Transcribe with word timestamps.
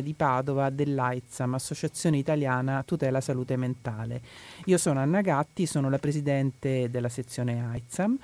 di 0.00 0.14
Padova 0.14 0.70
dell'AITSAM, 0.70 1.54
Associazione 1.54 2.16
Italiana 2.16 2.82
Tutela 2.84 3.20
Salute 3.20 3.56
Mentale. 3.56 4.22
Io 4.66 4.78
sono 4.78 5.00
Anna 5.00 5.20
Gatti, 5.20 5.66
sono 5.66 5.90
la 5.90 5.98
presidente 5.98 6.88
della 6.88 7.10
sezione 7.10 7.62
AITSAM. 7.62 8.16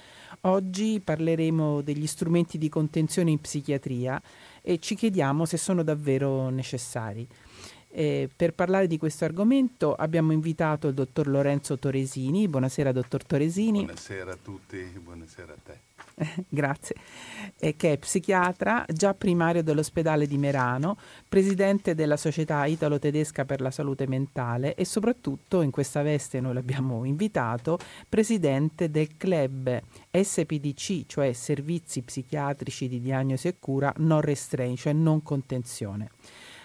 Oggi 0.42 1.02
parleremo 1.04 1.82
degli 1.82 2.06
strumenti 2.06 2.56
di 2.56 2.68
contenzione 2.68 3.30
in 3.30 3.40
psichiatria 3.40 4.22
e 4.62 4.78
ci 4.78 4.94
chiediamo 4.94 5.44
se 5.44 5.56
sono 5.58 5.82
davvero 5.82 6.48
necessari. 6.48 7.26
Eh, 7.98 8.28
per 8.36 8.54
parlare 8.54 8.86
di 8.86 8.96
questo 8.96 9.24
argomento 9.24 9.92
abbiamo 9.92 10.30
invitato 10.30 10.86
il 10.86 10.94
dottor 10.94 11.26
Lorenzo 11.26 11.80
Toresini. 11.80 12.46
Buonasera, 12.46 12.92
dottor 12.92 13.24
Toresini. 13.24 13.80
Buonasera 13.80 14.30
a 14.30 14.38
tutti, 14.40 14.78
buonasera 15.02 15.52
a 15.52 15.56
te. 15.64 15.80
Grazie, 16.48 16.94
eh, 17.58 17.74
che 17.74 17.94
è 17.94 17.98
psichiatra, 17.98 18.84
già 18.86 19.14
primario 19.14 19.64
dell'ospedale 19.64 20.28
di 20.28 20.38
Merano, 20.38 20.96
presidente 21.28 21.96
della 21.96 22.16
Società 22.16 22.64
Italo-Tedesca 22.66 23.44
per 23.44 23.60
la 23.60 23.72
Salute 23.72 24.06
Mentale 24.06 24.76
e 24.76 24.84
soprattutto, 24.84 25.62
in 25.62 25.72
questa 25.72 26.02
veste 26.02 26.38
noi 26.38 26.54
l'abbiamo 26.54 27.02
invitato, 27.02 27.80
presidente 28.08 28.92
del 28.92 29.16
club 29.16 29.82
SPDC, 30.12 31.06
cioè 31.06 31.32
Servizi 31.32 32.02
Psichiatrici 32.02 32.86
di 32.86 33.00
Diagnosi 33.00 33.48
e 33.48 33.56
Cura 33.58 33.92
Non 33.96 34.20
Restraint, 34.20 34.78
cioè 34.78 34.92
non 34.92 35.20
contenzione. 35.24 36.10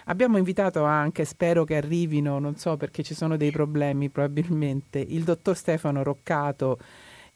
Abbiamo 0.05 0.37
invitato 0.37 0.83
anche, 0.83 1.25
spero 1.25 1.63
che 1.63 1.75
arrivino, 1.75 2.39
non 2.39 2.55
so 2.55 2.77
perché 2.77 3.03
ci 3.03 3.13
sono 3.13 3.37
dei 3.37 3.51
problemi 3.51 4.09
probabilmente, 4.09 4.99
il 4.99 5.23
dottor 5.23 5.55
Stefano 5.55 6.03
Roccato 6.03 6.77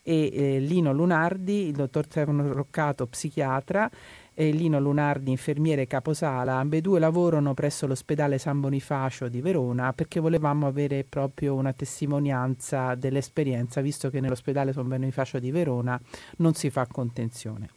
e 0.02 0.30
eh, 0.32 0.60
Lino 0.60 0.94
Lunardi, 0.94 1.68
il 1.68 1.74
dottor 1.74 2.06
Stefano 2.06 2.54
Roccato 2.54 3.06
psichiatra 3.08 3.90
e 4.34 4.52
Lino 4.52 4.80
Lunardi 4.80 5.32
infermiere 5.32 5.88
caposala, 5.88 6.56
ambedue 6.56 7.00
lavorano 7.00 7.54
presso 7.54 7.88
l'ospedale 7.88 8.38
San 8.38 8.60
Bonifacio 8.60 9.28
di 9.28 9.42
Verona 9.42 9.94
perché 9.94 10.20
volevamo 10.20 10.68
avere 10.68 11.04
proprio 11.04 11.56
una 11.56 11.74
testimonianza 11.74 12.96
dell'esperienza, 12.96 13.82
visto 13.82 14.10
che 14.10 14.22
nell'ospedale 14.22 14.74
San 14.74 14.88
Bonifacio 14.88 15.40
di 15.40 15.52
Verona 15.52 16.00
non 16.38 16.54
si 16.54 16.70
fa 16.70 16.86
contenzione. 16.86 17.70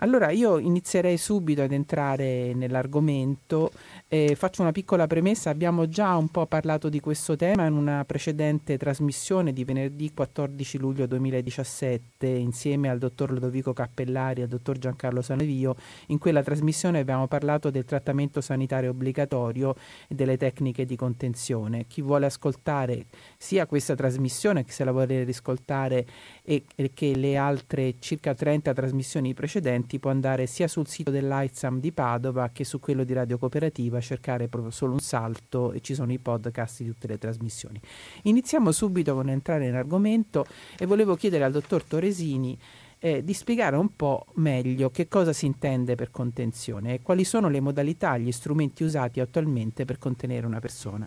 Allora 0.00 0.30
io 0.30 0.58
inizierei 0.58 1.16
subito 1.16 1.62
ad 1.62 1.72
entrare 1.72 2.54
nell'argomento, 2.54 3.72
eh, 4.06 4.36
faccio 4.36 4.62
una 4.62 4.70
piccola 4.70 5.08
premessa, 5.08 5.50
abbiamo 5.50 5.88
già 5.88 6.14
un 6.14 6.28
po' 6.28 6.46
parlato 6.46 6.88
di 6.88 7.00
questo 7.00 7.34
tema 7.34 7.66
in 7.66 7.72
una 7.72 8.04
precedente 8.04 8.78
trasmissione 8.78 9.52
di 9.52 9.64
venerdì 9.64 10.12
14 10.14 10.78
luglio 10.78 11.06
2017 11.06 12.28
insieme 12.28 12.88
al 12.88 12.98
dottor 12.98 13.32
Lodovico 13.32 13.72
Cappellari 13.72 14.38
e 14.38 14.44
al 14.44 14.48
dottor 14.48 14.78
Giancarlo 14.78 15.20
Sanevio. 15.20 15.74
In 16.06 16.18
quella 16.18 16.44
trasmissione 16.44 17.00
abbiamo 17.00 17.26
parlato 17.26 17.70
del 17.70 17.84
trattamento 17.84 18.40
sanitario 18.40 18.90
obbligatorio 18.90 19.74
e 20.06 20.14
delle 20.14 20.36
tecniche 20.36 20.84
di 20.84 20.94
contenzione. 20.94 21.86
Chi 21.88 22.02
vuole 22.02 22.26
ascoltare 22.26 23.06
sia 23.36 23.66
questa 23.66 23.96
trasmissione 23.96 24.62
che 24.62 24.70
se 24.70 24.84
la 24.84 24.92
vuole 24.92 25.24
riscoltare 25.24 26.06
e, 26.48 26.64
che 26.94 27.14
le 27.14 27.36
altre 27.36 27.96
circa 27.98 28.34
30 28.34 28.72
trasmissioni 28.72 29.34
precedenti 29.34 29.98
può 29.98 30.10
andare 30.10 30.46
sia 30.46 30.66
sul 30.66 30.88
sito 30.88 31.10
dell'AITSAM 31.10 31.78
di 31.78 31.92
Padova 31.92 32.48
che 32.48 32.64
su 32.64 32.80
quello 32.80 33.04
di 33.04 33.12
Radio 33.12 33.36
Cooperativa, 33.36 34.00
cercare 34.00 34.48
proprio 34.48 34.70
solo 34.70 34.94
un 34.94 35.00
salto 35.00 35.72
e 35.72 35.82
ci 35.82 35.94
sono 35.94 36.10
i 36.10 36.18
podcast 36.18 36.82
di 36.82 36.88
tutte 36.88 37.06
le 37.06 37.18
trasmissioni. 37.18 37.78
Iniziamo 38.22 38.72
subito 38.72 39.12
con 39.12 39.28
entrare 39.28 39.66
in 39.66 39.74
argomento 39.74 40.46
e 40.78 40.86
volevo 40.86 41.16
chiedere 41.16 41.44
al 41.44 41.52
dottor 41.52 41.84
Toresini 41.84 42.58
eh, 42.98 43.22
di 43.22 43.34
spiegare 43.34 43.76
un 43.76 43.94
po' 43.94 44.24
meglio 44.36 44.90
che 44.90 45.06
cosa 45.06 45.34
si 45.34 45.44
intende 45.44 45.96
per 45.96 46.10
contenzione 46.10 46.94
e 46.94 47.02
quali 47.02 47.24
sono 47.24 47.50
le 47.50 47.60
modalità, 47.60 48.16
gli 48.16 48.32
strumenti 48.32 48.84
usati 48.84 49.20
attualmente 49.20 49.84
per 49.84 49.98
contenere 49.98 50.46
una 50.46 50.60
persona. 50.60 51.06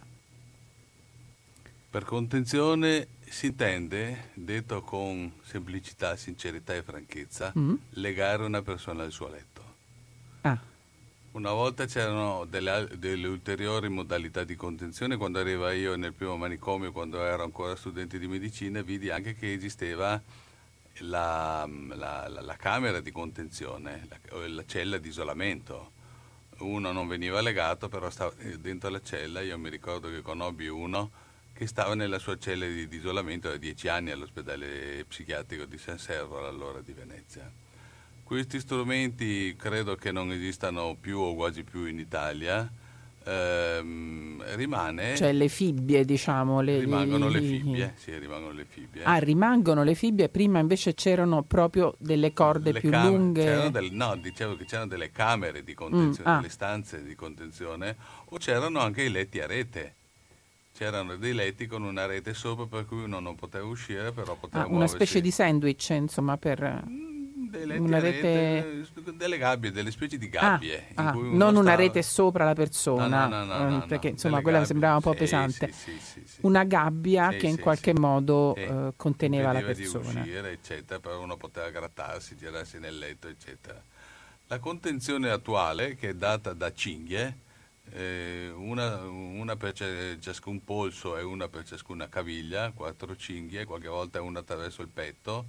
Per 1.90 2.06
contenzione 2.06 3.08
si 3.32 3.46
intende, 3.46 4.32
detto 4.34 4.82
con 4.82 5.32
semplicità, 5.44 6.18
sincerità 6.18 6.76
e 6.76 6.84
franchezza, 6.84 7.54
mm. 7.58 7.76
legare 7.92 8.44
una 8.44 8.62
persona 8.62 9.04
al 9.04 9.12
suo 9.12 9.30
letto. 9.30 9.64
Ah. 10.42 10.60
Una 11.32 11.54
volta 11.54 11.86
c'erano 11.86 12.44
delle, 12.44 12.90
delle, 12.98 13.28
ulteriori 13.28 13.88
modalità 13.88 14.44
di 14.44 14.58
contenzione, 14.58 15.16
quando 15.16 15.40
arriva 15.40 15.72
io 15.72 15.96
nel 15.96 16.12
primo 16.12 16.36
manicomio, 16.36 16.92
quando 16.92 17.24
ero 17.24 17.44
ancora 17.44 17.78
studente 17.78 18.20
di 18.20 18.28
medicina, 18.28 18.82
vidi 18.82 19.10
anche 19.10 19.34
che 19.34 19.54
esisteva 19.54 20.22
la, 20.98 21.66
la, 21.88 22.28
la, 22.28 22.42
la 22.42 22.56
camera 22.58 23.00
di 23.00 23.12
contenzione, 23.12 24.08
la, 24.10 24.64
cella 24.66 24.98
di 24.98 25.08
isolamento. 25.08 25.92
Uno 26.58 26.92
non 26.92 27.08
veniva 27.08 27.40
legato, 27.40 27.88
però 27.88 28.10
stava 28.10 28.34
dentro 28.60 28.90
la 28.90 29.02
cella, 29.02 29.40
io 29.40 29.58
mi 29.58 29.70
ricordo 29.70 30.10
che 30.10 30.22
conobbi 30.22 30.68
uno 30.68 31.30
che 31.62 31.68
stava 31.68 31.94
nella 31.94 32.18
sua 32.18 32.40
cella 32.40 32.66
di, 32.66 32.88
di 32.88 32.96
isolamento 32.96 33.48
da 33.48 33.58
dieci 33.58 33.88
anni 33.88 34.10
all'ospedale 34.10 35.06
psichiatrico 35.08 35.66
di 35.66 35.78
San 35.78 36.00
Servo, 36.00 36.44
allora 36.48 36.82
di 36.82 36.92
Venezia. 36.92 37.48
Questi 38.24 38.60
strumenti 38.60 39.56
credo 39.56 39.94
che 39.96 40.12
non 40.12 40.32
esistano 40.32 40.98
più 41.00 41.20
o 41.20 41.36
quasi 41.36 41.64
più 41.64 41.86
in 41.86 42.00
Italia. 42.00 42.68
Ehm, 43.24 44.44
rimane 44.56 45.16
cioè 45.16 45.32
le 45.32 45.48
fibbie 45.48 46.04
diciamo 46.04 46.60
le, 46.62 46.80
rimangono 46.80 47.30
le 47.30 47.40
fibbie 47.40 47.94
sì 47.96 48.18
rimangono 48.18 48.52
le 48.52 48.66
fibbie 48.66 49.04
ah 49.04 49.20
rimangono 49.20 49.84
le 49.84 49.94
fibbie 49.94 50.28
prima 50.28 50.58
invece 50.58 50.96
c'erano 50.96 51.44
proprio 51.44 51.94
delle 52.00 52.34
corde 52.34 52.72
le 52.72 52.80
più 52.80 52.90
cam- 52.90 53.12
lunghe 53.12 53.70
del, 53.70 53.92
no 53.92 54.16
dicevo 54.16 54.56
che 54.56 54.66
c'erano 54.66 54.88
delle 54.88 55.12
camere 55.12 55.64
di 55.64 55.76
contenzione 55.76 56.32
mm, 56.32 56.34
ah. 56.34 56.38
delle 56.38 56.50
stanze 56.50 57.04
di 57.04 57.14
contenzione 57.14 57.96
o 58.26 58.38
c'erano 58.38 58.80
anche 58.80 59.04
i 59.04 59.12
letti 59.12 59.40
a 59.40 59.46
rete 59.46 59.98
c'erano 60.74 61.16
dei 61.18 61.34
letti 61.34 61.68
con 61.68 61.84
una 61.84 62.06
rete 62.06 62.34
sopra 62.34 62.66
per 62.66 62.86
cui 62.86 63.04
uno 63.04 63.20
non 63.20 63.36
poteva 63.36 63.66
uscire, 63.66 64.12
però 64.12 64.36
poteva 64.36 64.64
ah, 64.64 64.68
Una 64.68 64.88
specie 64.88 65.22
di 65.22 65.32
sandwich, 65.32 65.90
insomma, 65.90 66.38
per... 66.38 66.84
Mm, 66.88 67.12
una 67.80 68.00
rete... 68.00 68.84
rete... 68.94 69.12
delle 69.14 69.38
gabbie, 69.38 69.72
delle 69.72 69.92
specie 69.92 70.18
di 70.18 70.30
gabbie. 70.30 70.88
Ah, 70.96 71.10
ah, 71.10 71.12
non 71.14 71.56
una 71.56 71.76
rete 71.76 72.02
sopra 72.02 72.46
la 72.46 72.54
persona, 72.54 73.28
no, 73.28 73.44
no, 73.44 73.70
no, 73.70 73.86
perché 73.86 74.10
insomma 74.10 74.42
quella 74.42 74.60
gabbie, 74.60 74.68
sembrava 74.68 74.96
un 74.96 75.02
po' 75.02 75.14
pesante. 75.14 75.72
Sì, 75.72 76.00
sì, 76.00 76.22
sì, 76.26 76.40
una 76.42 76.64
gabbia 76.64 77.30
che 77.32 77.48
in 77.48 77.60
qualche 77.60 77.94
modo 77.94 78.56
eh, 78.56 78.94
conteneva 78.96 79.52
la 79.52 79.62
persona. 79.62 80.10
Di 80.12 80.20
uscire, 80.20 80.52
eccetera, 80.52 81.00
però 81.00 81.22
uno 81.22 81.36
poteva 81.36 81.70
grattarsi, 81.70 82.38
girarsi 82.38 82.80
nel 82.80 82.98
letto, 82.98 83.28
eccetera. 83.28 83.82
La 84.48 84.60
contenzione 84.60 85.30
attuale, 85.30 85.96
che 85.96 86.10
è 86.10 86.14
data 86.14 86.54
da 86.54 86.74
cinghie, 86.74 87.26
eh, 87.28 87.51
una, 87.94 89.02
una, 89.02 89.56
per 89.56 89.74
ciascun 90.20 90.64
polso 90.64 91.18
e 91.18 91.24
una 91.24 91.48
per 91.50 91.66
ciascuna 91.66 92.08
caviglia, 92.08 92.72
quattro 92.72 93.16
cinghie, 93.16 93.66
qualche 93.66 93.88
volta 93.88 94.22
una 94.22 94.40
attraverso 94.40 94.82
il 94.82 94.88
petto, 94.88 95.46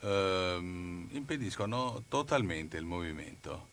ehm, 0.00 1.08
impediscono 1.12 2.04
totalmente 2.08 2.76
il 2.76 2.84
movimento. 2.84 3.68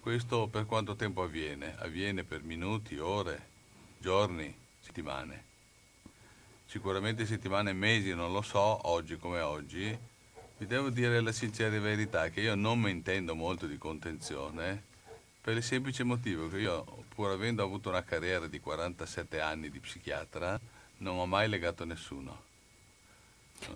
Questo 0.00 0.46
per 0.48 0.66
quanto 0.66 0.96
tempo 0.96 1.22
avviene? 1.22 1.76
Avviene 1.78 2.24
per 2.24 2.42
minuti, 2.42 2.98
ore, 2.98 3.48
giorni, 3.98 4.54
settimane. 4.80 5.44
Sicuramente 6.66 7.26
settimane, 7.26 7.72
mesi, 7.72 8.14
non 8.14 8.32
lo 8.32 8.42
so, 8.42 8.88
oggi 8.88 9.16
come 9.16 9.40
oggi. 9.40 9.96
Vi 10.58 10.66
devo 10.66 10.90
dire 10.90 11.20
la 11.20 11.32
sincera 11.32 11.78
verità 11.78 12.28
che 12.30 12.40
io 12.40 12.54
non 12.54 12.80
mi 12.80 12.90
intendo 12.90 13.34
molto 13.34 13.66
di 13.66 13.78
contenzione 13.78 14.90
per 15.42 15.56
il 15.56 15.62
semplice 15.62 16.04
motivo 16.04 16.46
che 16.46 16.60
io, 16.60 16.84
pur 17.08 17.30
avendo 17.30 17.64
avuto 17.64 17.88
una 17.88 18.04
carriera 18.04 18.46
di 18.46 18.60
47 18.60 19.40
anni 19.40 19.70
di 19.70 19.80
psichiatra, 19.80 20.58
non 20.98 21.18
ho 21.18 21.26
mai 21.26 21.48
legato 21.48 21.84
nessuno. 21.84 22.50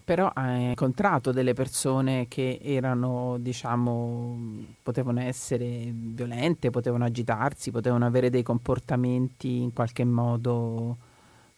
Però 0.05 0.31
hai 0.33 0.69
incontrato 0.69 1.33
delle 1.33 1.55
persone 1.55 2.27
che 2.29 2.61
erano, 2.63 3.37
diciamo, 3.39 4.65
potevano 4.81 5.21
essere 5.21 5.91
violente, 5.93 6.71
potevano 6.71 7.05
agitarsi, 7.05 7.73
potevano 7.73 8.07
avere 8.07 8.31
dei 8.31 8.45
comportamenti 8.45 9.61
in 9.61 9.73
qualche 9.73 10.05
modo 10.05 10.97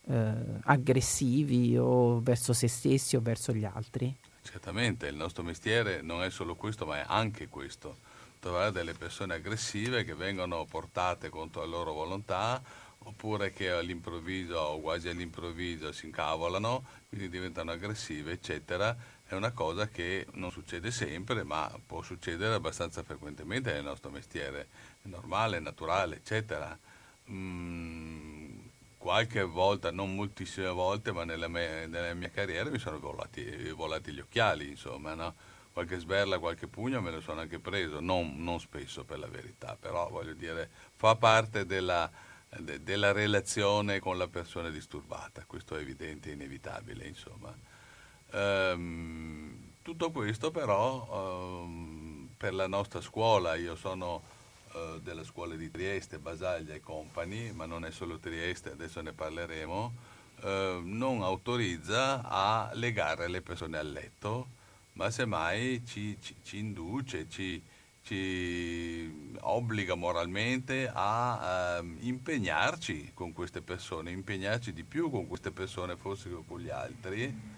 eh, 0.07 0.33
aggressivi 0.63 1.77
o 1.77 2.21
verso 2.21 2.55
se 2.55 2.69
stessi 2.69 3.15
o 3.17 3.21
verso 3.21 3.53
gli 3.53 3.65
altri? 3.65 4.15
Certamente, 4.43 5.07
il 5.07 5.17
nostro 5.17 5.43
mestiere 5.43 6.01
non 6.01 6.23
è 6.23 6.31
solo 6.31 6.55
questo, 6.55 6.87
ma 6.87 6.99
è 6.99 7.05
anche 7.07 7.49
questo 7.49 8.08
trovare 8.39 8.73
delle 8.73 8.95
persone 8.95 9.35
aggressive 9.35 10.05
che 10.05 10.15
vengono 10.15 10.65
portate 10.65 11.29
contro 11.29 11.61
la 11.63 11.67
loro 11.67 11.93
volontà 11.93 12.63
oppure 13.09 13.53
che 13.53 13.71
all'improvviso 13.71 14.57
o 14.57 14.81
quasi 14.81 15.09
all'improvviso 15.09 15.93
si 15.93 16.07
incavolano, 16.07 16.85
quindi 17.09 17.29
diventano 17.29 17.71
aggressive, 17.71 18.33
eccetera. 18.33 18.97
È 19.25 19.35
una 19.35 19.53
cosa 19.53 19.89
che 19.89 20.27
non 20.33 20.51
succede 20.51 20.91
sempre, 20.91 21.43
ma 21.43 21.71
può 21.87 22.03
succedere 22.03 22.55
abbastanza 22.55 23.03
frequentemente 23.03 23.73
nel 23.73 23.85
nostro 23.85 24.11
mestiere. 24.11 24.69
È 25.03 25.09
normale, 25.09 25.59
naturale, 25.61 26.17
eccetera. 26.17 26.79
Mm, 27.31 28.59
qualche 28.97 29.43
volta, 29.43 29.91
non 29.91 30.15
moltissime 30.15 30.69
volte, 30.69 31.13
ma 31.13 31.25
nella 31.25 31.49
mia, 31.49 31.87
nella 31.87 32.15
mia 32.15 32.31
carriera 32.31 32.71
mi 32.71 32.79
sono 32.79 32.99
volati, 32.99 33.71
volati 33.71 34.13
gli 34.13 34.21
occhiali, 34.21 34.69
insomma, 34.69 35.15
no? 35.15 35.35
Qualche 35.79 36.01
sberla, 36.01 36.41
qualche 36.41 36.67
pugno 36.67 37.01
me 37.01 37.13
lo 37.13 37.21
sono 37.21 37.41
anche 37.41 37.61
preso, 37.61 38.01
non, 38.01 38.43
non 38.43 38.59
spesso 38.59 39.05
per 39.05 39.21
la 39.21 39.29
verità, 39.29 39.77
però 39.79 40.09
voglio 40.09 40.33
dire, 40.35 40.69
fa 40.97 41.15
parte 41.15 41.67
della, 41.67 42.11
de, 42.59 42.83
della 42.83 43.13
relazione 43.13 44.01
con 44.01 44.19
la 44.19 44.27
persona 44.27 44.71
disturbata, 44.71 45.45
questo 45.47 45.77
è 45.77 45.81
evidente 45.81 46.31
e 46.31 46.33
inevitabile, 46.33 47.07
insomma. 47.07 47.57
Ehm, 48.33 49.75
tutto 49.83 50.11
questo 50.11 50.51
però 50.51 51.63
ehm, 51.63 52.31
per 52.37 52.55
la 52.55 52.67
nostra 52.67 53.01
scuola, 53.01 53.55
io 53.55 53.77
sono 53.77 54.23
eh, 54.73 54.99
della 55.01 55.23
scuola 55.23 55.55
di 55.55 55.71
Trieste, 55.71 56.19
Basaglia 56.19 56.75
e 56.75 56.81
Company, 56.81 57.53
ma 57.53 57.67
non 57.67 57.85
è 57.85 57.93
solo 57.93 58.19
Trieste, 58.19 58.73
adesso 58.73 59.01
ne 59.01 59.13
parleremo, 59.13 59.95
eh, 60.43 60.81
non 60.83 61.23
autorizza 61.23 62.23
a 62.25 62.69
legare 62.73 63.29
le 63.29 63.43
persone 63.43 63.79
al 63.79 63.93
letto 63.93 64.57
ma 64.99 65.11
semmai 65.11 65.83
ci, 65.87 66.19
ci, 66.21 66.35
ci 66.43 66.59
induce, 66.59 67.29
ci, 67.29 67.63
ci, 68.03 69.33
obbliga 69.41 69.95
moralmente 69.95 70.91
a 70.93 71.79
uh, 71.81 71.97
impegnarci 72.01 73.13
con 73.15 73.33
queste 73.33 73.63
persone, 73.63 74.11
impegnarci 74.11 74.73
di 74.73 74.83
più 74.83 75.09
con 75.09 75.29
queste 75.29 75.53
persone 75.53 75.97
forse 75.97 76.29
che 76.29 76.43
con 76.45 76.61
gli 76.61 76.69
altri. 76.69 77.57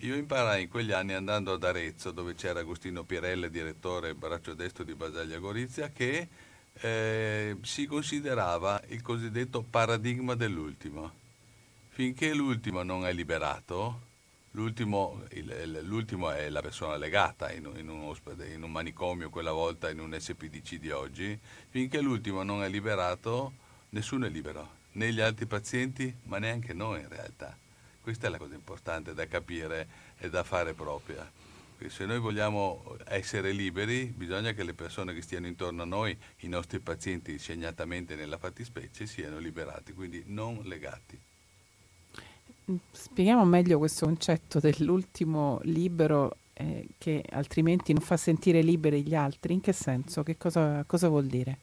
Io 0.00 0.14
imparai 0.16 0.62
in 0.64 0.68
quegli 0.68 0.90
anni 0.90 1.14
andando 1.14 1.52
ad 1.52 1.62
Arezzo, 1.62 2.10
dove 2.10 2.34
c'era 2.34 2.60
Agostino 2.60 3.04
Pirella, 3.04 3.46
direttore 3.46 4.14
braccio 4.14 4.52
destro 4.52 4.82
di 4.82 4.94
Basaglia 4.94 5.38
Gorizia, 5.38 5.90
che 5.90 6.28
eh, 6.72 7.56
si 7.62 7.86
considerava 7.86 8.82
il 8.88 9.02
cosiddetto 9.02 9.62
paradigma 9.62 10.34
dell'ultimo. 10.34 11.12
Finché 11.90 12.34
l'ultimo 12.34 12.82
non 12.82 13.06
è 13.06 13.12
liberato, 13.12 14.05
L'ultimo, 14.56 15.22
il, 15.32 15.80
l'ultimo, 15.82 16.30
è 16.30 16.48
la 16.48 16.62
persona 16.62 16.96
legata 16.96 17.52
in, 17.52 17.70
in, 17.76 17.90
un 17.90 18.04
ospede, 18.04 18.54
in 18.54 18.62
un 18.62 18.72
manicomio, 18.72 19.28
quella 19.28 19.52
volta 19.52 19.90
in 19.90 20.00
un 20.00 20.16
SPDC 20.18 20.76
di 20.76 20.90
oggi. 20.90 21.38
Finché 21.68 22.00
l'ultimo 22.00 22.42
non 22.42 22.62
è 22.62 22.68
liberato, 22.70 23.52
nessuno 23.90 24.24
è 24.24 24.30
libero, 24.30 24.76
né 24.92 25.12
gli 25.12 25.20
altri 25.20 25.44
pazienti, 25.44 26.10
ma 26.22 26.38
neanche 26.38 26.72
noi 26.72 27.02
in 27.02 27.08
realtà. 27.10 27.54
Questa 28.00 28.28
è 28.28 28.30
la 28.30 28.38
cosa 28.38 28.54
importante 28.54 29.12
da 29.12 29.26
capire 29.26 29.88
e 30.16 30.30
da 30.30 30.42
fare 30.42 30.72
propria. 30.72 31.30
Se 31.88 32.06
noi 32.06 32.18
vogliamo 32.18 32.96
essere 33.04 33.52
liberi, 33.52 34.06
bisogna 34.06 34.52
che 34.52 34.64
le 34.64 34.72
persone 34.72 35.12
che 35.12 35.20
stiano 35.20 35.48
intorno 35.48 35.82
a 35.82 35.86
noi, 35.86 36.18
i 36.38 36.48
nostri 36.48 36.80
pazienti 36.80 37.38
segnatamente 37.38 38.14
nella 38.14 38.38
fattispecie, 38.38 39.04
siano 39.04 39.36
liberati, 39.36 39.92
quindi 39.92 40.22
non 40.24 40.62
legati. 40.64 41.25
Spieghiamo 42.90 43.44
meglio 43.44 43.78
questo 43.78 44.06
concetto 44.06 44.58
dell'ultimo 44.58 45.60
libero 45.62 46.38
eh, 46.54 46.88
che 46.98 47.24
altrimenti 47.30 47.92
non 47.92 48.02
fa 48.02 48.16
sentire 48.16 48.60
liberi 48.60 49.02
gli 49.02 49.14
altri. 49.14 49.54
In 49.54 49.60
che 49.60 49.72
senso? 49.72 50.24
Che 50.24 50.36
cosa, 50.36 50.82
cosa 50.84 51.08
vuol 51.08 51.26
dire? 51.26 51.58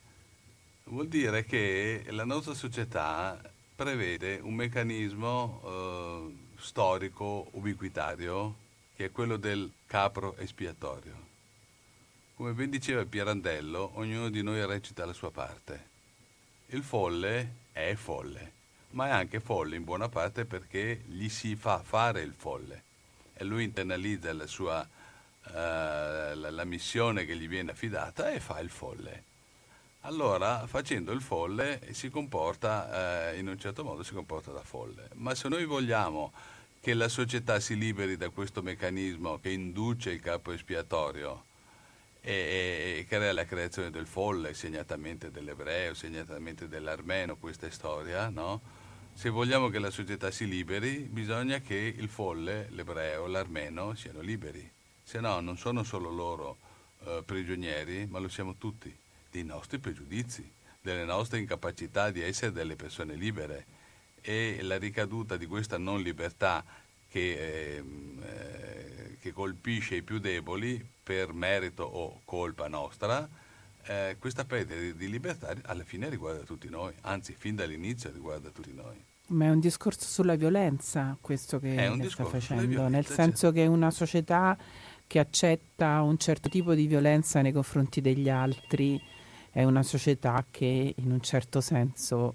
Vuol 0.85 1.09
dire 1.09 1.43
che 1.43 2.05
la 2.09 2.23
nostra 2.23 2.53
società 2.53 3.37
prevede 3.75 4.39
un 4.41 4.53
meccanismo 4.53 5.61
eh, 5.65 6.35
storico 6.57 7.47
ubiquitario 7.51 8.55
che 8.95 9.05
è 9.05 9.11
quello 9.11 9.35
del 9.35 9.69
capro 9.85 10.37
espiatorio. 10.37 11.31
Come 12.35 12.53
ben 12.53 12.69
diceva 12.69 13.03
Pirandello, 13.05 13.91
ognuno 13.95 14.29
di 14.29 14.41
noi 14.41 14.65
recita 14.65 15.05
la 15.05 15.13
sua 15.13 15.31
parte. 15.31 15.91
Il 16.67 16.83
folle 16.83 17.55
è 17.73 17.93
folle 17.95 18.61
ma 18.93 19.07
è 19.07 19.11
anche 19.11 19.39
folle 19.39 19.75
in 19.75 19.83
buona 19.83 20.09
parte 20.09 20.45
perché 20.45 21.03
gli 21.05 21.29
si 21.29 21.55
fa 21.55 21.81
fare 21.83 22.21
il 22.21 22.33
folle 22.35 22.83
e 23.33 23.43
lui 23.43 23.63
internalizza 23.63 24.33
la 24.33 24.47
sua 24.47 24.79
uh, 24.81 25.51
la, 25.51 26.49
la, 26.49 26.63
missione 26.63 27.25
che 27.25 27.35
gli 27.35 27.47
viene 27.47 27.71
affidata 27.71 28.31
e 28.31 28.39
fa 28.39 28.59
il 28.59 28.69
folle. 28.69 29.31
Allora, 30.01 30.67
facendo 30.67 31.11
il 31.11 31.21
folle, 31.21 31.79
si 31.91 32.09
comporta, 32.09 33.31
uh, 33.31 33.37
in 33.37 33.47
un 33.47 33.57
certo 33.57 33.83
modo 33.83 34.03
si 34.03 34.13
comporta 34.13 34.51
da 34.51 34.61
folle. 34.61 35.09
Ma 35.15 35.33
se 35.33 35.47
noi 35.47 35.65
vogliamo 35.65 36.31
che 36.79 36.93
la 36.93 37.07
società 37.07 37.59
si 37.59 37.77
liberi 37.77 38.17
da 38.17 38.29
questo 38.29 38.61
meccanismo 38.61 39.39
che 39.39 39.49
induce 39.49 40.11
il 40.11 40.19
capo 40.19 40.51
espiatorio 40.51 41.45
e, 42.19 42.97
e 42.99 43.05
crea 43.07 43.31
la 43.31 43.45
creazione 43.45 43.89
del 43.89 44.05
folle, 44.05 44.53
segnatamente 44.53 45.31
dell'ebreo, 45.31 45.93
segnatamente 45.93 46.67
dell'armeno, 46.67 47.37
questa 47.37 47.69
storia, 47.71 48.29
no? 48.29 48.81
Se 49.15 49.29
vogliamo 49.29 49.69
che 49.69 49.79
la 49.79 49.91
società 49.91 50.31
si 50.31 50.47
liberi, 50.47 51.07
bisogna 51.09 51.59
che 51.59 51.75
il 51.75 52.09
folle, 52.09 52.67
l'ebreo, 52.71 53.27
l'armeno 53.27 53.93
siano 53.93 54.19
liberi. 54.19 54.69
Se 55.01 55.19
no, 55.19 55.39
non 55.39 55.57
sono 55.57 55.83
solo 55.83 56.09
loro 56.09 56.57
eh, 57.05 57.21
prigionieri, 57.23 58.05
ma 58.07 58.19
lo 58.19 58.27
siamo 58.27 58.55
tutti, 58.55 58.93
dei 59.29 59.43
nostri 59.43 59.77
pregiudizi, 59.77 60.51
delle 60.81 61.05
nostre 61.05 61.39
incapacità 61.39 62.11
di 62.11 62.21
essere 62.21 62.51
delle 62.51 62.75
persone 62.75 63.15
libere. 63.15 63.65
E 64.19 64.59
la 64.61 64.77
ricaduta 64.77 65.37
di 65.37 65.45
questa 65.45 65.77
non 65.77 66.01
libertà 66.01 66.65
che, 67.07 67.75
ehm, 67.77 68.21
eh, 68.23 69.17
che 69.21 69.31
colpisce 69.31 69.95
i 69.95 70.01
più 70.01 70.19
deboli 70.19 70.85
per 71.03 71.33
merito 71.33 71.83
o 71.83 72.21
colpa 72.25 72.67
nostra, 72.67 73.29
eh, 73.85 74.15
questa 74.19 74.45
perdita 74.45 74.97
di 74.97 75.09
libertà 75.09 75.53
alla 75.63 75.83
fine 75.83 76.09
riguarda 76.09 76.43
tutti 76.43 76.69
noi, 76.69 76.93
anzi 77.01 77.33
fin 77.37 77.55
dall'inizio 77.55 78.11
riguarda 78.11 78.49
tutti 78.49 78.73
noi. 78.73 79.03
Ma 79.27 79.45
è 79.45 79.49
un 79.49 79.59
discorso 79.59 80.05
sulla 80.05 80.35
violenza 80.35 81.17
questo 81.19 81.59
che, 81.59 81.75
che 81.99 82.09
sta 82.09 82.25
facendo, 82.25 82.87
nel 82.87 83.05
senso 83.05 83.47
certo. 83.47 83.51
che 83.53 83.65
una 83.65 83.89
società 83.89 84.57
che 85.07 85.19
accetta 85.19 86.01
un 86.01 86.17
certo 86.17 86.49
tipo 86.49 86.73
di 86.73 86.87
violenza 86.87 87.41
nei 87.41 87.51
confronti 87.51 88.01
degli 88.01 88.29
altri 88.29 89.01
è 89.51 89.63
una 89.63 89.83
società 89.83 90.43
che 90.49 90.95
in 90.97 91.11
un 91.11 91.21
certo 91.21 91.61
senso, 91.61 92.33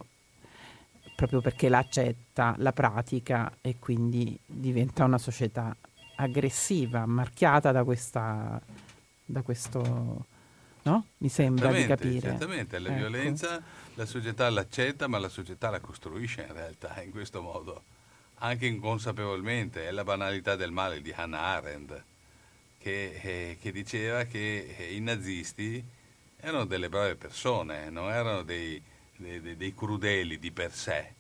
proprio 1.17 1.41
perché 1.41 1.69
l'accetta, 1.69 2.55
la 2.59 2.73
pratica 2.73 3.53
e 3.61 3.77
quindi 3.79 4.39
diventa 4.47 5.05
una 5.05 5.19
società 5.19 5.77
aggressiva, 6.17 7.05
marchiata 7.07 7.73
da, 7.73 7.85
questa, 7.85 8.61
da 9.25 9.43
questo 9.43 10.27
no? 10.83 11.07
Mi 11.19 11.29
sembra 11.29 11.73
di 11.73 11.87
capire. 11.87 12.21
Certamente, 12.21 12.79
la 12.79 12.89
ecco. 12.89 12.99
violenza 12.99 13.63
la 13.95 14.07
società 14.07 14.49
l'accetta, 14.51 15.07
ma 15.09 15.19
la 15.19 15.29
società 15.29 15.71
la 15.71 15.81
costruisce 15.81 16.43
in 16.43 16.53
realtà 16.53 17.03
in 17.03 17.11
questo 17.11 17.43
modo, 17.43 17.83
anche 18.37 18.67
inconsapevolmente. 18.67 19.87
È 19.87 19.91
la 19.91 20.05
banalità 20.05 20.57
del 20.57 20.71
male 20.71 21.01
di 21.01 21.13
Hannah 21.13 21.41
Arendt, 21.41 22.03
che, 22.79 23.21
eh, 23.23 23.59
che 23.61 23.73
diceva 23.73 24.25
che 24.25 24.77
eh, 24.79 24.95
i 24.95 25.01
nazisti 25.01 25.85
erano 26.37 26.65
delle 26.65 26.89
brave 26.89 27.17
persone, 27.17 27.91
non 27.91 28.11
erano 28.11 28.43
dei, 28.43 28.81
dei, 29.17 29.57
dei 29.57 29.75
crudeli 29.75 30.39
di 30.39 30.51
per 30.53 30.73
sé 30.73 31.17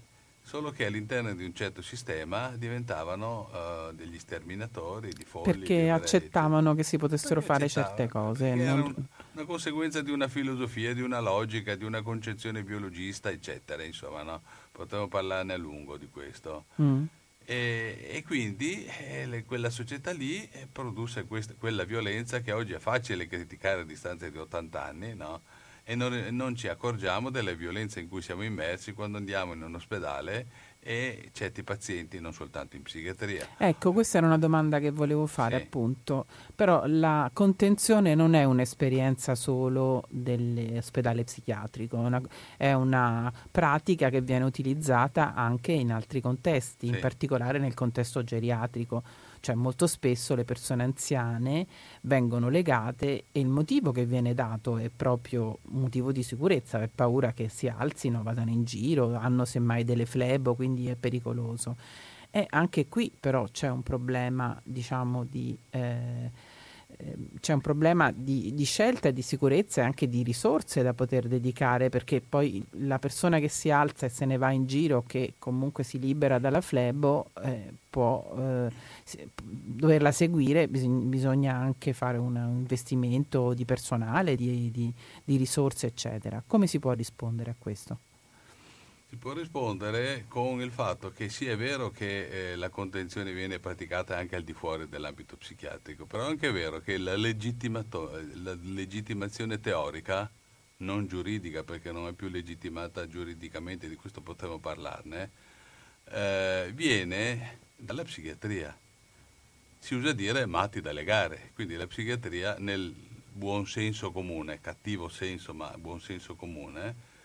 solo 0.48 0.70
che 0.70 0.86
all'interno 0.86 1.34
di 1.34 1.44
un 1.44 1.52
certo 1.52 1.82
sistema 1.82 2.56
diventavano 2.56 3.50
uh, 3.52 3.92
degli 3.92 4.18
sterminatori 4.18 5.12
di 5.12 5.22
folli. 5.22 5.52
Perché 5.52 5.90
accettavano 5.90 6.74
che 6.74 6.84
si 6.84 6.96
potessero 6.96 7.42
fare 7.42 7.68
certe 7.68 8.08
cose. 8.08 8.54
Non... 8.54 8.80
Un, 8.80 8.94
una 9.34 9.44
conseguenza 9.44 10.00
di 10.00 10.10
una 10.10 10.26
filosofia, 10.26 10.94
di 10.94 11.02
una 11.02 11.20
logica, 11.20 11.74
di 11.74 11.84
una 11.84 12.00
concezione 12.00 12.62
biologista, 12.62 13.28
eccetera. 13.28 13.82
Insomma, 13.82 14.22
no? 14.22 14.40
potremmo 14.72 15.06
parlarne 15.06 15.52
a 15.52 15.58
lungo 15.58 15.98
di 15.98 16.08
questo. 16.08 16.64
Mm. 16.80 17.04
E, 17.44 18.08
e, 18.10 18.22
quindi 18.24 18.86
eh, 18.86 19.26
le, 19.26 19.44
quella 19.44 19.68
società 19.68 20.12
lì 20.12 20.48
eh, 20.50 20.66
produsse 20.72 21.26
questa, 21.26 21.52
quella 21.58 21.84
violenza 21.84 22.40
che 22.40 22.52
oggi 22.52 22.72
è 22.72 22.78
facile 22.78 23.26
criticare 23.26 23.82
a 23.82 23.84
distanza 23.84 24.26
di 24.26 24.38
80 24.38 24.82
anni, 24.82 25.14
no? 25.14 25.42
E 25.88 25.94
non, 25.94 26.12
non, 26.32 26.54
ci 26.54 26.68
accorgiamo 26.68 27.30
delle 27.30 27.56
violenze 27.56 28.00
in 28.00 28.10
cui 28.10 28.20
siamo 28.20 28.42
immersi 28.42 28.92
quando 28.92 29.16
andiamo 29.16 29.54
in 29.54 29.62
un 29.62 29.74
ospedale 29.74 30.46
e 30.80 31.30
certi 31.32 31.62
pazienti, 31.62 32.20
non 32.20 32.34
soltanto 32.34 32.76
in 32.76 32.82
psichiatria. 32.82 33.48
Ecco, 33.56 33.92
questa 33.92 34.18
era 34.18 34.26
una 34.26 34.36
domanda 34.36 34.80
che 34.80 34.90
volevo 34.90 35.26
fare 35.26 35.56
sì. 35.56 35.62
appunto, 35.62 36.26
però 36.54 36.82
la 36.84 37.30
contenzione 37.32 38.14
non 38.14 38.34
è 38.34 38.44
un'esperienza 38.44 39.34
solo 39.34 40.04
dell'ospedale 40.10 41.24
psichiatrico, 41.24 41.96
è 41.96 42.00
una, 42.00 42.20
è 42.58 42.72
una 42.74 43.32
pratica 43.50 44.10
che 44.10 44.20
viene 44.20 44.44
utilizzata 44.44 45.32
anche 45.32 45.72
in 45.72 45.90
altri 45.90 46.20
contesti, 46.20 46.86
sì. 46.86 46.92
in 46.92 47.00
particolare 47.00 47.58
nel 47.58 47.72
contesto 47.72 48.22
geriatrico 48.22 49.02
cioè 49.40 49.54
molto 49.54 49.86
spesso 49.86 50.34
le 50.34 50.44
persone 50.44 50.82
anziane 50.82 51.66
vengono 52.02 52.48
legate 52.48 53.24
e 53.32 53.40
il 53.40 53.48
motivo 53.48 53.92
che 53.92 54.06
viene 54.06 54.34
dato 54.34 54.78
è 54.78 54.90
proprio 54.90 55.58
un 55.70 55.80
motivo 55.80 56.12
di 56.12 56.22
sicurezza, 56.22 56.78
per 56.78 56.90
paura 56.94 57.32
che 57.32 57.48
si 57.48 57.68
alzino, 57.68 58.22
vadano 58.22 58.50
in 58.50 58.64
giro, 58.64 59.14
hanno 59.14 59.44
semmai 59.44 59.84
delle 59.84 60.06
flebo, 60.06 60.54
quindi 60.54 60.88
è 60.88 60.96
pericoloso. 60.96 61.76
E 62.30 62.46
anche 62.50 62.88
qui 62.88 63.12
però 63.18 63.46
c'è 63.50 63.68
un 63.68 63.82
problema, 63.82 64.60
diciamo, 64.64 65.24
di... 65.24 65.58
Eh, 65.70 66.47
c'è 67.40 67.52
un 67.52 67.60
problema 67.60 68.10
di, 68.10 68.52
di, 68.54 68.64
scelta 68.64 69.10
di 69.10 69.22
sicurezza 69.22 69.80
e 69.80 69.84
anche 69.84 70.08
di 70.08 70.24
risorse 70.24 70.82
da 70.82 70.94
poter 70.94 71.28
dedicare 71.28 71.90
perché 71.90 72.20
poi 72.20 72.64
la 72.78 72.98
persona 72.98 73.38
che 73.38 73.48
si 73.48 73.70
alza 73.70 74.06
e 74.06 74.08
se 74.08 74.24
ne 74.24 74.36
va 74.36 74.50
in 74.50 74.66
giro 74.66 75.04
che 75.06 75.34
comunque 75.38 75.84
si 75.84 76.00
libera 76.00 76.38
dalla 76.40 76.60
flebo 76.60 77.30
eh, 77.42 77.72
può 77.88 78.34
eh, 78.36 78.72
doverla 79.40 80.10
seguire 80.10 80.66
bisogna, 80.66 81.04
bisogna 81.04 81.54
anche 81.54 81.92
fare 81.92 82.18
un, 82.18 82.34
un 82.34 82.56
investimento 82.58 83.54
di 83.54 83.64
personale 83.64 84.34
di, 84.34 84.70
di, 84.72 84.92
di 85.22 85.36
risorse 85.36 85.86
eccetera 85.86 86.42
come 86.44 86.66
si 86.66 86.80
può 86.80 86.92
rispondere 86.92 87.50
a 87.52 87.54
questo? 87.56 87.98
Si 89.08 89.16
può 89.16 89.32
rispondere 89.32 90.26
con 90.28 90.60
il 90.60 90.70
fatto 90.70 91.10
che 91.10 91.30
sì 91.30 91.46
è 91.46 91.56
vero 91.56 91.90
che 91.90 92.52
eh, 92.52 92.56
la 92.56 92.68
contenzione 92.68 93.32
viene 93.32 93.58
praticata 93.58 94.18
anche 94.18 94.36
al 94.36 94.42
di 94.42 94.52
fuori 94.52 94.86
dell'ambito 94.86 95.34
psichiatrico, 95.38 96.04
però 96.04 96.24
è 96.24 96.28
anche 96.28 96.50
vero 96.50 96.80
che 96.80 96.98
la, 96.98 97.16
la 97.16 98.58
legittimazione 98.60 99.60
teorica, 99.60 100.30
non 100.78 101.06
giuridica 101.06 101.62
perché 101.62 101.90
non 101.90 102.06
è 102.06 102.12
più 102.12 102.28
legittimata 102.28 103.08
giuridicamente, 103.08 103.88
di 103.88 103.96
questo 103.96 104.20
potremmo 104.20 104.58
parlarne, 104.58 105.30
eh, 106.10 106.70
viene 106.74 107.60
dalla 107.76 108.04
psichiatria. 108.04 108.76
Si 109.78 109.94
usa 109.94 110.12
dire 110.12 110.44
matti 110.44 110.82
da 110.82 110.92
legare, 110.92 111.52
quindi 111.54 111.76
la 111.76 111.86
psichiatria 111.86 112.56
nel 112.58 112.92
buon 113.32 113.66
senso 113.66 114.12
comune, 114.12 114.60
cattivo 114.60 115.08
senso 115.08 115.54
ma 115.54 115.74
buon 115.78 115.98
senso 115.98 116.34
comune, 116.34 117.16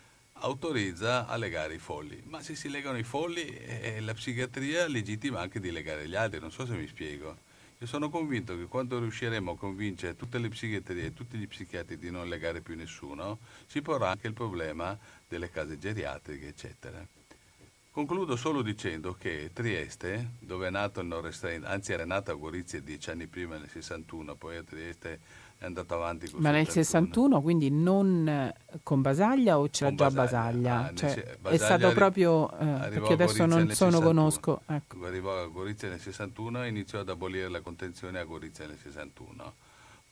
autorizza 0.43 1.25
a 1.25 1.35
legare 1.37 1.75
i 1.75 1.79
folli, 1.79 2.21
ma 2.25 2.41
se 2.41 2.55
si 2.55 2.69
legano 2.69 2.97
i 2.97 3.03
folli 3.03 3.45
eh, 3.45 4.01
la 4.01 4.13
psichiatria 4.13 4.87
legittima 4.87 5.39
anche 5.39 5.59
di 5.59 5.71
legare 5.71 6.07
gli 6.07 6.15
altri, 6.15 6.39
non 6.39 6.51
so 6.51 6.65
se 6.65 6.73
mi 6.73 6.87
spiego. 6.87 7.51
Io 7.79 7.87
sono 7.87 8.09
convinto 8.09 8.55
che 8.57 8.65
quando 8.65 8.99
riusciremo 8.99 9.51
a 9.51 9.57
convincere 9.57 10.15
tutte 10.15 10.37
le 10.37 10.49
psichiatrie 10.49 11.05
e 11.05 11.13
tutti 11.13 11.37
gli 11.37 11.47
psichiatri 11.47 11.97
di 11.97 12.11
non 12.11 12.29
legare 12.29 12.61
più 12.61 12.75
nessuno, 12.75 13.39
si 13.65 13.81
porrà 13.81 14.09
anche 14.09 14.27
il 14.27 14.33
problema 14.33 14.97
delle 15.27 15.49
case 15.49 15.77
geriatriche, 15.77 16.47
eccetera. 16.47 17.05
Concludo 17.91 18.35
solo 18.35 18.61
dicendo 18.61 19.13
che 19.13 19.51
Trieste, 19.53 20.31
dove 20.39 20.67
è 20.67 20.71
nato 20.71 20.99
il 20.99 21.07
Nord 21.07 21.25
Restraint, 21.25 21.65
anzi 21.65 21.93
era 21.93 22.05
nato 22.05 22.31
a 22.31 22.35
Gorizia 22.35 22.81
dieci 22.81 23.11
anni 23.11 23.27
prima, 23.27 23.57
nel 23.57 23.69
61, 23.69 24.35
poi 24.35 24.57
a 24.57 24.63
Trieste 24.63 25.19
è 25.63 25.65
andato 25.65 25.93
avanti 25.93 26.29
Ma 26.35 26.51
nel 26.51 26.67
61 26.67 27.41
quindi 27.41 27.71
non 27.71 28.27
eh, 28.27 28.53
con 28.83 29.01
Basaglia 29.01 29.57
o 29.59 29.69
c'era 29.69 29.87
con 29.87 29.97
già 29.97 30.11
Basaglia? 30.11 30.75
Basaglia? 30.75 30.89
Ah, 30.89 30.93
cioè, 30.93 31.37
Basaglia 31.39 31.55
è 31.55 31.57
stato 31.57 31.85
arri- 31.85 31.95
proprio, 31.95 32.51
eh, 32.51 32.89
perché 32.89 33.13
adesso 33.13 33.45
non 33.45 33.69
sono 33.69 34.01
conosco. 34.01 34.61
Ecco. 34.67 35.05
Arrivò 35.05 35.41
a 35.41 35.47
Gorizia 35.47 35.87
nel 35.87 36.01
61 36.01 36.63
e 36.63 36.67
iniziò 36.67 36.99
ad 36.99 37.07
abolire 37.07 37.47
la 37.47 37.61
contenzione 37.61 38.19
a 38.19 38.25
Gorizia 38.25 38.67
nel 38.67 38.77
61 38.77 39.53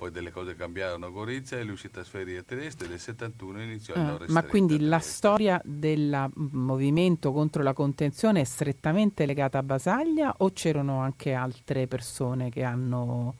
poi 0.02 0.10
delle 0.10 0.32
cose 0.32 0.56
cambiarono 0.56 1.06
a 1.06 1.10
Gorizia 1.10 1.60
e 1.60 1.64
lui 1.64 1.78
si 1.78 1.92
trasferì 1.92 2.36
a 2.36 2.42
Trieste 2.42 2.86
e 2.86 2.88
nel 2.88 3.00
71 3.00 3.62
iniziò 3.62 3.94
il 3.94 4.00
ah, 4.00 4.18
Ma 4.30 4.42
quindi 4.42 4.80
la 4.80 4.98
storia 4.98 5.62
del 5.64 6.28
movimento 6.34 7.32
contro 7.32 7.62
la 7.62 7.74
contenzione 7.74 8.42
è 8.42 8.44
strettamente 8.44 9.28
legata 9.28 9.60
a 9.60 9.64
Basaglia 9.64 10.34
o 10.40 10.50
c'erano 10.54 11.02
anche 11.02 11.34
altre 11.34 11.86
persone 11.86 12.50
che 12.50 12.64
hanno 12.64 13.36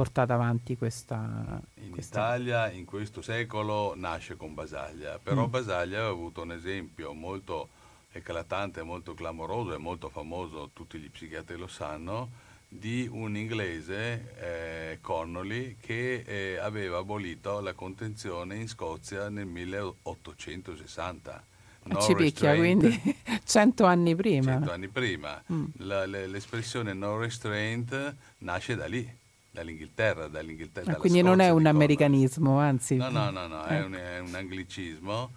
portato 0.00 0.32
avanti 0.32 0.78
questa... 0.78 1.60
In 1.74 1.90
questa... 1.90 2.20
Italia 2.20 2.70
in 2.70 2.86
questo 2.86 3.20
secolo 3.20 3.92
nasce 3.94 4.34
con 4.34 4.54
Basaglia, 4.54 5.18
però 5.22 5.46
mm. 5.46 5.50
Basaglia 5.50 6.04
ha 6.04 6.08
avuto 6.08 6.40
un 6.40 6.52
esempio 6.52 7.12
molto 7.12 7.68
eclatante, 8.10 8.82
molto 8.82 9.12
clamoroso 9.12 9.74
e 9.74 9.76
molto 9.76 10.08
famoso, 10.08 10.70
tutti 10.72 10.98
gli 10.98 11.10
psichiatri 11.10 11.58
lo 11.58 11.66
sanno, 11.66 12.30
di 12.66 13.06
un 13.12 13.36
inglese, 13.36 14.34
eh, 14.38 14.98
Connolly, 15.02 15.76
che 15.78 16.22
eh, 16.24 16.56
aveva 16.56 16.96
abolito 16.96 17.60
la 17.60 17.74
contenzione 17.74 18.56
in 18.56 18.68
Scozia 18.68 19.28
nel 19.28 19.44
1860. 19.44 21.44
No 21.82 22.00
ci 22.00 22.14
picchia, 22.14 22.56
quindi 22.56 22.88
cento 23.44 23.84
anni 23.84 24.16
prima. 24.16 24.52
Cento 24.52 24.72
anni 24.72 24.88
prima. 24.88 25.42
Mm. 25.52 25.64
La, 25.78 26.06
le, 26.06 26.26
l'espressione 26.26 26.94
no 26.94 27.18
restraint 27.18 28.14
nasce 28.38 28.76
da 28.76 28.86
lì 28.86 29.18
dall'Inghilterra. 29.50 30.28
dall'Inghilterra 30.28 30.92
ah, 30.92 30.96
quindi 30.96 31.22
non 31.22 31.40
è 31.40 31.50
un 31.50 31.66
americanismo, 31.66 32.58
anzi. 32.58 32.96
No, 32.96 33.10
no, 33.10 33.30
no, 33.30 33.46
no 33.46 33.64
ecco. 33.64 33.72
è, 33.72 33.84
un, 33.84 33.92
è, 33.94 34.18
un, 34.20 34.34
anglicismo. 34.34 35.32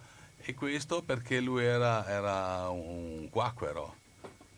E 0.45 0.53
questo 0.53 1.01
perché 1.01 1.39
lui 1.39 1.63
era, 1.63 2.05
era 2.07 2.69
un 2.69 3.27
quacquero. 3.29 3.95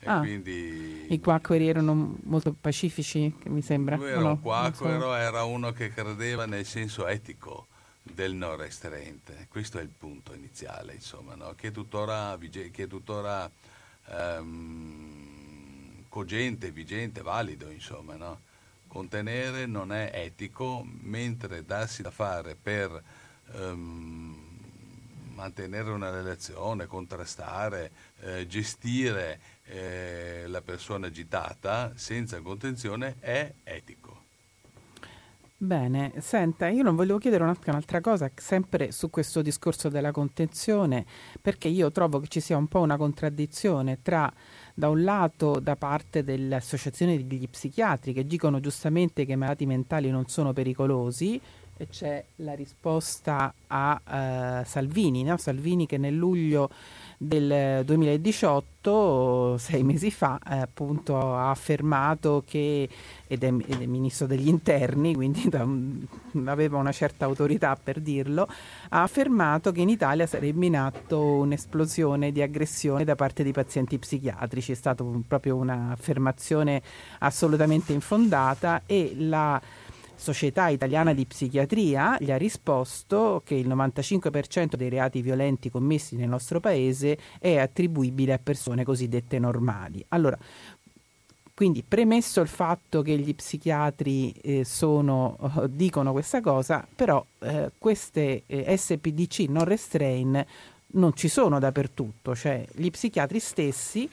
Ah, 0.03 0.19
quindi... 0.19 1.07
I 1.09 1.19
quacqueri 1.19 1.67
erano 1.67 2.15
molto 2.23 2.55
pacifici, 2.59 3.33
mi 3.45 3.61
sembra. 3.61 3.95
Lui 3.95 4.09
era 4.09 4.19
no, 4.19 4.29
un 4.31 4.41
quacquero, 4.41 5.01
so. 5.01 5.15
era 5.15 5.43
uno 5.43 5.71
che 5.71 5.89
credeva 5.89 6.45
nel 6.45 6.65
senso 6.65 7.07
etico 7.07 7.67
del 8.01 8.33
non 8.33 8.55
restraint. 8.55 9.47
Questo 9.47 9.79
è 9.79 9.81
il 9.81 9.89
punto 9.89 10.33
iniziale, 10.33 10.93
insomma, 10.93 11.35
no? 11.35 11.53
che 11.55 11.69
è 11.69 11.71
tuttora, 11.71 12.37
che 12.39 12.71
è 12.71 12.87
tuttora 12.87 13.49
um, 14.37 16.03
cogente, 16.07 16.71
vigente, 16.71 17.21
valido, 17.21 17.69
insomma, 17.69 18.15
no? 18.15 18.39
Contenere 18.95 19.65
non 19.65 19.91
è 19.91 20.09
etico, 20.13 20.81
mentre 20.85 21.65
darsi 21.65 22.01
da 22.01 22.11
fare 22.11 22.55
per 22.55 23.03
um, 23.55 24.33
mantenere 25.33 25.89
una 25.89 26.09
relazione, 26.11 26.85
contrastare, 26.85 27.91
eh, 28.21 28.47
gestire 28.47 29.39
eh, 29.65 30.45
la 30.47 30.61
persona 30.61 31.07
agitata 31.07 31.91
senza 31.95 32.39
contenzione 32.39 33.17
è 33.19 33.51
etico. 33.65 34.23
Bene, 35.57 36.13
senta, 36.19 36.67
io 36.67 36.83
non 36.83 36.95
volevo 36.95 37.17
chiedere 37.17 37.43
un'altra 37.43 37.99
cosa, 37.99 38.29
sempre 38.35 38.91
su 38.91 39.09
questo 39.09 39.41
discorso 39.41 39.89
della 39.89 40.11
contenzione, 40.11 41.05
perché 41.41 41.67
io 41.67 41.91
trovo 41.91 42.19
che 42.19 42.27
ci 42.27 42.39
sia 42.39 42.55
un 42.55 42.67
po' 42.67 42.81
una 42.81 42.97
contraddizione 42.97 44.01
tra 44.01 44.31
da 44.77 44.89
un 44.89 45.03
lato 45.03 45.59
da 45.61 45.77
parte 45.77 46.23
delle 46.23 46.55
associazioni 46.55 47.25
degli 47.25 47.47
psichiatri 47.47 48.11
che 48.11 48.27
dicono 48.27 48.59
giustamente 48.59 49.25
che 49.25 49.31
i 49.31 49.37
malati 49.37 49.65
mentali 49.65 50.09
non 50.09 50.27
sono 50.27 50.51
pericolosi 50.51 51.39
e 51.77 51.87
c'è 51.87 52.23
la 52.37 52.53
risposta 52.53 53.53
a 53.67 54.61
uh, 54.61 54.65
Salvini, 54.65 55.23
no? 55.23 55.37
Salvini 55.37 55.85
che 55.85 55.97
nel 55.97 56.15
luglio 56.15 56.69
del 57.17 57.83
2018, 57.85 59.57
sei 59.57 59.83
mesi 59.83 60.11
fa, 60.11 60.39
eh, 60.49 60.57
appunto 60.57 61.17
ha 61.17 61.49
affermato 61.49 62.43
che, 62.45 62.87
ed 63.27 63.43
è, 63.43 63.47
ed 63.47 63.81
è, 63.81 63.85
ministro 63.85 64.27
degli 64.27 64.47
interni, 64.47 65.13
quindi 65.13 65.47
da, 65.49 65.65
aveva 66.51 66.77
una 66.77 66.91
certa 66.91 67.25
autorità 67.25 67.77
per 67.81 67.99
dirlo, 67.99 68.47
ha 68.89 69.01
affermato 69.01 69.71
che 69.71 69.81
in 69.81 69.89
Italia 69.89 70.27
sarebbe 70.27 70.65
in 70.65 70.77
atto 70.77 71.19
un'esplosione 71.19 72.31
di 72.31 72.41
aggressione 72.41 73.03
da 73.03 73.15
parte 73.15 73.43
di 73.43 73.51
pazienti 73.51 73.97
psichiatrici. 73.97 74.71
È 74.73 74.75
stata 74.75 75.03
proprio 75.27 75.55
un'affermazione 75.55 76.81
assolutamente 77.19 77.93
infondata 77.93 78.83
e 78.85 79.15
la 79.17 79.61
Società 80.15 80.69
Italiana 80.69 81.13
di 81.13 81.25
Psichiatria 81.25 82.17
gli 82.19 82.31
ha 82.31 82.37
risposto 82.37 83.41
che 83.45 83.55
il 83.55 83.67
95% 83.67 84.75
dei 84.75 84.89
reati 84.89 85.21
violenti 85.21 85.69
commessi 85.69 86.15
nel 86.15 86.29
nostro 86.29 86.59
paese 86.59 87.17
è 87.39 87.57
attribuibile 87.57 88.33
a 88.33 88.39
persone 88.41 88.83
cosiddette 88.83 89.39
normali. 89.39 90.03
Allora, 90.09 90.37
quindi 91.53 91.83
premesso 91.87 92.41
il 92.41 92.47
fatto 92.47 93.01
che 93.01 93.17
gli 93.17 93.33
psichiatri 93.33 94.31
eh, 94.31 94.65
sono, 94.65 95.37
oh, 95.39 95.67
dicono 95.67 96.11
questa 96.11 96.41
cosa, 96.41 96.85
però 96.95 97.25
eh, 97.39 97.71
queste 97.77 98.43
eh, 98.45 98.75
SPDC 98.75 99.45
non 99.47 99.63
restrain 99.63 100.45
non 100.87 101.15
ci 101.15 101.27
sono 101.29 101.59
dappertutto, 101.59 102.35
cioè 102.35 102.65
gli 102.73 102.89
psichiatri 102.89 103.39
stessi 103.39 104.09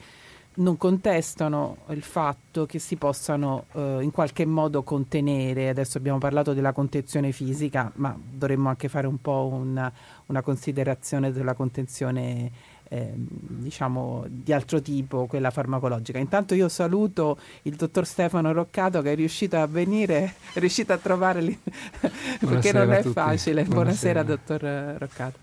non 0.55 0.77
contestano 0.77 1.77
il 1.89 2.03
fatto 2.03 2.65
che 2.65 2.77
si 2.79 2.95
possano 2.95 3.65
eh, 3.73 3.99
in 4.01 4.11
qualche 4.11 4.45
modo 4.45 4.83
contenere, 4.83 5.69
adesso 5.69 5.97
abbiamo 5.97 6.19
parlato 6.19 6.53
della 6.53 6.73
contenzione 6.73 7.31
fisica, 7.31 7.91
ma 7.95 8.15
dovremmo 8.19 8.69
anche 8.69 8.87
fare 8.87 9.07
un 9.07 9.19
po' 9.19 9.49
una, 9.51 9.91
una 10.27 10.41
considerazione 10.41 11.31
della 11.31 11.53
contenzione 11.53 12.51
eh, 12.89 13.11
diciamo 13.15 14.25
di 14.27 14.53
altro 14.53 14.79
tipo, 14.81 15.25
quella 15.25 15.49
farmacologica. 15.49 16.19
Intanto 16.19 16.53
io 16.53 16.69
saluto 16.69 17.39
il 17.63 17.75
dottor 17.75 18.05
Stefano 18.05 18.51
Roccato 18.51 19.01
che 19.01 19.13
è 19.13 19.15
riuscito 19.15 19.57
a 19.57 19.65
venire, 19.65 20.35
è 20.53 20.59
riuscito 20.59 20.93
a 20.93 20.97
trovare 20.97 21.41
lì, 21.41 21.57
perché 22.39 22.71
non 22.71 22.91
è 22.91 23.01
facile. 23.01 23.63
Buonasera, 23.63 24.23
Buonasera 24.23 24.23
dottor 24.23 24.97
Roccato. 24.99 25.39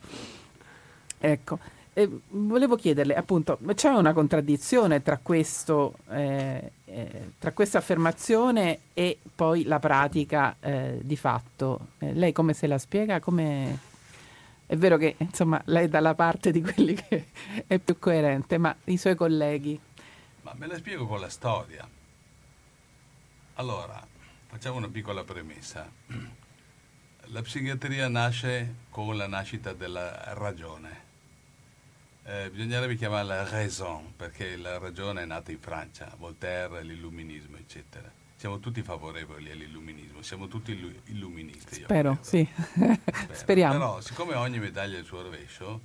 Ecco. 1.18 1.58
Eh, 1.92 2.08
volevo 2.28 2.76
chiederle, 2.76 3.14
appunto, 3.14 3.58
c'è 3.74 3.88
una 3.88 4.12
contraddizione 4.12 5.02
tra, 5.02 5.18
questo, 5.20 5.96
eh, 6.10 6.70
eh, 6.84 7.32
tra 7.38 7.52
questa 7.52 7.78
affermazione 7.78 8.78
e 8.94 9.18
poi 9.34 9.64
la 9.64 9.80
pratica 9.80 10.56
eh, 10.60 11.00
di 11.02 11.16
fatto? 11.16 11.88
Eh, 11.98 12.14
lei 12.14 12.32
come 12.32 12.52
se 12.52 12.66
la 12.66 12.78
spiega? 12.78 13.18
Come... 13.20 13.88
È 14.66 14.76
vero 14.76 14.96
che 14.98 15.16
insomma, 15.18 15.60
lei 15.64 15.86
è 15.86 15.88
dalla 15.88 16.14
parte 16.14 16.52
di 16.52 16.62
quelli 16.62 16.94
che 16.94 17.26
è 17.66 17.78
più 17.78 17.98
coerente, 17.98 18.56
ma 18.56 18.74
i 18.84 18.96
suoi 18.96 19.16
colleghi? 19.16 19.78
Ma 20.42 20.54
me 20.56 20.68
la 20.68 20.76
spiego 20.76 21.08
con 21.08 21.18
la 21.18 21.28
storia. 21.28 21.88
Allora, 23.54 24.06
facciamo 24.46 24.76
una 24.76 24.88
piccola 24.88 25.24
premessa. 25.24 25.90
La 27.32 27.42
psichiatria 27.42 28.06
nasce 28.06 28.74
con 28.90 29.16
la 29.16 29.26
nascita 29.26 29.72
della 29.72 30.34
ragione. 30.34 31.09
Eh, 32.32 32.48
bisognerebbe 32.48 32.94
chiamarla 32.94 33.48
raison, 33.48 34.12
perché 34.14 34.56
la 34.56 34.78
ragione 34.78 35.22
è 35.22 35.24
nata 35.24 35.50
in 35.50 35.58
Francia, 35.58 36.14
Voltaire, 36.16 36.84
l'illuminismo, 36.84 37.56
eccetera. 37.56 38.08
Siamo 38.36 38.60
tutti 38.60 38.82
favorevoli 38.82 39.50
all'illuminismo, 39.50 40.22
siamo 40.22 40.46
tutti 40.46 40.70
illuministi. 41.06 41.82
Spero, 41.82 42.18
sì. 42.20 42.48
Spero. 42.54 42.94
Speriamo. 43.34 43.72
Però, 43.72 44.00
siccome 44.00 44.34
ogni 44.36 44.60
medaglia 44.60 44.96
ha 44.96 45.00
il 45.00 45.06
suo 45.06 45.22
rovescio, 45.22 45.80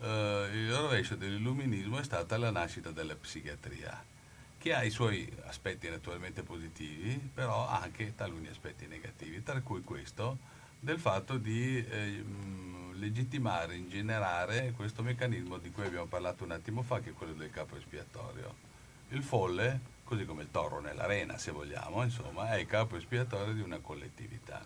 eh, 0.00 0.48
il 0.52 0.72
rovescio 0.72 1.16
dell'illuminismo 1.16 1.98
è 1.98 2.04
stata 2.04 2.38
la 2.38 2.52
nascita 2.52 2.92
della 2.92 3.16
psichiatria 3.16 4.00
che 4.58 4.72
ha 4.72 4.84
i 4.84 4.90
suoi 4.90 5.28
aspetti 5.46 5.88
naturalmente 5.88 6.44
positivi, 6.44 7.18
però 7.34 7.66
anche 7.66 8.14
taluni 8.14 8.46
aspetti 8.46 8.86
negativi, 8.86 9.42
tra 9.42 9.60
cui 9.60 9.82
questo 9.82 10.38
del 10.80 10.98
fatto 10.98 11.36
di 11.36 11.76
eh, 11.76 12.24
legittimare, 12.94 13.76
ingenerare 13.76 14.72
questo 14.74 15.02
meccanismo 15.02 15.58
di 15.58 15.70
cui 15.70 15.84
abbiamo 15.84 16.06
parlato 16.06 16.44
un 16.44 16.52
attimo 16.52 16.82
fa, 16.82 17.00
che 17.00 17.10
è 17.10 17.12
quello 17.12 17.34
del 17.34 17.50
capo 17.50 17.76
espiatorio. 17.76 18.68
Il 19.10 19.22
folle, 19.22 19.80
così 20.04 20.24
come 20.24 20.42
il 20.42 20.50
toro 20.50 20.80
nell'arena, 20.80 21.36
se 21.36 21.50
vogliamo, 21.50 22.02
insomma, 22.02 22.52
è 22.52 22.60
il 22.60 22.66
capo 22.66 22.96
espiatorio 22.96 23.52
di 23.52 23.60
una 23.60 23.78
collettività. 23.78 24.64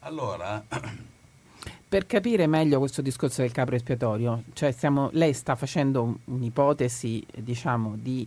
Allora... 0.00 0.64
Per 1.88 2.06
capire 2.06 2.46
meglio 2.46 2.78
questo 2.78 3.00
discorso 3.00 3.42
del 3.42 3.52
capo 3.52 3.74
espiatorio, 3.74 4.44
cioè 4.52 4.70
stiamo, 4.70 5.08
lei 5.12 5.32
sta 5.32 5.56
facendo 5.56 6.18
un'ipotesi, 6.24 7.24
diciamo, 7.34 7.96
di 7.96 8.26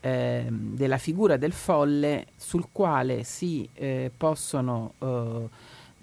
eh, 0.00 0.46
della 0.48 0.98
figura 0.98 1.36
del 1.36 1.52
folle 1.52 2.26
sul 2.36 2.68
quale 2.70 3.24
si 3.24 3.68
eh, 3.74 4.10
possono 4.16 4.92
eh, 4.98 5.48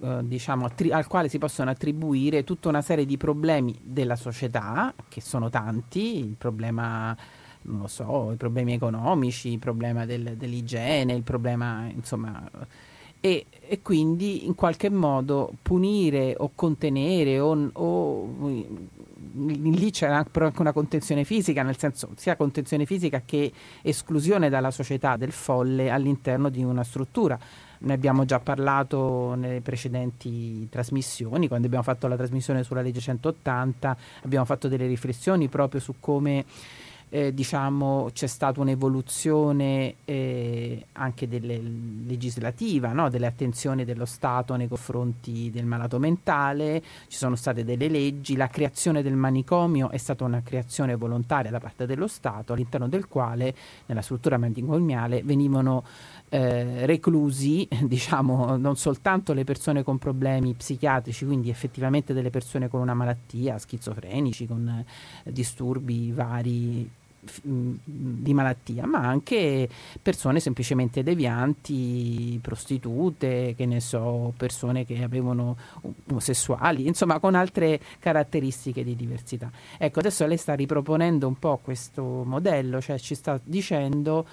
eh, 0.03 0.19
diciamo, 0.23 0.65
attri- 0.65 0.91
al 0.91 1.07
quale 1.07 1.29
si 1.29 1.37
possono 1.37 1.69
attribuire 1.69 2.43
tutta 2.43 2.67
una 2.67 2.81
serie 2.81 3.05
di 3.05 3.15
problemi 3.15 3.79
della 3.81 4.17
società, 4.17 4.93
che 5.07 5.21
sono 5.21 5.49
tanti, 5.49 6.19
il 6.19 6.35
problema 6.37 7.15
non 7.63 7.79
lo 7.79 7.87
so, 7.87 8.31
i 8.33 8.35
problemi 8.35 8.73
economici, 8.73 9.53
il 9.53 9.59
problema 9.59 10.05
del, 10.05 10.35
dell'igiene, 10.35 11.13
il 11.13 11.23
problema, 11.23 11.87
insomma, 11.93 12.49
e, 13.19 13.45
e, 13.61 13.81
quindi 13.81 14.45
in 14.45 14.53
qualche 14.53 14.89
modo 14.89 15.53
punire 15.61 16.35
o 16.37 16.51
contenere 16.53 17.39
o, 17.39 17.69
o 17.71 18.65
lì 19.35 19.91
c'era 19.91 20.17
anche 20.17 20.61
una 20.61 20.73
contenzione 20.73 21.23
fisica, 21.23 21.63
nel 21.63 21.77
senso 21.77 22.09
sia 22.17 22.35
contenzione 22.35 22.85
fisica 22.85 23.21
che 23.25 23.49
esclusione 23.81 24.49
dalla 24.49 24.71
società 24.71 25.15
del 25.15 25.31
folle 25.31 25.89
all'interno 25.89 26.49
di 26.49 26.63
una 26.63 26.83
struttura. 26.83 27.39
Ne 27.83 27.93
abbiamo 27.93 28.23
già 28.25 28.39
parlato 28.39 29.35
nelle 29.35 29.61
precedenti 29.61 30.67
trasmissioni, 30.69 31.47
quando 31.47 31.67
abbiamo 31.67 31.83
fatto 31.83 32.07
la 32.07 32.15
trasmissione 32.15 32.63
sulla 32.63 32.81
legge 32.81 33.01
180, 33.01 33.97
abbiamo 34.23 34.45
fatto 34.45 34.67
delle 34.67 34.87
riflessioni 34.87 35.49
proprio 35.49 35.81
su 35.81 35.95
come 35.99 36.45
eh, 37.13 37.31
diciamo, 37.31 38.09
c'è 38.11 38.25
stata 38.25 38.59
un'evoluzione 38.59 39.97
eh, 40.03 40.87
anche 40.93 41.27
delle, 41.27 41.61
legislativa, 42.07 42.91
no? 42.91 43.07
delle 43.09 43.27
attenzioni 43.27 43.85
dello 43.85 44.05
Stato 44.05 44.55
nei 44.55 44.67
confronti 44.67 45.51
del 45.51 45.65
malato 45.65 45.99
mentale, 45.99 46.81
ci 47.07 47.17
sono 47.17 47.35
state 47.35 47.63
delle 47.63 47.87
leggi, 47.87 48.35
la 48.35 48.47
creazione 48.47 49.03
del 49.03 49.13
manicomio 49.13 49.91
è 49.91 49.97
stata 49.97 50.23
una 50.23 50.41
creazione 50.41 50.95
volontaria 50.95 51.51
da 51.51 51.59
parte 51.59 51.85
dello 51.85 52.07
Stato 52.07 52.53
all'interno 52.53 52.87
del 52.87 53.07
quale 53.07 53.53
nella 53.85 54.01
struttura 54.01 54.39
manicomiale 54.39 55.21
venivano 55.23 55.83
eh, 56.33 56.87
reclusi, 56.87 57.67
diciamo, 57.85 58.57
non 58.57 58.75
soltanto 58.75 59.33
le 59.33 59.43
persone 59.43 59.83
con 59.83 59.99
problemi 59.99 60.55
psichiatrici, 60.55 61.25
quindi 61.25 61.51
effettivamente 61.51 62.11
delle 62.11 62.31
persone 62.31 62.69
con 62.69 62.81
una 62.81 62.95
malattia, 62.95 63.59
schizofrenici, 63.59 64.47
con 64.47 64.67
eh, 64.67 65.31
disturbi 65.31 66.11
vari 66.11 66.89
di 67.41 68.33
malattia, 68.33 68.85
ma 68.85 68.99
anche 68.99 69.69
persone 70.01 70.41
semplicemente 70.41 71.03
devianti, 71.03 72.37
prostitute, 72.41 73.53
che 73.55 73.65
ne 73.65 73.79
so, 73.79 74.33
persone 74.35 74.85
che 74.85 75.01
avevano 75.03 75.55
omosessuali, 76.09 76.85
insomma 76.85 77.19
con 77.19 77.35
altre 77.35 77.79
caratteristiche 77.99 78.83
di 78.83 78.95
diversità. 78.95 79.49
Ecco, 79.77 79.99
adesso 79.99 80.25
lei 80.25 80.37
sta 80.37 80.53
riproponendo 80.53 81.27
un 81.27 81.37
po' 81.37 81.59
questo 81.63 82.03
modello, 82.25 82.81
cioè 82.81 82.97
ci 82.97 83.15
sta 83.15 83.39
dicendo 83.41 84.25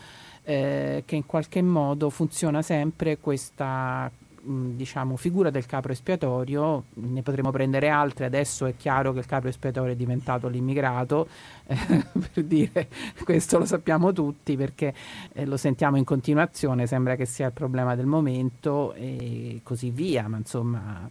eh, 0.45 1.03
che 1.07 1.17
in 1.17 1.27
qualche 1.27 1.63
modo 1.63 2.11
funziona 2.11 2.63
sempre 2.63 3.19
questa 3.19 4.11
diciamo, 4.43 5.17
figura 5.17 5.51
del 5.51 5.67
capro 5.67 5.93
espiatorio, 5.93 6.85
ne 6.95 7.23
potremo 7.23 7.51
prendere 7.51 7.89
altre, 7.89 8.25
adesso 8.25 8.67
è 8.67 8.75
chiaro 8.77 9.13
che 9.13 9.19
il 9.19 9.27
capro 9.27 9.49
espiatorio 9.49 9.93
è 9.93 9.97
diventato 9.97 10.49
l'immigrato, 10.49 11.29
eh, 11.67 11.77
per 12.33 12.45
dire 12.45 12.89
questo 13.23 13.59
lo 13.59 13.67
sappiamo 13.67 14.13
tutti 14.13 14.57
perché 14.57 14.95
eh, 15.33 15.45
lo 15.45 15.57
sentiamo 15.57 15.97
in 15.97 16.05
continuazione, 16.05 16.87
sembra 16.87 17.17
che 17.17 17.27
sia 17.27 17.47
il 17.47 17.53
problema 17.53 17.95
del 17.95 18.07
momento 18.07 18.95
e 18.95 19.61
così 19.63 19.91
via, 19.91 20.27
ma 20.27 20.39
insomma, 20.39 21.09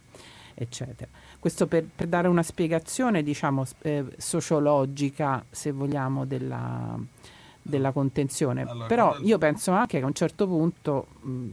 eccetera. 0.54 1.08
Questo 1.38 1.66
per, 1.66 1.84
per 1.94 2.06
dare 2.08 2.28
una 2.28 2.42
spiegazione, 2.42 3.22
diciamo, 3.22 3.64
eh, 3.82 4.04
sociologica, 4.16 5.42
se 5.48 5.70
vogliamo, 5.70 6.26
della, 6.26 6.98
della 7.62 7.92
contenzione. 7.92 8.62
Allora, 8.62 8.86
Però 8.86 9.16
io 9.20 9.38
penso 9.38 9.72
anche 9.72 9.98
che 9.98 10.04
a 10.04 10.06
un 10.06 10.14
certo 10.14 10.46
punto... 10.46 11.06
Mh, 11.20 11.48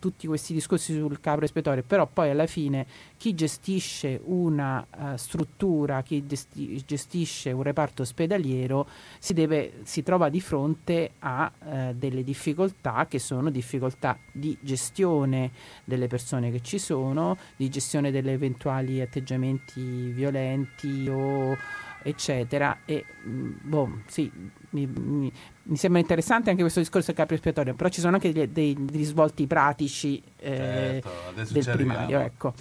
tutti 0.00 0.26
questi 0.26 0.52
discorsi 0.52 0.94
sul 0.94 1.20
capro 1.20 1.44
espiatorio, 1.44 1.84
però 1.86 2.06
poi 2.06 2.30
alla 2.30 2.46
fine 2.46 2.86
chi 3.16 3.34
gestisce 3.34 4.18
una 4.24 4.84
uh, 4.96 5.16
struttura, 5.16 6.02
chi 6.02 6.26
gesti- 6.26 6.82
gestisce 6.84 7.52
un 7.52 7.62
reparto 7.62 8.02
ospedaliero 8.02 8.88
si, 9.18 9.34
deve, 9.34 9.74
si 9.82 10.02
trova 10.02 10.28
di 10.30 10.40
fronte 10.40 11.12
a 11.20 11.52
uh, 11.56 11.92
delle 11.94 12.24
difficoltà 12.24 13.06
che 13.06 13.18
sono 13.18 13.50
difficoltà 13.50 14.18
di 14.32 14.56
gestione 14.60 15.52
delle 15.84 16.08
persone 16.08 16.50
che 16.50 16.62
ci 16.62 16.78
sono, 16.78 17.36
di 17.54 17.68
gestione 17.68 18.10
degli 18.10 18.30
eventuali 18.30 19.00
atteggiamenti 19.02 20.10
violenti 20.12 21.06
o 21.08 21.56
eccetera. 22.02 22.78
E 22.86 23.04
boh, 23.22 24.00
sì, 24.06 24.30
mi, 24.70 24.86
mi, 24.86 25.32
mi, 25.62 25.76
sembra 25.76 26.00
interessante 26.00 26.50
anche 26.50 26.62
questo 26.62 26.80
discorso 26.80 27.08
del 27.08 27.16
capro 27.16 27.34
espiatorio, 27.34 27.74
però 27.74 27.88
ci 27.88 28.00
sono 28.00 28.14
anche 28.14 28.32
dei, 28.32 28.50
dei, 28.52 28.76
dei 28.78 28.96
risvolti 28.96 29.46
pratici 29.46 30.22
eh, 30.38 31.02
certo, 31.02 31.10
del 31.34 31.70
primario. 31.72 32.18
Arriviamo, 32.18 32.24
ecco. 32.24 32.54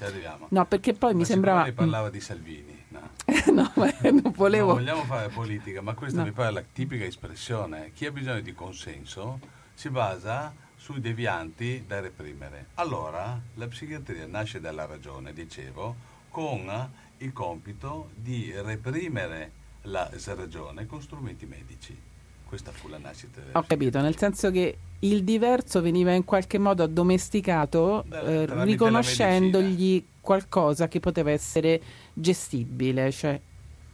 No, 0.50 0.66
perché 0.66 0.94
poi 0.94 1.14
ma 1.14 1.20
mi 1.20 1.26
sembrava. 1.26 1.64
Lei 1.64 1.74
parlava 1.74 2.10
di 2.10 2.20
Salvini. 2.20 2.78
No, 2.90 3.02
no 3.54 3.72
non 3.76 4.34
volevo. 4.36 4.68
Non 4.68 4.78
vogliamo 4.78 5.04
fare 5.04 5.30
politica, 5.30 5.82
ma 5.82 5.94
questa 5.94 6.20
no. 6.20 6.26
mi 6.26 6.32
pare 6.32 6.52
la 6.52 6.64
tipica 6.64 7.06
espressione. 7.06 7.92
Chi 7.94 8.06
ha 8.06 8.12
bisogno 8.12 8.42
di 8.42 8.54
consenso 8.54 9.40
si 9.74 9.90
basa 9.90 10.54
sui 10.76 11.00
devianti 11.00 11.84
da 11.86 12.00
reprimere. 12.00 12.68
Allora, 12.76 13.40
la 13.56 13.68
psichiatria 13.68 14.26
nasce 14.26 14.60
dalla 14.60 14.86
ragione, 14.86 15.34
dicevo, 15.34 15.96
con 16.30 16.90
il 17.18 17.34
compito 17.34 18.10
di 18.16 18.52
reprimere 18.56 19.52
la 19.84 20.10
ragione 20.36 20.86
con 20.86 21.02
strumenti 21.02 21.46
medici. 21.46 21.98
Questa 22.46 22.72
fu 22.72 22.88
la 22.88 22.98
nascita 22.98 23.42
Ho 23.52 23.64
capito, 23.68 24.02
nel 24.02 24.18
senso 24.18 24.50
che 24.50 24.78
il 25.00 25.24
diverso 25.24 25.82
veniva 25.82 26.14
in 26.14 26.26
qualche 26.26 26.58
modo 26.58 26.82
addomesticato 26.82 28.04
eh, 28.10 28.48
riconoscendogli 28.64 30.04
qualcosa 30.20 30.88
che 30.88 31.00
poteva 31.00 31.30
essere 31.30 31.80
gestibile. 32.12 33.12
Cioè, 33.12 33.40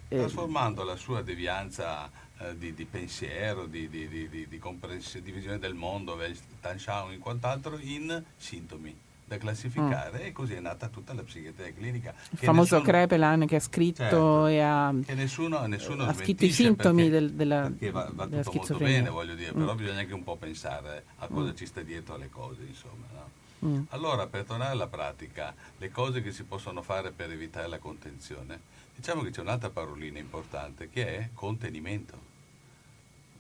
eh, 0.08 0.18
Trasformando 0.18 0.86
la 0.86 0.96
sua 0.96 1.22
devianza 1.22 2.10
eh, 2.40 2.58
di, 2.58 2.74
di, 2.74 2.86
pensiero, 2.86 3.66
di, 3.66 3.90
di, 3.90 4.08
di, 4.08 4.30
di, 4.30 4.48
di 4.48 5.32
visione 5.32 5.60
del 5.60 5.74
mondo, 5.74 6.18
Tanshan 6.62 7.12
e 7.12 7.18
quant'altro, 7.18 7.78
in 7.78 8.24
sintomi 8.38 9.04
da 9.26 9.38
classificare 9.38 10.20
mm. 10.20 10.26
e 10.26 10.32
così 10.32 10.54
è 10.54 10.60
nata 10.60 10.88
tutta 10.88 11.14
la 11.14 11.24
psichiatria 11.24 11.74
clinica. 11.74 12.14
Il 12.30 12.38
famoso 12.38 12.76
nessuno, 12.76 12.92
Krepelan 12.92 13.48
che 13.48 13.56
ha 13.56 13.60
scritto 13.60 14.04
certo, 14.04 14.46
e 14.46 14.60
ha, 14.60 14.94
che 15.04 15.16
nessuno, 15.16 15.66
nessuno 15.66 16.04
ha 16.06 16.14
scritto 16.14 16.46
i 16.46 16.52
sintomi 16.52 17.10
perché, 17.10 17.20
del, 17.20 17.34
della 17.34 17.62
perché 17.62 17.92
va, 17.92 18.10
va 18.14 18.28
tutto 18.28 18.52
molto 18.54 18.78
bene, 18.78 19.10
voglio 19.10 19.34
dire, 19.34 19.52
mm. 19.52 19.60
però 19.60 19.76
bisogna 19.76 20.00
anche 20.00 20.14
un 20.14 20.24
po' 20.24 20.36
pensare 20.36 21.06
a 21.18 21.28
cosa 21.28 21.52
mm. 21.52 21.56
ci 21.56 21.66
sta 21.66 21.82
dietro 21.82 22.14
alle 22.14 22.30
cose, 22.30 22.62
insomma. 22.68 23.06
No? 23.14 23.68
Mm. 23.68 23.82
Allora, 23.90 24.28
per 24.28 24.44
tornare 24.44 24.72
alla 24.72 24.88
pratica, 24.88 25.56
le 25.78 25.90
cose 25.90 26.22
che 26.22 26.32
si 26.32 26.44
possono 26.44 26.84
fare 26.84 27.12
per 27.12 27.32
evitare 27.32 27.68
la 27.68 27.80
contenzione, 27.80 28.60
diciamo 28.96 29.24
che 29.24 29.32
c'è 29.32 29.42
un'altra 29.42 29.72
parolina 29.72 30.20
importante 30.20 30.90
che 30.90 31.18
è 31.18 31.30
contenimento 31.34 32.34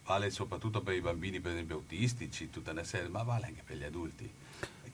vale 0.06 0.30
soprattutto 0.30 0.82
per 0.82 0.93
i 0.93 1.02
bambini, 1.02 1.39
per 1.39 1.54
esempio 1.54 1.78
autistici, 1.78 2.52
tutta 2.52 2.71
una 2.71 2.84
serie, 2.84 3.10
ma 3.10 3.24
vale 3.24 3.48
anche 3.48 3.63
per 3.65 3.78
gli 3.78 3.84
adulti 3.84 4.32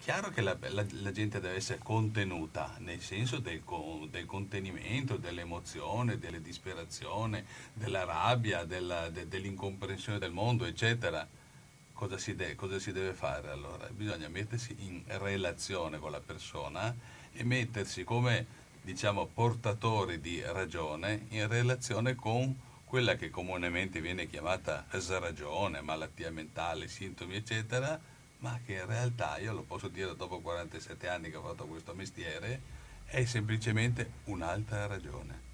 chiaro 0.02 0.32
che 0.32 0.42
la, 0.42 0.58
la, 0.60 0.84
la, 0.90 1.12
gente 1.12 1.40
deve 1.40 1.58
essere 1.58 1.78
contenuta, 1.78 2.76
nel 2.80 3.00
senso 3.02 3.38
del, 3.38 3.62
del 4.10 4.26
contenimento, 4.26 5.16
dell'emozione, 5.16 6.18
della 6.18 6.40
disperazione, 6.40 7.46
della 7.72 8.04
rabbia, 8.04 8.64
della, 8.66 9.10
de, 9.10 9.28
dell'incomprensione 9.28 10.18
del 10.18 10.32
mondo, 10.32 10.66
eccetera. 10.66 11.28
cosa 11.94 12.18
si, 12.18 12.36
de- 12.36 12.56
cosa 12.56 12.80
si 12.80 12.92
deve 12.92 13.14
fare 13.14 13.52
allora? 13.52 13.88
Bisogna 13.92 14.28
mettersi 14.28 14.76
in 14.80 15.04
relazione 15.06 16.00
con 16.00 16.10
la 16.10 16.20
persona 16.20 16.94
e 17.32 17.44
mettersi 17.44 18.04
come 18.04 18.60
diciamo 18.82 19.28
portatori 19.28 20.20
di 20.20 20.42
ragione 20.42 21.28
in 21.30 21.48
relazione 21.48 22.16
con 22.16 22.60
quella 22.86 23.16
che 23.16 23.30
comunemente 23.30 24.02
viene 24.02 24.26
chiamata 24.26 24.88
sragione, 24.98 25.82
malattia 25.82 26.32
mentale, 26.32 26.88
sintomi 26.88 27.36
eccetera, 27.36 28.00
ma 28.42 28.60
che 28.66 28.74
in 28.74 28.86
realtà 28.86 29.38
io 29.38 29.54
lo 29.54 29.64
posso 29.64 29.88
dire 29.88 30.16
dopo 30.16 30.40
47 30.40 31.08
anni 31.08 31.30
che 31.30 31.38
ho 31.38 31.44
fatto 31.44 31.66
questo 31.66 31.94
mestiere, 31.94 32.62
è 33.06 33.24
semplicemente 33.26 34.12
un'altra 34.26 34.88
ragione. 34.88 35.50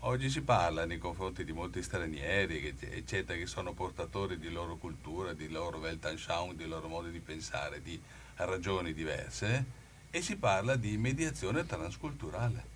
Oggi 0.00 0.30
si 0.30 0.42
parla 0.42 0.84
nei 0.84 0.98
confronti 0.98 1.44
di 1.44 1.52
molti 1.52 1.82
stranieri, 1.82 2.76
eccetera, 2.78 3.36
che 3.36 3.46
sono 3.46 3.72
portatori 3.72 4.38
di 4.38 4.50
loro 4.50 4.76
cultura, 4.76 5.32
di 5.32 5.48
loro 5.48 5.78
Weltanschauung, 5.78 6.54
di 6.54 6.66
loro 6.66 6.86
modo 6.86 7.08
di 7.08 7.18
pensare, 7.18 7.82
di 7.82 8.00
ragioni 8.36 8.92
diverse, 8.92 9.64
e 10.10 10.22
si 10.22 10.36
parla 10.36 10.76
di 10.76 10.96
mediazione 10.96 11.66
transculturale. 11.66 12.74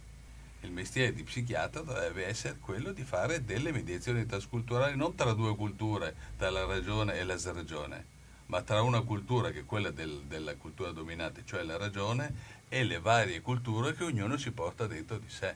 Il 0.62 0.72
mestiere 0.72 1.14
di 1.14 1.22
psichiatra 1.22 1.82
dovrebbe 1.82 2.26
essere 2.26 2.58
quello 2.58 2.90
di 2.92 3.04
fare 3.04 3.44
delle 3.44 3.70
mediazioni 3.70 4.26
transculturali 4.26 4.96
non 4.96 5.14
tra 5.14 5.32
due 5.34 5.54
culture, 5.54 6.16
tra 6.36 6.50
la 6.50 6.64
ragione 6.64 7.14
e 7.14 7.24
la 7.24 7.36
sragione, 7.36 8.18
ma 8.50 8.62
tra 8.62 8.82
una 8.82 9.00
cultura 9.02 9.50
che 9.50 9.60
è 9.60 9.64
quella 9.64 9.92
del, 9.92 10.22
della 10.26 10.56
cultura 10.56 10.90
dominante, 10.90 11.42
cioè 11.44 11.62
la 11.62 11.76
ragione, 11.76 12.58
e 12.68 12.82
le 12.82 12.98
varie 12.98 13.40
culture 13.40 13.94
che 13.94 14.02
ognuno 14.02 14.36
si 14.36 14.50
porta 14.50 14.88
dentro 14.88 15.18
di 15.18 15.28
sé. 15.28 15.54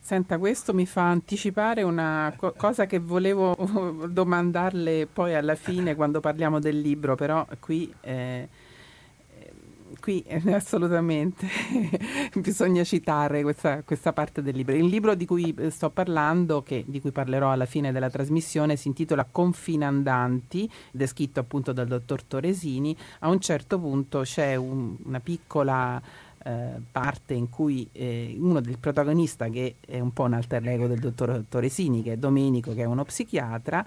Senta, 0.00 0.38
questo 0.38 0.72
mi 0.72 0.86
fa 0.86 1.10
anticipare 1.10 1.82
una 1.82 2.32
co- 2.34 2.54
cosa 2.56 2.86
che 2.86 2.98
volevo 2.98 3.54
domandarle 4.08 5.06
poi 5.12 5.34
alla 5.34 5.56
fine 5.56 5.94
quando 5.96 6.20
parliamo 6.20 6.58
del 6.58 6.80
libro, 6.80 7.16
però 7.16 7.46
qui, 7.60 7.92
eh, 8.00 8.48
qui 10.00 10.22
eh, 10.26 10.40
assolutamente 10.52 11.46
bisogna 12.36 12.84
citare 12.84 13.42
questa, 13.42 13.82
questa, 13.82 14.12
parte 14.12 14.42
del 14.42 14.56
libro. 14.56 14.74
Il 14.74 14.86
libro 14.86 15.14
di 15.14 15.26
cui 15.26 15.54
eh, 15.58 15.70
sto 15.70 15.90
parlando, 15.90 16.62
che, 16.62 16.84
di 16.86 17.00
cui 17.00 17.12
parlerò 17.12 17.50
alla 17.50 17.66
fine 17.66 17.92
della 17.92 18.10
trasmissione, 18.10 18.76
si 18.76 18.88
intitola 18.88 19.26
Confinandanti 19.30 20.70
ed 20.92 21.00
è 21.00 21.06
scritto 21.06 21.40
appunto 21.40 21.72
dal 21.72 21.86
dottor 21.86 22.22
Toresini. 22.22 22.96
A 23.20 23.28
un 23.28 23.40
certo 23.40 23.78
punto 23.78 24.20
c'è 24.20 24.54
un, 24.56 24.96
una 25.04 25.20
piccola 25.20 26.00
eh, 26.46 26.80
parte 26.92 27.34
in 27.34 27.50
cui 27.50 27.88
eh, 27.90 28.36
uno 28.38 28.60
del 28.60 28.78
protagonista, 28.78 29.48
che 29.48 29.76
è 29.84 29.98
un 29.98 30.12
po' 30.12 30.22
un 30.22 30.34
alter 30.34 30.64
ego 30.68 30.86
del 30.86 31.00
dottor 31.00 31.44
Toresini, 31.48 32.04
che 32.04 32.12
è 32.12 32.16
Domenico, 32.16 32.72
che 32.72 32.82
è 32.82 32.84
uno 32.84 33.04
psichiatra, 33.04 33.84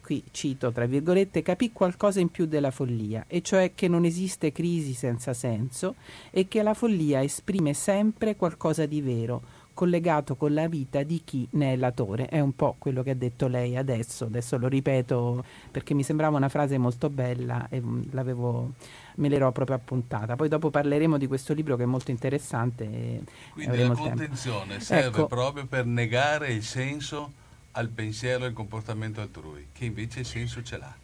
qui 0.00 0.24
cito 0.30 0.70
tra 0.70 0.86
virgolette, 0.86 1.42
capì 1.42 1.72
qualcosa 1.72 2.20
in 2.20 2.30
più 2.30 2.46
della 2.46 2.70
follia, 2.70 3.24
e 3.26 3.42
cioè 3.42 3.72
che 3.74 3.88
non 3.88 4.04
esiste 4.04 4.52
crisi 4.52 4.94
senza 4.94 5.34
senso 5.34 5.96
e 6.30 6.46
che 6.46 6.62
la 6.62 6.72
follia 6.72 7.22
esprime 7.22 7.74
sempre 7.74 8.36
qualcosa 8.36 8.86
di 8.86 9.00
vero, 9.00 9.42
collegato 9.74 10.36
con 10.36 10.54
la 10.54 10.68
vita 10.68 11.02
di 11.02 11.22
chi 11.24 11.46
ne 11.52 11.72
è 11.72 11.76
latore. 11.76 12.26
È 12.26 12.38
un 12.38 12.54
po' 12.54 12.76
quello 12.78 13.02
che 13.02 13.10
ha 13.10 13.14
detto 13.14 13.48
lei 13.48 13.76
adesso, 13.76 14.26
adesso 14.26 14.56
lo 14.56 14.68
ripeto 14.68 15.44
perché 15.70 15.94
mi 15.94 16.04
sembrava 16.04 16.36
una 16.36 16.48
frase 16.48 16.78
molto 16.78 17.10
bella 17.10 17.66
e 17.68 17.80
mm, 17.80 18.02
l'avevo 18.12 18.72
me 19.16 19.28
l'ero 19.28 19.50
proprio 19.52 19.76
appuntata. 19.76 20.36
Poi 20.36 20.48
dopo 20.48 20.70
parleremo 20.70 21.18
di 21.18 21.26
questo 21.26 21.52
libro 21.52 21.76
che 21.76 21.82
è 21.82 21.86
molto 21.86 22.12
interessante. 22.12 23.22
Quindi 23.52 23.78
la 23.78 23.94
contenzione 23.94 24.68
tempo. 24.68 24.84
serve 24.84 25.18
ecco. 25.18 25.26
proprio 25.26 25.66
per 25.66 25.84
negare 25.86 26.52
il 26.52 26.62
senso 26.62 27.42
al 27.76 27.88
pensiero 27.88 28.44
e 28.44 28.48
al 28.48 28.52
comportamento 28.52 29.20
altrui, 29.20 29.68
che 29.72 29.84
invece 29.84 30.20
il 30.20 30.26
senso 30.26 30.62
ce 30.62 30.78
l'ha. 30.78 30.94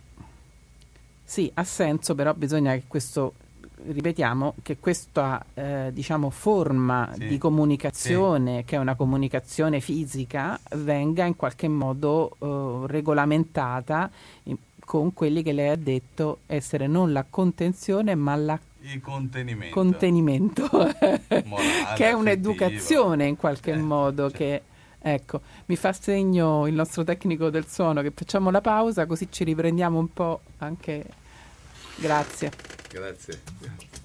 Sì, 1.24 1.50
ha 1.54 1.64
senso, 1.64 2.14
però 2.14 2.34
bisogna 2.34 2.72
che 2.74 2.84
questo 2.86 3.34
ripetiamo 3.86 4.54
che 4.62 4.76
questa 4.78 5.44
eh, 5.54 5.90
diciamo, 5.92 6.30
forma 6.30 7.10
sì. 7.14 7.28
di 7.28 7.38
comunicazione, 7.38 8.58
sì. 8.58 8.64
che 8.64 8.76
è 8.76 8.78
una 8.78 8.94
comunicazione 8.94 9.80
fisica, 9.80 10.58
venga 10.76 11.24
in 11.24 11.36
qualche 11.36 11.68
modo 11.68 12.36
eh, 12.38 12.86
regolamentata 12.90 14.10
in, 14.44 14.56
con 14.84 15.12
quelli 15.12 15.42
che 15.42 15.52
lei 15.52 15.68
ha 15.68 15.76
detto 15.76 16.40
essere 16.46 16.86
non 16.86 17.12
la 17.12 17.24
contenzione 17.28 18.14
ma 18.16 18.34
la 18.34 18.58
il 18.82 19.00
contenimento, 19.00 19.74
contenimento 19.74 20.68
Morale, 20.72 21.94
che 21.96 22.08
è 22.08 22.12
un'educazione 22.12 23.26
in 23.26 23.36
qualche 23.36 23.72
eh, 23.72 23.76
modo 23.76 24.30
cioè. 24.30 24.36
che 24.38 24.62
ecco 25.02 25.40
mi 25.66 25.76
fa 25.76 25.92
segno 25.92 26.66
il 26.66 26.74
nostro 26.74 27.04
tecnico 27.04 27.50
del 27.50 27.66
suono 27.66 28.02
che 28.02 28.12
facciamo 28.14 28.50
la 28.50 28.60
pausa 28.60 29.06
così 29.06 29.28
ci 29.30 29.44
riprendiamo 29.44 29.98
un 29.98 30.12
po' 30.12 30.40
anche. 30.58 31.04
Grazie. 31.96 32.50
Grazie. 32.88 33.40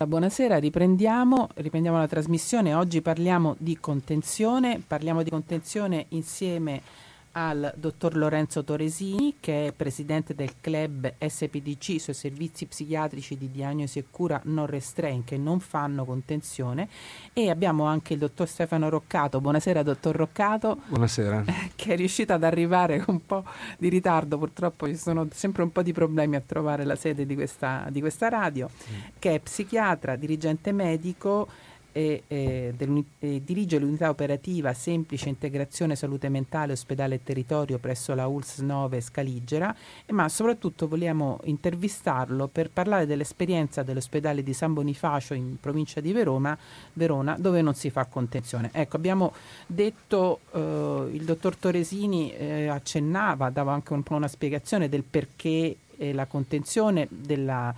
Buonasera 0.05 0.57
riprendiamo 0.57 1.49
riprendiamo 1.55 1.97
la 1.97 2.07
trasmissione. 2.07 2.73
Oggi 2.73 3.01
parliamo 3.01 3.55
di 3.57 3.77
contenzione 3.79 4.81
parliamo 4.85 5.23
di 5.23 5.29
contenzione 5.29 6.05
insieme 6.09 6.75
a 6.75 7.04
al 7.37 7.73
dottor 7.75 8.15
Lorenzo 8.15 8.63
Toresini, 8.63 9.35
che 9.39 9.67
è 9.67 9.71
presidente 9.73 10.35
del 10.35 10.53
club 10.61 11.15
SPDC, 11.17 11.99
sui 11.99 12.13
servizi 12.13 12.65
psichiatrici 12.65 13.37
di 13.37 13.51
diagnosi 13.51 13.99
e 13.99 14.05
cura 14.09 14.39
non 14.45 14.65
restraint, 14.67 15.25
che 15.25 15.37
non 15.37 15.59
fanno 15.59 16.05
contenzione, 16.05 16.87
e 17.33 17.49
abbiamo 17.49 17.85
anche 17.85 18.13
il 18.13 18.19
dottor 18.19 18.47
Stefano 18.47 18.87
Roccato. 18.87 19.41
Buonasera, 19.41 19.83
dottor 19.83 20.15
Roccato. 20.15 20.79
Buonasera. 20.87 21.43
Che 21.75 21.93
è 21.93 21.97
riuscito 21.97 22.31
ad 22.31 22.43
arrivare 22.43 22.99
con 22.99 23.15
un 23.15 23.25
po' 23.25 23.43
di 23.77 23.89
ritardo, 23.89 24.37
purtroppo 24.37 24.87
ci 24.87 24.95
sono 24.95 25.27
sempre 25.31 25.63
un 25.63 25.71
po' 25.71 25.83
di 25.83 25.91
problemi 25.91 26.37
a 26.37 26.41
trovare 26.45 26.85
la 26.85 26.95
sede 26.95 27.25
di 27.25 27.35
questa, 27.35 27.85
di 27.89 27.99
questa 27.99 28.29
radio, 28.29 28.69
mm. 28.69 28.99
che 29.19 29.35
è 29.35 29.39
psichiatra, 29.39 30.15
dirigente 30.15 30.71
medico 30.71 31.47
e, 31.97 32.23
e, 32.27 32.73
e, 33.19 33.41
dirige 33.45 33.79
l'unità 33.79 34.09
operativa 34.09 34.73
Semplice 34.73 35.29
Integrazione 35.29 35.95
Salute 35.95 36.27
Mentale 36.27 36.73
Ospedale 36.73 37.15
e 37.15 37.23
Territorio 37.23 37.77
presso 37.77 38.13
la 38.13 38.27
ULS 38.27 38.57
9 38.57 38.99
Scaligera, 38.99 39.73
ma 40.09 40.27
soprattutto 40.27 40.89
vogliamo 40.89 41.39
intervistarlo 41.45 42.49
per 42.49 42.69
parlare 42.69 43.05
dell'esperienza 43.05 43.81
dell'ospedale 43.81 44.43
di 44.43 44.51
San 44.51 44.73
Bonifacio 44.73 45.35
in 45.35 45.55
provincia 45.57 46.01
di 46.01 46.11
Verona, 46.11 46.57
Verona 46.91 47.37
dove 47.39 47.61
non 47.61 47.75
si 47.75 47.89
fa 47.89 48.03
contenzione. 48.07 48.71
Ecco, 48.73 48.97
abbiamo 48.97 49.31
detto, 49.65 50.41
eh, 50.51 51.09
il 51.13 51.23
dottor 51.23 51.55
Toresini 51.55 52.33
eh, 52.33 52.67
accennava, 52.67 53.49
dava 53.49 53.71
anche 53.71 53.93
un 53.93 54.03
po' 54.03 54.15
una 54.15 54.27
spiegazione 54.27 54.89
del 54.89 55.03
perché 55.09 55.77
eh, 55.97 56.13
la 56.13 56.25
contenzione 56.25 57.07
della 57.09 57.73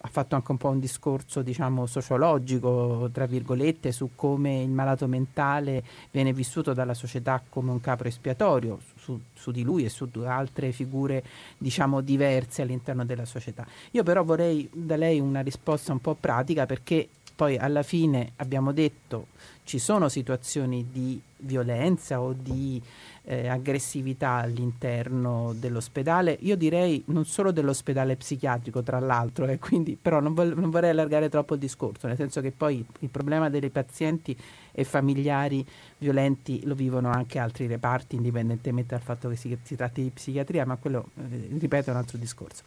ha 0.00 0.08
fatto 0.08 0.36
anche 0.36 0.50
un 0.52 0.58
po' 0.58 0.68
un 0.68 0.78
discorso 0.78 1.42
diciamo 1.42 1.86
sociologico 1.86 3.10
tra 3.12 3.26
virgolette 3.26 3.90
su 3.90 4.10
come 4.14 4.62
il 4.62 4.70
malato 4.70 5.08
mentale 5.08 5.82
viene 6.12 6.32
vissuto 6.32 6.72
dalla 6.72 6.94
società 6.94 7.42
come 7.48 7.72
un 7.72 7.80
capro 7.80 8.06
espiatorio 8.06 8.78
su, 8.96 9.20
su, 9.34 9.50
di 9.50 9.62
lui 9.62 9.84
e 9.84 9.88
su 9.88 10.08
altre 10.24 10.70
figure 10.70 11.24
diciamo 11.58 12.00
diverse 12.00 12.62
all'interno 12.62 13.04
della 13.04 13.24
società. 13.24 13.66
Io 13.92 14.02
però 14.04 14.22
vorrei 14.22 14.68
da 14.72 14.96
lei 14.96 15.18
una 15.18 15.40
risposta 15.40 15.92
un 15.92 16.00
po' 16.00 16.14
pratica 16.14 16.64
perché 16.66 17.08
poi 17.34 17.56
alla 17.56 17.82
fine 17.82 18.32
abbiamo 18.36 18.72
detto 18.72 19.28
ci 19.64 19.78
sono 19.78 20.08
situazioni 20.08 20.88
di 20.90 21.20
violenza 21.38 22.20
o 22.20 22.32
di 22.32 22.82
eh, 23.30 23.46
aggressività 23.46 24.30
all'interno 24.30 25.52
dell'ospedale, 25.54 26.38
io 26.40 26.56
direi 26.56 27.02
non 27.08 27.26
solo 27.26 27.50
dell'ospedale 27.50 28.16
psichiatrico 28.16 28.82
tra 28.82 28.98
l'altro, 29.00 29.44
eh, 29.44 29.58
quindi, 29.58 29.98
però 30.00 30.18
non, 30.20 30.32
vol- 30.32 30.54
non, 30.56 30.70
vorrei 30.70 30.90
allargare 30.90 31.28
troppo 31.28 31.52
il 31.52 31.60
discorso, 31.60 32.06
nel 32.06 32.16
senso 32.16 32.40
che 32.40 32.52
poi 32.52 32.82
il 33.00 33.08
problema 33.10 33.50
dei 33.50 33.68
pazienti 33.68 34.34
e 34.72 34.82
familiari 34.84 35.66
violenti 35.98 36.64
lo 36.64 36.74
vivono 36.74 37.10
anche 37.10 37.38
altri 37.38 37.66
reparti, 37.66 38.16
indipendentemente 38.16 38.94
dal 38.94 39.04
fatto 39.04 39.28
che 39.28 39.36
si, 39.36 39.58
si 39.62 39.76
tratti 39.76 40.02
di 40.02 40.10
psichiatria, 40.10 40.64
ma 40.64 40.76
quello, 40.76 41.10
eh, 41.18 41.48
ripeto, 41.58 41.90
è 41.90 41.92
un 41.92 41.98
altro 41.98 42.16
discorso. 42.16 42.62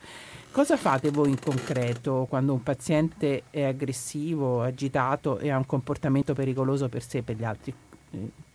Cosa 0.52 0.78
fate 0.78 1.10
voi 1.10 1.30
in 1.30 1.40
concreto 1.40 2.28
quando 2.30 2.54
un 2.54 2.62
paziente 2.62 3.44
è 3.50 3.64
aggressivo, 3.64 4.62
agitato 4.62 5.40
e 5.40 5.50
ha 5.50 5.58
un 5.58 5.66
comportamento 5.66 6.36
pericoloso 6.36 6.88
per 6.88 7.02
sé 7.02 7.20
e 7.20 7.24
per 7.24 7.36
gli 7.36 7.44
altri? 7.44 7.74
Eh, 8.12 8.50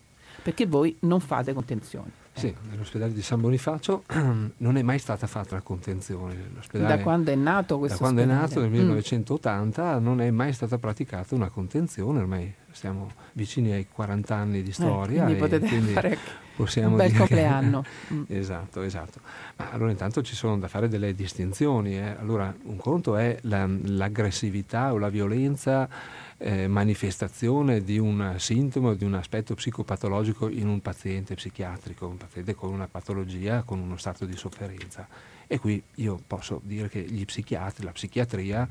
perché 0.47 0.65
voi 0.65 0.95
non 1.01 1.19
fate 1.19 1.51
contenzione. 1.51 2.09
Sì, 2.31 2.55
nell'ospedale 2.69 3.11
di 3.11 3.21
San 3.21 3.41
Bonifacio 3.41 4.03
non 4.59 4.77
è 4.77 4.81
mai 4.81 4.97
stata 4.97 5.27
fatta 5.27 5.55
la 5.55 5.61
contenzione. 5.61 6.37
Da 6.71 6.99
quando 6.99 7.31
è 7.31 7.35
nato 7.35 7.77
questo 7.77 7.97
Da 7.97 8.03
quando 8.03 8.21
ospedale? 8.21 8.45
è 8.45 8.47
nato 8.47 8.61
nel 8.61 8.69
1980 8.69 9.99
mm. 9.99 10.03
non 10.03 10.21
è 10.21 10.31
mai 10.31 10.53
stata 10.53 10.77
praticata 10.77 11.35
una 11.35 11.49
contenzione, 11.49 12.19
ormai 12.19 12.53
siamo 12.71 13.11
vicini 13.33 13.73
ai 13.73 13.87
40 13.91 14.35
anni 14.35 14.63
di 14.63 14.69
eh, 14.69 14.73
storia. 14.73 15.23
Eh, 15.23 15.25
quindi 15.25 15.41
potete 15.41 15.67
quindi 15.67 15.91
fare 15.93 16.17
possiamo 16.55 16.91
un 16.91 16.95
bel 16.95 17.13
compleanno. 17.13 17.83
Mm. 18.13 18.23
esatto, 18.29 18.83
esatto. 18.83 19.19
Ma 19.57 19.71
allora 19.71 19.91
intanto 19.91 20.21
ci 20.21 20.33
sono 20.33 20.57
da 20.57 20.69
fare 20.69 20.87
delle 20.87 21.13
distinzioni. 21.13 21.97
Eh. 21.97 22.15
Allora 22.17 22.55
un 22.63 22.77
conto 22.77 23.17
è 23.17 23.37
la, 23.41 23.67
l'aggressività 23.67 24.93
o 24.93 24.97
la 24.97 25.09
violenza 25.09 25.89
eh, 26.37 26.67
manifestazione 26.67 27.81
di 27.81 27.97
un 27.97 28.35
sintomo, 28.37 28.93
di 28.93 29.03
un 29.03 29.15
aspetto 29.15 29.55
psicopatologico 29.55 30.49
in 30.49 30.67
un 30.67 30.81
paziente 30.81 31.35
psichiatrico, 31.35 32.07
un 32.07 32.17
paziente 32.17 32.53
con 32.53 32.71
una 32.71 32.87
patologia, 32.87 33.63
con 33.63 33.79
uno 33.79 33.97
stato 33.97 34.25
di 34.25 34.35
sofferenza. 34.35 35.07
E 35.47 35.59
qui 35.59 35.81
io 35.95 36.19
posso 36.27 36.61
dire 36.63 36.89
che 36.89 37.01
gli 37.01 37.23
psichiatri, 37.25 37.85
la 37.85 37.91
psichiatria, 37.91 38.67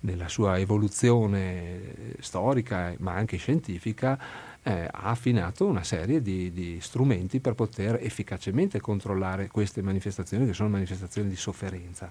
nella 0.00 0.28
sua 0.28 0.58
evoluzione 0.58 2.14
storica 2.20 2.94
ma 2.98 3.14
anche 3.14 3.36
scientifica, 3.36 4.18
eh, 4.62 4.88
ha 4.90 5.10
affinato 5.10 5.64
una 5.64 5.84
serie 5.84 6.20
di, 6.20 6.52
di, 6.52 6.80
strumenti 6.80 7.38
per 7.38 7.54
poter 7.54 7.98
efficacemente 8.02 8.80
controllare 8.80 9.46
queste 9.46 9.80
manifestazioni 9.80 10.44
che 10.44 10.52
sono 10.52 10.68
manifestazioni 10.68 11.28
di 11.28 11.36
sofferenza. 11.36 12.10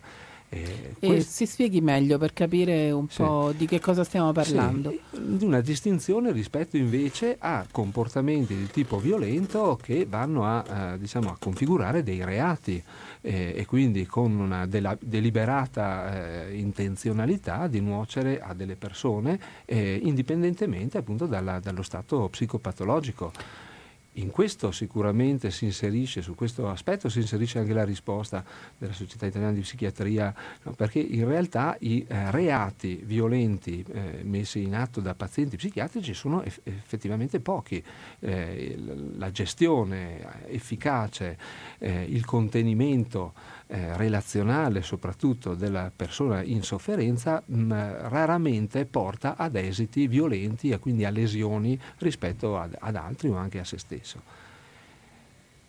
Eh, 0.55 0.95
e 0.99 1.07
quest... 1.07 1.29
si 1.29 1.45
spieghi 1.45 1.81
meglio 1.81 2.17
per 2.17 2.31
capire 2.31 2.89
un 2.91 3.09
sì. 3.09 3.21
po' 3.21 3.51
di 3.55 3.65
che 3.65 3.79
cosa 3.81 4.03
stiamo 4.03 4.31
parlando. 4.31 4.91
Sì, 4.91 5.19
di 5.19 5.43
una 5.43 5.59
distinzione 5.59 6.31
rispetto 6.31 6.77
invece 6.77 7.35
a 7.37 7.65
comportamenti 7.69 8.55
di 8.55 8.67
tipo 8.67 8.97
violento 8.97 9.77
che 9.81 10.05
vanno 10.07 10.45
a, 10.45 10.93
eh, 10.93 10.97
diciamo, 10.97 11.29
a 11.29 11.35
configurare 11.37 12.03
dei 12.03 12.23
reati 12.23 12.81
eh, 13.21 13.53
e 13.55 13.65
quindi 13.65 14.05
con 14.05 14.39
una 14.39 14.65
dela- 14.65 14.97
deliberata 14.99 16.47
eh, 16.47 16.57
intenzionalità 16.57 17.67
di 17.67 17.81
nuocere 17.81 18.39
a 18.39 18.53
delle 18.53 18.75
persone 18.75 19.39
eh, 19.65 19.99
indipendentemente 20.01 20.97
appunto 20.97 21.25
dalla, 21.25 21.59
dallo 21.59 21.81
stato 21.81 22.29
psicopatologico. 22.29 23.31
In 24.17 24.31
questo 24.31 24.71
sicuramente 24.71 25.51
si 25.51 25.65
inserisce, 25.65 26.21
su 26.21 26.35
questo 26.35 26.69
aspetto 26.69 27.09
si 27.09 27.19
inserisce 27.19 27.59
anche 27.59 27.73
la 27.73 27.83
risposta 27.83 28.45
della 28.77 28.93
Società 28.93 29.25
Italiana 29.25 29.53
di 29.53 29.59
Psichiatria, 29.59 30.33
no, 30.63 30.71
perché 30.71 30.99
in 30.99 31.27
realtà 31.27 31.75
i 31.81 32.05
eh, 32.07 32.31
reati 32.31 33.01
violenti 33.03 33.83
eh, 33.91 34.21
messi 34.23 34.63
in 34.63 34.73
atto 34.73 35.01
da 35.01 35.15
pazienti 35.15 35.57
psichiatrici 35.57 36.13
sono 36.13 36.43
eff- 36.43 36.61
effettivamente 36.63 37.41
pochi. 37.41 37.83
Eh, 38.19 38.77
la 39.17 39.31
gestione 39.31 40.47
efficace, 40.47 41.37
eh, 41.79 42.03
il 42.03 42.23
contenimento 42.23 43.33
eh, 43.67 43.97
relazionale 43.97 44.81
soprattutto 44.81 45.55
della 45.55 45.91
persona 45.95 46.43
in 46.43 46.61
sofferenza 46.61 47.41
mh, 47.45 47.57
mm, 47.57 47.71
raramente 48.09 48.85
porta 48.85 49.35
ad 49.37 49.55
esiti 49.55 50.07
violenti 50.07 50.69
e 50.69 50.79
quindi 50.79 51.05
a 51.05 51.09
lesioni 51.09 51.79
rispetto 51.97 52.59
ad, 52.59 52.75
ad 52.79 52.95
altri 52.95 53.29
o 53.29 53.35
anche 53.35 53.59
a 53.59 53.63
se 53.63 53.77
stesso. 53.77 54.43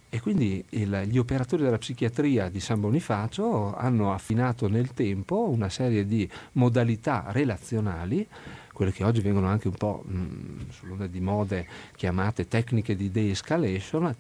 E 0.09 0.21
quindi 0.21 0.65
il, 0.71 1.03
gli 1.07 1.19
operatori 1.19 1.63
della 1.63 1.79
psichiatria 1.79 2.49
di 2.49 2.61
San 2.61 2.81
Bonifacio 2.81 3.75
hanno 3.75 4.13
affinato 4.13 4.69
nel 4.69 4.95
tempo 4.95 5.49
una 5.49 5.69
serie 5.69 6.07
di 6.07 6.29
modalità 6.53 7.25
relazionali, 7.29 8.27
quelle 8.73 8.93
che 8.93 9.05
oggi 9.05 9.21
vengono 9.21 9.49
anche 9.49 9.69
un 9.69 9.75
po' 9.75 10.05
mh, 10.07 10.17
mm, 10.17 10.59
sull'onda 10.71 11.07
di 11.07 11.21
mode 11.21 11.67
chiamate 11.97 12.47
tecniche 12.47 12.95
di 12.95 13.11
de-escalation, 13.11 14.15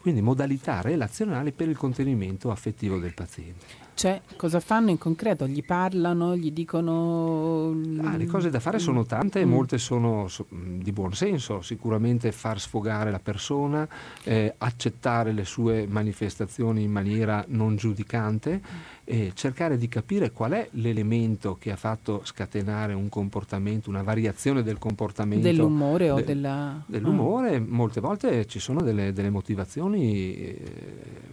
quindi 0.00 0.22
modalità 0.22 0.80
relazionali 0.80 1.52
per 1.52 1.68
il 1.68 1.76
contenimento 1.76 2.50
affettivo 2.50 2.98
del 2.98 3.14
paziente. 3.14 3.86
Cioè, 3.98 4.20
cosa 4.36 4.60
fanno 4.60 4.90
in 4.90 4.98
concreto? 4.98 5.48
Gli 5.48 5.64
parlano, 5.64 6.36
gli 6.36 6.52
dicono... 6.52 7.70
Ah, 8.00 8.16
le 8.16 8.26
cose 8.26 8.48
da 8.48 8.60
fare 8.60 8.78
sono 8.78 9.04
tante 9.04 9.40
e 9.40 9.44
mm. 9.44 9.50
molte 9.50 9.78
sono 9.78 10.28
di 10.50 10.92
buon 10.92 11.14
senso, 11.14 11.62
sicuramente 11.62 12.30
far 12.30 12.60
sfogare 12.60 13.10
la 13.10 13.18
persona, 13.18 13.88
eh, 14.22 14.54
accettare 14.58 15.32
le 15.32 15.44
sue 15.44 15.88
manifestazioni 15.88 16.84
in 16.84 16.92
maniera 16.92 17.44
non 17.48 17.74
giudicante 17.74 18.60
e 19.10 19.32
cercare 19.34 19.78
di 19.78 19.88
capire 19.88 20.32
qual 20.32 20.52
è 20.52 20.68
l'elemento 20.72 21.56
che 21.58 21.72
ha 21.72 21.76
fatto 21.76 22.20
scatenare 22.24 22.92
un 22.92 23.08
comportamento, 23.08 23.88
una 23.88 24.02
variazione 24.02 24.62
del 24.62 24.76
comportamento. 24.76 25.46
Dell'umore 25.46 26.04
de, 26.04 26.10
o 26.10 26.20
della... 26.20 26.84
Dell'umore, 26.84 27.56
ah. 27.56 27.64
molte 27.66 28.00
volte 28.00 28.44
ci 28.44 28.58
sono 28.58 28.82
delle, 28.82 29.14
delle 29.14 29.30
motivazioni 29.30 30.36
eh, 30.36 30.62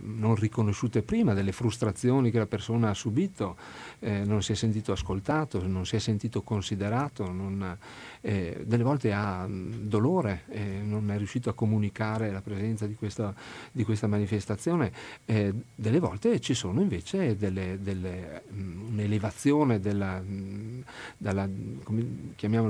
non 0.03 0.35
riconosciute 0.35 1.01
prima, 1.01 1.33
delle 1.33 1.51
frustrazioni 1.51 2.31
che 2.31 2.37
la 2.37 2.45
persona 2.45 2.91
ha 2.91 2.93
subito, 2.93 3.57
eh, 3.99 4.23
non 4.23 4.43
si 4.43 4.51
è 4.51 4.55
sentito 4.55 4.91
ascoltato, 4.91 5.65
non 5.65 5.85
si 5.85 5.95
è 5.95 5.99
sentito 5.99 6.41
considerato, 6.41 7.31
non, 7.31 7.77
eh, 8.21 8.63
delle 8.65 8.83
volte 8.83 9.13
ha 9.13 9.47
mh, 9.47 9.87
dolore, 9.87 10.43
eh, 10.49 10.81
non 10.83 11.09
è 11.11 11.17
riuscito 11.17 11.49
a 11.49 11.53
comunicare 11.53 12.31
la 12.31 12.41
presenza 12.41 12.85
di 12.85 12.95
questa, 12.95 13.33
di 13.71 13.83
questa 13.83 14.07
manifestazione, 14.07 14.91
eh, 15.25 15.53
delle 15.73 15.99
volte 15.99 16.39
ci 16.39 16.53
sono 16.53 16.81
invece 16.81 17.37
delle, 17.37 17.79
delle, 17.81 18.43
mh, 18.49 18.91
un'elevazione 18.91 19.79
della, 19.79 20.19
mh, 20.19 20.83
dalla, 21.17 21.47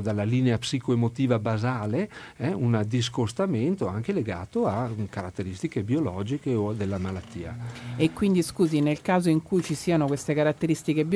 dalla, 0.01 0.23
linea 0.23 0.57
psicoemotiva 0.57 1.39
basale, 1.39 2.09
eh, 2.37 2.53
un 2.53 2.83
discostamento 2.87 3.87
anche 3.87 4.13
legato 4.13 4.67
a 4.67 4.89
caratteristiche 5.09 5.83
biologiche 5.83 6.53
o 6.53 6.73
della 6.73 6.97
malattia. 6.97 7.57
E 7.95 8.11
quindi 8.11 8.41
scusi, 8.41 8.79
nel 8.79 9.01
caso 9.01 9.29
in 9.29 9.41
cui 9.41 9.61
ci 9.63 9.73
siano 9.73 10.07
queste 10.07 10.33
caratteristiche 10.33 11.03
biologiche 11.03 11.14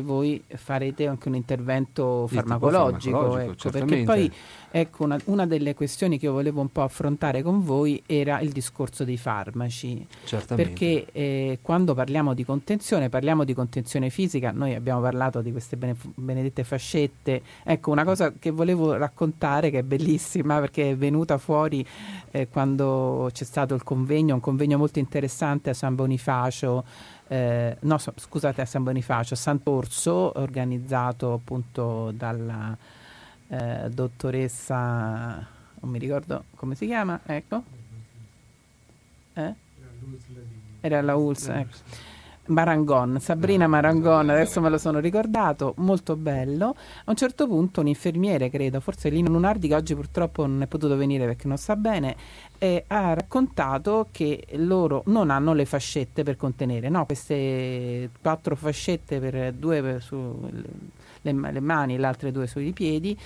voi 0.00 0.42
farete 0.46 1.06
anche 1.06 1.28
un 1.28 1.34
intervento 1.34 2.26
farmacologico, 2.26 3.18
farmacologico 3.18 3.52
ecco, 3.52 3.70
perché 3.70 4.02
poi 4.04 4.32
ecco, 4.70 5.04
una, 5.04 5.18
una, 5.26 5.46
delle 5.46 5.74
questioni 5.74 6.18
che 6.18 6.26
io 6.26 6.32
volevo 6.32 6.60
un 6.60 6.70
po' 6.70 6.82
affrontare 6.82 7.42
con 7.42 7.62
voi 7.62 8.02
era 8.06 8.40
il 8.40 8.50
discorso 8.50 9.04
dei 9.04 9.16
farmaci. 9.16 10.06
Certamente. 10.24 10.70
Perché 10.70 11.06
eh, 11.12 11.58
quando 11.62 11.94
parliamo 11.94 12.34
di 12.34 12.44
contenzione, 12.44 13.08
parliamo 13.08 13.44
di 13.44 13.54
contenzione 13.54 14.10
fisica, 14.10 14.50
noi 14.50 14.74
abbiamo 14.74 15.00
parlato 15.00 15.42
di 15.42 15.52
queste 15.52 15.76
benedette 15.76 16.64
fascette. 16.64 17.42
Ecco, 17.62 17.90
una 17.90 18.04
cosa 18.04 18.32
che 18.38 18.50
volevo 18.50 18.94
raccontare 18.94 19.70
che 19.70 19.78
è 19.78 19.82
bellissima 19.82 20.58
perché 20.60 20.90
è 20.90 20.96
venuta 20.96 21.38
fuori 21.38 21.86
eh, 22.30 22.48
quando 22.48 23.28
c'è 23.32 23.44
stato 23.44 23.74
il 23.74 23.82
convegno, 23.82 24.34
un 24.34 24.40
convegno 24.40 24.78
molto 24.78 24.98
interessante 24.98 25.70
a 25.70 25.74
San 25.74 25.94
Bonifacio. 25.94 26.84
Eh, 27.26 27.76
no, 27.80 27.98
scusate, 27.98 28.60
a 28.60 28.66
San 28.66 28.82
Bonifacio, 28.82 29.34
a 29.34 29.36
Sant'Orso, 29.36 30.38
organizzato 30.38 31.32
appunto 31.32 32.10
dalla 32.10 32.76
eh, 33.48 33.88
dottoressa, 33.90 35.46
non 35.80 35.90
mi 35.90 35.98
ricordo 35.98 36.44
come 36.54 36.74
si 36.74 36.86
chiama, 36.86 37.20
ecco. 37.24 37.62
Eh? 39.34 39.54
Era 40.80 41.00
la 41.00 41.16
ULS, 41.16 41.48
ecco. 41.48 41.76
Marangon, 42.46 43.18
Sabrina 43.20 43.66
Marangon, 43.66 44.28
adesso 44.28 44.60
me 44.60 44.68
lo 44.68 44.76
sono 44.76 44.98
ricordato, 44.98 45.74
molto 45.78 46.16
bello. 46.16 46.76
A 47.04 47.10
un 47.10 47.16
certo 47.16 47.46
punto 47.46 47.80
un 47.80 47.86
infermiere, 47.86 48.50
credo, 48.50 48.80
forse 48.80 49.08
Lino 49.08 49.30
Lunardi, 49.30 49.68
che 49.68 49.74
oggi 49.74 49.94
purtroppo 49.94 50.44
non 50.46 50.62
è 50.62 50.66
potuto 50.66 50.96
venire 50.96 51.24
perché 51.24 51.48
non 51.48 51.56
sta 51.56 51.74
bene, 51.76 52.16
eh, 52.58 52.84
ha 52.86 53.14
raccontato 53.14 54.08
che 54.10 54.46
loro 54.56 55.02
non 55.06 55.30
hanno 55.30 55.54
le 55.54 55.64
fascette 55.64 56.22
per 56.22 56.36
contenere, 56.36 56.88
no, 56.88 57.06
queste 57.06 58.10
quattro 58.20 58.56
fascette 58.56 59.20
per 59.20 59.52
due 59.54 59.80
per 59.80 60.02
su, 60.02 60.16
le, 61.22 61.32
le 61.32 61.60
mani 61.60 61.94
e 61.94 61.98
le 61.98 62.06
altre 62.06 62.30
due 62.30 62.46
sui 62.46 62.72
piedi 62.72 63.18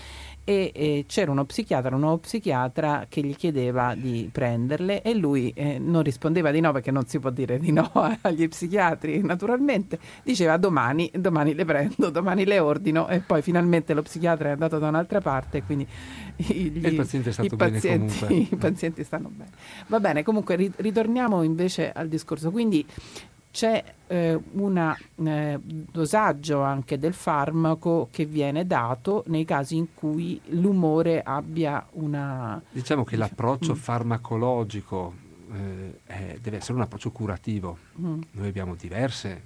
e 0.48 0.72
eh, 0.74 1.04
c'era 1.06 1.30
uno 1.30 1.44
psichiatra, 1.44 1.94
un 1.94 2.00
nuovo 2.00 2.16
psichiatra 2.20 3.04
che 3.06 3.20
gli 3.20 3.36
chiedeva 3.36 3.94
di 3.94 4.30
prenderle 4.32 5.02
e 5.02 5.12
lui 5.14 5.52
eh, 5.54 5.78
non 5.78 6.02
rispondeva 6.02 6.50
di 6.50 6.60
no 6.60 6.72
perché 6.72 6.90
non 6.90 7.06
si 7.06 7.18
può 7.18 7.28
dire 7.28 7.58
di 7.58 7.70
no 7.70 7.90
agli 8.22 8.48
psichiatri 8.48 9.20
naturalmente, 9.20 9.98
diceva 10.22 10.56
domani, 10.56 11.10
domani 11.12 11.52
le 11.52 11.66
prendo, 11.66 12.08
domani 12.08 12.46
le 12.46 12.60
ordino 12.60 13.08
e 13.08 13.20
poi 13.20 13.42
finalmente 13.42 13.92
lo 13.92 14.00
psichiatra 14.00 14.48
è 14.48 14.52
andato 14.52 14.78
da 14.78 14.88
un'altra 14.88 15.20
parte 15.20 15.62
quindi 15.62 15.86
gli, 16.36 16.82
il 16.82 16.94
paziente 16.94 17.28
è 17.28 17.32
stato 17.32 17.52
i 17.54 17.56
bene 17.56 17.72
pazienti, 17.72 18.18
comunque. 18.18 18.36
I 18.56 18.56
pazienti 18.56 19.04
stanno 19.04 19.28
bene. 19.30 19.50
Va 19.88 20.00
bene, 20.00 20.22
comunque 20.22 20.56
ritorniamo 20.76 21.42
invece 21.42 21.92
al 21.92 22.08
discorso, 22.08 22.50
quindi 22.50 22.86
c'è 23.50 23.82
eh, 24.08 24.38
un 24.52 24.96
eh, 25.26 25.58
dosaggio 25.62 26.60
anche 26.62 26.98
del 26.98 27.14
farmaco 27.14 28.08
che 28.10 28.24
viene 28.24 28.66
dato 28.66 29.24
nei 29.26 29.44
casi 29.44 29.76
in 29.76 29.94
cui 29.94 30.40
l'umore 30.46 31.22
abbia 31.22 31.86
una... 31.92 32.60
Diciamo 32.70 33.04
che 33.04 33.16
l'approccio 33.16 33.72
mm. 33.72 33.76
farmacologico 33.76 35.14
eh, 35.52 36.00
è, 36.04 36.38
deve 36.40 36.58
essere 36.58 36.74
un 36.74 36.82
approccio 36.82 37.10
curativo. 37.10 37.78
Mm. 38.00 38.20
Noi 38.32 38.48
abbiamo 38.48 38.74
diverse 38.74 39.42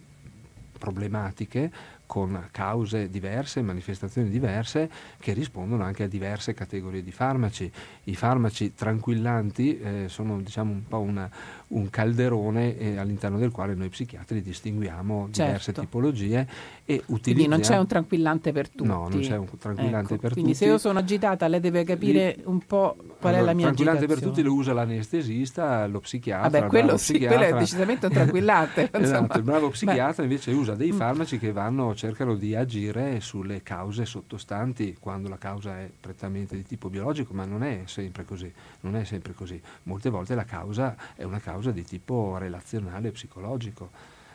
problematiche 0.78 1.70
con 2.12 2.48
cause 2.51 3.09
diverse, 3.09 3.62
manifestazioni 3.62 4.29
diverse 4.29 4.90
che 5.18 5.33
rispondono 5.33 5.83
anche 5.83 6.03
a 6.03 6.07
diverse 6.07 6.53
categorie 6.53 7.03
di 7.03 7.11
farmaci. 7.11 7.72
I 8.05 8.14
farmaci 8.14 8.75
tranquillanti 8.75 9.79
eh, 9.79 10.05
sono 10.09 10.38
diciamo 10.42 10.72
un 10.72 10.87
po' 10.87 11.01
una, 11.01 11.31
un 11.68 11.88
calderone 11.88 12.77
eh, 12.77 12.98
all'interno 12.98 13.38
del 13.38 13.51
quale 13.51 13.75
noi 13.75 13.88
psichiatri 13.88 14.42
distinguiamo 14.42 15.29
certo. 15.31 15.42
diverse 15.42 15.72
tipologie 15.72 16.46
e 16.92 17.02
utilizziamo... 17.07 17.20
Quindi 17.22 17.46
non 17.48 17.61
c'è 17.61 17.78
un 17.78 17.87
tranquillante 17.87 18.52
per 18.52 18.68
tutti. 18.68 18.88
No, 18.88 19.09
non 19.09 19.20
c'è 19.20 19.37
un 19.37 19.46
tranquillante 19.59 20.14
ecco, 20.14 20.22
per 20.22 20.33
quindi 20.33 20.33
tutti. 20.33 20.35
Quindi 20.35 20.55
se 20.55 20.64
io 20.66 20.78
sono 20.78 20.98
agitata 20.98 21.46
lei 21.48 21.61
deve 21.61 21.85
capire 21.85 22.35
Lì, 22.37 22.42
un 22.46 22.59
po' 22.61 22.96
qual 23.18 23.35
allora, 23.35 23.38
è 23.38 23.44
la 23.44 23.52
mia 23.55 23.64
tranquillante 23.66 24.07
per 24.07 24.20
tutti 24.20 24.42
lo 24.42 24.52
usa 24.52 24.72
l'anestesista, 24.72 25.87
lo 25.87 26.00
psichiatra. 26.00 26.48
Vabbè, 26.48 26.66
quello 26.68 26.96
sì, 26.96 27.18
quello 27.18 27.42
è 27.42 27.52
decisamente 27.55 28.07
un 28.07 28.12
tranquillante. 28.12 28.90
esatto, 28.92 29.38
il 29.38 29.44
bravo 29.44 29.70
psichiatra 29.70 30.22
Beh. 30.22 30.31
invece 30.31 30.50
usa 30.52 30.74
dei 30.74 30.92
mm. 30.92 30.96
farmaci 30.96 31.38
che 31.38 31.52
vanno 31.52 31.94
cercano 31.94 32.35
di 32.35 32.55
agire 32.55 33.20
sulle 33.20 33.62
cause 33.62 34.05
sottostanti 34.05 34.96
quando 34.98 35.28
la 35.28 35.38
causa 35.38 35.78
è 35.78 35.90
prettamente 35.98 36.57
di 36.57 36.62
tipo 36.62 36.90
biologico, 36.90 37.33
ma 37.33 37.44
non 37.44 37.62
è 37.62 37.83
sempre 37.87 38.24
così, 38.24 38.52
non 38.81 38.96
è 38.96 39.05
sempre 39.05 39.33
così. 39.35 39.61
Molte 39.85 40.11
volte 40.11 40.35
la 40.35 40.44
causa 40.44 40.96
è 41.14 41.24
una 41.24 41.40
causa 41.40 41.70
di 41.70 41.85
tipo 41.85 42.37
relazionale 42.38 43.11
psicologico. 43.11 43.90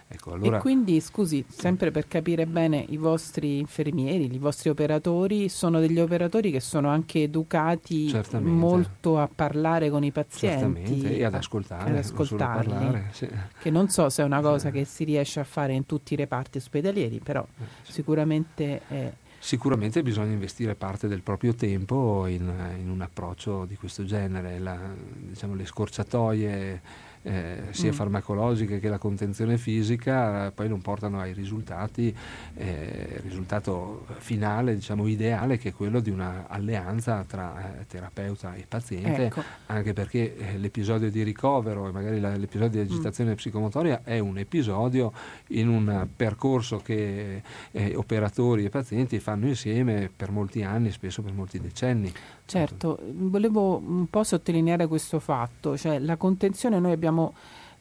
Ecco, 0.10 0.34
allora... 0.34 0.58
E 0.58 0.62
quindi, 0.62 1.02
scusi, 1.02 1.43
sempre 1.50 1.91
per 1.91 2.08
capire 2.08 2.46
bene, 2.46 2.86
i 2.88 2.96
vostri 2.96 3.60
infermieri, 3.60 4.34
i 4.34 4.38
vostri 4.38 4.70
operatori 4.70 5.50
sono 5.50 5.82
degli 5.82 6.00
operatori 6.00 6.50
che 6.50 6.62
sono 6.62 6.88
anche 6.88 7.24
educati 7.24 8.08
Certamente. 8.08 8.58
molto 8.58 9.20
a 9.20 9.28
parlare 9.28 9.89
con 9.89 10.06
i 10.06 10.12
pazienti 10.12 10.82
Certamente, 10.82 11.17
e 11.17 11.24
ad 11.26 11.34
ascoltare, 11.34 11.89
ad 11.89 11.98
ascoltarli, 11.98 12.72
non 12.72 12.80
parlare, 12.80 13.10
sì. 13.12 13.28
che 13.60 13.70
non 13.70 13.89
so 13.89 14.10
se 14.10 14.22
è 14.22 14.26
una 14.26 14.39
cosa 14.39 14.72
che 14.72 14.86
si 14.86 15.04
riesce 15.04 15.41
a 15.41 15.43
fare 15.43 15.74
in 15.74 15.86
tutti 15.86 16.13
i 16.13 16.15
reparti 16.15 16.58
ospedalieri, 16.58 17.20
però 17.20 17.46
eh, 17.60 17.63
sì. 17.84 17.91
sicuramente 17.91 18.82
è... 18.88 19.12
Sicuramente 19.39 20.02
bisogna 20.04 20.32
investire 20.32 20.74
parte 20.76 21.08
del 21.08 21.22
proprio 21.22 21.54
tempo 21.54 22.26
in, 22.28 22.52
in 22.80 22.89
un 22.89 23.02
approccio 23.02 23.65
di 23.65 23.76
questo 23.76 24.04
genere, 24.04 24.58
la, 24.58 24.78
diciamo, 25.15 25.54
le 25.54 25.65
scorciatoie 25.65 26.82
eh, 27.28 27.58
sia 27.72 27.92
mm. 27.92 27.94
farmacologiche 27.94 28.80
che 28.80 28.88
la 28.88 28.98
contenzione 28.98 29.58
fisica, 29.58 30.50
poi 30.52 30.70
non 30.70 30.82
portano 30.82 31.20
ai 31.20 31.34
risultati, 31.34 32.16
eh, 32.56 33.20
risultato 33.22 34.06
finale, 34.20 34.76
diciamo 34.76 35.08
ideale, 35.08 35.58
che 35.58 35.70
è 35.70 35.74
quello 35.74 36.00
di 36.00 36.10
un'alleanza 36.10 37.26
tra 37.28 37.80
eh, 37.80 37.86
terapeuta 37.86 38.56
e 38.56 38.66
paziente, 38.68 39.26
ecco. 39.26 39.44
anche 39.68 39.92
perché 39.92 40.38
eh, 40.38 40.58
l'episodio 40.58 41.12
di 41.12 41.22
ricovero 41.24 41.90
e 41.90 41.92
magari 41.92 42.20
la, 42.22 42.36
l'episodio 42.38 42.82
di 42.82 42.90
mm. 42.90 42.94
agitazione 42.94 43.32
mm. 43.32 43.36
psicomotoria 43.36 44.02
è 44.04 44.20
un 44.20 44.38
episodio 44.38 45.12
in 45.48 45.68
un 45.68 46.08
percorso 46.16 46.78
che 46.78 47.42
eh, 47.72 47.96
operatori 47.96 48.63
e 48.63 48.70
pazienti 48.70 49.20
fanno 49.20 49.48
insieme 49.48 50.10
per 50.16 50.32
molti 50.32 50.63
anni, 50.63 50.92
spesso 50.92 51.22
per 51.22 51.34
molti 51.34 51.60
decenni. 51.60 52.13
Certo, 52.47 52.97
volevo 53.13 53.75
un 53.77 54.10
po' 54.10 54.23
sottolineare 54.23 54.88
questo 54.88 55.19
fatto, 55.19 55.77
cioè 55.77 55.99
la 55.99 56.15
contenzione 56.15 56.79
noi 56.79 56.93
abbiamo 56.93 57.33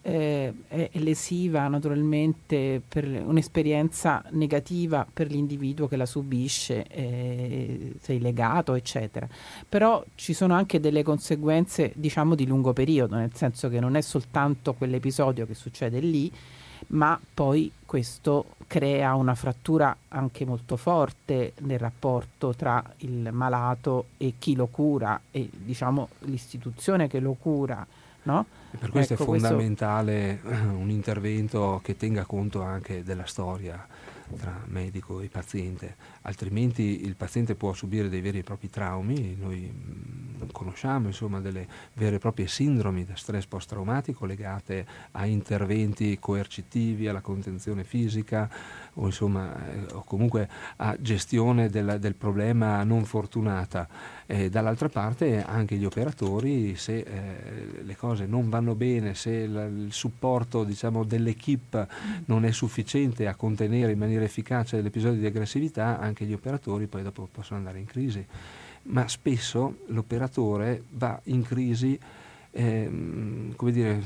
eh, 0.07 0.55
è 0.69 0.89
lesiva 0.95 1.67
naturalmente 1.67 2.81
per 2.87 3.05
un'esperienza 3.05 4.25
negativa 4.31 5.07
per 5.13 5.31
l'individuo 5.31 5.89
che 5.89 5.97
la 5.97 6.07
subisce, 6.07 6.87
eh, 6.87 7.95
sei 8.01 8.21
legato, 8.21 8.75
eccetera. 8.75 9.29
Però 9.69 10.05
ci 10.15 10.33
sono 10.33 10.55
anche 10.55 10.79
delle 10.79 11.03
conseguenze, 11.03 11.93
diciamo, 11.97 12.37
di 12.37 12.47
lungo 12.47 12.73
periodo, 12.73 13.17
nel 13.17 13.35
senso 13.35 13.69
che 13.69 13.81
non 13.81 13.97
è 13.97 14.01
soltanto 14.01 14.75
quell'episodio 14.75 15.45
che 15.45 15.55
succede 15.55 15.99
lì, 15.99 16.31
ma 16.89 17.19
poi 17.35 17.71
questo 17.85 18.55
crea 18.67 19.15
una 19.15 19.35
frattura 19.35 19.97
anche 20.09 20.45
molto 20.45 20.77
forte 20.77 21.53
nel 21.61 21.79
rapporto 21.79 22.55
tra 22.55 22.83
il 22.99 23.29
malato 23.33 24.07
e 24.17 24.35
chi 24.39 24.55
lo 24.55 24.67
cura 24.67 25.21
e 25.31 25.49
diciamo 25.53 26.09
l'istituzione 26.21 27.09
che 27.09 27.21
lo 27.21 27.35
cura. 27.35 27.87
No? 28.25 28.45
Per 28.77 28.91
questo 28.91 29.15
ecco, 29.15 29.23
è 29.23 29.27
fondamentale 29.27 30.41
questo... 30.43 30.65
un 30.65 30.91
intervento 30.91 31.81
che 31.83 31.97
tenga 31.97 32.25
conto 32.25 32.61
anche 32.63 33.05
della 33.05 33.27
storia 33.27 33.87
tra 34.37 34.61
medico 34.67 35.21
e 35.21 35.29
paziente, 35.29 35.95
altrimenti 36.27 37.05
il 37.05 37.15
paziente 37.15 37.55
può 37.55 37.73
subire 37.73 38.09
dei 38.09 38.21
veri 38.21 38.39
e 38.39 38.43
propri 38.43 38.69
traumi, 38.69 39.37
noi 39.39 39.73
mm, 39.73 40.49
conosciamo 40.53 41.07
insomma, 41.07 41.41
delle 41.41 41.67
vere 41.95 42.17
e 42.17 42.19
proprie 42.19 42.49
sindromi 42.49 43.05
da 43.05 43.15
stress 43.17 43.47
post-traumatico 43.47 44.27
legate 44.27 44.87
a 45.13 45.27
interventi 45.27 46.19
coercitivi, 46.19 47.09
alla 47.09 47.21
contenzione 47.21 47.85
fisica 47.85 48.51
o, 48.95 49.07
insomma, 49.07 49.55
eh, 49.73 49.93
o 49.93 50.05
comunque 50.05 50.49
a 50.77 50.97
gestione 50.99 51.69
del, 51.69 51.99
del 52.01 52.15
problema 52.15 52.83
non 52.83 53.05
fortunata. 53.05 53.89
E 54.27 54.51
dall'altra 54.51 54.89
parte 54.89 55.45
anche 55.45 55.77
gli 55.77 55.85
operatori, 55.85 56.75
se 56.75 56.99
eh, 56.99 57.83
le 57.83 57.97
cose 57.97 58.27
non 58.27 58.49
vanno 58.49 58.75
bene, 58.75 59.15
se 59.15 59.47
la, 59.47 59.65
il 59.65 59.93
supporto 59.93 60.65
diciamo, 60.65 61.05
dell'equipe 61.05 61.87
non 62.25 62.45
è 62.45 62.51
sufficiente 62.51 63.29
a 63.29 63.37
contenere 63.37 63.93
in 63.93 63.99
maniera 63.99 64.25
efficace 64.25 64.81
l'episodio 64.81 65.21
di 65.21 65.27
aggressività, 65.27 65.99
anche 66.17 66.25
gli 66.25 66.33
operatori 66.33 66.87
poi 66.87 67.03
dopo 67.03 67.29
possono 67.31 67.59
andare 67.59 67.79
in 67.79 67.85
crisi. 67.85 68.25
Ma 68.85 69.07
spesso 69.07 69.81
l'operatore 69.89 70.85
va 70.93 71.21
in 71.25 71.43
crisi 71.43 71.99
eh, 72.57 72.91
come 73.55 73.71
dire, 73.71 74.03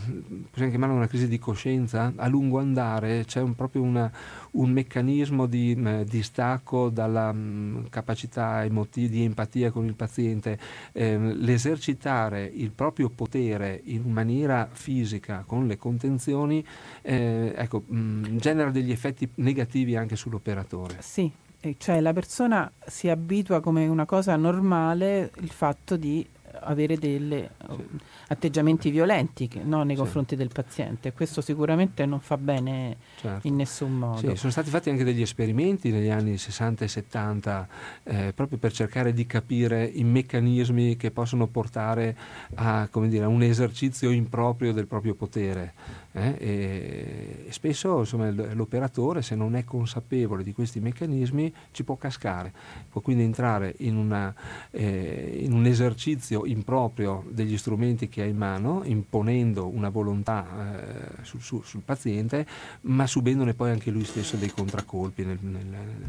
possiamo 0.51 0.71
chiamarla 0.71 0.97
una 0.97 1.07
crisi 1.07 1.29
di 1.29 1.39
coscienza, 1.39 2.13
a 2.17 2.27
lungo 2.27 2.59
andare 2.59 3.25
c'è 3.25 3.41
un, 3.41 3.55
proprio 3.55 3.83
una, 3.83 4.11
un 4.53 4.71
meccanismo 4.71 5.47
di 5.47 5.77
mh, 5.77 6.03
distacco 6.03 6.89
dalla 6.89 7.33
mh, 7.33 7.91
capacità 7.91 8.65
emotiva, 8.65 9.09
di 9.09 9.23
empatia 9.23 9.71
con 9.71 9.85
il 9.87 9.95
paziente, 9.95 10.59
eh, 10.91 11.17
l'esercitare 11.17 12.45
il 12.53 12.73
proprio 12.73 13.09
potere 13.09 13.81
in 13.85 14.11
maniera 14.11 14.69
fisica 14.69 15.45
con 15.47 15.69
le 15.69 15.77
contenzioni 15.77 16.65
eh, 17.03 17.55
ecco, 17.57 17.85
mh, 17.87 18.39
genera 18.39 18.71
degli 18.71 18.91
effetti 18.91 19.31
negativi 19.37 19.95
anche 19.95 20.17
sull'operatore. 20.17 20.97
Sì, 20.99 21.31
cioè 21.77 22.01
la 22.01 22.13
persona 22.13 22.71
si 22.87 23.09
abitua 23.09 23.61
come 23.61 23.87
una 23.87 24.07
cosa 24.07 24.35
normale 24.37 25.31
il 25.41 25.51
fatto 25.51 25.97
di 25.97 26.27
avere 26.63 26.99
degli 26.99 27.47
sì. 27.69 27.85
atteggiamenti 28.29 28.91
violenti 28.91 29.49
no, 29.63 29.83
nei 29.83 29.97
confronti 29.97 30.37
del 30.37 30.51
paziente. 30.53 31.13
Questo 31.13 31.41
sicuramente 31.41 32.05
non 32.07 32.21
fa 32.21 32.37
bene 32.37 32.97
certo. 33.17 33.47
in 33.47 33.57
nessun 33.57 33.93
modo. 33.93 34.19
Sì, 34.19 34.37
sono 34.37 34.53
stati 34.53 34.71
fatti 34.71 34.91
anche 34.91 35.05
degli 35.05 35.23
esperimenti 35.23 35.91
negli 35.91 36.11
anni 36.11 36.37
60 36.37 36.85
e 36.85 36.89
70 36.89 37.69
eh, 38.03 38.33
proprio 38.35 38.59
per 38.59 38.73
cercare 38.73 39.13
di 39.13 39.27
capire 39.27 39.85
i 39.85 40.05
meccanismi 40.05 40.97
che 40.97 41.11
possono 41.11 41.47
portare 41.47 42.17
a, 42.55 42.89
dire, 42.93 43.25
a 43.25 43.29
un 43.29 43.43
esercizio 43.43 44.11
improprio 44.11 44.73
del 44.73 44.87
proprio 44.87 45.15
potere. 45.15 45.73
Eh? 46.13 46.35
E, 46.39 47.47
spesso 47.51 48.01
insomma, 48.01 48.31
l'operatore, 48.31 49.23
se 49.23 49.35
non 49.35 49.55
è 49.55 49.65
consapevole 49.65 50.43
di 50.43 50.53
questi 50.53 50.81
meccanismi, 50.81 51.53
ci 51.71 51.85
può 51.85 51.97
cascare, 51.97 52.53
può 52.89 53.01
quindi 53.01 53.23
entrare 53.23 53.75
in, 53.79 53.97
una, 53.97 54.35
eh, 54.71 55.39
in 55.43 55.53
un 55.53 55.67
esercizio 55.67 56.47
improprio 56.47 57.25
degli 57.29 57.57
strumenti 57.57 58.09
che 58.09 58.23
ha 58.23 58.27
in 58.27 58.37
mano, 58.37 58.83
imponendo 58.85 59.69
una 59.69 59.89
volontà 59.89 61.19
eh, 61.21 61.25
sul, 61.25 61.41
sul, 61.41 61.65
sul, 61.65 61.83
paziente, 61.85 62.47
ma 62.83 63.07
subendone 63.07 63.55
poi 63.55 63.71
anche 63.71 63.91
lui 63.91 64.05
stesso 64.05 64.37
dei 64.37 64.51
contraccolpi 64.51 65.25
nel, 65.25 65.39
nel, 65.41 65.65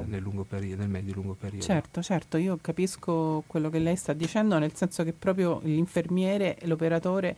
nel, 0.06 0.22
lungo 0.22 0.44
periodo, 0.44 0.82
nel 0.82 0.90
medio-lungo 0.90 1.36
periodo. 1.40 1.64
Certo, 1.64 2.02
certo, 2.02 2.38
io 2.38 2.58
capisco 2.60 3.44
quello 3.46 3.70
che 3.70 3.80
lei 3.80 3.96
sta 3.96 4.14
dicendo, 4.14 4.58
nel 4.58 4.74
senso 4.74 5.04
che 5.04 5.14
proprio 5.14 5.60
l'infermiere 5.64 6.58
l'operatore 6.64 7.38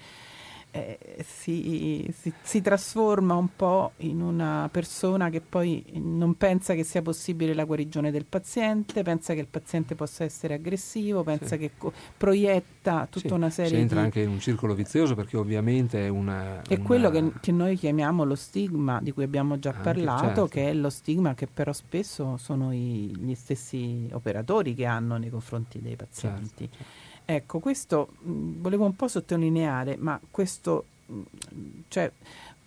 eh, 0.76 1.24
si, 1.24 2.12
si, 2.18 2.34
si, 2.42 2.62
trasforma 2.62 3.36
un 3.36 3.50
po' 3.56 3.92
in 3.98 4.22
una 4.22 4.68
persona 4.72 5.30
che 5.30 5.40
poi 5.40 5.86
non 5.94 6.34
pensa 6.34 6.74
che 6.74 6.84
sia 6.84 7.04
possibile 7.04 7.54
la 7.54 7.64
guarigione 7.64 8.10
del 8.10 8.26
paziente, 8.26 9.04
pensa 9.04 9.36
che 9.36 9.40
il 9.40 9.48
paziente 9.48 9.94
possa 9.94 10.24
essere 10.24 10.56
aggressivo, 10.56 11.22
pensa 11.22 11.50
sì. 11.50 11.58
che 11.60 11.72
co- 11.78 11.94
proietta 12.18 13.08
tutta 13.08 13.28
sì. 13.28 13.34
una 13.36 13.52
serie 13.52 13.70
si 13.70 13.76
entra 13.76 14.00
di... 14.00 14.06
anche 14.06 14.22
in 14.22 14.30
un 14.30 14.40
circolo 14.40 14.74
vizioso 14.74 15.14
perché 15.14 15.38
ovviamente 15.38 16.08
è 16.08 16.10
una... 16.10 16.64
È 16.64 16.74
una... 16.74 16.84
quello 16.84 17.12
che, 17.12 17.32
che, 17.40 17.52
noi 17.52 17.78
chiamiamo 17.78 18.24
lo 18.24 18.36
stigma 18.36 19.00
di 19.00 19.12
cui 19.12 19.24
abbiamo 19.24 19.60
già 19.60 19.70
anche, 19.70 19.84
parlato, 19.84 20.26
certo. 20.26 20.48
che 20.48 20.70
è 20.72 20.74
lo 20.74 20.90
stigma 20.90 21.36
che 21.36 21.46
però 21.46 21.72
spesso 21.72 22.38
sono 22.38 22.74
i, 22.74 23.16
gli 23.16 23.36
stessi 23.36 24.10
operatori 24.12 24.74
che 24.74 24.86
hanno 24.86 25.18
nei 25.18 25.30
confronti 25.30 25.80
dei 25.82 25.96
pazienti. 25.96 26.68
Certo, 26.68 26.78
certo. 26.78 27.03
Ecco, 27.26 27.60
questo 27.60 28.10
mh, 28.20 28.32
mm, 28.32 28.62
volevo 28.62 28.86
un 28.86 28.96
po' 28.96 29.08
sottolineare, 29.08 29.96
ma 29.98 30.20
questo, 30.30 30.86
mh, 31.06 31.14
mm, 31.16 31.62
cioè, 31.88 32.12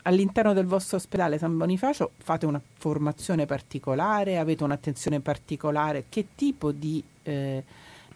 all'interno 0.03 0.53
del 0.53 0.67
vostro 0.67 0.97
ospedale 0.97 1.39
San 1.39 1.57
Bonifacio 1.57 2.13
fate 2.17 2.47
una 2.47 2.61
formazione 2.79 3.45
particolare, 3.45 4.39
avete 4.39 4.65
un'attenzione 4.65 5.21
particolare, 5.21 6.05
che 6.09 6.29
tipo 6.35 6.73
di 6.73 7.03
eh, 7.23 7.65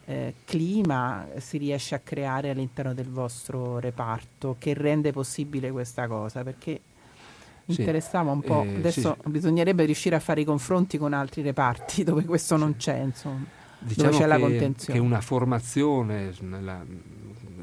eh, 0.06 0.34
clima 0.44 1.26
si 1.36 1.58
riesce 1.58 1.94
a 1.94 2.00
creare 2.02 2.50
all'interno 2.50 2.94
del 2.94 3.10
vostro 3.10 3.78
reparto 3.78 4.56
che 4.58 4.72
rende 4.72 5.12
possibile 5.12 5.70
questa 5.70 6.06
cosa? 6.06 6.42
Perché 6.42 6.80
sì. 7.68 7.80
interessava 7.80 8.30
un 8.30 8.40
po', 8.40 8.62
eh, 8.62 8.76
adesso 8.76 9.16
sì. 9.22 9.30
bisognerebbe 9.30 9.84
riuscire 9.84 10.16
a 10.16 10.20
fare 10.20 10.40
i 10.40 10.44
confronti 10.44 10.96
con 10.96 11.12
altri 11.12 11.42
reparti 11.42 12.02
dove 12.04 12.24
questo 12.24 12.56
non 12.56 12.76
c'è, 12.76 12.98
insomma 12.98 13.58
diciamo 13.80 14.10
dove 14.10 14.22
c'è 14.22 14.28
che, 14.28 14.38
la 14.38 14.38
contenzione. 14.38 14.98
Che 14.98 15.04
una 15.04 15.20
formazione 15.20 16.32
nella, 16.40 16.84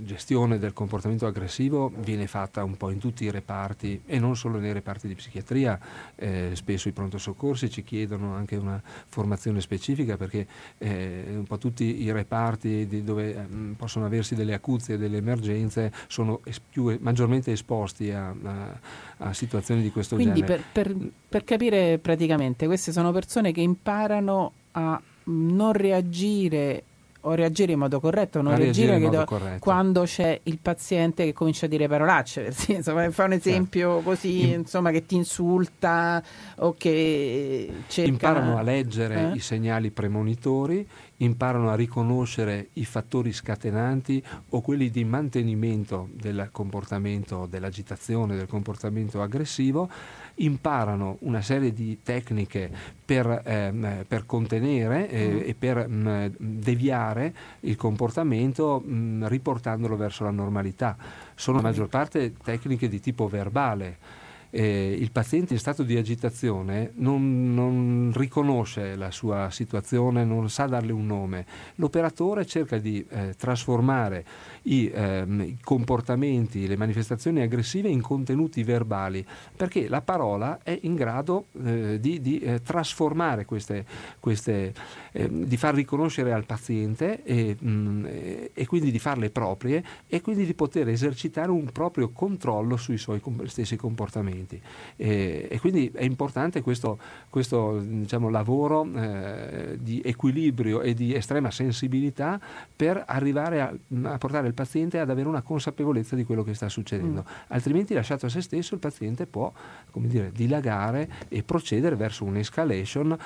gestione 0.08 0.58
del 0.58 0.74
comportamento 0.74 1.28
aggressivo 1.28 1.92
viene 1.98 2.26
fatta 2.26 2.64
un 2.64 2.78
po' 2.78 2.90
in 2.90 2.98
tutti 2.98 3.26
i 3.26 3.30
reparti 3.30 4.02
e 4.06 4.18
non 4.18 4.36
solo 4.36 4.58
nei 4.58 4.74
reparti 4.74 5.08
di 5.08 5.14
psichiatria, 5.14 5.80
eh, 6.16 6.52
spesso 6.54 6.88
i 6.88 6.92
pronto 6.92 7.20
soccorsi 7.20 7.70
ci 7.70 7.84
chiedono 7.84 8.34
anche 8.34 8.56
una 8.56 8.82
formazione 8.84 9.62
specifica 9.62 10.18
perché 10.18 10.48
eh, 10.80 11.26
un 11.30 11.44
po' 11.44 11.58
tutti 11.58 12.02
i 12.02 12.12
reparti 12.12 13.04
dove 13.04 13.36
eh, 13.36 13.46
possono 13.76 14.06
aversi 14.06 14.34
delle 14.34 14.54
acuzie 14.54 14.96
e 14.96 14.98
delle 14.98 15.18
emergenze 15.18 15.92
sono 16.08 16.42
es- 16.46 16.60
più, 16.60 16.98
maggiormente 17.02 17.52
esposti 17.52 18.12
a, 18.12 18.34
a, 18.44 18.80
a, 19.18 19.34
situazioni 19.34 19.82
di 19.82 19.92
questo 19.92 20.16
Quindi 20.16 20.40
genere. 20.40 20.64
Per, 20.72 20.86
per, 20.86 21.10
per 21.28 21.44
capire 21.44 22.00
praticamente, 22.00 22.66
queste 22.66 22.92
sono 22.92 23.12
persone 23.12 23.52
che 23.52 23.62
imparano 23.62 24.54
a 24.72 25.02
non 25.28 25.74
reagire 25.74 26.84
o 27.22 27.34
reagire 27.34 27.74
in 27.74 27.80
modo 27.80 28.00
corretto, 28.00 28.42
non 28.42 28.56
reagire, 28.56 28.98
reagire 28.98 29.18
do, 29.18 29.26
corretto. 29.26 29.60
quando 29.60 30.04
c'è 30.04 30.40
il 30.44 30.60
paziente 30.60 31.26
che 31.26 31.34
comincia 31.34 31.66
a 31.66 31.70
dire 31.70 31.88
parolacce, 31.88 32.54
insomma, 32.68 33.10
fa 33.12 33.26
un 33.26 33.34
esempio 33.34 34.00
così, 34.00 34.48
In, 34.48 34.54
insomma, 34.60 34.92
che 34.92 35.06
ti 35.06 35.16
insulta 35.16 36.24
o 36.58 36.76
che 36.78 37.70
cerca... 37.88 38.10
Imparano 38.10 38.58
a 38.58 38.62
leggere 38.62 39.32
eh? 39.32 39.36
i 39.36 39.40
segnali 39.40 39.92
premonitori, 39.92 40.88
imparano 41.18 41.70
a 41.70 41.76
riconoscere 41.76 42.70
i 42.74 42.86
fattori 42.86 43.34
scatenanti 43.34 44.24
o 44.50 44.62
quelli 44.62 44.90
di 44.90 45.04
mantenimento 45.04 46.10
del 46.14 46.50
comportamento, 46.52 47.46
dell'agitazione, 47.50 48.38
del 48.38 48.48
comportamento 48.48 49.22
aggressivo 49.22 49.90
imparano 50.38 51.18
una 51.22 51.42
serie 51.42 51.74
di 51.74 52.00
tecniche 52.04 52.70
per, 53.04 53.42
ehm, 53.44 54.06
per 54.08 54.26
contenere 54.26 55.10
eh, 55.10 55.28
mm. 55.28 55.38
e 55.44 55.56
per 55.58 55.88
mh, 55.88 55.94
mm, 55.94 56.26
deviare 56.38 57.34
il 57.62 57.76
comportamento 57.76 58.82
mh, 58.84 58.94
mm, 58.94 59.26
riportandolo 59.28 59.96
verso 59.96 60.24
la 60.24 60.32
normalità. 60.32 60.96
Sono 61.36 61.58
la 61.58 61.64
maggior 61.64 61.88
parte 61.88 62.34
tecniche 62.44 62.88
di 62.88 63.00
tipo 63.00 63.28
verbale 63.28 64.26
eh, 64.50 64.96
il 64.98 65.12
paziente 65.12 65.54
in 65.54 65.60
stato 65.60 65.84
di 65.84 65.98
agitazione 65.98 66.92
non, 66.96 67.54
non, 67.54 68.12
riconosce 68.16 68.96
la 68.96 69.12
sua 69.12 69.50
situazione, 69.50 70.24
non 70.24 70.50
sa 70.50 70.66
darle 70.66 70.92
un 70.92 71.06
nome. 71.06 71.46
L'operatore 71.76 72.46
cerca 72.46 72.78
di 72.78 73.06
eh, 73.10 73.36
trasformare 73.38 74.26
i, 74.68 74.92
ehm, 74.94 75.42
i, 75.42 75.58
comportamenti, 75.62 76.68
le 76.68 76.78
manifestazioni 76.78 77.42
aggressive 77.42 77.90
in 77.90 78.02
contenuti 78.02 78.64
verbali, 78.64 79.26
perché 79.56 79.88
la 79.88 80.02
parola 80.02 80.60
è 80.64 80.78
in 80.82 80.96
grado 80.96 81.46
eh, 81.64 82.00
di, 82.00 82.22
di 82.22 82.40
eh, 82.40 82.62
trasformare 82.62 83.46
queste, 83.46 83.86
queste 84.20 84.74
ehm, 85.12 85.46
di 85.46 85.58
far 85.58 85.74
riconoscere 85.74 86.34
al 86.34 86.46
paziente 86.46 87.24
e, 87.24 87.56
mh, 87.60 87.70
mm, 87.70 88.06
e, 88.54 88.66
quindi 88.66 88.92
di 88.92 89.00
farle 89.00 89.30
proprie 89.30 89.84
e 90.08 90.22
quindi 90.22 90.46
di 90.46 90.54
poter 90.54 90.90
esercitare 90.90 91.52
un 91.52 91.72
proprio 91.72 92.10
controllo 92.10 92.78
sui 92.78 92.98
suoi 92.98 93.22
stessi 93.46 93.76
comportamenti. 93.76 94.60
E, 94.96 95.48
e 95.50 95.60
quindi 95.60 95.92
è 95.94 96.04
importante 96.04 96.62
questo, 96.62 96.98
questo 97.30 97.80
diciamo, 97.80 98.30
lavoro 98.30 98.88
eh, 98.96 99.78
di 99.80 100.02
equilibrio 100.04 100.82
e 100.82 100.94
di 100.94 101.14
estrema 101.14 101.52
sensibilità 101.52 102.40
per 102.76 103.04
arrivare 103.06 103.62
a, 103.62 103.74
a, 104.04 104.18
portare 104.18 104.48
il 104.48 104.54
paziente 104.58 105.00
ad 105.00 105.10
avere 105.10 105.30
una 105.30 105.44
consapevolezza 105.44 106.16
di 106.16 106.24
quello 106.24 106.44
che 106.44 106.54
sta 106.54 106.68
succedendo. 106.68 107.22
Mm. 107.22 107.34
Altrimenti 107.50 107.94
lasciato 107.94 108.26
a 108.26 108.30
se 108.30 108.42
stesso 108.42 108.74
il 108.74 108.80
paziente 108.80 109.28
può 109.28 109.54
come 109.92 110.08
dire, 110.08 110.32
dilagare 110.32 111.08
e 111.30 111.44
procedere 111.44 111.96
verso 111.96 112.26
un'escalation 112.26 113.18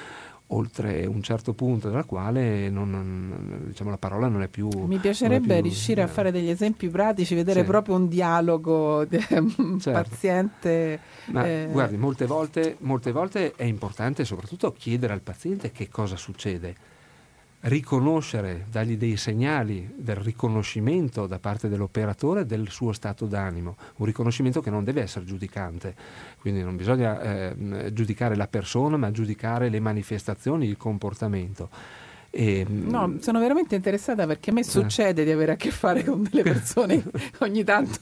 oltre 0.54 1.06
un 1.06 1.22
certo 1.22 1.54
punto 1.54 1.90
dalla 1.90 2.04
quale 2.04 2.70
non, 2.70 2.90
non, 2.90 3.64
diciamo, 3.68 3.90
la 3.90 3.98
parola 3.98 4.28
non 4.28 4.42
è 4.42 4.50
più... 4.50 4.68
Mi 4.86 4.98
piacerebbe 4.98 5.54
più, 5.56 5.64
riuscire 5.64 6.02
eh, 6.02 6.04
a 6.04 6.08
fare 6.08 6.32
degli 6.32 6.50
esempi 6.50 6.90
pratici, 6.90 7.36
vedere 7.36 7.62
sì. 7.62 7.66
proprio 7.66 7.96
un 7.96 8.10
dialogo 8.10 9.08
certo. 9.08 9.92
paziente. 9.92 11.00
Ma 11.28 11.48
eh. 11.48 11.70
guardi, 11.72 11.96
molte 11.98 12.26
volte, 12.26 12.76
molte 12.80 13.12
volte 13.12 13.54
è 13.56 13.64
importante 13.64 14.26
soprattutto 14.26 14.74
chiedere 14.74 15.14
al 15.14 15.22
paziente 15.22 15.72
che 15.72 15.88
cosa 15.88 16.18
succede 16.18 17.00
riconoscere, 17.62 18.66
dargli 18.70 18.98
dei 18.98 19.18
segnali 19.18 19.94
del 19.96 20.16
riconoscimento 20.16 21.28
da 21.28 21.38
parte 21.38 21.70
dell'operatore 21.70 22.46
del 22.46 22.70
suo 22.70 22.92
stato 22.92 23.26
d'animo, 23.26 23.76
un 23.98 24.06
riconoscimento 24.06 24.62
che 24.62 24.70
non 24.70 24.84
deve 24.84 25.02
essere 25.02 25.26
giudicante, 25.26 25.96
quindi 26.40 26.64
non 26.64 26.76
bisogna 26.76 27.22
eh, 27.22 27.92
giudicare 27.94 28.36
la 28.36 28.48
persona 28.48 28.98
ma 28.98 29.12
giudicare 29.12 29.70
le 29.70 29.80
manifestazioni, 29.80 30.68
il 30.68 30.78
comportamento. 30.78 31.70
E, 32.34 32.66
no, 32.66 33.18
sono 33.20 33.40
veramente 33.40 33.76
interessata 33.76 34.26
perché 34.26 34.52
a 34.52 34.54
me 34.54 34.62
eh. 34.62 34.64
succede 34.64 35.26
di 35.26 35.32
avere 35.32 35.52
a 35.52 35.56
che 35.58 35.70
fare 35.70 36.06
con 36.06 36.24
delle 36.24 36.44
persone 36.44 37.04
ogni 37.40 37.66
tanto 37.66 38.00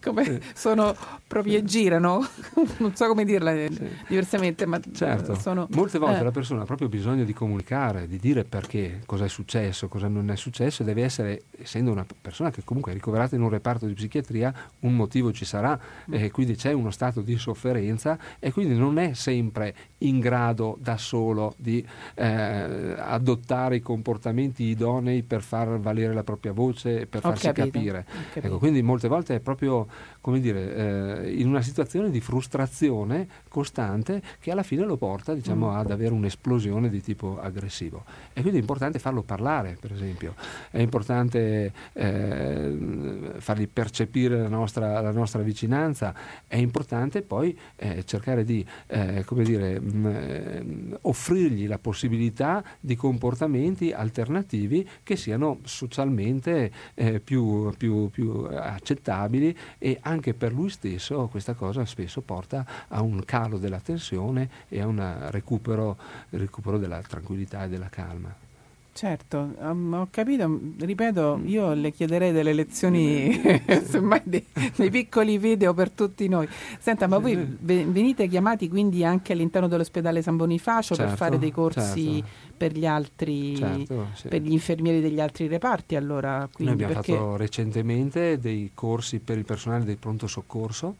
come 0.00 0.40
sono 0.52 0.92
proprio 1.28 1.58
e 1.58 1.64
girano, 1.64 2.26
non 2.78 2.96
so 2.96 3.06
come 3.06 3.24
dirla 3.24 3.54
sì. 3.54 3.88
diversamente, 4.08 4.66
ma 4.66 4.80
certo. 4.92 5.36
sono, 5.36 5.68
molte 5.70 6.00
volte 6.00 6.18
eh. 6.18 6.24
la 6.24 6.32
persona 6.32 6.62
ha 6.62 6.64
proprio 6.64 6.88
bisogno 6.88 7.22
di 7.22 7.32
comunicare, 7.32 8.08
di 8.08 8.18
dire 8.18 8.42
perché, 8.42 9.02
cosa 9.06 9.26
è 9.26 9.28
successo, 9.28 9.86
cosa 9.86 10.08
non 10.08 10.28
è 10.32 10.36
successo 10.36 10.82
e 10.82 10.84
deve 10.84 11.04
essere, 11.04 11.42
essendo 11.56 11.92
una 11.92 12.04
persona 12.20 12.50
che 12.50 12.62
comunque 12.64 12.90
è 12.90 12.94
ricoverata 12.96 13.36
in 13.36 13.42
un 13.42 13.48
reparto 13.48 13.86
di 13.86 13.94
psichiatria, 13.94 14.52
un 14.80 14.96
motivo 14.96 15.32
ci 15.32 15.44
sarà 15.44 15.78
mm. 15.78 16.14
e 16.14 16.32
quindi 16.32 16.56
c'è 16.56 16.72
uno 16.72 16.90
stato 16.90 17.20
di 17.20 17.38
sofferenza 17.38 18.18
e 18.40 18.50
quindi 18.50 18.74
non 18.74 18.98
è 18.98 19.12
sempre 19.12 19.72
in 19.98 20.18
grado 20.18 20.76
da 20.80 20.96
solo 20.96 21.54
di 21.58 21.86
eh, 22.14 22.96
adottare 22.98 23.51
i 23.52 23.80
comportamenti 23.80 24.64
idonei 24.64 25.22
per 25.22 25.42
far 25.42 25.78
valere 25.78 26.14
la 26.14 26.24
propria 26.24 26.52
voce 26.52 27.00
e 27.00 27.06
per 27.06 27.20
Ho 27.24 27.28
farsi 27.28 27.46
capito. 27.46 27.70
capire. 27.70 28.06
Ecco, 28.34 28.58
quindi 28.58 28.82
molte 28.82 29.08
volte 29.08 29.34
è 29.34 29.40
proprio 29.40 29.86
come 30.20 30.40
dire, 30.40 31.24
eh, 31.24 31.32
in 31.32 31.48
una 31.48 31.62
situazione 31.62 32.10
di 32.10 32.20
frustrazione 32.20 33.26
costante 33.48 34.22
che 34.40 34.50
alla 34.50 34.62
fine 34.62 34.84
lo 34.84 34.96
porta 34.96 35.34
diciamo, 35.34 35.70
mm. 35.70 35.74
ad 35.74 35.90
avere 35.90 36.14
un'esplosione 36.14 36.88
di 36.88 37.02
tipo 37.02 37.40
aggressivo. 37.40 38.04
E 38.32 38.40
quindi 38.40 38.58
è 38.58 38.60
importante 38.60 38.98
farlo 38.98 39.22
parlare, 39.22 39.76
per 39.80 39.92
esempio, 39.92 40.34
è 40.70 40.78
importante 40.78 41.72
eh, 41.92 43.32
fargli 43.38 43.68
percepire 43.68 44.38
la 44.38 44.48
nostra, 44.48 45.00
la 45.00 45.10
nostra, 45.10 45.42
vicinanza, 45.42 46.14
è 46.46 46.56
importante 46.56 47.22
poi 47.22 47.58
eh, 47.76 48.04
cercare 48.04 48.44
di 48.44 48.64
eh, 48.86 49.24
come 49.24 49.42
dire, 49.42 49.80
mh, 49.80 50.06
eh, 50.06 50.98
offrirgli 51.02 51.66
la 51.66 51.78
possibilità 51.78 52.62
di 52.78 52.94
comportamenti 53.42 53.92
alternativi 53.92 54.88
che 55.02 55.16
siano 55.16 55.58
socialmente 55.64 56.70
eh, 56.94 57.20
più, 57.20 57.72
più, 57.76 58.08
più, 58.10 58.46
accettabili 58.50 59.56
e 59.78 59.98
anche 60.02 60.34
per 60.34 60.52
lui 60.52 60.70
stesso 60.70 61.26
questa 61.28 61.54
cosa 61.54 61.84
spesso 61.84 62.20
porta 62.20 62.64
a 62.88 63.02
un 63.02 63.24
calo 63.24 63.58
della 63.58 63.80
tensione 63.80 64.48
e 64.68 64.80
a 64.80 64.86
un 64.86 65.28
recupero, 65.30 65.96
recupero 66.30 66.78
della 66.78 67.00
tranquillità 67.02 67.64
e 67.64 67.68
della 67.68 67.88
calma. 67.88 68.51
Certo, 68.94 69.54
um, 69.60 69.94
ho 69.94 70.08
capito, 70.10 70.60
ripeto, 70.78 71.40
io 71.46 71.72
le 71.72 71.92
chiederei 71.92 72.30
delle 72.30 72.52
lezioni, 72.52 73.40
semmai 73.84 74.20
dei, 74.22 74.46
dei, 74.76 74.90
piccoli 74.90 75.38
video 75.38 75.72
per 75.72 75.90
tutti 75.90 76.28
noi. 76.28 76.46
Senta, 76.78 77.06
ma 77.06 77.16
voi 77.16 77.56
venite 77.58 78.28
chiamati 78.28 78.68
quindi 78.68 79.02
anche 79.02 79.32
all'interno 79.32 79.66
dell'ospedale 79.66 80.20
San 80.20 80.36
Bonifacio 80.36 80.94
certo, 80.94 81.08
per 81.10 81.18
fare 81.18 81.38
dei 81.38 81.50
corsi 81.50 82.16
certo. 82.16 82.54
per 82.54 82.72
gli 82.72 82.84
altri, 82.84 83.56
certo, 83.56 84.08
sì. 84.12 84.28
per 84.28 84.42
gli 84.42 84.52
infermieri 84.52 85.00
degli 85.00 85.20
altri 85.20 85.46
reparti? 85.46 85.96
Allora, 85.96 86.46
quindi, 86.52 86.74
Noi 86.74 86.84
abbiamo 86.84 87.00
perché... 87.00 87.18
fatto 87.18 87.36
recentemente 87.36 88.38
dei 88.38 88.72
corsi 88.74 89.20
per 89.20 89.38
il 89.38 89.46
personale 89.46 89.84
del 89.84 89.96
pronto 89.96 90.26
soccorso, 90.26 90.94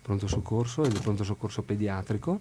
pronto 0.00 0.28
soccorso 0.28 0.84
e 0.84 0.88
del 0.88 1.00
pronto 1.00 1.24
soccorso 1.24 1.62
pediatrico 1.62 2.40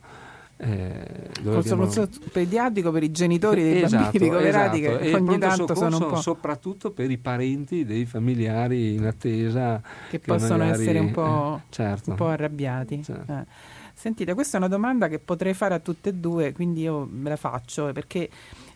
eh, 0.58 1.30
Corso 1.44 1.74
abbiamo... 1.74 2.08
pediatrico 2.32 2.90
per 2.92 3.04
i 3.04 3.12
genitori 3.12 3.62
dei 3.62 3.82
esatto, 3.82 4.04
bambini 4.04 4.24
ricoverati 4.24 4.86
esatto. 4.86 4.98
che 5.00 5.14
ogni 5.16 5.38
tanto 5.38 5.76
sono 5.76 5.98
un 5.98 6.08
po'... 6.08 6.16
soprattutto 6.16 6.92
per 6.92 7.12
i 7.12 7.18
parenti 7.18 7.84
dei 7.84 8.06
familiari 8.06 8.94
in 8.94 9.06
attesa 9.06 9.82
che, 10.10 10.20
che 10.20 10.26
possono 10.26 10.60
magari... 10.60 10.82
essere 10.82 11.00
un 11.00 11.12
po', 11.12 11.62
eh, 11.62 11.74
certo. 11.74 12.12
un 12.12 12.16
po 12.16 12.28
arrabbiati 12.28 13.04
certo. 13.04 13.32
eh. 13.34 13.46
sentite 13.94 14.34
questa 14.34 14.56
è 14.56 14.60
una 14.62 14.70
domanda 14.70 15.10
che 15.10 15.20
potrei 15.20 15.54
fare 15.54 15.74
a 15.74 15.80
tutte 15.80 16.10
e 16.10 16.14
due 16.14 16.54
quindi 16.54 16.84
io 16.84 17.06
me 17.12 17.30
la 17.30 17.36
faccio 17.36 17.92
perché 17.92 18.30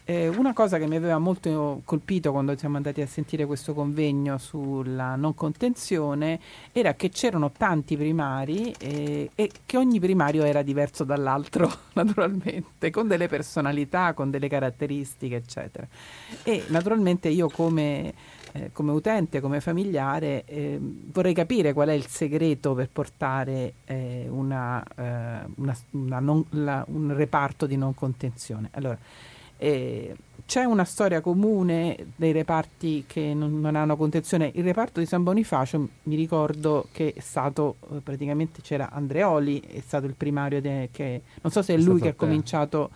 eh, 0.10 0.28
una 0.28 0.54
cosa 0.54 0.80
che 0.80 0.88
mi 0.88 0.96
aveva 0.96 1.20
molto 1.20 1.84
colpito 1.86 2.32
quando 2.32 2.58
siamo 2.58 2.78
andati 2.78 3.00
a 3.00 3.06
sentire 3.06 3.46
questo 3.46 3.76
convegno 3.76 4.40
sulla 4.40 5.16
non 5.16 5.36
contenzione 5.36 6.40
era 6.72 6.96
che 6.96 7.10
c'erano 7.10 7.52
tanti 7.52 7.96
primari 7.96 8.74
eh, 8.80 9.30
e 9.36 9.52
che 9.68 9.78
ogni 9.78 10.00
primario 10.00 10.46
era 10.46 10.64
diverso 10.64 11.04
dall'altro, 11.04 11.72
naturalmente, 11.94 12.90
con 12.90 13.08
delle 13.08 13.28
personalità, 13.28 14.14
con 14.14 14.32
delle 14.32 14.48
caratteristiche, 14.48 15.36
eccetera. 15.36 15.88
E 16.42 16.64
naturalmente 16.70 17.30
io 17.30 17.48
come, 17.48 18.12
eh, 18.54 18.72
come 18.74 18.92
utente, 18.94 19.40
come 19.40 19.62
familiare, 19.62 20.44
eh, 20.46 20.80
vorrei 20.82 21.36
capire 21.36 21.72
qual 21.72 21.90
è 21.90 21.94
il 21.94 22.08
segreto 22.08 22.74
per 22.74 22.90
portare 22.92 23.74
eh, 23.86 24.26
una, 24.28 24.84
eh, 24.84 25.46
una, 25.58 25.78
una 25.92 26.20
non, 26.20 26.44
la, 26.50 26.84
un 26.88 27.16
reparto 27.16 27.68
di 27.68 27.78
non 27.78 27.94
contenzione. 27.94 28.70
Allora, 28.72 28.98
E 29.62 30.16
c'è 30.50 30.64
una 30.64 30.84
storia 30.84 31.22
comune 31.22 31.96
dei 32.16 32.32
reparti 32.32 33.04
che 33.06 33.36
non, 33.36 33.60
non, 33.60 33.76
hanno 33.76 33.96
contenzione. 33.96 34.50
Il 34.56 34.64
reparto 34.64 35.00
di 35.00 35.06
San 35.06 35.22
Bonifacio, 35.22 35.88
mi 36.04 36.16
ricordo 36.16 36.88
che 36.92 37.14
è 37.16 37.20
stato 37.20 37.76
eh, 37.92 37.98
praticamente 38.02 38.62
c'era 38.62 38.90
Andreoli, 38.92 39.60
è 39.60 39.80
stato 39.86 40.08
il 40.08 40.16
primario 40.16 40.60
de, 40.60 40.90
che 40.92 41.22
non 41.42 41.52
so 41.52 41.62
se 41.62 41.76
è, 41.76 41.78
è 41.78 41.80
lui 41.80 42.02
che 42.02 42.08
ha 42.08 42.14
cominciato 42.16 42.90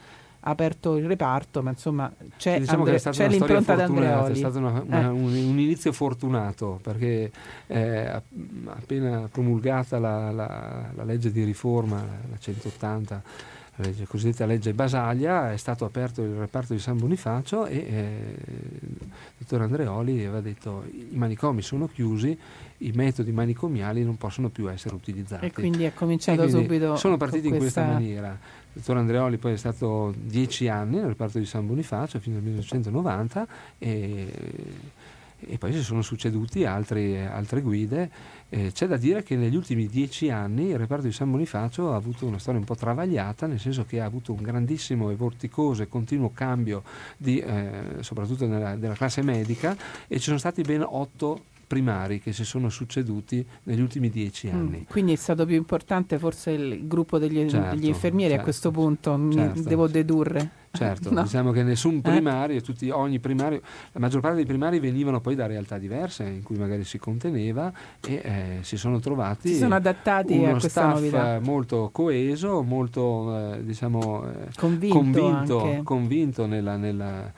ha 0.46 0.50
aperto 0.50 0.98
il 0.98 1.06
reparto, 1.06 1.62
ma 1.62 1.70
insomma 1.70 2.12
c'è, 2.38 2.60
diciamo 2.60 2.84
Andre, 2.84 3.00
c'è 3.00 3.30
l'impronta 3.30 3.76
di 3.76 3.82
Andreoli. 3.82 4.34
È 4.34 4.36
stato 4.36 4.58
una, 4.58 4.84
una, 4.86 5.02
eh. 5.04 5.06
un, 5.06 5.24
un, 5.24 5.60
inizio 5.60 5.92
fortunato 5.92 6.80
perché 6.82 7.32
eh, 7.68 8.22
appena 8.66 9.30
promulgata 9.32 10.00
la, 10.00 10.32
la, 10.32 10.90
la 10.94 11.04
legge 11.04 11.32
di 11.32 11.44
riforma, 11.44 12.04
la 12.30 12.38
180, 12.38 13.24
la 13.76 13.86
legge, 13.86 14.06
cosiddetta 14.06 14.46
legge 14.46 14.74
Basaglia, 14.74 15.52
è 15.52 15.58
stato 15.58 15.84
aperto 15.84 16.22
il 16.22 16.36
reparto 16.36 16.74
di 16.74 16.80
San 16.80 16.98
Bonifacio 16.98 17.66
e 17.66 17.78
eh, 17.78 18.36
il 18.88 19.08
dottor 19.40 19.62
Andreoli 19.62 20.20
aveva 20.20 20.42
detto 20.42 20.84
i 20.92 21.16
manicomi 21.16 21.64
sono 21.64 21.88
chiusi, 21.88 22.38
i 22.78 22.92
metodi 22.92 23.32
manicomiali 23.32 24.04
non 24.04 24.16
possono 24.18 24.50
più 24.50 24.70
essere 24.70 24.94
utilizzati. 24.94 25.46
E 25.46 25.52
quindi 25.52 25.86
è 25.86 25.94
cominciato 25.94 26.48
subito. 26.48 26.96
Sono 26.98 27.18
partiti 27.18 27.48
in 27.48 27.58
questa 27.58 27.84
maniera. 27.86 28.30
Il 28.30 28.82
dottor 28.82 28.98
Andreoli 28.98 29.38
poi 29.38 29.54
è 29.54 29.58
stato 29.58 30.14
dieci 30.16 30.68
anni 30.68 30.98
nel 30.98 31.08
reparto 31.08 31.40
di 31.40 31.46
San 31.46 31.66
Bonifacio 31.66 32.20
fino 32.20 32.38
al 32.38 32.44
1990 32.44 33.48
e, 33.80 34.32
e 35.40 35.58
poi 35.58 35.74
si 35.74 35.82
sono 35.82 36.04
succeduti 36.04 36.64
altri, 36.66 37.20
altre 37.20 37.62
guide 37.62 38.10
eh, 38.54 38.72
c'è 38.72 38.86
da 38.86 38.98
dire 38.98 39.24
che 39.24 39.36
negli 39.36 39.56
ultimi 39.56 39.88
dieci 39.88 40.30
anni 40.30 40.68
il 40.68 40.78
reparto 40.78 41.08
di 41.08 41.12
San 41.12 41.32
Bonifacio 41.32 41.92
ha 41.92 41.96
avuto 41.96 42.28
una 42.28 42.38
storia 42.38 42.60
un 42.60 42.66
po' 42.68 42.76
travagliata, 42.76 43.48
nel 43.48 43.60
senso 43.60 43.84
che 43.84 44.00
ha 44.00 44.06
avuto 44.06 44.32
un 44.32 44.44
grandissimo 44.44 45.10
e 45.10 45.16
vorticoso 45.16 45.82
e 45.82 45.88
continuo 45.88 46.32
cambio 46.32 46.84
di, 47.18 47.40
eh, 47.40 47.96
soprattutto 48.02 48.46
nella, 48.46 48.76
della 48.76 48.94
classe 48.94 49.24
medica 49.24 49.76
e 50.08 50.18
ci 50.18 50.26
sono 50.26 50.38
stati 50.38 50.62
ben 50.62 50.86
otto 50.88 51.46
primari 51.74 52.20
che 52.20 52.34
si 52.34 52.46
sono 52.46 52.70
succeduti 52.70 53.44
negli 53.64 53.82
ultimi 53.82 54.10
dieci 54.12 54.48
mm, 54.48 54.54
anni. 54.54 54.78
Mm, 54.82 54.90
quindi 54.90 55.14
è 55.14 55.16
stato 55.16 55.44
più 55.46 55.56
importante 55.56 56.20
forse 56.20 56.52
il 56.52 56.88
gruppo 56.88 57.18
degli, 57.18 57.50
certo, 57.50 57.76
degli 57.76 57.88
infermieri 57.88 58.30
certo, 58.30 58.42
a 58.42 58.44
questo 58.44 58.70
punto, 58.70 59.32
certo. 59.32 59.62
devo 59.62 59.88
dedurre. 59.88 60.52
Certo, 60.72 61.10
no. 61.14 61.24
diciamo 61.24 61.52
che 61.52 61.64
nessun 61.64 61.96
eh? 61.96 62.02
primario, 62.02 62.62
tutti, 62.62 62.90
ogni 62.92 63.20
primario, 63.20 63.62
la 63.92 64.00
maggior 64.00 64.22
parte 64.22 64.38
dei 64.38 64.46
primari 64.46 64.80
venivano 64.80 65.20
poi 65.20 65.34
da 65.34 65.48
realtà 65.48 65.80
diverse 65.80 66.24
in 66.26 66.44
cui 66.44 66.58
magari 66.58 66.84
si 66.84 67.00
conteneva 67.00 67.72
e 68.06 68.22
eh, 68.24 68.58
si 68.62 68.78
sono 68.78 69.00
trovati 69.00 69.50
si 69.50 69.58
sono 69.58 69.76
adattati 69.76 70.38
uno 70.38 70.48
a 70.48 70.52
questa 70.52 70.70
staff 70.70 70.94
novità. 70.94 71.40
molto 71.42 71.90
coeso, 71.92 72.62
molto 72.62 73.54
eh, 73.54 73.64
diciamo, 73.64 74.26
eh, 74.30 74.48
convinto, 74.56 74.98
convinto, 74.98 75.80
convinto 75.84 76.46
nella, 76.46 76.78
nella 76.78 77.32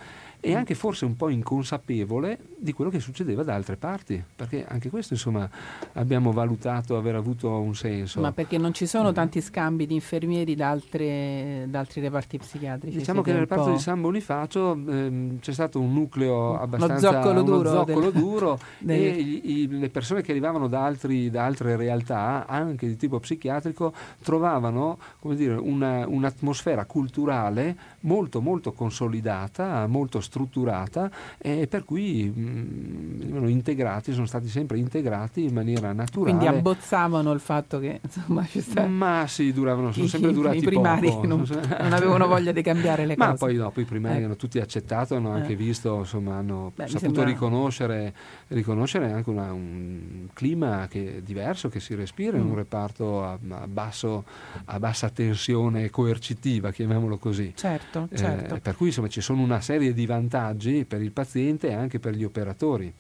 e 0.52 0.56
anche 0.56 0.76
forse 0.76 1.06
un 1.06 1.16
po' 1.16 1.30
inconsapevole 1.30 2.38
di 2.58 2.72
quello 2.72 2.92
che 2.92 3.00
succedeva 3.00 3.44
da 3.44 3.56
altre 3.56 3.78
parti, 3.78 4.24
perché 4.36 4.66
anche 4.68 4.90
questo 4.90 5.14
insomma 5.14 5.50
abbiamo 5.94 6.32
valutato 6.32 6.98
aver 6.98 7.16
avuto 7.16 7.50
un 7.50 7.74
senso. 7.74 8.22
Ma 8.22 8.32
perché 8.32 8.58
non 8.58 8.74
ci 8.74 8.86
sono 8.86 9.10
mm. 9.10 9.14
tanti 9.14 9.42
scambi 9.42 9.88
di 9.88 9.96
infermieri 9.96 10.56
da, 10.56 10.70
altre, 10.70 11.66
da 11.68 11.80
altri 11.80 12.02
reparti 12.02 12.38
psichiatrici? 12.38 12.98
Diciamo 12.98 13.22
che 13.22 13.32
nel 13.32 13.42
reparto 13.42 13.72
di 13.72 13.80
San 13.80 14.02
Bonifacio 14.02 14.74
ehm, 14.74 15.40
c'è 15.40 15.52
stato 15.52 15.80
un 15.80 15.94
nucleo 15.94 16.60
abbastanza 16.60 17.10
uno 17.10 17.22
zoccolo 17.22 17.42
duro, 17.42 17.70
zoccolo 17.70 18.12
del... 18.12 18.22
duro 18.22 18.60
del... 18.80 19.00
e 19.00 19.10
i, 19.10 19.68
le 19.68 19.90
persone 19.90 20.22
che 20.22 20.32
arrivavano 20.32 20.68
da, 20.68 20.86
altri, 20.86 21.30
da, 21.30 21.46
altre 21.46 21.76
realtà, 21.76 22.46
anche 22.48 22.88
di 22.88 22.96
tipo 22.98 23.20
psichiatrico, 23.20 23.94
trovavano 24.22 25.00
dire, 25.34 25.56
una, 25.56 26.08
un'atmosfera 26.08 26.86
culturale 26.86 27.94
molto 28.06 28.42
molto 28.42 28.72
consolidata, 28.72 29.86
molto 29.88 30.22
strutturata 30.22 31.12
e 31.38 31.68
per 31.68 31.84
cui 31.84 32.32
mh, 32.34 33.18
venivano 33.18 33.50
integrati, 33.50 34.14
sono 34.14 34.26
stati 34.26 34.48
sempre 34.48 34.78
integrati 34.78 35.44
in 35.44 35.54
maniera 35.54 35.92
naturale. 35.92 36.36
Quindi 36.36 36.48
abbozzavano 36.48 37.32
il 37.32 37.40
fatto 37.40 37.80
che 37.80 38.00
insomma 38.02 38.46
ci 38.46 38.62
sta... 38.62 38.86
Ma 38.86 39.26
sì, 39.28 39.52
duravano, 39.52 39.92
sono 39.92 40.08
sempre 40.08 40.32
durati 40.32 40.58
I 40.58 40.62
primari 40.62 41.10
non, 41.24 41.46
non, 41.48 41.94
avevano 41.94 42.28
voglia 42.28 42.52
di 42.52 42.62
cambiare 42.62 43.06
le 43.06 43.16
cose. 43.18 43.30
Ma 43.30 43.36
poi 43.36 43.56
dopo 43.56 43.80
i 43.82 43.86
primari 43.86 44.22
eh. 44.22 44.24
hanno 44.26 44.36
tutti 44.36 44.60
accettato, 44.60 45.16
hanno 45.16 45.32
anche 45.32 45.54
eh. 45.54 45.56
visto, 45.56 46.00
insomma, 46.00 46.36
hanno 46.36 46.72
Beh, 46.76 46.88
saputo 46.88 47.00
sembra... 47.00 47.24
riconoscere, 47.24 48.14
riconoscere, 48.50 49.12
anche 49.12 49.30
una, 49.30 49.52
un 49.52 50.28
clima 50.34 50.88
che 50.90 51.18
è 51.18 51.22
diverso 51.22 51.70
che 51.70 51.80
si 51.80 51.96
respira 51.96 52.38
mm. 52.38 52.42
in 52.42 52.46
un 52.48 52.56
reparto 52.56 53.24
a, 53.24 53.38
a, 53.50 53.68
basso, 53.68 54.24
a 54.66 54.80
bassa 54.80 55.10
tensione 55.10 55.90
coercitiva, 55.90 56.72
chiamiamolo 56.72 57.18
così. 57.18 57.54
Certo, 57.56 57.95
certo. 58.14 58.56
Eh, 58.56 58.60
per 58.60 58.76
cui 58.76 58.88
insomma 58.88 59.08
ci 59.08 59.22
sono 59.22 59.42
una 59.42 59.62
serie 59.62 59.94
di 59.94 60.06
vantaggi 60.06 60.86
per 60.86 61.02
il 61.02 61.12
paziente 61.12 61.70
e 61.70 61.74
anche 61.74 62.00
per 62.00 62.14
gli 62.14 62.24
operatori. 62.24 62.94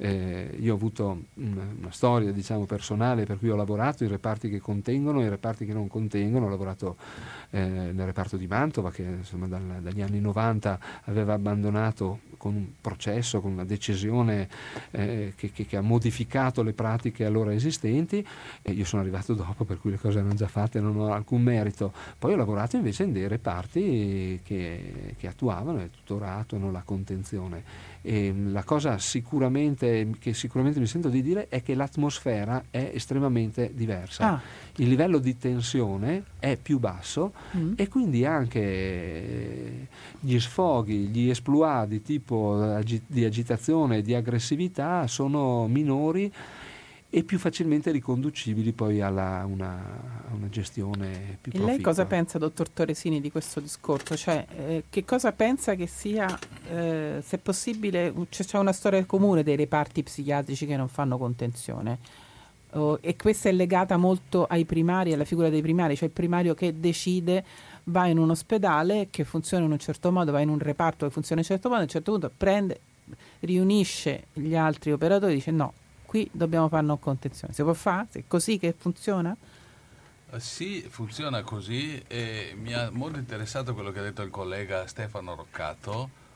Eh, 0.00 0.56
io 0.60 0.72
ho 0.72 0.76
avuto 0.76 1.24
una, 1.34 1.66
una 1.76 1.90
storia 1.90 2.30
diciamo, 2.30 2.66
personale 2.66 3.24
per 3.24 3.38
cui 3.38 3.50
ho 3.50 3.56
lavorato 3.56 4.04
in 4.04 4.10
reparti 4.10 4.48
che 4.48 4.60
contengono 4.60 5.20
e 5.20 5.24
in 5.24 5.30
reparti 5.30 5.66
che 5.66 5.72
non 5.72 5.88
contengono, 5.88 6.46
ho 6.46 6.48
lavorato 6.48 6.96
eh, 7.50 7.60
nel 7.60 8.06
reparto 8.06 8.36
di 8.36 8.46
Mantova 8.46 8.90
che 8.92 9.02
insomma, 9.02 9.48
dal, 9.48 9.80
dagli 9.80 10.00
anni 10.00 10.20
90 10.20 10.78
aveva 11.04 11.34
abbandonato 11.34 12.20
con 12.38 12.54
un 12.54 12.66
processo, 12.80 13.40
con 13.42 13.52
una 13.52 13.64
decisione 13.64 14.48
eh, 14.92 15.34
che, 15.36 15.50
che, 15.50 15.66
che, 15.66 15.76
ha 15.76 15.82
modificato 15.82 16.62
le 16.62 16.72
pratiche 16.72 17.26
allora 17.26 17.52
esistenti. 17.52 18.26
E 18.62 18.72
io 18.72 18.84
sono 18.86 19.02
arrivato 19.02 19.34
dopo 19.34 19.64
per 19.64 19.78
cui 19.78 19.90
le 19.90 19.98
cose 19.98 20.18
erano 20.20 20.34
già 20.34 20.46
fatte 20.46 20.78
e 20.78 20.80
non 20.80 20.96
ho 20.96 21.12
alcun 21.12 21.42
merito. 21.42 21.92
Poi 22.18 22.32
ho 22.32 22.36
lavorato 22.36 22.76
invece 22.76 23.02
in 23.02 23.12
dei 23.12 23.28
reparti 23.28 24.40
che, 24.42 25.14
che 25.18 25.26
attuavano 25.26 25.82
il 25.82 25.90
tutorato, 25.90 26.56
non 26.56 26.72
la 26.72 26.82
contenzione. 26.82 27.64
E 28.00 28.32
la 28.32 28.62
cosa 28.62 28.96
sicuramente, 28.98 29.87
che 30.18 30.34
sicuramente 30.34 30.80
mi 30.80 30.86
sento 30.86 31.08
di 31.08 31.22
dire 31.22 31.48
è 31.48 31.62
che 31.62 31.74
l'atmosfera 31.74 32.64
è 32.70 32.90
estremamente 32.94 33.72
diversa. 33.74 34.32
Ah. 34.34 34.40
Il 34.76 34.88
livello 34.88 35.18
di 35.18 35.36
tensione 35.36 36.24
è 36.38 36.56
più 36.56 36.78
basso 36.78 37.32
mm. 37.56 37.72
e 37.76 37.88
quindi 37.88 38.24
anche 38.24 39.88
gli 40.20 40.38
sfoghi, 40.38 41.08
gli 41.08 41.30
esploit 41.30 41.88
di 41.88 42.02
tipo 42.02 42.78
di 43.06 43.24
agitazione 43.24 44.02
di 44.02 44.14
aggressività 44.14 45.06
sono 45.06 45.66
minori 45.66 46.32
e 47.10 47.22
più 47.22 47.38
facilmente 47.38 47.90
riconducibili 47.90 48.72
poi 48.72 49.00
alla 49.00 49.46
una, 49.46 49.76
a 50.28 50.34
una 50.34 50.50
gestione 50.50 51.38
più 51.40 51.52
e 51.54 51.58
lei 51.58 51.80
cosa 51.80 52.04
pensa, 52.04 52.36
dottor 52.36 52.68
Toresini, 52.68 53.20
di 53.22 53.30
questo 53.30 53.60
discorso? 53.60 54.14
Cioè, 54.14 54.44
eh, 54.56 54.84
che 54.90 55.04
cosa 55.06 55.32
pensa 55.32 55.74
che 55.74 55.86
sia, 55.86 56.38
eh, 56.68 57.22
se 57.24 57.38
possibile, 57.38 58.12
c'è, 58.28 58.44
c'è, 58.44 58.58
una 58.58 58.72
storia 58.72 59.02
comune 59.06 59.42
dei 59.42 59.56
reparti 59.56 60.02
psichiatrici 60.02 60.66
che 60.66 60.76
non 60.76 60.88
fanno 60.88 61.16
contenzione? 61.16 61.98
Oh, 62.72 62.98
e 63.00 63.16
questa 63.16 63.48
è 63.48 63.52
legata 63.52 63.96
molto 63.96 64.44
ai 64.44 64.66
primari, 64.66 65.14
alla 65.14 65.24
figura 65.24 65.48
dei 65.48 65.62
primari, 65.62 65.96
cioè 65.96 66.08
il 66.08 66.14
primario 66.14 66.52
che 66.52 66.78
decide 66.78 67.42
va 67.84 68.06
in 68.06 68.18
un 68.18 68.28
ospedale 68.28 69.08
che 69.10 69.24
funziona 69.24 69.64
in 69.64 69.72
un 69.72 69.78
certo 69.78 70.12
modo, 70.12 70.32
va 70.32 70.40
in 70.40 70.50
un 70.50 70.58
reparto 70.58 71.06
che 71.06 71.12
funziona 71.12 71.40
in 71.40 71.46
un 71.48 71.56
certo 71.56 71.68
modo, 71.70 71.80
a 71.80 71.84
un 71.84 71.90
certo 71.90 72.10
punto 72.10 72.30
prende, 72.36 72.80
riunisce 73.40 74.26
gli 74.34 74.54
altri 74.54 74.92
operatori 74.92 75.32
e 75.32 75.36
dice 75.36 75.50
no, 75.50 75.72
qui 76.08 76.26
dobbiamo 76.32 76.68
fare 76.68 76.84
una 76.84 76.96
contenzione. 76.96 77.52
Si 77.52 77.62
può 77.62 77.74
fare? 77.74 78.06
È 78.12 78.24
così 78.26 78.58
che 78.58 78.74
funziona? 78.76 79.36
Uh, 80.30 80.38
sì, 80.38 80.80
funziona 80.88 81.42
così 81.42 82.02
e 82.06 82.54
mi 82.56 82.72
ha 82.72 82.88
molto 82.90 83.18
interessato 83.18 83.74
quello 83.74 83.92
che 83.92 83.98
ha 83.98 84.02
detto 84.02 84.22
il 84.22 84.30
collega 84.30 84.86
Stefano 84.86 85.34
Roccato 85.34 86.26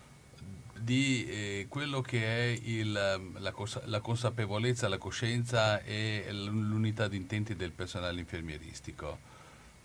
di 0.78 1.26
eh, 1.26 1.66
quello 1.70 2.02
che 2.02 2.22
è 2.22 2.60
il, 2.64 2.92
la, 2.92 3.52
la, 3.84 4.00
consapevolezza, 4.00 4.88
la 4.88 4.98
coscienza 4.98 5.80
e 5.82 6.26
l'unità 6.32 7.08
di 7.08 7.16
intenti 7.16 7.56
del 7.56 7.70
personale 7.70 8.20
infermieristico. 8.20 9.18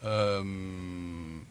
Um, 0.02 1.46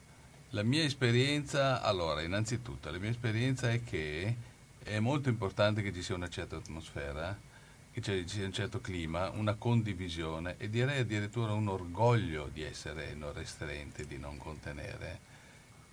la 0.51 0.63
mia 0.63 0.85
esperienza, 0.85 1.81
allora, 1.81 2.21
innanzitutto, 2.21 2.91
la 2.91 2.99
mia 2.99 3.11
esperienza 3.11 3.71
è 3.71 3.83
che 3.83 4.37
è 4.83 4.99
molto 4.99 5.31
importante 5.31 5.81
che 5.81 5.93
ci 5.93 6.03
sia 6.03 6.15
una 6.15 6.29
certa 6.29 6.57
atmosfera 6.57 7.55
che 7.97 8.03
ci 8.03 8.29
sia 8.29 8.45
un 8.45 8.53
certo 8.53 8.83
clima, 8.83 9.31
una 9.31 9.55
condivisione 9.55 10.57
e 10.59 10.69
direi 10.69 10.99
addirittura 10.99 11.55
un 11.55 11.69
orgoglio 11.69 12.51
di 12.53 12.63
essere 12.63 13.15
non 13.15 13.33
restraente, 13.33 14.07
di 14.07 14.19
non 14.19 14.37
contenere. 14.37 15.21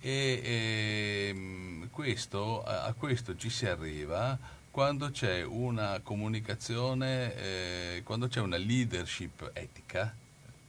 E, 0.00 0.40
e 0.44 1.28
ehm, 1.30 1.88
questo, 1.90 2.62
a 2.62 2.92
questo 2.92 3.36
ci 3.36 3.48
si 3.48 3.64
arriva 3.64 4.38
quando 4.70 5.10
c'è 5.10 5.42
una 5.44 6.00
comunicazione, 6.02 7.36
eh, 7.36 8.02
quando 8.04 8.28
c'è 8.28 8.40
una 8.40 8.58
leadership 8.58 9.52
etica, 9.54 10.14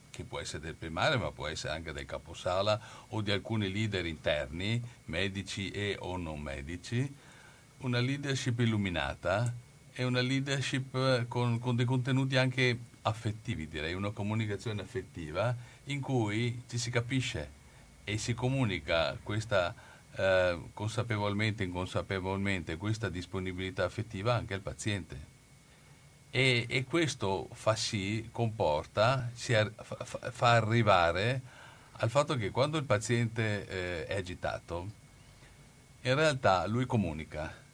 che 0.08 0.24
può 0.24 0.40
essere 0.40 0.62
del 0.62 0.74
primario 0.74 1.18
ma 1.18 1.32
può 1.32 1.48
essere 1.48 1.74
anche 1.74 1.92
del 1.92 2.06
caposala 2.06 2.80
o 3.08 3.20
di 3.20 3.30
alcuni 3.30 3.70
leader 3.70 4.06
interni, 4.06 4.82
medici 5.04 5.70
e 5.70 5.96
o 5.98 6.16
non 6.16 6.40
medici, 6.40 7.14
una 7.80 8.00
leadership 8.00 8.58
illuminata 8.60 9.64
è 9.96 10.04
una 10.04 10.20
leadership 10.20 10.94
eh, 10.94 11.24
con, 11.26 11.58
con, 11.58 11.74
dei 11.74 11.86
contenuti 11.86 12.36
anche 12.36 12.78
affettivi, 13.02 13.66
direi, 13.66 13.94
una 13.94 14.10
comunicazione 14.10 14.82
affettiva 14.82 15.56
in 15.84 16.00
cui 16.00 16.62
ci 16.68 16.76
si 16.76 16.90
capisce 16.90 17.48
e 18.04 18.18
si 18.18 18.34
comunica 18.34 19.16
questa 19.22 19.74
eh, 20.16 20.58
consapevolmente 20.74 21.64
inconsapevolmente 21.64 22.76
questa 22.76 23.08
disponibilità 23.08 23.84
affettiva 23.84 24.34
anche 24.34 24.52
al 24.52 24.60
paziente. 24.60 25.34
E, 26.30 26.66
e 26.68 26.84
questo 26.84 27.48
fa 27.52 27.74
sì, 27.74 28.28
comporta, 28.30 29.30
ar- 29.48 29.72
fa, 29.82 30.30
fa, 30.30 30.50
arrivare 30.52 31.40
al 31.92 32.10
fatto 32.10 32.36
che 32.36 32.50
quando 32.50 32.76
il 32.76 32.84
paziente 32.84 33.66
eh, 33.66 34.06
è 34.06 34.16
agitato, 34.16 34.90
in 36.02 36.14
realtà 36.14 36.66
lui 36.66 36.84
comunica, 36.84 37.64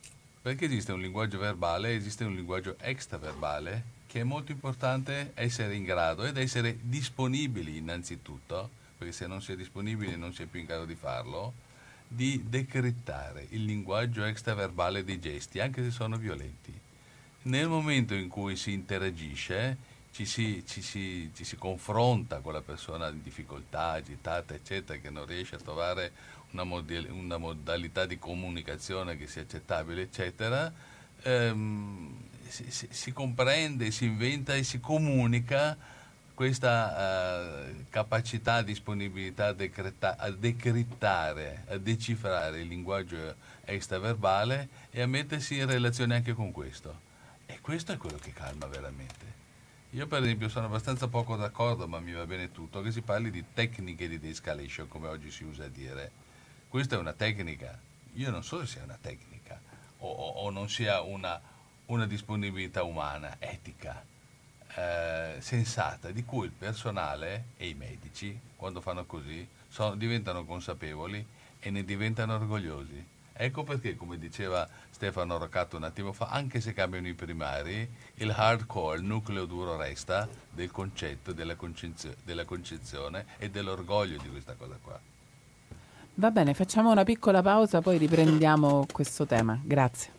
perché 0.43 0.65
esiste 0.65 0.93
un 0.93 1.01
linguaggio 1.01 1.39
verbale, 1.39 1.95
esiste 1.95 2.25
un 2.25 2.35
linguaggio 2.35 2.77
extraverbale 2.81 4.01
che 4.09 4.21
è 4.21 4.25
molto 4.25 4.53
importante 4.53 5.31
essere 5.35 5.75
in 5.75 5.85
grado 5.85 6.25
ed 6.25 6.37
essere 6.37 6.77
disponibili 6.83 7.79
innanzitutto, 7.79 8.69
perché 8.99 9.13
se 9.13 9.27
non 9.27 9.41
si 9.41 9.53
è 9.53 9.57
disponibili 9.57 10.17
non 10.17 10.35
si 10.35 10.43
è 10.43 10.47
più 10.47 10.61
in 10.61 10.67
grado 10.67 10.85
di 10.85 10.97
farlo, 10.97 11.55
di 12.07 12.45
decrittare 12.47 13.47
il 13.51 13.65
linguaggio 13.65 14.25
extraverbale 14.25 15.05
dei 15.05 15.19
gesti, 15.19 15.61
anche 15.61 15.83
se 15.83 15.91
sono 15.91 16.19
violenti. 16.19 16.79
Nel 17.45 17.69
momento 17.69 18.13
in 18.13 18.29
cui 18.29 18.57
si 18.57 18.73
interagisce, 18.73 19.91
ci 20.13 20.27
si, 20.27 20.63
ci, 20.67 20.83
si, 20.83 21.31
ci 21.35 21.45
si, 21.45 21.57
confronta 21.57 22.41
con 22.41 22.53
la 22.53 22.61
persona 22.61 23.09
in 23.09 23.23
difficoltà, 23.23 23.93
agitata, 23.93 24.53
eccetera, 24.53 24.99
che 24.99 25.09
non 25.09 25.25
riesce 25.25 25.55
a 25.55 25.59
trovare 25.59 26.13
una, 26.53 26.65
mod- 26.65 27.09
una 27.11 27.37
modalità 27.37 28.07
di 28.07 28.19
comunicazione 28.19 29.17
che 29.17 29.27
sia 29.27 29.43
accettabile, 29.43 30.03
eccetera, 30.03 30.73
ehm, 31.23 32.17
si, 32.49 32.71
si, 32.71 32.89
si, 32.91 33.13
comprende, 33.13 33.91
si 33.91 34.05
inventa 34.05 34.55
e 34.55 34.63
si 34.63 34.81
comunica 34.81 35.77
questa 36.35 37.69
uh, 37.71 37.85
capacità, 37.89 38.63
disponibilità 38.63 39.49
a, 39.49 39.53
decreta- 39.53 40.17
a 40.17 40.31
decrittare, 40.31 41.65
a 41.69 41.77
decifrare 41.77 42.61
il 42.61 42.69
linguaggio 42.69 43.37
extraverbale 43.65 44.69
e 44.91 45.03
a 45.03 45.07
mettersi 45.07 45.59
in 45.59 45.67
relazione 45.67 46.17
anche 46.17 46.33
con 46.33 46.51
questo. 46.53 47.11
E 47.47 47.61
questo 47.61 47.93
è 47.93 47.97
quello 47.97 48.19
che 48.19 48.33
calma 48.33 48.67
veramente. 48.67 49.41
Io 49.91 50.07
per 50.07 50.23
esempio 50.23 50.49
sono 50.49 50.67
abbastanza 50.67 51.07
poco 51.07 51.37
d'accordo, 51.37 51.87
ma 51.87 52.01
mi 52.01 52.13
va 52.13 52.25
bene 52.25 52.51
tutto, 52.51 52.81
che 52.81 52.91
si 52.91 53.03
parli 53.03 53.31
di 53.31 53.45
tecniche 53.53 54.09
di 54.09 54.19
de-escalation, 54.19 54.89
come 54.89 55.09
oggi 55.09 55.31
si 55.31 55.45
usa 55.45 55.65
a 55.65 55.69
dire. 55.69 56.22
Questa 56.73 56.97
è 56.97 56.99
una 56.99 57.13
tecnica. 57.13 57.79
Io 58.15 58.31
non 58.31 58.43
so 58.43 58.61
se 58.61 58.67
sia 58.67 58.83
una 58.83 58.97
tecnica 58.99 59.61
o, 59.99 60.11
o, 60.11 60.29
o 60.45 60.49
non 60.49 60.71
sia 60.71 61.03
una, 61.03 61.39
una, 61.85 62.07
disponibilità 62.07 62.83
umana, 62.83 63.37
etica, 63.41 64.03
eh, 64.77 65.37
sensata, 65.39 66.11
di 66.13 66.25
cui 66.25 66.47
il 66.47 66.53
personale 66.53 67.49
e 67.59 67.69
i 67.69 67.75
medici, 67.75 68.41
quando 68.57 68.81
fanno 68.81 69.05
così, 69.05 69.47
sono, 69.69 69.97
diventano 69.97 70.47
consapevoli 70.47 71.23
e 71.61 71.69
ne 71.69 71.85
diventano 71.85 72.37
orgogliosi. 72.37 73.07
Ecco 73.35 73.65
perché, 73.65 73.95
come 73.95 74.17
diceva 74.17 74.67
Stefano 74.89 75.37
Roccato 75.37 75.77
un 75.77 75.85
attimo 75.85 76.15
fa, 76.15 76.29
anche 76.29 76.63
se 76.63 76.73
cambiano 76.73 77.07
i 77.07 77.13
primari, 77.13 77.87
il 78.15 78.31
hardcore, 78.31 78.97
il 78.97 79.05
nucleo 79.05 79.45
duro 79.45 79.77
resta 79.77 80.27
del 80.51 80.71
concetto, 80.71 81.35
della, 81.35 81.55
concezio- 81.55 82.17
della 82.25 82.47
concezione 82.47 83.27
e 83.37 83.51
dell'orgoglio 83.51 84.17
di 84.23 84.31
questa 84.31 84.55
cosa 84.55 84.79
qua. 84.81 85.12
Va 86.15 86.31
bene, 86.31 86.53
facciamo 86.53 86.91
una 86.91 87.05
piccola 87.05 87.41
pausa, 87.41 87.81
poi 87.81 87.97
riprendiamo 87.97 88.87
questo 88.93 89.25
tema. 89.25 89.59
Grazie. 89.63 90.11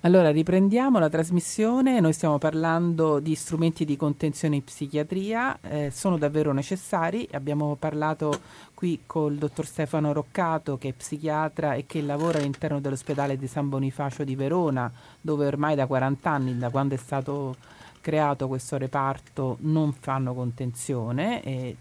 Allora, 0.00 0.30
riprendiamo 0.30 0.98
la 0.98 1.08
trasmissione, 1.08 1.98
noi 2.00 2.12
stiamo 2.12 2.36
parlando 2.36 3.20
di 3.20 3.34
strumenti 3.34 3.86
di 3.86 3.96
contenzione 3.96 4.56
in 4.56 4.64
psichiatria, 4.64 5.58
eh, 5.62 5.90
sono 5.90 6.18
davvero 6.18 6.52
necessari, 6.52 7.26
abbiamo 7.32 7.74
parlato 7.76 8.40
qui 8.74 9.04
col 9.06 9.36
dottor 9.36 9.64
Stefano 9.64 10.12
Roccato 10.12 10.76
che 10.76 10.90
è 10.90 10.92
psichiatra 10.92 11.72
e 11.72 11.86
che 11.86 12.02
lavora 12.02 12.36
all'interno 12.36 12.80
dell'ospedale 12.80 13.38
di 13.38 13.46
San 13.46 13.70
Bonifacio 13.70 14.24
di 14.24 14.36
Verona, 14.36 14.92
dove 15.18 15.46
ormai 15.46 15.74
da 15.74 15.86
40 15.86 16.30
anni, 16.30 16.58
da 16.58 16.68
quando 16.68 16.92
è 16.92 16.98
stato 16.98 17.56
creato 18.02 18.46
questo 18.48 18.76
reparto, 18.76 19.56
non 19.60 19.94
fanno 19.94 20.34
contenzione, 20.34 21.42
e, 21.42 21.76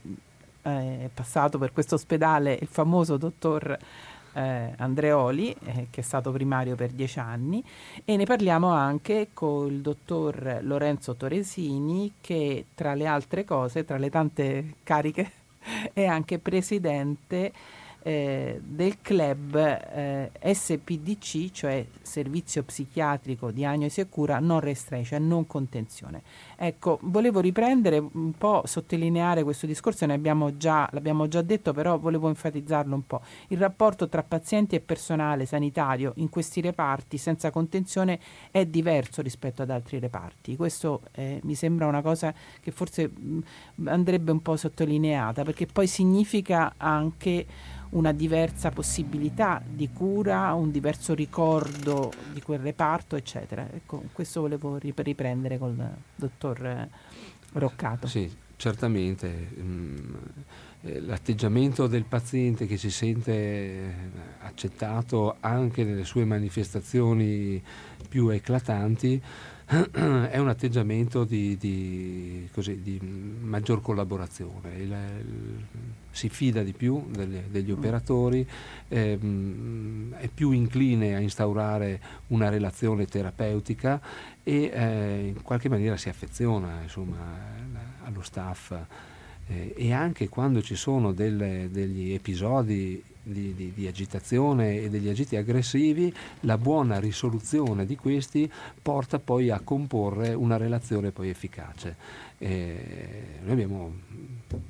è 0.63 1.09
passato 1.13 1.57
per 1.57 1.71
questo 1.73 1.95
ospedale 1.95 2.57
il 2.59 2.67
famoso 2.67 3.17
dottor 3.17 3.77
eh, 4.33 4.73
Andreoli, 4.77 5.55
eh, 5.63 5.87
che 5.89 6.01
è 6.01 6.03
stato 6.03 6.31
primario 6.31 6.75
per 6.75 6.91
dieci 6.91 7.19
anni, 7.19 7.63
e 8.03 8.17
ne 8.17 8.25
parliamo 8.25 8.69
anche 8.69 9.29
col 9.33 9.81
dottor 9.81 10.59
Lorenzo 10.61 11.15
Toresini, 11.15 12.13
che 12.19 12.65
tra 12.73 12.95
le 12.95 13.05
altre 13.05 13.43
cose, 13.45 13.85
tra 13.85 13.97
le 13.97 14.09
tante 14.09 14.75
cariche, 14.83 15.31
è 15.93 16.05
anche 16.05 16.39
presidente 16.39 17.51
eh, 18.03 18.59
del 18.61 18.97
club 19.01 19.55
eh, 19.55 20.31
SPDC, 20.41 21.51
cioè 21.51 21.85
Servizio 22.01 22.63
Psichiatrico 22.63 23.49
Diagnosi 23.49 24.01
e 24.01 24.09
Cura 24.09 24.39
Non 24.39 24.59
Restraint, 24.59 25.07
cioè 25.07 25.19
non 25.19 25.47
contenzione. 25.47 26.21
Ecco, 26.57 26.99
volevo 27.03 27.39
riprendere 27.39 27.97
un 27.97 28.33
po', 28.37 28.63
sottolineare 28.65 29.43
questo 29.43 29.65
discorso, 29.65 30.03
abbiamo 30.03 30.57
già, 30.57 30.87
l'abbiamo 30.91 31.29
già 31.29 31.41
detto, 31.41 31.71
però 31.71 31.97
volevo 31.97 32.27
enfatizzarlo 32.27 32.93
un 32.93 33.07
po'. 33.07 33.21
Il 33.47 33.57
rapporto 33.57 34.09
tra 34.09 34.21
pazienti 34.21 34.75
e 34.75 34.81
personale 34.81 35.45
sanitario 35.45 36.11
in 36.17 36.29
questi 36.29 36.59
reparti 36.59 37.17
senza 37.17 37.51
contenzione 37.51 38.19
è 38.51 38.65
diverso 38.65 39.21
rispetto 39.21 39.61
ad 39.61 39.69
altri 39.69 39.99
reparti. 39.99 40.57
Questo 40.57 41.03
eh, 41.13 41.39
mi 41.43 41.55
sembra 41.55 41.87
una 41.87 42.01
cosa 42.01 42.33
che 42.59 42.71
forse 42.71 43.07
mh, 43.07 43.39
andrebbe 43.85 44.31
un 44.31 44.41
po' 44.41 44.57
sottolineata, 44.57 45.43
perché 45.43 45.67
poi 45.67 45.87
significa 45.87 46.73
anche 46.75 47.45
una 47.93 48.11
diversa 48.11 48.71
possibilità 48.71 49.61
di 49.65 49.89
cura, 49.91 50.53
un 50.53 50.71
diverso 50.71 51.13
ricordo 51.13 52.11
di 52.31 52.41
quel 52.41 52.59
reparto, 52.59 53.15
eccetera. 53.15 53.67
Ecco, 53.71 54.03
questo 54.11 54.41
volevo 54.41 54.77
riprendere 54.77 55.57
col 55.57 55.75
dottor 56.15 56.87
Roccato. 57.53 58.07
Sì, 58.07 58.31
certamente. 58.55 59.49
Mm, 59.59 60.13
eh, 60.81 60.99
l'atteggiamento 60.99 61.87
del 61.87 62.03
paziente 62.03 62.65
che 62.65 62.77
si 62.77 62.89
sente 62.89 63.31
eh, 63.31 63.93
accettato 64.41 65.37
anche 65.39 65.83
nelle 65.83 66.03
sue 66.03 66.25
manifestazioni 66.25 67.61
più 68.09 68.29
eclatanti 68.29 69.21
è 69.91 70.37
un 70.37 70.47
atteggiamento 70.49 71.23
di, 71.23 71.57
di, 71.57 72.49
così, 72.51 72.81
di 72.81 72.99
maggior 72.99 73.81
collaborazione, 73.81 74.75
il, 74.75 74.91
il, 74.91 75.65
si 76.11 76.29
fida 76.29 76.61
di 76.63 76.73
più 76.73 77.05
delle, 77.09 77.45
degli 77.49 77.71
mm. 77.71 77.77
operatori, 77.77 78.47
ehm, 78.89 80.15
è 80.15 80.27
più 80.27 80.51
incline 80.51 81.15
a 81.15 81.19
instaurare 81.19 81.99
una 82.27 82.49
relazione 82.49 83.05
terapeutica 83.05 83.99
e 84.43 84.71
eh, 84.73 85.27
in 85.27 85.41
qualche 85.41 85.69
maniera 85.69 85.97
si 85.97 86.09
affeziona 86.09 86.81
insomma, 86.81 87.17
allo 88.03 88.21
staff 88.21 88.75
eh, 89.47 89.73
e 89.75 89.93
anche 89.93 90.29
quando 90.29 90.61
ci 90.61 90.75
sono 90.75 91.11
delle, 91.11 91.69
degli 91.71 92.13
episodi 92.13 93.03
di, 93.23 93.53
di, 93.55 93.71
di, 93.73 93.87
agitazione 93.87 94.81
e 94.81 94.89
degli 94.89 95.07
agiti 95.07 95.37
aggressivi, 95.37 96.13
la 96.41 96.57
buona 96.57 96.99
risoluzione 96.99 97.85
di 97.85 97.95
questi 97.95 98.51
porta 98.81 99.17
poi 99.19 99.49
a 99.49 99.61
comporre 99.61 100.33
una 100.33 100.57
relazione 100.57 101.11
poi 101.11 101.29
efficace. 101.29 101.95
Eh, 102.37 103.39
noi 103.43 103.51
abbiamo 103.53 103.93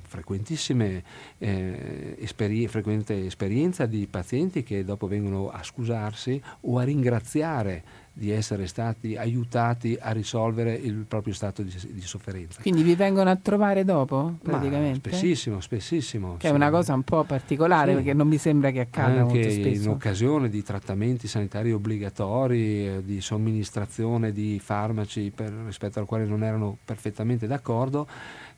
frequentissime 0.02 1.02
eh, 1.38 2.16
esperi- 2.20 2.68
frequente 2.68 3.26
esperienza 3.26 3.86
di 3.86 4.06
pazienti 4.06 4.62
che 4.62 4.84
dopo 4.84 5.08
vengono 5.08 5.48
a 5.50 5.62
scusarsi 5.62 6.40
o 6.60 6.78
a 6.78 6.84
ringraziare 6.84 7.82
di 8.16 8.30
essere 8.30 8.68
stati 8.68 9.16
aiutati 9.16 9.98
a 10.00 10.12
risolvere 10.12 10.72
il 10.72 11.04
proprio 11.06 11.34
stato 11.34 11.62
di, 11.62 11.74
di 11.90 12.00
sofferenza. 12.00 12.62
Quindi 12.62 12.84
vi 12.84 12.94
vengono 12.94 13.28
a 13.28 13.36
trovare 13.36 13.82
dopo, 13.82 14.34
praticamente? 14.40 15.10
Ma 15.10 15.16
spessissimo, 15.16 15.60
spessissimo. 15.60 16.36
Che 16.36 16.46
sì. 16.46 16.52
è 16.52 16.54
una 16.54 16.70
cosa 16.70 16.94
un 16.94 17.02
po' 17.02 17.24
particolare 17.24 17.90
sì. 17.90 17.96
perché 17.96 18.12
non 18.12 18.28
mi 18.28 18.38
sembra 18.38 18.70
che 18.70 18.80
accada 18.80 19.22
Anche 19.22 19.34
molto 19.34 19.50
spesso. 19.50 19.82
in 19.82 19.88
occasione 19.88 20.48
di 20.48 20.62
trattamenti 20.62 21.26
sanitari 21.26 21.72
obbligatori, 21.72 22.86
eh, 22.86 23.02
di 23.04 23.20
somministrazione 23.20 24.30
di 24.30 24.60
farmaci 24.62 25.32
per, 25.34 25.52
rispetto 25.66 25.98
al 25.98 26.06
quale 26.06 26.24
non 26.24 26.44
erano 26.44 26.78
perfettamente 26.84 27.48
d'accordo, 27.48 28.06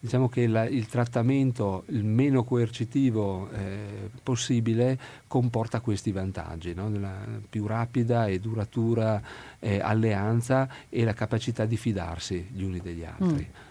diciamo 0.07 0.29
che 0.29 0.47
la, 0.47 0.65
il 0.67 0.87
trattamento 0.87 1.83
il 1.89 2.05
meno 2.05 2.45
coercitivo 2.45 3.51
eh, 3.51 4.09
possibile 4.23 4.99
comporta 5.27 5.81
questi 5.81 6.13
vantaggi, 6.13 6.75
no? 6.75 6.89
la 6.89 7.19
più 7.49 7.67
rapida 7.67 8.29
e 8.29 8.39
duratura 8.39 9.21
eh, 9.59 9.81
alleanza 9.81 10.69
e 10.89 11.03
la 11.05 11.13
capacità 11.13 11.67
di 11.67 11.77
fidarsi 11.77 12.49
gli 12.53 12.63
uni 12.63 12.81
degli 12.81 13.05
altri. 13.05 13.47
Mm. 13.51 13.65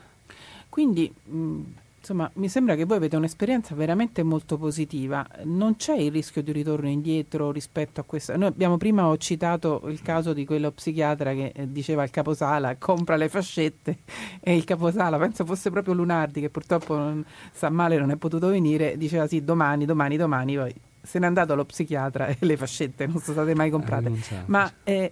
Quindi 0.67 1.13
mh, 1.23 1.37
mm, 1.37 1.63
insomma, 2.05 2.29
mi 2.35 2.47
sembra 2.47 2.75
che 2.75 2.85
voi 2.85 2.97
avete 2.97 3.15
un'esperienza 3.15 3.73
veramente 3.73 4.21
molto 4.21 4.57
positiva. 4.57 5.25
Non 5.45 5.75
c'è 5.75 5.95
il 5.95 6.11
rischio 6.11 6.43
di 6.43 6.51
ritorno 6.51 6.87
indietro 6.87 7.51
rispetto 7.51 7.99
a 7.99 8.03
questa. 8.03 8.37
Noi 8.37 8.49
abbiamo 8.49 8.77
prima 8.77 9.07
ho 9.07 9.17
citato 9.17 9.81
il 9.87 10.01
caso 10.03 10.33
di 10.33 10.45
quello 10.45 10.71
psichiatra 10.71 11.33
che 11.33 11.51
eh, 11.55 11.71
diceva 11.71 12.03
al 12.03 12.11
caposala 12.11 12.75
compra 12.77 13.15
le 13.15 13.27
fascette 13.27 13.97
e 14.39 14.55
il 14.55 14.63
caposala, 14.63 15.17
penso 15.17 15.45
fosse 15.45 15.71
proprio 15.71 15.95
Lunardi 15.95 16.41
che 16.41 16.49
purtroppo 16.49 16.95
non, 16.95 17.25
sta 17.51 17.69
male, 17.69 17.97
non 17.97 18.11
è 18.11 18.15
potuto 18.17 18.47
venire, 18.47 18.97
diceva 18.97 19.25
sì, 19.25 19.43
domani, 19.43 19.85
domani, 19.85 20.17
domani, 20.17 20.55
poi 20.55 20.75
se 21.01 21.19
n'è 21.19 21.25
andato 21.25 21.53
allo 21.53 21.65
psichiatra 21.65 22.27
e 22.27 22.37
le 22.39 22.57
fascette 22.57 23.05
non 23.05 23.19
sono 23.19 23.37
state 23.37 23.55
mai 23.55 23.69
comprate. 23.69 24.11
Ma 24.47 24.71
eh, 24.83 25.11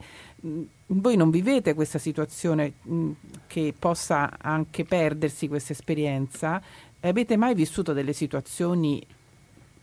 voi 0.88 1.16
non 1.16 1.30
vivete 1.30 1.74
questa 1.74 2.00
situazione 2.00 2.74
mh, 2.82 3.12
che 3.48 3.74
possa 3.78 4.38
anche 4.39 4.84
perdersi 4.84 5.48
questa 5.48 5.72
esperienza? 5.72 6.62
Avete 7.00 7.38
mai 7.38 7.54
vissuto 7.54 7.94
delle 7.94 8.14
situazioni 8.14 9.06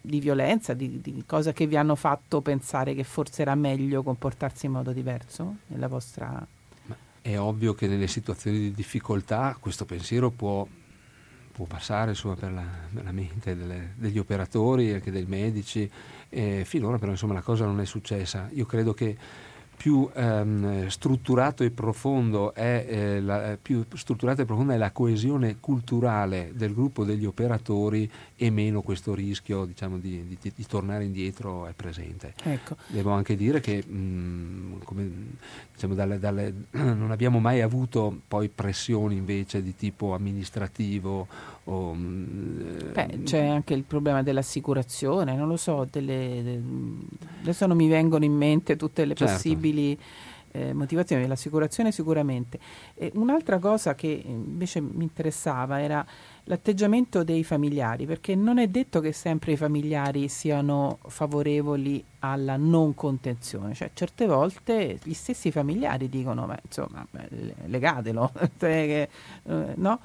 di 0.02 0.20
violenza, 0.20 0.72
di, 0.72 1.00
di 1.00 1.24
cose 1.26 1.52
che 1.52 1.66
vi 1.66 1.76
hanno 1.76 1.94
fatto 1.94 2.40
pensare 2.40 2.94
che 2.94 3.04
forse 3.04 3.42
era 3.42 3.54
meglio 3.54 4.02
comportarsi 4.02 4.66
in 4.66 4.72
modo 4.72 4.92
diverso 4.92 5.56
nella 5.68 5.88
vostra... 5.88 6.46
Ma 6.86 6.96
è 7.20 7.38
ovvio 7.38 7.74
che 7.74 7.86
nelle 7.86 8.06
situazioni 8.06 8.58
di 8.58 8.72
difficoltà 8.72 9.56
questo 9.60 9.84
pensiero 9.84 10.30
può, 10.30 10.66
può 11.52 11.66
passare 11.66 12.10
insomma, 12.10 12.34
per, 12.34 12.52
la, 12.52 12.64
per, 12.92 13.04
la, 13.04 13.12
mente 13.12 13.54
delle, 13.54 13.92
degli 13.96 14.18
operatori 14.18 14.92
anche 14.92 15.10
dei 15.10 15.26
medici. 15.26 15.90
Eh, 16.30 16.64
finora 16.64 16.98
però 16.98 17.10
insomma, 17.12 17.34
la 17.34 17.42
cosa 17.42 17.66
non 17.66 17.80
è 17.80 17.84
successa. 17.84 18.48
Io 18.52 18.64
credo 18.64 18.94
che 18.94 19.16
più 19.80 20.06
ehm, 20.12 20.88
strutturato 20.88 21.64
e 21.64 21.70
profondo 21.70 22.52
è, 22.52 22.84
eh, 22.86 23.20
la, 23.22 23.56
più 23.60 23.82
strutturato 23.94 24.42
e 24.42 24.44
profonda 24.44 24.74
è 24.74 24.76
la 24.76 24.90
coesione 24.90 25.56
culturale 25.58 26.52
del 26.54 26.74
gruppo 26.74 27.02
degli 27.02 27.24
operatori 27.24 28.10
e 28.42 28.48
meno 28.48 28.80
questo 28.80 29.12
rischio 29.12 29.66
diciamo, 29.66 29.98
di, 29.98 30.26
di, 30.26 30.52
di, 30.56 30.66
tornare 30.66 31.04
indietro 31.04 31.66
è 31.66 31.74
presente. 31.74 32.32
Ecco. 32.42 32.74
Devo 32.86 33.10
anche 33.10 33.36
dire 33.36 33.60
che 33.60 33.84
mh, 33.84 34.82
come, 34.82 35.10
diciamo, 35.74 35.92
dalle, 35.92 36.18
dalle, 36.18 36.54
non 36.72 37.10
abbiamo 37.10 37.38
mai 37.38 37.60
avuto 37.60 38.18
poi 38.26 38.48
pressioni 38.48 39.16
invece 39.16 39.62
di 39.62 39.76
tipo 39.76 40.14
amministrativo. 40.14 41.26
O, 41.64 41.92
mh, 41.92 42.92
Beh, 42.94 43.18
c'è 43.24 43.44
anche 43.44 43.74
il 43.74 43.82
problema 43.82 44.22
dell'assicurazione, 44.22 45.36
non 45.36 45.46
lo 45.46 45.58
so, 45.58 45.86
delle, 45.90 46.40
de, 46.42 46.62
adesso 47.42 47.66
non 47.66 47.76
mi 47.76 47.88
vengono 47.88 48.24
in 48.24 48.32
mente 48.32 48.76
tutte 48.76 49.04
le 49.04 49.12
certo. 49.12 49.34
possibili 49.34 49.98
eh, 50.52 50.72
motivazioni, 50.72 51.26
l'assicurazione 51.26 51.92
sicuramente. 51.92 52.58
E 52.94 53.10
un'altra 53.14 53.58
cosa 53.58 53.94
che 53.94 54.22
invece 54.24 54.80
mi 54.80 55.02
interessava 55.02 55.80
era 55.80 56.04
l'atteggiamento 56.44 57.24
dei 57.24 57.44
familiari, 57.44 58.06
perché 58.06 58.34
non 58.34 58.58
è 58.58 58.68
detto 58.68 59.00
che 59.00 59.12
sempre 59.12 59.52
i 59.52 59.56
familiari 59.56 60.28
siano 60.28 60.98
favorevoli 61.06 62.04
alla 62.20 62.56
non 62.56 62.94
contenzione, 62.94 63.74
cioè 63.74 63.90
certe 63.94 64.26
volte 64.26 64.98
gli 65.02 65.14
stessi 65.14 65.50
familiari 65.50 66.08
dicono, 66.08 66.46
ma 66.46 66.58
insomma, 66.62 67.06
legatelo, 67.66 68.32
cioè 68.58 69.08
eh, 69.42 69.72
no? 69.76 70.00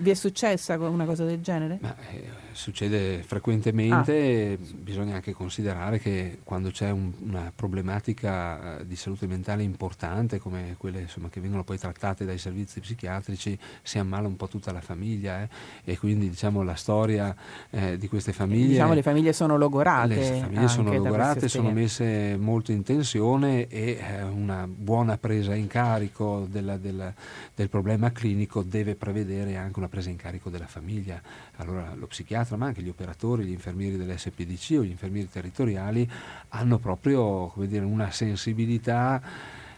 Vi 0.00 0.10
è 0.10 0.14
successa 0.14 0.78
una 0.78 1.04
cosa 1.04 1.24
del 1.24 1.40
genere? 1.40 1.78
Ma, 1.80 1.96
eh, 2.10 2.47
succede 2.58 3.22
frequentemente, 3.22 4.58
ah. 4.60 4.74
bisogna 4.76 5.16
anche 5.16 5.32
considerare 5.32 5.98
che 5.98 6.38
quando 6.44 6.70
c'è 6.70 6.90
un, 6.90 7.12
una 7.20 7.52
problematica 7.54 8.78
eh, 8.78 8.86
di 8.86 8.94
salute 8.96 9.26
mentale 9.26 9.62
importante, 9.62 10.38
come 10.38 10.74
quelle 10.78 11.00
insomma, 11.00 11.28
che 11.28 11.40
vengono 11.40 11.64
poi 11.64 11.78
trattate 11.78 12.24
dai 12.24 12.38
servizi 12.38 12.80
psichiatrici, 12.80 13.58
si 13.82 13.98
ammala 13.98 14.28
un 14.28 14.36
po' 14.36 14.46
tutta 14.46 14.70
la 14.70 14.80
famiglia 14.80 15.42
eh? 15.42 15.48
e 15.84 15.98
quindi 15.98 16.28
diciamo, 16.28 16.62
la 16.62 16.76
storia 16.76 17.34
eh, 17.70 17.98
di 17.98 18.08
queste 18.08 18.32
famiglie... 18.32 18.68
Diciamo 18.68 18.94
le 18.94 19.02
famiglie 19.02 19.32
sono 19.32 19.56
logorate. 19.56 20.14
Le 20.14 20.40
famiglie 20.40 20.68
sono 20.68 20.92
logorate, 20.92 21.48
sono 21.48 21.70
messe 21.70 22.36
molto 22.38 22.70
in 22.72 22.82
tensione 22.84 23.66
e 23.66 23.98
eh, 24.00 24.22
una 24.22 24.68
buona 24.68 25.18
presa 25.18 25.54
in 25.54 25.66
carico 25.66 26.46
della, 26.48 26.76
della, 26.76 27.12
del 27.54 27.68
problema 27.68 28.12
clinico 28.12 28.62
deve 28.62 28.94
prevedere 28.94 29.56
anche 29.56 29.78
una 29.78 29.88
una 29.88 29.88
presa 29.88 30.10
in 30.10 30.16
carico 30.16 30.50
della 30.50 30.66
famiglia. 30.66 31.20
Allora 31.56 31.94
lo 31.94 32.06
psichiatra, 32.06 32.47
ma 32.56 32.66
anche 32.66 32.82
gli 32.82 32.88
operatori, 32.88 33.44
gli 33.44 33.52
infermieri 33.52 33.96
dell'SPDC 33.96 34.76
o 34.78 34.84
gli 34.84 34.90
infermieri 34.90 35.28
territoriali 35.30 36.08
hanno 36.48 36.78
proprio 36.78 37.52
dire, 37.56 37.84
una 37.84 38.10
sensibilità 38.10 39.20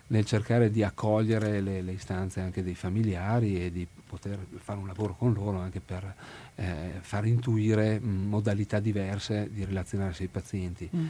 nel 0.09 0.25
cercare 0.25 0.71
di 0.71 0.83
accogliere 0.83 1.61
le, 1.61 1.83
le, 1.83 1.93
istanze 1.93 2.41
anche 2.41 2.62
dei 2.62 2.75
familiari 2.75 3.64
e 3.64 3.71
di 3.71 3.87
poter 4.07 4.45
fare 4.57 4.79
un 4.79 4.87
lavoro 4.89 5.14
con 5.14 5.33
loro 5.33 5.59
anche 5.59 5.81
per 5.81 6.14
eh, 6.57 6.95
far 7.01 7.27
intuire 7.27 8.01
mh, 8.01 8.09
modalità 8.09 8.81
diverse 8.81 9.49
di 9.53 9.64
relazionarsi 9.64 10.23
ai 10.23 10.29
pazienti. 10.29 10.91
Mm 10.95 11.07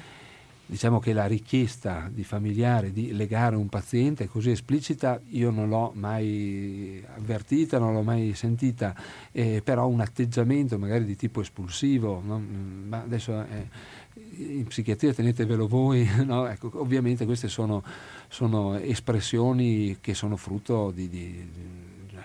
diciamo 0.71 1.01
che 1.01 1.13
la 1.13 1.27
richiesta 1.27 2.09
di 2.13 2.23
familiare 2.23 2.93
di 2.93 3.13
legare 3.13 3.57
un 3.57 3.69
paziente 3.69 4.29
così 4.29 4.53
esplicita 4.53 5.21
io 5.31 5.51
non 5.51 5.69
l'ho 5.69 5.91
mai 5.97 7.05
avvertita, 7.17 7.81
non 7.81 7.93
l'ho 7.93 8.03
mai 8.03 8.35
sentita, 8.35 8.95
eh, 9.33 9.63
però 9.65 9.89
un 9.89 10.01
atteggiamento 10.01 10.79
magari 10.79 11.05
di 11.05 11.17
tipo 11.17 11.41
espulsivo, 11.41 12.23
no? 12.25 12.41
ma 12.87 13.03
adesso 13.03 13.45
eh, 13.51 13.69
in 14.37 14.65
psichiatria 14.69 15.13
tenetevelo 15.13 15.67
voi, 15.67 16.09
no? 16.25 16.47
ecco, 16.47 16.71
ovviamente 16.75 17.25
queste 17.25 17.49
sono, 17.49 17.83
sono, 18.29 18.79
espressioni 18.79 19.99
che 20.01 20.15
sono 20.15 20.37
frutto 20.37 20.93
di, 20.93 21.09
di, 21.09 21.51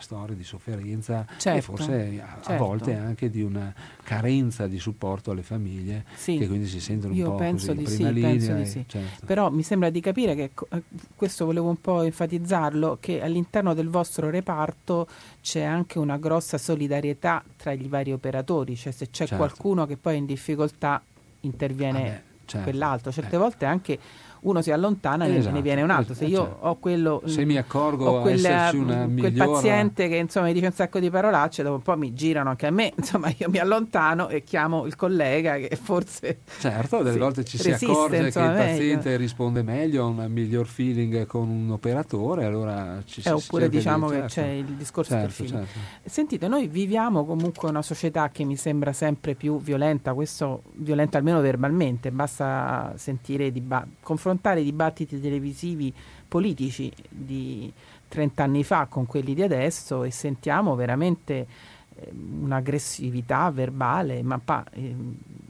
storia 0.06 0.36
di 0.36 0.44
sofferenza 0.44 1.26
certo, 1.38 1.58
e 1.58 1.62
forse 1.62 2.22
a, 2.22 2.36
certo. 2.36 2.52
a, 2.52 2.58
volte 2.58 2.96
anche 2.96 3.32
di 3.32 3.42
una 3.42 3.74
carenza 4.04 4.68
di 4.68 4.78
supporto 4.78 5.32
alle 5.32 5.42
famiglie 5.42 6.06
sì. 6.14 6.38
che 6.38 6.48
quindi 6.48 6.68
si 6.68 6.80
sentono 6.80 7.14
un 7.14 7.20
Io 7.20 7.32
po' 7.32 7.38
penso 7.38 7.74
così, 7.74 7.84
di 7.84 8.14
sì, 8.14 8.22
penso 8.22 8.54
di 8.54 8.66
sì. 8.66 8.86
Certo. 8.88 9.26
Però 9.26 9.50
mi 9.50 9.64
sembra 9.64 9.90
di 9.90 10.00
capire 10.00 10.36
che 10.36 10.52
eh, 10.70 10.84
questo 11.16 11.46
volevo 11.46 11.70
un 11.70 11.82
po' 11.82 12.04
enfatizzarlo 12.04 12.98
che 13.00 13.22
all'interno 13.22 13.74
del 13.74 13.90
vostro 13.90 14.30
reparto 14.30 15.08
c'è 15.42 15.64
anche 15.64 15.98
una 15.98 16.18
grossa 16.18 16.60
solidarietà 16.60 17.44
tra 17.58 17.72
i 17.72 17.88
vari 17.88 18.12
operatori, 18.12 18.76
cioè 18.76 18.92
se 18.92 19.06
c'è 19.08 19.26
certo. 19.26 19.38
qualcuno 19.38 19.88
che 19.88 19.98
poi 19.98 20.14
è 20.14 20.18
in 20.18 20.26
difficoltà 20.26 21.02
interviene 21.42 22.00
ah 22.00 22.12
beh, 22.12 22.22
certo. 22.46 22.70
quell'altro, 22.70 23.12
certe 23.12 23.36
eh. 23.36 23.40
volte 23.40 23.66
anche 23.66 24.00
uno 24.46 24.62
si 24.62 24.72
allontana 24.72 25.26
e 25.26 25.36
esatto. 25.38 25.56
ne 25.56 25.62
viene 25.62 25.82
un 25.82 25.90
altro. 25.90 26.14
Se 26.14 26.26
io 26.26 26.44
certo. 26.44 26.68
ho 26.68 26.76
quello. 26.78 27.22
Se 27.26 27.46
mi 27.46 27.58
accorgo 27.58 28.06
ho 28.06 28.22
quella, 28.22 28.72
una 28.74 29.10
quel 29.18 29.34
paziente 29.34 30.08
che 30.08 30.16
insomma 30.16 30.48
mi 30.48 30.54
dice 30.54 30.68
un 30.68 30.72
sacco 30.72 31.00
di 31.00 31.10
parolacce, 31.10 31.64
dopo 31.64 31.76
un 31.76 31.82
po' 31.82 31.98
mi 31.98 32.14
girano 32.14 32.50
anche 32.50 32.68
a 32.68 32.72
me. 32.72 32.94
Insomma, 33.06 33.32
io 33.38 33.50
mi 33.50 33.60
allontano 33.60 34.30
e 34.30 34.44
chiamo 34.44 34.86
il 34.86 34.96
collega 34.96 35.58
che 35.58 35.76
forse. 35.76 36.40
Certo, 36.60 37.04
delle 37.04 37.18
volte 37.18 37.44
ci 37.44 37.58
si 37.58 37.72
accorge 37.72 38.18
insomma, 38.18 38.54
che 38.54 38.62
il 38.62 38.68
paziente 38.68 39.04
meglio. 39.10 39.18
risponde 39.18 39.64
meglio, 39.64 40.04
ha 40.04 40.08
un 40.08 40.26
miglior 40.30 40.66
feeling 40.66 41.26
con 41.26 41.50
un 41.50 41.70
operatore, 41.72 42.46
allora 42.46 43.02
ci 43.06 43.22
si 43.22 43.28
eh, 43.28 43.32
Oppure 43.32 43.70
diciamo 43.70 44.08
di, 44.10 44.14
certo. 44.14 44.28
che 44.28 44.34
c'è 44.34 44.48
il 44.48 44.66
discorso 44.66 45.12
certo, 45.12 45.26
del 45.26 45.36
film. 45.36 45.60
Certo. 45.60 45.80
Sentite, 46.06 46.48
noi 46.48 46.68
viviamo 46.68 47.26
comunque 47.26 47.70
una 47.70 47.82
società 47.82 48.30
che 48.30 48.44
mi 48.44 48.56
sembra 48.56 48.94
sempre 48.94 49.36
più 49.36 49.60
violenta, 49.60 50.14
questo 50.14 50.64
violenta 50.74 51.18
almeno 51.18 51.42
verbalmente, 51.42 52.12
basta 52.12 52.94
sentire 52.96 53.52
dibattiti 53.52 53.94
confrontare 54.02 54.35
i 54.60 54.64
dibattiti 54.64 55.20
televisivi 55.20 55.94
politici 56.28 56.92
di 57.10 57.72
30 58.08 58.44
anni 58.44 58.64
fa 58.64 58.86
con 58.88 59.06
quelli 59.06 59.34
di 59.34 59.42
adesso 59.42 60.04
e 60.04 60.12
sentiamo 60.12 60.76
veramente 60.76 61.48
eh, 61.96 62.12
un'aggressività 62.12 63.50
verbale, 63.52 64.22
ma 64.24 64.40
pa, 64.40 64.66
eh, 64.72 64.96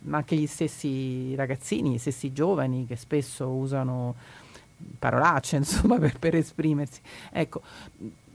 anche 0.09 0.35
gli 0.35 0.47
stessi 0.47 1.35
ragazzini, 1.35 1.93
gli 1.93 1.97
stessi 1.97 2.31
giovani 2.31 2.85
che 2.85 2.95
spesso 2.95 3.49
usano 3.49 4.15
parolacce 4.99 5.57
insomma 5.57 5.97
per, 5.97 6.17
per 6.19 6.35
esprimersi. 6.35 7.01
Ecco, 7.31 7.61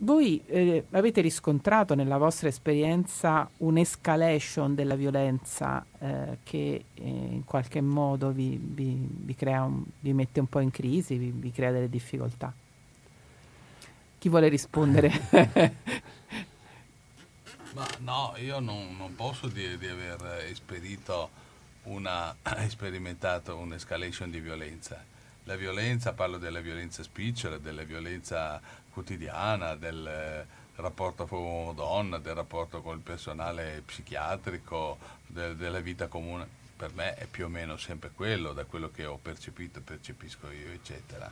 voi 0.02 0.42
eh, 0.46 0.86
avete 0.92 1.20
riscontrato 1.20 1.94
nella 1.94 2.16
vostra 2.16 2.48
esperienza 2.48 3.48
un'escalation 3.58 4.74
della 4.74 4.94
violenza 4.94 5.84
eh, 5.98 6.38
che 6.42 6.84
eh, 6.94 7.02
in 7.02 7.44
qualche 7.44 7.80
modo 7.82 8.30
vi, 8.30 8.58
vi, 8.62 9.06
vi, 9.10 9.36
un, 9.42 9.84
vi, 10.00 10.12
mette 10.14 10.40
un 10.40 10.46
po' 10.46 10.60
in 10.60 10.70
crisi, 10.70 11.16
vi, 11.16 11.50
crea 11.52 11.70
delle 11.70 11.90
difficoltà? 11.90 12.52
Chi 14.18 14.28
vuole 14.28 14.48
rispondere? 14.48 15.10
Ma 17.72 17.86
no, 17.98 18.34
io 18.38 18.58
non, 18.58 18.96
non 18.96 19.14
posso 19.14 19.46
dire 19.48 19.78
di 19.78 19.86
aver 19.86 20.44
esperito 20.50 21.30
una, 21.84 22.34
sperimentato 22.68 23.56
un'escalation 23.56 24.30
di 24.30 24.40
violenza. 24.40 25.04
La 25.44 25.56
violenza, 25.56 26.12
parlo 26.12 26.38
della 26.38 26.60
violenza 26.60 27.02
spicciola, 27.02 27.58
della 27.58 27.82
violenza 27.82 28.60
quotidiana, 28.90 29.74
del 29.74 30.06
eh, 30.06 30.46
rapporto 30.76 31.26
uomo-donna, 31.30 32.18
del 32.18 32.34
rapporto 32.34 32.82
con 32.82 32.96
il 32.96 33.02
personale 33.02 33.82
psichiatrico, 33.84 34.98
de, 35.26 35.56
della 35.56 35.80
vita 35.80 36.08
comune, 36.08 36.46
per 36.76 36.92
me 36.94 37.14
è 37.14 37.26
più 37.26 37.46
o 37.46 37.48
meno 37.48 37.76
sempre 37.76 38.10
quello, 38.10 38.52
da 38.52 38.64
quello 38.64 38.90
che 38.90 39.06
ho 39.06 39.18
percepito, 39.18 39.80
percepisco 39.80 40.50
io, 40.50 40.70
eccetera. 40.70 41.30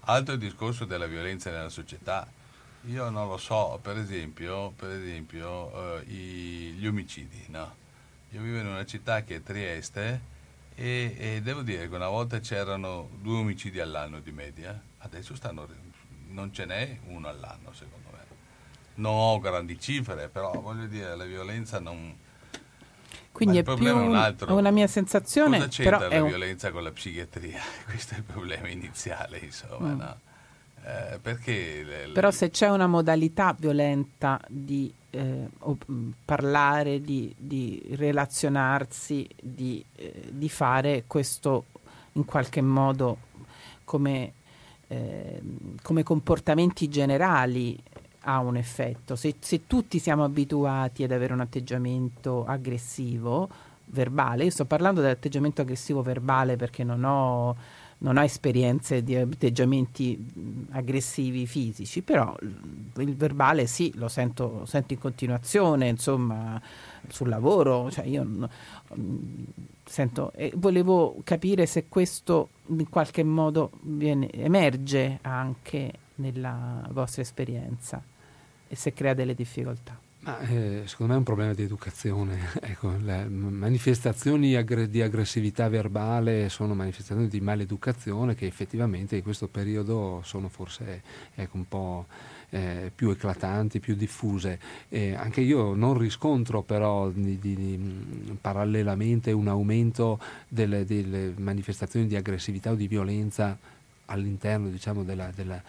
Altro 0.00 0.36
discorso 0.36 0.84
della 0.84 1.06
violenza 1.06 1.50
nella 1.50 1.68
società. 1.68 2.26
Io 2.86 3.10
non 3.10 3.28
lo 3.28 3.36
so, 3.36 3.78
per 3.82 3.98
esempio, 3.98 4.70
per 4.70 4.90
esempio 4.90 5.66
uh, 5.66 6.10
i, 6.10 6.72
gli 6.78 6.86
omicidi, 6.86 7.44
no? 7.48 7.76
Io 8.30 8.40
vivo 8.40 8.58
in 8.58 8.66
una 8.66 8.86
città 8.86 9.22
che 9.22 9.36
è 9.36 9.42
Trieste 9.42 10.38
e, 10.80 11.14
e, 11.18 11.42
devo 11.42 11.60
dire 11.60 11.90
che 11.90 11.94
una 11.94 12.08
volta 12.08 12.40
c'erano 12.40 13.10
due 13.20 13.36
omicidi 13.36 13.80
all'anno 13.80 14.20
di 14.20 14.32
media, 14.32 14.80
adesso 14.98 15.34
stanno, 15.34 15.68
non 16.28 16.54
ce 16.54 16.64
n'è 16.64 17.00
uno 17.08 17.28
all'anno 17.28 17.74
secondo 17.74 18.08
me. 18.10 18.18
Non 18.94 19.12
ho 19.14 19.38
grandi 19.40 19.78
cifre, 19.78 20.28
però 20.28 20.58
voglio 20.58 20.86
dire, 20.86 21.14
la 21.14 21.24
violenza 21.24 21.80
non... 21.80 22.16
Quindi 23.30 23.58
è 23.58 23.62
più 23.62 23.76
è 23.76 23.92
un 23.92 24.14
altro. 24.14 24.56
una 24.56 24.70
mia 24.70 24.86
sensazione... 24.86 25.58
Cosa 25.58 25.68
c'entra 25.68 26.08
la 26.08 26.22
un... 26.22 26.28
violenza 26.28 26.70
con 26.70 26.82
la 26.82 26.92
psichiatria? 26.92 27.60
Questo 27.84 28.14
è 28.14 28.16
il 28.16 28.24
problema 28.24 28.68
iniziale, 28.68 29.36
insomma, 29.36 29.88
mm. 29.88 29.98
no? 29.98 30.20
Eh, 30.82 31.18
perché 31.20 31.82
le, 31.84 32.06
le... 32.06 32.12
Però 32.14 32.30
se 32.30 32.48
c'è 32.48 32.70
una 32.70 32.86
modalità 32.86 33.54
violenta 33.58 34.40
di 34.48 34.90
eh, 35.10 35.48
mm, 35.90 36.10
parlare, 36.24 37.00
di, 37.00 37.34
di, 37.36 37.82
relazionarsi, 37.94 39.28
di, 39.40 39.84
eh, 39.96 40.28
di, 40.30 40.48
fare 40.48 41.04
questo 41.06 41.66
in 42.12 42.24
qualche 42.24 42.60
modo 42.60 43.18
come, 43.84 44.32
ehm, 44.88 45.76
come 45.82 46.02
comportamenti 46.02 46.88
generali 46.88 47.78
ha 48.20 48.38
un 48.40 48.56
effetto. 48.56 49.16
Se, 49.16 49.36
se, 49.38 49.66
tutti 49.66 49.98
siamo 49.98 50.24
abituati 50.24 51.02
ad 51.04 51.12
avere 51.12 51.32
un 51.32 51.40
atteggiamento 51.40 52.44
aggressivo, 52.44 53.48
verbale, 53.86 54.44
io 54.44 54.50
sto 54.50 54.64
parlando 54.64 55.00
dell'atteggiamento 55.00 55.62
aggressivo 55.62 56.02
verbale 56.02 56.56
perché 56.56 56.84
non 56.84 57.04
ho 57.04 57.56
non 58.02 58.16
ha 58.16 58.24
esperienze 58.24 59.02
di 59.02 59.14
atteggiamenti 59.16 60.66
aggressivi 60.70 61.46
fisici, 61.46 62.02
però 62.02 62.34
il 62.40 63.14
verbale 63.14 63.66
sì, 63.66 63.92
lo 63.96 64.08
sento, 64.08 64.64
sento 64.64 64.94
in 64.94 64.98
continuazione, 64.98 65.88
insomma, 65.88 66.60
sul 67.08 67.28
lavoro, 67.28 67.90
cioè 67.90 68.06
io 68.06 68.48
sento, 69.84 70.32
e 70.32 70.52
volevo 70.56 71.16
capire 71.24 71.66
se 71.66 71.88
questo 71.88 72.50
in 72.66 72.88
qualche 72.88 73.22
modo 73.22 73.70
viene, 73.82 74.30
emerge 74.30 75.18
anche 75.22 75.92
nella 76.16 76.86
vostra 76.92 77.22
esperienza 77.22 78.02
e 78.66 78.76
se 78.76 78.92
crea 78.94 79.14
delle 79.14 79.34
difficoltà. 79.34 80.08
Ma, 80.22 80.38
eh, 80.40 80.82
secondo 80.84 81.12
me 81.12 81.14
è 81.14 81.18
un 81.18 81.24
problema 81.24 81.54
di 81.54 81.62
educazione. 81.62 82.50
ecco, 82.60 82.94
le 83.02 83.24
manifestazioni 83.26 84.54
aggr- 84.54 84.86
di 84.86 85.00
aggressività 85.00 85.68
verbale 85.70 86.50
sono 86.50 86.74
manifestazioni 86.74 87.26
di 87.26 87.40
maleducazione 87.40 88.34
che 88.34 88.46
effettivamente 88.46 89.16
in 89.16 89.22
questo 89.22 89.48
periodo 89.48 90.20
sono 90.22 90.48
forse 90.48 91.02
ecco, 91.34 91.56
un 91.56 91.66
po' 91.66 92.06
eh, 92.50 92.92
più 92.94 93.08
eclatanti, 93.08 93.80
più 93.80 93.94
diffuse. 93.94 94.58
Eh, 94.90 95.14
anche 95.14 95.40
io 95.40 95.72
non 95.72 95.96
riscontro 95.96 96.60
però 96.62 97.08
di, 97.08 97.38
di, 97.38 97.56
di, 97.56 98.36
parallelamente 98.38 99.32
un 99.32 99.48
aumento 99.48 100.20
delle, 100.48 100.84
delle, 100.84 101.32
manifestazioni 101.38 102.06
di 102.06 102.16
aggressività 102.16 102.72
o 102.72 102.74
di 102.74 102.88
violenza 102.88 103.56
all'interno 104.06 104.68
diciamo, 104.68 105.02
della, 105.02 105.30
della 105.34 105.62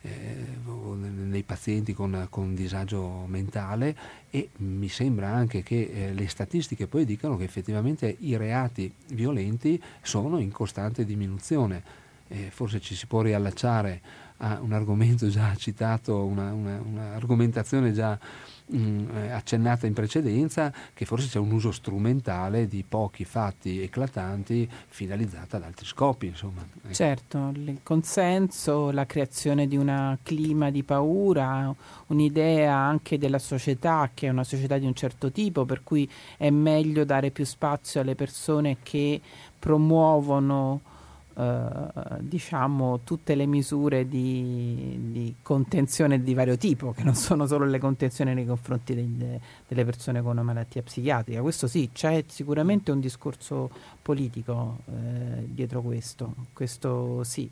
nei 0.00 1.42
pazienti 1.42 1.92
con, 1.92 2.26
con, 2.30 2.54
disagio 2.54 3.24
mentale 3.26 3.96
e 4.30 4.50
mi 4.58 4.88
sembra 4.88 5.28
anche 5.28 5.62
che 5.62 5.90
eh, 5.92 6.12
le 6.14 6.28
statistiche 6.28 6.86
poi 6.86 7.04
dicano 7.04 7.36
che 7.36 7.44
effettivamente 7.44 8.16
i 8.20 8.36
reati 8.36 8.92
violenti 9.08 9.80
sono 10.02 10.38
in 10.38 10.50
costante 10.50 11.04
diminuzione. 11.04 12.06
Eh, 12.28 12.50
forse 12.50 12.80
ci 12.80 12.94
si 12.94 13.06
può 13.06 13.22
riallacciare 13.22 14.00
a 14.38 14.58
un 14.60 14.72
argomento 14.72 15.28
già 15.28 15.54
citato, 15.56 16.24
una, 16.24 16.52
una, 16.52 16.80
un'argomentazione 16.80 17.92
già 17.92 18.18
mh, 18.68 18.78
mm, 18.78 19.16
eh, 19.16 19.30
accennata 19.30 19.86
in 19.86 19.92
precedenza, 19.92 20.72
che 20.94 21.04
forse 21.04 21.28
c'è 21.28 21.38
un 21.38 21.50
uso 21.52 21.72
strumentale 21.72 22.68
di 22.68 22.84
pochi 22.86 23.24
fatti 23.24 23.80
eclatanti 23.80 24.68
finalizzata 24.88 25.56
ad 25.56 25.64
altri 25.64 25.86
scopi. 25.86 26.26
Insomma. 26.26 26.64
Ecco. 26.82 26.94
Certo, 26.94 27.50
il 27.54 27.80
consenso, 27.82 28.90
la 28.90 29.06
creazione 29.06 29.66
di 29.66 29.76
un 29.76 30.16
clima 30.22 30.70
di 30.70 30.82
paura, 30.82 31.74
un'idea 32.06 32.74
anche 32.74 33.18
della 33.18 33.38
società 33.38 34.10
che 34.12 34.26
è 34.26 34.30
una 34.30 34.44
società 34.44 34.78
di 34.78 34.86
un 34.86 34.94
certo 34.94 35.30
tipo, 35.30 35.64
per 35.64 35.82
cui 35.82 36.08
è 36.36 36.50
meglio 36.50 37.04
dare 37.04 37.30
più 37.30 37.44
spazio 37.44 38.00
alle 38.00 38.14
persone 38.14 38.78
che 38.82 39.20
promuovono 39.58 40.80
eh, 40.80 40.96
diciamo 42.18 43.00
tutte 43.04 43.36
le 43.36 43.46
misure 43.46 44.08
di, 44.08 44.98
di, 45.12 45.34
contenzione 45.40 46.20
di 46.20 46.34
vario 46.34 46.56
tipo, 46.56 46.90
che 46.92 47.04
non 47.04 47.14
sono 47.14 47.46
solo 47.46 47.64
le 47.64 47.78
contenzioni 47.78 48.34
nei 48.34 48.44
confronti 48.44 48.92
delle, 48.92 49.40
delle 49.68 49.84
persone 49.84 50.20
con 50.20 50.32
una 50.32 50.42
malattia 50.42 50.82
psichiatrica. 50.82 51.40
Questo 51.40 51.68
sì, 51.68 51.90
c'è 51.92 52.24
sicuramente 52.26 52.90
un 52.90 52.98
discorso 52.98 53.70
politico 54.02 54.78
eh, 54.86 55.44
dietro 55.46 55.80
questo, 55.80 56.34
questo 56.52 57.22
sì. 57.22 57.48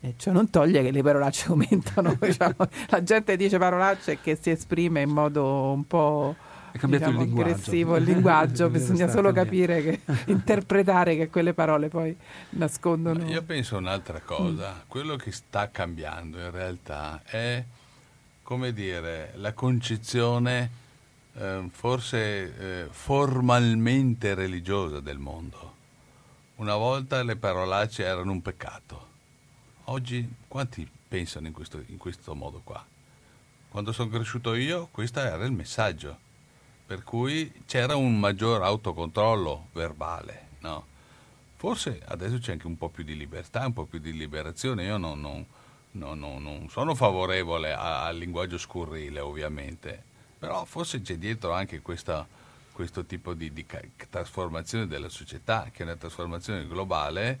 Eh, 0.00 0.14
cioè 0.16 0.32
non 0.32 0.48
toglie 0.48 0.82
che 0.82 0.90
le 0.90 1.02
parolacce 1.02 1.48
aumentano, 1.52 2.16
diciamo. 2.18 2.54
la 2.88 3.02
gente 3.02 3.36
dice 3.36 3.58
parolacce 3.58 4.12
e 4.12 4.18
che 4.22 4.38
si 4.40 4.50
esprime 4.50 5.02
in 5.02 5.10
modo 5.10 5.72
un 5.72 5.86
po' 5.86 6.34
È 6.70 6.78
cambiato 6.78 7.06
diciamo, 7.06 7.22
il 7.22 7.26
linguaggio. 7.28 7.50
aggressivo 7.50 7.96
il 7.96 8.04
linguaggio, 8.04 8.68
bisogna 8.70 9.08
solo 9.08 9.32
capire, 9.32 9.82
che, 9.82 10.00
interpretare 10.30 11.16
che 11.16 11.28
quelle 11.28 11.54
parole 11.54 11.88
poi 11.88 12.16
nascondono. 12.50 13.24
Ma 13.24 13.30
io 13.30 13.42
penso 13.42 13.76
un'altra 13.76 14.20
cosa, 14.20 14.74
mm. 14.74 14.88
quello 14.88 15.16
che 15.16 15.32
sta 15.32 15.70
cambiando 15.70 16.38
in 16.38 16.50
realtà 16.50 17.22
è, 17.24 17.64
come 18.42 18.72
dire, 18.72 19.32
la 19.36 19.52
concezione 19.52 20.70
eh, 21.34 21.68
forse 21.70 22.28
eh, 22.28 22.86
formalmente 22.90 24.34
religiosa 24.34 25.00
del 25.00 25.18
mondo. 25.18 25.74
Una 26.56 26.76
volta 26.76 27.22
le 27.22 27.36
parolacce 27.36 28.04
erano 28.04 28.32
un 28.32 28.42
peccato, 28.42 29.06
oggi 29.84 30.28
quanti 30.48 30.88
pensano 31.08 31.46
in 31.46 31.52
questo, 31.52 31.82
in 31.86 31.96
questo 31.96 32.34
modo 32.34 32.60
qua? 32.64 32.84
Quando 33.68 33.92
sono 33.92 34.08
cresciuto 34.08 34.54
io, 34.54 34.88
questo 34.90 35.20
era 35.20 35.44
il 35.44 35.52
messaggio 35.52 36.26
per 36.88 37.04
cui 37.04 37.52
c'era 37.66 37.96
un 37.96 38.18
maggior 38.18 38.62
autocontrollo 38.62 39.68
verbale. 39.74 40.46
No? 40.60 40.86
Forse 41.56 42.00
adesso 42.06 42.38
c'è 42.38 42.52
anche 42.52 42.66
un 42.66 42.78
po' 42.78 42.88
più 42.88 43.04
di 43.04 43.14
libertà, 43.14 43.66
un 43.66 43.74
po' 43.74 43.84
più 43.84 43.98
di 43.98 44.16
liberazione. 44.16 44.84
Io 44.84 44.96
non, 44.96 45.20
non, 45.20 45.44
non, 45.90 46.18
non 46.18 46.66
sono 46.70 46.94
favorevole 46.94 47.74
al 47.74 48.16
linguaggio 48.16 48.56
scurrile, 48.56 49.20
ovviamente, 49.20 50.02
però 50.38 50.64
forse 50.64 51.02
c'è 51.02 51.18
dietro 51.18 51.52
anche 51.52 51.82
questa, 51.82 52.26
questo 52.72 53.04
tipo 53.04 53.34
di, 53.34 53.52
di 53.52 53.66
trasformazione 54.08 54.86
della 54.86 55.10
società, 55.10 55.68
che 55.70 55.80
è 55.80 55.82
una 55.82 55.96
trasformazione 55.96 56.66
globale, 56.66 57.38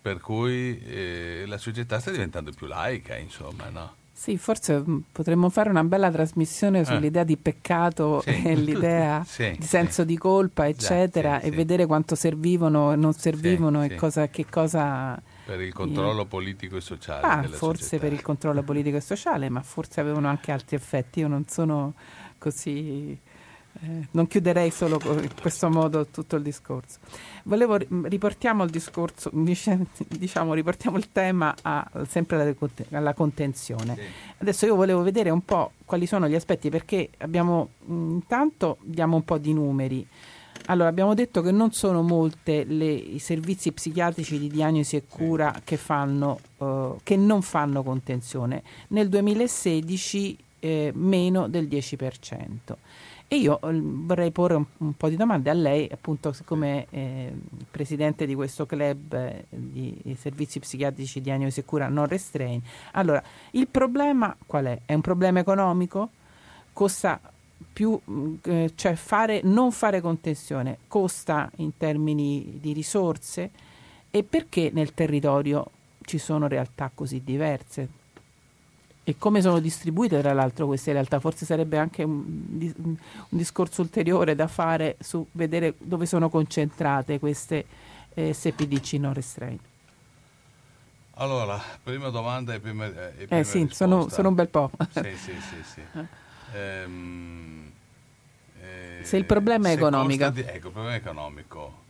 per 0.00 0.18
cui 0.18 0.82
eh, 0.82 1.44
la 1.46 1.58
società 1.58 2.00
sta 2.00 2.10
diventando 2.10 2.52
più 2.52 2.66
laica, 2.66 3.18
insomma, 3.18 3.68
no? 3.68 3.96
Sì, 4.18 4.36
forse 4.36 4.80
mm, 4.80 4.98
potremmo 5.12 5.48
fare 5.48 5.70
una 5.70 5.84
bella 5.84 6.10
trasmissione 6.10 6.80
eh. 6.80 6.84
sull'idea 6.84 7.22
di 7.22 7.36
peccato 7.36 8.20
sì. 8.22 8.42
e 8.42 8.56
l'idea 8.56 9.22
sì, 9.24 9.54
di 9.56 9.64
senso 9.64 10.00
sì. 10.00 10.08
di 10.08 10.18
colpa, 10.18 10.66
eccetera, 10.66 11.38
e 11.38 11.52
vedere 11.52 11.86
quanto 11.86 12.16
servivano 12.16 12.92
e 12.92 12.96
non 12.96 13.12
servivano 13.12 13.84
e 13.84 13.94
cosa, 13.94 14.26
che 14.26 14.46
cosa... 14.50 15.22
Per 15.44 15.60
il 15.60 15.72
controllo 15.72 16.24
politico 16.24 16.78
e 16.78 16.80
sociale. 16.80 17.24
Ah, 17.24 17.42
forse 17.44 17.84
società. 17.84 18.02
per 18.02 18.12
il 18.12 18.22
controllo 18.22 18.64
politico 18.64 18.96
e 18.96 19.00
sociale, 19.00 19.48
ma 19.50 19.62
forse 19.62 20.00
avevano 20.00 20.26
anche 20.26 20.50
altri 20.50 20.74
effetti. 20.74 21.20
Io 21.20 21.28
non 21.28 21.44
sono 21.46 21.94
così 22.38 23.16
eh, 23.80 24.08
non 24.10 24.26
chiuderei 24.26 24.70
solo 24.70 25.00
in 25.04 25.30
questo 25.40 25.68
modo 25.70 26.06
tutto 26.06 26.36
il 26.36 26.42
discorso. 26.42 26.98
Volevo, 27.44 27.76
riportiamo 27.76 28.64
il 28.64 28.70
discorso, 28.70 29.30
diciamo, 29.32 30.54
riportiamo 30.54 30.96
il 30.96 31.12
tema 31.12 31.54
a, 31.62 31.88
sempre 32.06 32.56
alla, 32.90 33.14
contenzione. 33.14 33.96
Adesso 34.38 34.66
io 34.66 34.74
volevo 34.74 35.02
vedere 35.02 35.30
un 35.30 35.44
po' 35.44 35.72
quali 35.84 36.06
sono 36.06 36.28
gli 36.28 36.34
aspetti, 36.34 36.70
perché 36.70 37.10
abbiamo, 37.18 37.70
intanto 37.86 38.78
diamo 38.82 39.16
un 39.16 39.24
po' 39.24 39.38
di 39.38 39.52
numeri. 39.52 40.06
Allora, 40.66 40.88
abbiamo 40.88 41.14
detto 41.14 41.40
che 41.40 41.50
non 41.50 41.72
sono 41.72 42.02
molte 42.02 42.64
le, 42.64 42.92
i 42.92 43.18
servizi 43.20 43.72
psichiatrici 43.72 44.38
di 44.38 44.48
diagnosi 44.48 44.96
e 44.96 45.04
cura 45.08 45.52
sì. 45.54 45.62
che, 45.64 45.76
fanno, 45.76 46.40
uh, 46.58 46.98
che 47.02 47.16
non 47.16 47.42
fanno 47.42 47.82
contenzione. 47.82 48.62
Nel 48.88 49.08
2016 49.08 50.36
eh, 50.60 50.92
meno 50.94 51.48
del 51.48 51.66
10%. 51.66 52.74
E 53.30 53.36
io 53.36 53.60
eh, 53.60 53.78
vorrei 53.78 54.30
porre 54.30 54.54
un, 54.54 54.64
un, 54.78 54.96
po' 54.96 55.10
di 55.10 55.16
domande 55.16 55.50
a 55.50 55.52
lei, 55.52 55.86
appunto, 55.92 56.34
come 56.46 56.86
eh, 56.88 57.30
presidente 57.70 58.24
di 58.24 58.34
questo 58.34 58.64
club 58.64 59.12
eh, 59.12 59.44
di 59.50 60.16
servizi 60.18 60.58
psichiatrici 60.58 61.18
di 61.18 61.24
diagnosi 61.24 61.60
e 61.60 61.64
cura 61.66 61.88
non 61.88 62.06
restrain. 62.06 62.62
Allora, 62.92 63.22
il 63.50 63.68
problema 63.68 64.34
qual 64.46 64.64
è? 64.64 64.80
È 64.86 64.94
un 64.94 65.02
problema 65.02 65.40
economico? 65.40 66.08
Costa 66.72 67.20
più, 67.70 68.00
mm, 68.10 68.34
eh, 68.44 68.72
cioè 68.74 68.94
fare, 68.94 69.42
non 69.44 69.72
fare 69.72 70.00
contenzione 70.00 70.78
costa 70.88 71.50
in 71.56 71.76
termini 71.76 72.56
di 72.60 72.72
risorse 72.72 73.50
e 74.10 74.22
perché 74.22 74.70
nel 74.72 74.94
territorio 74.94 75.70
ci 76.00 76.16
sono 76.16 76.48
realtà 76.48 76.90
così 76.94 77.22
diverse? 77.22 77.97
E 79.08 79.16
come 79.16 79.40
sono 79.40 79.58
distribuite 79.58 80.20
tra 80.20 80.34
l'altro 80.34 80.66
queste 80.66 80.92
realtà? 80.92 81.18
Forse 81.18 81.46
sarebbe 81.46 81.78
anche 81.78 82.02
un, 82.02 82.58
un 82.58 82.96
discorso 83.28 83.80
ulteriore 83.80 84.34
da 84.34 84.48
fare 84.48 84.98
su 85.00 85.26
vedere 85.32 85.76
dove 85.78 86.04
sono 86.04 86.28
concentrate 86.28 87.18
queste 87.18 87.64
eh, 88.12 88.34
SPDC 88.34 88.92
non 88.98 89.14
restraint. 89.14 89.62
Allora, 91.14 91.58
prima 91.82 92.10
domanda 92.10 92.52
e 92.52 92.60
prima, 92.60 92.84
e 92.84 93.12
eh, 93.16 93.24
prima 93.24 93.40
eh 93.40 93.44
sì, 93.44 93.66
sono, 93.70 94.10
sono, 94.10 94.28
un 94.28 94.34
bel 94.34 94.48
po'. 94.48 94.70
sì, 94.92 95.16
sì, 95.16 95.32
sì. 95.40 95.62
sì. 95.72 95.80
Ehm, 96.54 97.70
eh, 98.60 99.04
se 99.04 99.16
il 99.16 99.24
problema 99.24 99.70
è 99.70 99.72
economico. 99.72 100.28
Di, 100.28 100.40
ecco, 100.40 100.66
il 100.66 100.72
problema 100.72 100.92
è 100.92 100.96
economico. 100.96 101.82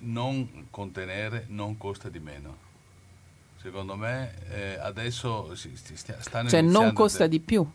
Non 0.00 0.66
contenere 0.70 1.44
non 1.48 1.78
costa 1.78 2.10
di 2.10 2.18
meno. 2.18 2.67
Secondo 3.60 3.96
me 3.96 4.34
eh, 4.50 4.78
adesso 4.80 5.54
si, 5.54 5.72
si 5.76 5.96
stanno 5.96 6.48
Cioè 6.48 6.60
non 6.60 6.92
costa 6.92 7.26
di 7.26 7.40
più? 7.40 7.68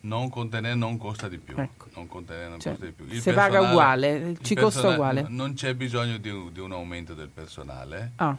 Non 0.00 0.30
contenere 0.30 0.74
non 0.74 0.96
costa 0.96 1.28
di 1.28 1.38
più. 1.38 1.56
Ecco. 1.56 1.86
Non 1.94 2.08
contenere 2.08 2.48
non 2.48 2.60
cioè, 2.60 2.72
costa 2.72 2.86
di 2.86 2.92
più. 2.92 3.04
Il 3.06 3.20
se 3.20 3.32
paga 3.32 3.60
uguale, 3.60 4.36
ci 4.42 4.54
costa 4.54 4.88
uguale. 4.88 5.26
Non 5.28 5.54
c'è 5.54 5.74
bisogno 5.74 6.16
di 6.16 6.30
un, 6.30 6.52
di 6.52 6.60
un 6.60 6.72
aumento 6.72 7.14
del 7.14 7.28
personale. 7.28 8.12
Ah, 8.16 8.36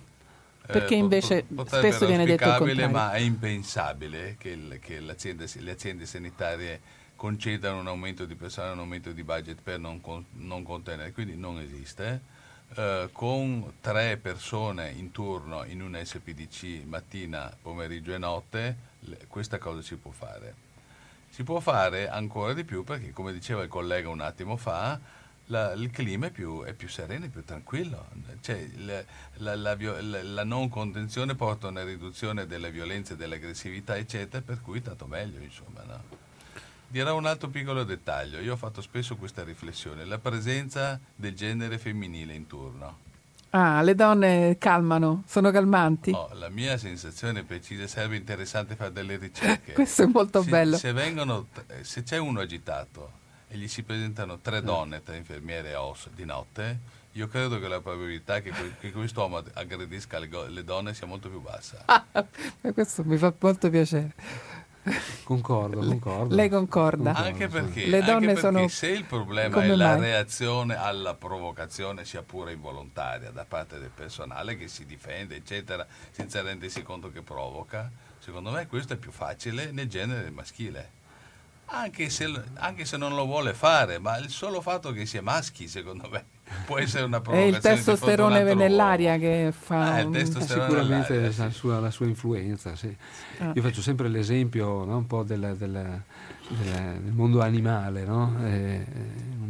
perché 0.65 0.95
eh, 0.95 0.97
invece 0.97 1.45
spesso 1.65 2.05
viene 2.05 2.25
detto 2.25 2.49
il 2.49 2.55
contrario. 2.55 2.89
ma 2.89 3.11
è 3.13 3.19
impensabile 3.19 4.35
che, 4.37 4.49
il, 4.49 4.79
che 4.81 4.99
le 4.99 5.71
aziende 5.71 6.05
sanitarie 6.05 6.81
concedano 7.15 7.79
un 7.79 7.87
aumento 7.87 8.25
di 8.25 8.35
personale, 8.35 8.73
un 8.73 8.79
aumento 8.79 9.11
di 9.11 9.23
budget 9.23 9.61
per 9.61 9.79
non, 9.79 10.01
non 10.31 10.63
contenere, 10.63 11.11
quindi 11.11 11.35
non 11.37 11.59
esiste 11.59 12.32
eh, 12.75 13.09
con 13.11 13.73
tre 13.81 14.17
persone 14.17 14.89
in 14.89 15.11
turno 15.11 15.63
in 15.63 15.81
un 15.81 15.99
SPDC 16.01 16.83
mattina, 16.85 17.55
pomeriggio 17.61 18.13
e 18.13 18.17
notte, 18.17 18.77
le, 19.01 19.19
questa 19.27 19.57
cosa 19.57 19.81
si 19.81 19.95
può 19.95 20.11
fare. 20.11 20.55
Si 21.29 21.43
può 21.43 21.59
fare 21.59 22.09
ancora 22.09 22.53
di 22.53 22.63
più 22.63 22.83
perché, 22.83 23.11
come 23.11 23.33
diceva 23.33 23.63
il 23.63 23.69
collega 23.69 24.09
un 24.09 24.21
attimo 24.21 24.55
fa, 24.55 24.99
la, 25.47 25.73
il 25.73 25.89
clima 25.91 26.27
è 26.27 26.31
più, 26.31 26.63
è 26.63 26.73
più, 26.73 26.87
sereno, 26.87 27.25
è 27.25 27.29
più 27.29 27.43
tranquillo. 27.43 28.07
Cioè, 28.41 28.69
la, 29.37 29.55
la, 29.55 29.75
la, 29.75 30.43
non 30.43 30.69
contenzione 30.69 31.35
porta 31.35 31.67
a 31.67 31.69
una 31.71 31.83
riduzione 31.83 32.45
delle 32.45 32.71
violenze, 32.71 33.15
dell'aggressività, 33.15 33.97
eccetera, 33.97 34.43
per 34.43 34.61
cui 34.61 34.81
tanto 34.81 35.05
meglio, 35.05 35.39
insomma. 35.39 35.83
No? 35.83 36.22
Dirò 36.93 37.17
un 37.17 37.25
altro 37.25 37.49
piccolo 37.49 37.83
dettaglio, 37.83 38.39
io 38.39 38.53
ho 38.53 38.55
fatto 38.55 38.79
spesso 38.79 39.15
questa 39.15 39.43
riflessione, 39.43 40.05
la 40.05 40.19
presenza 40.19 40.99
del 41.15 41.33
genere 41.33 41.79
femminile 41.79 42.35
in 42.35 42.45
turno. 42.45 42.99
Ah, 43.49 43.81
le 43.81 43.95
donne 43.95 44.57
calmano, 44.59 45.23
sono 45.25 45.49
calmanti? 45.49 46.11
Oh, 46.11 46.29
la 46.33 46.49
mia 46.49 46.77
sensazione 46.77 47.41
precisa, 47.41 47.87
sarebbe 47.87 48.17
interessante 48.17 48.75
fare 48.75 48.91
delle 48.91 49.17
ricerche. 49.17 49.73
Questo 49.73 50.03
è 50.03 50.05
molto 50.05 50.43
se, 50.43 50.49
bello. 50.51 50.77
Se, 50.77 50.93
vengono, 50.93 51.47
se, 51.81 52.03
c'è 52.03 52.17
uno 52.19 52.41
agitato 52.41 53.11
e 53.47 53.57
gli 53.57 53.67
si 53.67 53.81
presentano 53.81 54.37
tre 54.37 54.61
mm. 54.61 54.65
donne, 54.65 55.01
tre 55.01 55.17
infermiere 55.17 55.73
OS 55.73 56.09
di 56.13 56.25
notte, 56.25 56.77
io 57.13 57.27
credo 57.27 57.59
che 57.59 57.67
la 57.67 57.81
probabilità 57.81 58.39
che, 58.41 58.51
che 58.79 58.91
quest'uomo 58.91 59.41
aggredisca 59.53 60.19
le, 60.19 60.29
le, 60.49 60.63
donne 60.63 60.93
sia 60.93 61.07
molto 61.07 61.27
più 61.27 61.41
bassa. 61.41 61.85
Ah, 62.15 62.71
questo 62.71 63.03
mi 63.03 63.17
fa 63.17 63.33
molto 63.39 63.69
piacere. 63.71 64.13
Concordo, 65.23 65.79
concordo. 65.79 66.35
Lei 66.35 66.49
concorda. 66.49 67.13
Anche 67.13 67.47
perché, 67.47 67.85
Le 67.85 68.01
donne 68.01 68.11
anche 68.11 68.25
perché 68.25 68.39
sono 68.39 68.67
se 68.67 68.87
il 68.87 69.05
problema 69.05 69.61
è 69.61 69.67
la 69.67 69.93
mai? 69.93 69.99
reazione 70.01 70.75
alla 70.75 71.13
provocazione, 71.13 72.03
sia 72.03 72.21
pure 72.21 72.51
involontaria, 72.51 73.31
da 73.31 73.45
parte 73.45 73.79
del 73.79 73.91
personale 73.93 74.57
che 74.57 74.67
si 74.67 74.85
difende, 74.85 75.37
eccetera, 75.37 75.87
senza 76.11 76.41
rendersi 76.41 76.83
conto 76.83 77.09
che 77.11 77.21
provoca, 77.21 77.89
secondo 78.19 78.51
me 78.51 78.67
questo 78.67 78.93
è 78.93 78.97
più 78.97 79.11
facile 79.11 79.71
nel 79.71 79.87
genere 79.87 80.29
maschile. 80.29 81.01
Anche 81.67 82.09
se, 82.09 82.29
anche 82.55 82.83
se 82.83 82.97
non 82.97 83.15
lo 83.15 83.25
vuole 83.25 83.53
fare, 83.53 83.99
ma 83.99 84.17
il 84.17 84.29
solo 84.29 84.59
fatto 84.59 84.91
che 84.91 85.05
sia 85.05 85.21
maschi, 85.21 85.69
secondo 85.69 86.09
me, 86.09 86.25
può 86.65 86.77
essere 86.79 87.03
una 87.03 87.21
provocazione. 87.21 87.51
È 87.53 87.55
il 87.55 87.61
testosterone 87.61 88.53
nell'aria 88.53 89.17
che 89.17 89.53
fa... 89.57 89.99
Eh, 89.99 90.03
un... 90.03 90.25
Sicuramente 90.25 91.33
la 91.35 91.49
sua, 91.49 91.79
la 91.79 91.91
sua 91.91 92.05
influenza, 92.05 92.75
sì. 92.75 92.95
ah. 93.39 93.51
Io 93.53 93.61
faccio 93.61 93.81
sempre 93.81 94.07
l'esempio 94.07 94.83
no, 94.85 94.97
un 94.97 95.07
po' 95.07 95.23
del, 95.23 95.55
del, 95.57 96.01
del, 96.49 96.99
del 97.01 97.13
mondo 97.13 97.41
animale, 97.41 98.05
no? 98.05 98.35
eh, 98.45 98.85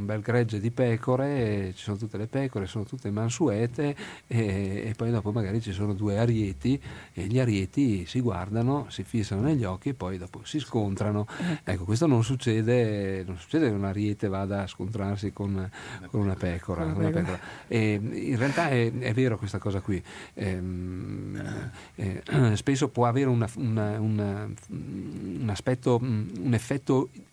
un 0.04 0.06
bel 0.06 0.22
gregge 0.22 0.60
di 0.60 0.70
pecore, 0.70 1.74
ci 1.76 1.84
sono 1.84 1.98
tutte 1.98 2.18
le 2.18 2.28
pecore, 2.28 2.68
sono 2.68 2.84
tutte 2.84 3.10
mansuete 3.10 3.96
e, 4.28 4.84
e, 4.86 4.94
poi 4.96 5.12
dopo 5.12 5.32
magari 5.32 5.62
ci 5.62 5.72
sono 5.72 5.94
due 5.94 6.18
arieti 6.18 6.80
e 7.14 7.24
gli 7.24 7.40
arieti 7.40 8.06
si 8.06 8.20
guardano, 8.20 8.88
si 8.90 9.04
fissano 9.04 9.42
negli 9.42 9.64
occhi 9.64 9.90
e 9.90 9.94
poi 9.94 10.18
dopo 10.18 10.42
si 10.44 10.60
scontrano. 10.60 11.26
Ecco, 11.64 11.72
ecco 11.72 11.86
questo 11.86 12.06
non 12.06 12.24
succede, 12.24 13.24
non 13.26 13.38
succede 13.38 13.68
che 13.68 13.74
un 13.74 13.86
ariete 13.86 14.28
vada 14.28 14.64
a 14.64 14.68
scontrarsi 14.68 15.32
con, 15.32 15.70
con 16.08 16.22
una 16.22 16.36
pecora. 16.36 16.86
Una 16.86 17.10
pecora. 17.10 17.40
E 17.68 17.94
in 17.94 18.38
realtà 18.38 18.70
è, 18.70 18.92
è, 18.92 19.14
vero 19.14 19.38
questa 19.38 19.58
cosa 19.58 19.80
qui. 19.82 20.04
Eh, 20.34 20.62
eh, 21.96 22.22
spesso 22.56 22.90
può 22.90 23.06
avere 23.06 23.30
una, 23.30 23.48
una, 23.56 24.00
una, 24.00 24.50
un 24.68 25.48
aspetto, 25.50 25.98
un 26.02 26.54
effetto 26.54 26.73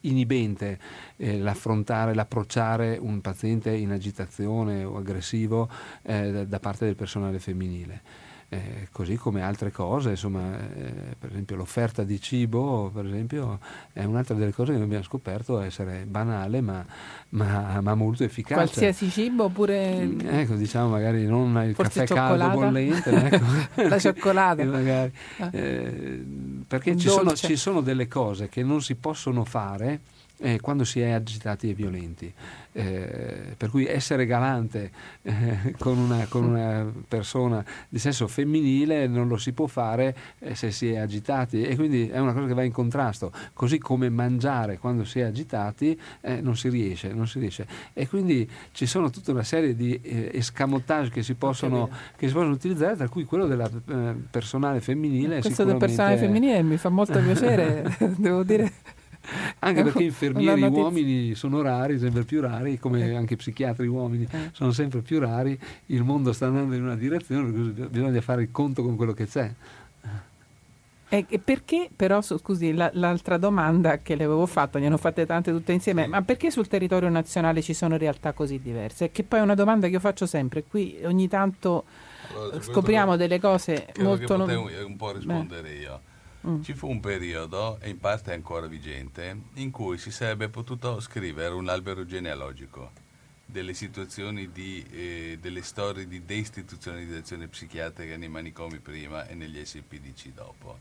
inibente 0.00 0.78
eh, 1.16 1.38
l'affrontare, 1.38 2.14
l'approcciare 2.14 2.98
un 3.00 3.20
paziente 3.20 3.70
in 3.70 3.90
agitazione 3.90 4.84
o 4.84 4.96
aggressivo 4.96 5.68
eh, 6.02 6.46
da 6.46 6.58
parte 6.60 6.84
del 6.84 6.96
personale 6.96 7.38
femminile. 7.38 8.28
Eh, 8.52 8.88
così 8.90 9.14
come 9.14 9.42
altre 9.42 9.70
cose, 9.70 10.10
insomma, 10.10 10.58
eh, 10.74 11.14
per 11.16 11.30
esempio 11.30 11.54
l'offerta 11.54 12.02
di 12.02 12.20
cibo, 12.20 12.90
per 12.92 13.06
esempio, 13.06 13.60
è 13.92 14.02
un'altra 14.02 14.34
delle 14.34 14.52
cose 14.52 14.74
che 14.74 14.82
abbiamo 14.82 15.04
scoperto 15.04 15.60
essere 15.60 16.04
banale 16.04 16.60
ma, 16.60 16.84
ma, 17.28 17.80
ma 17.80 17.94
molto 17.94 18.24
efficace. 18.24 18.54
Qualsiasi 18.54 19.08
cibo 19.08 19.44
oppure... 19.44 20.04
Mm, 20.04 20.20
ecco, 20.22 20.56
diciamo 20.56 20.88
magari 20.88 21.26
non 21.26 21.62
il 21.64 21.76
caffè 21.76 22.04
cioccolata. 22.04 22.38
caldo 22.38 22.58
bollente, 22.58 23.10
ecco. 23.10 23.44
la 23.88 23.98
cioccolata. 24.00 24.64
magari, 24.66 25.12
ah. 25.38 25.50
eh, 25.52 26.24
perché 26.66 26.96
ci 26.96 27.08
sono, 27.08 27.32
ci 27.36 27.54
sono 27.54 27.80
delle 27.80 28.08
cose 28.08 28.48
che 28.48 28.64
non 28.64 28.82
si 28.82 28.96
possono 28.96 29.44
fare 29.44 30.00
eh, 30.40 30.60
quando 30.60 30.84
si 30.84 31.00
è 31.00 31.10
agitati 31.10 31.70
e 31.70 31.74
violenti. 31.74 32.32
Eh, 32.72 33.54
per 33.56 33.68
cui 33.68 33.84
essere 33.84 34.26
galante 34.26 34.92
eh, 35.22 35.74
con, 35.76 35.98
una, 35.98 36.26
con, 36.28 36.44
una, 36.44 36.88
persona 37.08 37.64
di 37.88 37.98
sesso 37.98 38.28
femminile 38.28 39.08
non 39.08 39.26
lo 39.26 39.36
si 39.38 39.52
può 39.52 39.66
fare 39.66 40.16
eh, 40.38 40.54
se 40.54 40.70
si 40.70 40.92
è 40.92 40.98
agitati 40.98 41.64
e 41.64 41.74
quindi 41.74 42.08
è 42.08 42.20
una 42.20 42.32
cosa 42.32 42.46
che 42.46 42.54
va 42.54 42.62
in 42.62 42.70
contrasto, 42.70 43.32
così 43.54 43.78
come 43.78 44.08
mangiare 44.08 44.78
quando 44.78 45.04
si 45.04 45.18
è 45.18 45.24
agitati 45.24 45.98
eh, 46.20 46.40
non 46.40 46.56
si 46.56 46.68
riesce, 46.68 47.12
non 47.12 47.26
si 47.26 47.40
riesce. 47.40 47.66
E 47.92 48.06
quindi 48.06 48.48
ci 48.70 48.86
sono 48.86 49.10
tutta 49.10 49.32
una 49.32 49.42
serie 49.42 49.74
di 49.74 49.98
eh, 50.00 50.30
escamotage 50.34 51.10
che 51.10 51.24
si, 51.24 51.34
possono, 51.34 51.90
che 52.16 52.28
si 52.28 52.32
possono 52.32 52.52
utilizzare, 52.52 52.94
tra 52.94 53.08
cui 53.08 53.24
quello 53.24 53.46
del 53.46 53.68
personale 54.30 54.80
femminile. 54.80 55.40
Questo 55.40 55.64
del 55.64 55.76
personale 55.76 56.16
femminile 56.16 56.62
mi 56.62 56.76
fa 56.76 56.88
molto 56.88 57.18
piacere, 57.18 57.96
devo 58.16 58.44
dire 58.44 58.72
anche 59.60 59.82
perché 59.82 60.02
infermieri 60.04 60.62
uomini 60.62 61.34
sono 61.34 61.62
rari, 61.62 61.98
sempre 61.98 62.24
più 62.24 62.40
rari, 62.40 62.78
come 62.78 63.14
anche 63.14 63.36
psichiatri 63.36 63.86
uomini 63.86 64.26
eh. 64.30 64.50
sono 64.52 64.72
sempre 64.72 65.00
più 65.00 65.18
rari, 65.18 65.58
il 65.86 66.02
mondo 66.02 66.32
sta 66.32 66.46
andando 66.46 66.74
in 66.74 66.82
una 66.82 66.96
direzione, 66.96 67.50
bisogna 67.50 68.20
fare 68.20 68.42
il 68.42 68.50
conto 68.50 68.82
con 68.82 68.96
quello 68.96 69.12
che 69.12 69.26
c'è. 69.26 69.52
E 71.12 71.40
perché 71.42 71.90
però, 71.94 72.20
scusi, 72.22 72.72
la, 72.72 72.88
l'altra 72.94 73.36
domanda 73.36 73.98
che 73.98 74.14
le 74.14 74.22
avevo 74.22 74.46
fatto, 74.46 74.78
ne 74.78 74.86
hanno 74.86 74.96
fatte 74.96 75.26
tante 75.26 75.50
tutte 75.50 75.72
insieme, 75.72 76.06
ma 76.06 76.22
perché 76.22 76.52
sul 76.52 76.68
territorio 76.68 77.08
nazionale 77.08 77.62
ci 77.62 77.74
sono 77.74 77.96
realtà 77.96 78.32
così 78.32 78.60
diverse? 78.62 79.10
Che 79.10 79.24
poi 79.24 79.40
è 79.40 79.42
una 79.42 79.56
domanda 79.56 79.88
che 79.88 79.94
io 79.94 80.00
faccio 80.00 80.26
sempre, 80.26 80.62
qui 80.62 81.00
ogni 81.02 81.26
tanto 81.26 81.82
allora, 82.32 82.60
scopriamo 82.60 83.16
delle 83.16 83.40
cose 83.40 83.88
molto... 83.98 84.36
Che 84.44 84.52
non... 84.54 84.70
un 84.86 84.96
po' 84.96 85.10
rispondere 85.10 85.62
Beh. 85.62 85.74
io. 85.74 86.00
Mm. 86.46 86.62
Ci 86.62 86.72
fu 86.72 86.88
un 86.88 87.00
periodo, 87.00 87.78
e 87.80 87.90
in 87.90 87.98
parte 87.98 88.32
è 88.32 88.34
ancora 88.34 88.66
vigente, 88.66 89.36
in 89.54 89.70
cui 89.70 89.98
si 89.98 90.10
sarebbe 90.10 90.48
potuto 90.48 91.00
scrivere 91.00 91.54
un 91.54 91.68
albero 91.68 92.06
genealogico 92.06 93.08
delle 93.44 93.74
situazioni 93.74 94.50
di, 94.52 94.84
eh, 94.90 95.38
delle 95.40 95.62
storie 95.62 96.06
di 96.06 96.24
deistituzionalizzazione 96.24 97.48
psichiatrica 97.48 98.16
nei 98.16 98.28
manicomi 98.28 98.78
prima 98.78 99.26
e 99.26 99.34
negli 99.34 99.62
SPDC 99.62 100.28
dopo. 100.32 100.78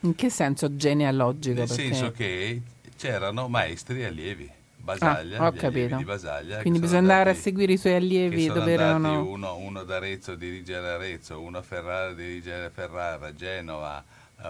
In 0.00 0.14
che 0.14 0.30
senso 0.30 0.76
genealogico? 0.76 1.58
Nel 1.58 1.66
perché... 1.66 1.82
senso 1.82 2.12
che 2.12 2.62
c'erano 2.96 3.48
maestri 3.48 4.02
e 4.02 4.06
allievi. 4.06 4.58
Basaglia, 4.82 5.38
ah, 5.38 5.52
capito. 5.52 5.96
di 5.96 6.04
Basaglia. 6.04 6.60
Quindi 6.62 6.78
bisogna 6.78 7.00
andare 7.00 7.30
a 7.30 7.34
seguire 7.34 7.74
i 7.74 7.76
suoi 7.76 7.94
allievi 7.94 8.46
dove 8.46 8.72
erano. 8.72 9.26
Uno, 9.26 9.56
uno 9.56 9.80
ad 9.80 9.90
Arezzo 9.90 10.34
dirigere 10.34 10.88
Arezzo, 10.88 11.38
uno 11.38 11.58
a 11.58 11.62
Ferrara 11.62 12.14
dirigere 12.14 12.70
Ferrara, 12.70 13.34
Genova, 13.34 14.02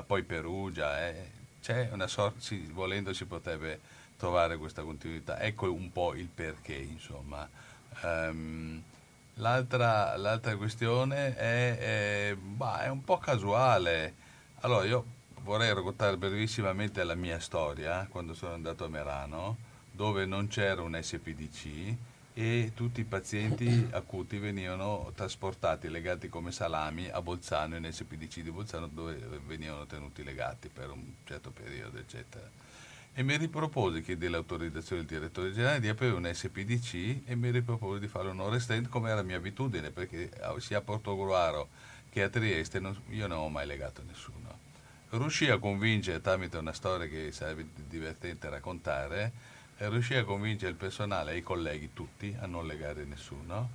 poi 0.07 0.23
Perugia, 0.23 1.09
eh, 1.09 1.31
c'è 1.61 1.91
una 1.93 2.07
sorta, 2.07 2.41
sì, 2.41 2.69
volendo 2.73 3.13
si 3.13 3.25
potrebbe 3.25 3.81
trovare 4.17 4.57
questa 4.57 4.83
continuità. 4.83 5.41
Ecco 5.41 5.73
un 5.73 5.91
po' 5.93 6.15
il 6.15 6.29
perché, 6.29 6.75
insomma. 6.75 7.49
Um, 8.03 8.83
l'altra, 9.35 10.17
l'altra, 10.17 10.57
questione 10.57 11.35
è, 11.37 11.79
è, 12.31 12.35
bah, 12.37 12.83
è, 12.83 12.89
un 12.89 13.03
po' 13.03 13.19
casuale. 13.19 14.15
Allora, 14.61 14.85
io 14.85 15.05
vorrei 15.43 15.73
raccontare 15.73 16.17
brevissimamente 16.17 17.03
la 17.05 17.15
mia 17.15 17.41
storia 17.41 18.07
quando 18.11 18.35
sono 18.35 18.55
andato 18.55 18.85
a 18.85 18.89
Merano, 18.89 19.57
dove 19.91 20.25
non 20.27 20.49
c'era 20.49 20.83
un 20.83 20.99
SPDC 21.01 21.97
e 22.41 22.73
tutti 22.75 23.03
i 23.03 23.05
pazienti 23.05 23.89
acuti 23.91 24.39
venivano 24.39 25.13
trasportati, 25.15 25.91
legati 25.91 26.31
come 26.31 26.53
salami 26.53 27.07
a 27.11 27.21
Bolzano, 27.21 27.77
in 27.77 27.87
SPDC 27.93 28.41
di 28.41 28.51
Bolzano, 28.51 28.87
dove 28.87 29.15
venivano 29.47 29.85
tenuti 29.85 30.25
legati 30.25 30.71
per 30.71 30.89
un 30.91 31.05
certo 31.25 31.51
periodo, 31.51 31.99
eccetera. 31.99 32.49
E 33.13 33.23
mi 33.23 33.37
ripropose, 33.37 34.01
chiede 34.01 34.31
l'autorizzazione 34.31 35.05
del 35.05 35.19
direttore 35.19 35.53
generale, 35.53 35.81
di 35.81 35.89
aprire 35.89 36.15
un 36.15 36.31
SPDC 36.33 37.29
e 37.29 37.37
mi 37.37 37.51
ripropose 37.51 38.01
di 38.01 38.09
fare 38.09 38.31
un 38.31 38.49
restraint 38.49 38.89
come 38.89 39.11
era 39.11 39.21
mia 39.21 39.37
abitudine, 39.37 39.91
perché 39.91 40.31
sia 40.61 40.79
a 40.79 40.81
Portogruaro 40.81 41.69
che 42.09 42.23
a 42.23 42.31
Trieste 42.31 42.81
non, 42.81 42.99
io 43.11 43.27
non 43.27 43.37
ho 43.37 43.49
mai 43.51 43.67
legato 43.67 44.03
nessuno. 44.07 44.59
Riuscì 45.11 45.51
a 45.51 45.59
convincere, 45.59 46.23
tramite 46.23 46.57
una 46.57 46.73
storia 46.73 47.07
che 47.07 47.33
sarebbe 47.33 47.67
divertente 47.87 48.49
raccontare, 48.49 49.50
riuscì 49.89 50.15
a 50.15 50.25
convincere 50.25 50.71
il 50.71 50.77
personale 50.77 51.33
e 51.33 51.39
i 51.39 51.43
colleghi 51.43 51.93
tutti 51.93 52.37
a 52.39 52.47
non 52.47 52.67
legare 52.67 53.05
nessuno 53.05 53.71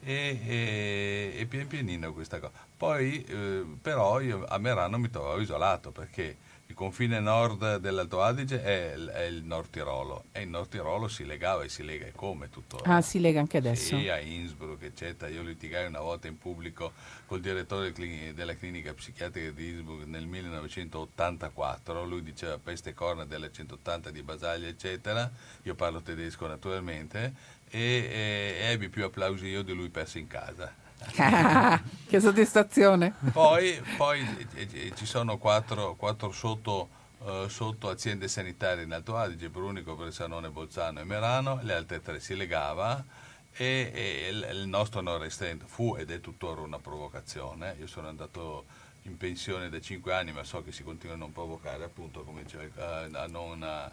e, 0.00 0.38
e, 0.46 1.32
e 1.36 1.46
pian 1.46 1.66
pianino 1.66 2.12
questa 2.12 2.38
cosa. 2.38 2.52
Poi 2.76 3.24
eh, 3.24 3.64
però 3.80 4.20
io 4.20 4.44
a 4.46 4.58
Merano 4.58 4.98
mi 4.98 5.10
trovavo 5.10 5.40
isolato 5.40 5.90
perché 5.90 6.36
confine 6.78 7.18
nord 7.18 7.78
dell'Alto 7.78 8.22
Adige 8.22 8.62
è, 8.62 8.94
è, 8.94 9.24
il 9.24 9.42
Nord 9.42 9.68
Tirolo 9.68 10.26
e 10.30 10.42
in 10.42 10.50
Nord 10.50 10.68
Tirolo 10.68 11.08
si 11.08 11.26
legava 11.26 11.64
e 11.64 11.68
si 11.68 11.82
lega 11.82 12.06
e 12.06 12.12
come 12.12 12.50
tuttora. 12.50 12.94
Ah, 12.94 13.02
si 13.02 13.18
lega 13.18 13.40
anche 13.40 13.56
adesso? 13.56 13.98
Sì, 13.98 14.08
a 14.08 14.20
Innsbruck, 14.20 14.80
eccetera. 14.84 15.28
Io 15.28 15.42
litigai 15.42 15.88
una 15.88 15.98
volta 15.98 16.28
in 16.28 16.38
pubblico 16.38 16.92
col 17.26 17.40
direttore 17.40 17.92
della 18.32 18.54
clinica 18.54 18.94
psichiatrica 18.94 19.50
di 19.50 19.70
Innsbruck 19.70 20.06
nel 20.06 20.26
1984. 20.26 22.04
Lui 22.04 22.22
diceva 22.22 22.56
peste 22.58 22.94
corna 22.94 23.24
della 23.24 23.50
180 23.50 24.12
di 24.12 24.22
Basaglia, 24.22 24.68
eccetera. 24.68 25.28
Io 25.64 25.74
parlo 25.74 26.00
tedesco 26.00 26.46
naturalmente 26.46 27.34
e, 27.70 28.60
e 28.60 28.70
ebbi 28.70 28.88
più 28.88 29.04
applausi 29.04 29.46
io 29.46 29.62
di 29.62 29.72
lui 29.72 29.88
perso 29.88 30.18
in 30.18 30.28
casa. 30.28 30.86
che 32.06 32.20
soddisfazione. 32.20 33.14
Poi, 33.32 33.80
poi 33.96 34.48
eh, 34.54 34.68
eh, 34.72 34.92
ci 34.94 35.06
sono 35.06 35.38
quattro, 35.38 35.94
quattro 35.94 36.32
sotto, 36.32 36.88
eh, 37.24 37.46
sotto, 37.48 37.88
aziende 37.88 38.28
sanitarie 38.28 38.84
in 38.84 38.92
Alto 38.92 39.16
Adige, 39.16 39.48
Brunico, 39.48 39.94
Bressanone, 39.94 40.50
Bolzano 40.50 41.00
e 41.00 41.04
Merano, 41.04 41.60
le 41.62 41.74
altre 41.74 42.02
tre 42.02 42.20
si 42.20 42.36
legava 42.36 43.04
e, 43.52 43.90
e 43.94 44.28
il, 44.30 44.48
il 44.62 44.68
nostro 44.68 45.00
non 45.00 45.18
restante 45.18 45.64
fu 45.66 45.96
ed 45.96 46.10
è 46.10 46.20
tuttora 46.20 46.60
una 46.60 46.78
provocazione. 46.78 47.76
Io 47.78 47.86
sono 47.86 48.08
andato 48.08 48.64
in 49.02 49.16
pensione 49.16 49.68
da 49.68 49.80
cinque 49.80 50.12
anni, 50.12 50.32
ma 50.32 50.44
so 50.44 50.62
che 50.62 50.72
si 50.72 50.82
continua 50.82 51.14
a 51.14 51.18
non 51.18 51.32
provocare, 51.32 51.84
appunto, 51.84 52.22
come 52.22 52.42
diceva, 52.42 53.08
a 53.12 53.26
non... 53.26 53.62
A, 53.62 53.90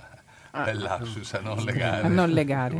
ah, 0.51 0.73
lapsus, 0.73 1.33
a 1.33 1.39
non 1.39 1.57
legare. 1.63 2.05
A 2.05 2.07
non 2.07 2.29
legare. 2.29 2.75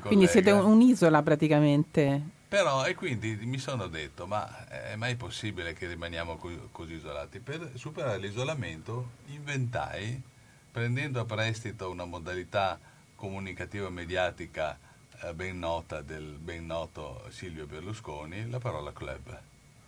Quindi 0.00 0.26
siete 0.26 0.50
un'isola 0.50 1.22
praticamente. 1.22 2.22
Però, 2.54 2.86
e 2.86 2.94
quindi 2.94 3.34
mi 3.42 3.58
sono 3.58 3.88
detto, 3.88 4.28
ma 4.28 4.68
è 4.68 4.94
mai 4.94 5.16
possibile 5.16 5.72
che 5.72 5.88
rimaniamo 5.88 6.36
co- 6.36 6.68
così 6.70 6.92
isolati? 6.92 7.40
Per 7.40 7.72
superare 7.74 8.18
l'isolamento 8.18 9.14
inventai, 9.26 10.22
prendendo 10.70 11.18
a 11.18 11.24
prestito 11.24 11.90
una 11.90 12.04
modalità 12.04 12.78
comunicativa 13.16 13.90
mediatica 13.90 14.78
eh, 15.22 15.34
ben 15.34 15.58
nota 15.58 16.00
del 16.00 16.38
ben 16.38 16.64
noto 16.64 17.26
Silvio 17.30 17.66
Berlusconi, 17.66 18.48
la 18.48 18.60
parola 18.60 18.92
club. 18.92 19.36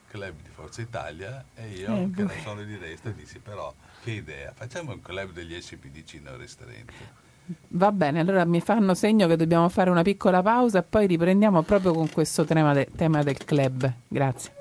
Club 0.09 0.35
di 0.43 0.51
Forza 0.51 0.81
Italia 0.81 1.45
e 1.55 1.69
io, 1.69 1.95
eh, 1.95 2.11
che 2.11 2.23
non 2.25 2.41
sono 2.43 2.65
di 2.65 2.77
destra, 2.79 3.13
dissi 3.13 3.39
però 3.39 3.73
che 4.03 4.11
idea, 4.11 4.53
facciamo 4.53 4.91
un 4.91 5.01
club 5.01 5.31
degli 5.31 5.55
SPDC 5.61 6.15
non 6.15 6.37
restretti 6.37 7.26
Va 7.69 7.93
bene, 7.93 8.21
allora 8.21 8.45
mi 8.45 8.61
fanno 8.61 8.95
segno 8.95 9.27
che 9.27 9.37
dobbiamo 9.37 9.69
fare 9.69 9.91
una 9.91 10.03
piccola 10.03 10.43
pausa 10.43 10.81
e 10.81 10.83
poi 10.83 11.07
riprendiamo 11.07 11.63
proprio 11.63 11.93
con 11.93 12.11
questo 12.11 12.45
tema, 12.45 12.73
de- 12.73 12.89
tema 12.97 13.23
del 13.23 13.37
club. 13.37 13.93
Grazie. 14.09 14.53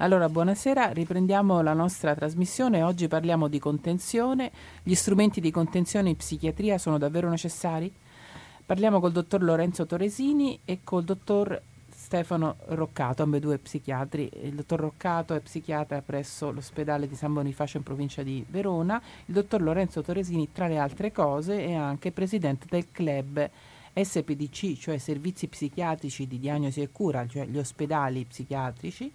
Allora, 0.00 0.28
buonasera, 0.28 0.90
riprendiamo 0.90 1.60
la 1.60 1.72
nostra 1.72 2.14
trasmissione. 2.14 2.84
Oggi 2.84 3.08
parliamo 3.08 3.48
di 3.48 3.58
contenzione. 3.58 4.52
Gli 4.84 4.94
strumenti 4.94 5.40
di 5.40 5.50
contenzione 5.50 6.10
in 6.10 6.16
psichiatria 6.16 6.78
sono 6.78 6.98
davvero 6.98 7.28
necessari? 7.28 7.92
Parliamo 8.64 9.00
col 9.00 9.10
dottor 9.10 9.42
Lorenzo 9.42 9.86
Toresini 9.86 10.60
e 10.64 10.80
col 10.84 11.02
dottor 11.02 11.60
Stefano 12.08 12.56
Roccato, 12.68 13.22
ambedue 13.22 13.58
psichiatri. 13.58 14.30
Il 14.44 14.54
dottor 14.54 14.80
Roccato 14.80 15.34
è 15.34 15.40
psichiatra 15.40 16.00
presso 16.00 16.50
l'ospedale 16.50 17.06
di 17.06 17.14
San 17.14 17.34
Bonifacio 17.34 17.76
in 17.76 17.82
provincia 17.82 18.22
di 18.22 18.42
Verona. 18.48 18.98
Il 19.26 19.34
dottor 19.34 19.60
Lorenzo 19.60 20.00
Toresini, 20.00 20.50
tra 20.50 20.68
le 20.68 20.78
altre 20.78 21.12
cose, 21.12 21.62
è 21.62 21.74
anche 21.74 22.10
presidente 22.10 22.64
del 22.70 22.90
club 22.90 23.50
SPDC, 23.92 24.78
cioè 24.78 24.96
Servizi 24.96 25.48
Psichiatrici 25.48 26.26
di 26.26 26.38
Diagnosi 26.38 26.80
e 26.80 26.88
Cura, 26.90 27.26
cioè 27.26 27.44
gli 27.44 27.58
ospedali 27.58 28.24
psichiatrici. 28.24 29.12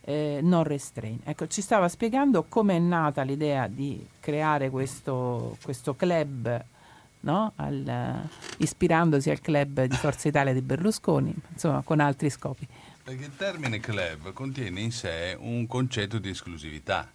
Eh, 0.00 0.38
non 0.42 0.62
restrain. 0.62 1.20
Ecco, 1.22 1.46
ci 1.46 1.60
stava 1.60 1.90
spiegando 1.90 2.46
come 2.48 2.76
è 2.76 2.78
nata 2.78 3.20
l'idea 3.20 3.66
di 3.66 4.02
creare 4.18 4.70
questo, 4.70 5.58
questo 5.62 5.94
club 5.94 6.64
no? 7.20 7.52
al, 7.56 8.28
ispirandosi 8.58 9.30
al 9.30 9.40
club 9.40 9.84
di 9.84 9.96
Forza 9.96 10.28
Italia 10.28 10.52
di 10.52 10.62
Berlusconi, 10.62 11.34
insomma 11.52 11.82
con 11.82 12.00
altri 12.00 12.30
scopi. 12.30 12.66
Perché 13.02 13.24
il 13.24 13.36
termine 13.36 13.80
club 13.80 14.32
contiene 14.32 14.80
in 14.80 14.92
sé 14.92 15.36
un 15.38 15.66
concetto 15.66 16.18
di 16.18 16.30
esclusività, 16.30 17.10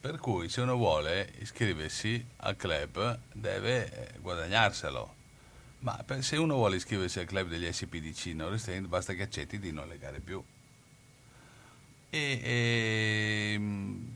per 0.00 0.18
cui 0.18 0.48
se 0.48 0.60
uno 0.60 0.76
vuole 0.76 1.32
iscriversi 1.38 2.24
al 2.38 2.56
club 2.56 3.18
deve 3.32 4.14
eh, 4.14 4.18
guadagnarselo. 4.20 5.14
Ma 5.80 6.02
se 6.20 6.36
uno 6.36 6.54
vuole 6.54 6.76
iscriversi 6.76 7.20
al 7.20 7.26
club 7.26 7.48
degli 7.48 7.70
SPDC 7.70 8.26
non 8.34 8.50
restrained 8.50 8.88
basta 8.88 9.12
che 9.12 9.22
accetti 9.22 9.58
di 9.58 9.72
non 9.72 9.88
legare 9.88 10.20
più. 10.20 10.42
E, 12.08 12.40
e, 12.42 13.60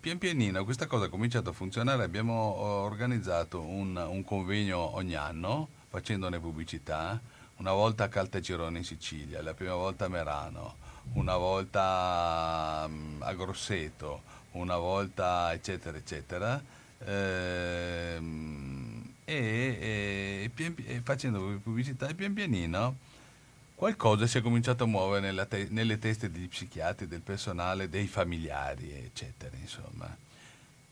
pian 0.00 0.18
pianino 0.18 0.64
questa 0.64 0.86
cosa 0.86 1.06
ha 1.06 1.08
cominciato 1.08 1.50
a 1.50 1.52
funzionare, 1.52 2.04
abbiamo 2.04 2.32
organizzato 2.32 3.60
un, 3.60 3.96
un 3.96 4.24
convegno 4.24 4.94
ogni 4.94 5.14
anno 5.14 5.68
facendone 5.90 6.38
pubblicità, 6.38 7.20
una 7.56 7.72
volta 7.72 8.04
a 8.04 8.08
Caltagirone 8.08 8.78
in 8.78 8.84
Sicilia, 8.84 9.42
la 9.42 9.54
prima 9.54 9.74
volta 9.74 10.04
a 10.04 10.08
Merano, 10.08 10.76
una 11.14 11.36
volta 11.36 12.84
um, 12.86 13.16
a 13.20 13.34
Grosseto, 13.34 14.22
una 14.52 14.76
volta 14.76 15.52
eccetera 15.52 15.98
eccetera. 15.98 16.62
Ehm, 17.04 19.14
e, 19.24 20.50
e, 20.54 20.74
e, 20.86 21.00
facendo 21.02 21.58
pubblicità 21.62 22.08
e 22.08 22.14
pian 22.14 22.34
pianino 22.34 22.98
qualcosa 23.80 24.26
si 24.26 24.36
è 24.36 24.42
cominciato 24.42 24.84
a 24.84 24.86
muovere 24.86 25.48
te- 25.48 25.68
nelle 25.70 25.98
teste 25.98 26.30
degli 26.30 26.48
psichiatri, 26.48 27.08
del 27.08 27.22
personale, 27.22 27.88
dei 27.88 28.06
familiari, 28.06 28.92
eccetera, 28.92 29.56
insomma. 29.58 30.14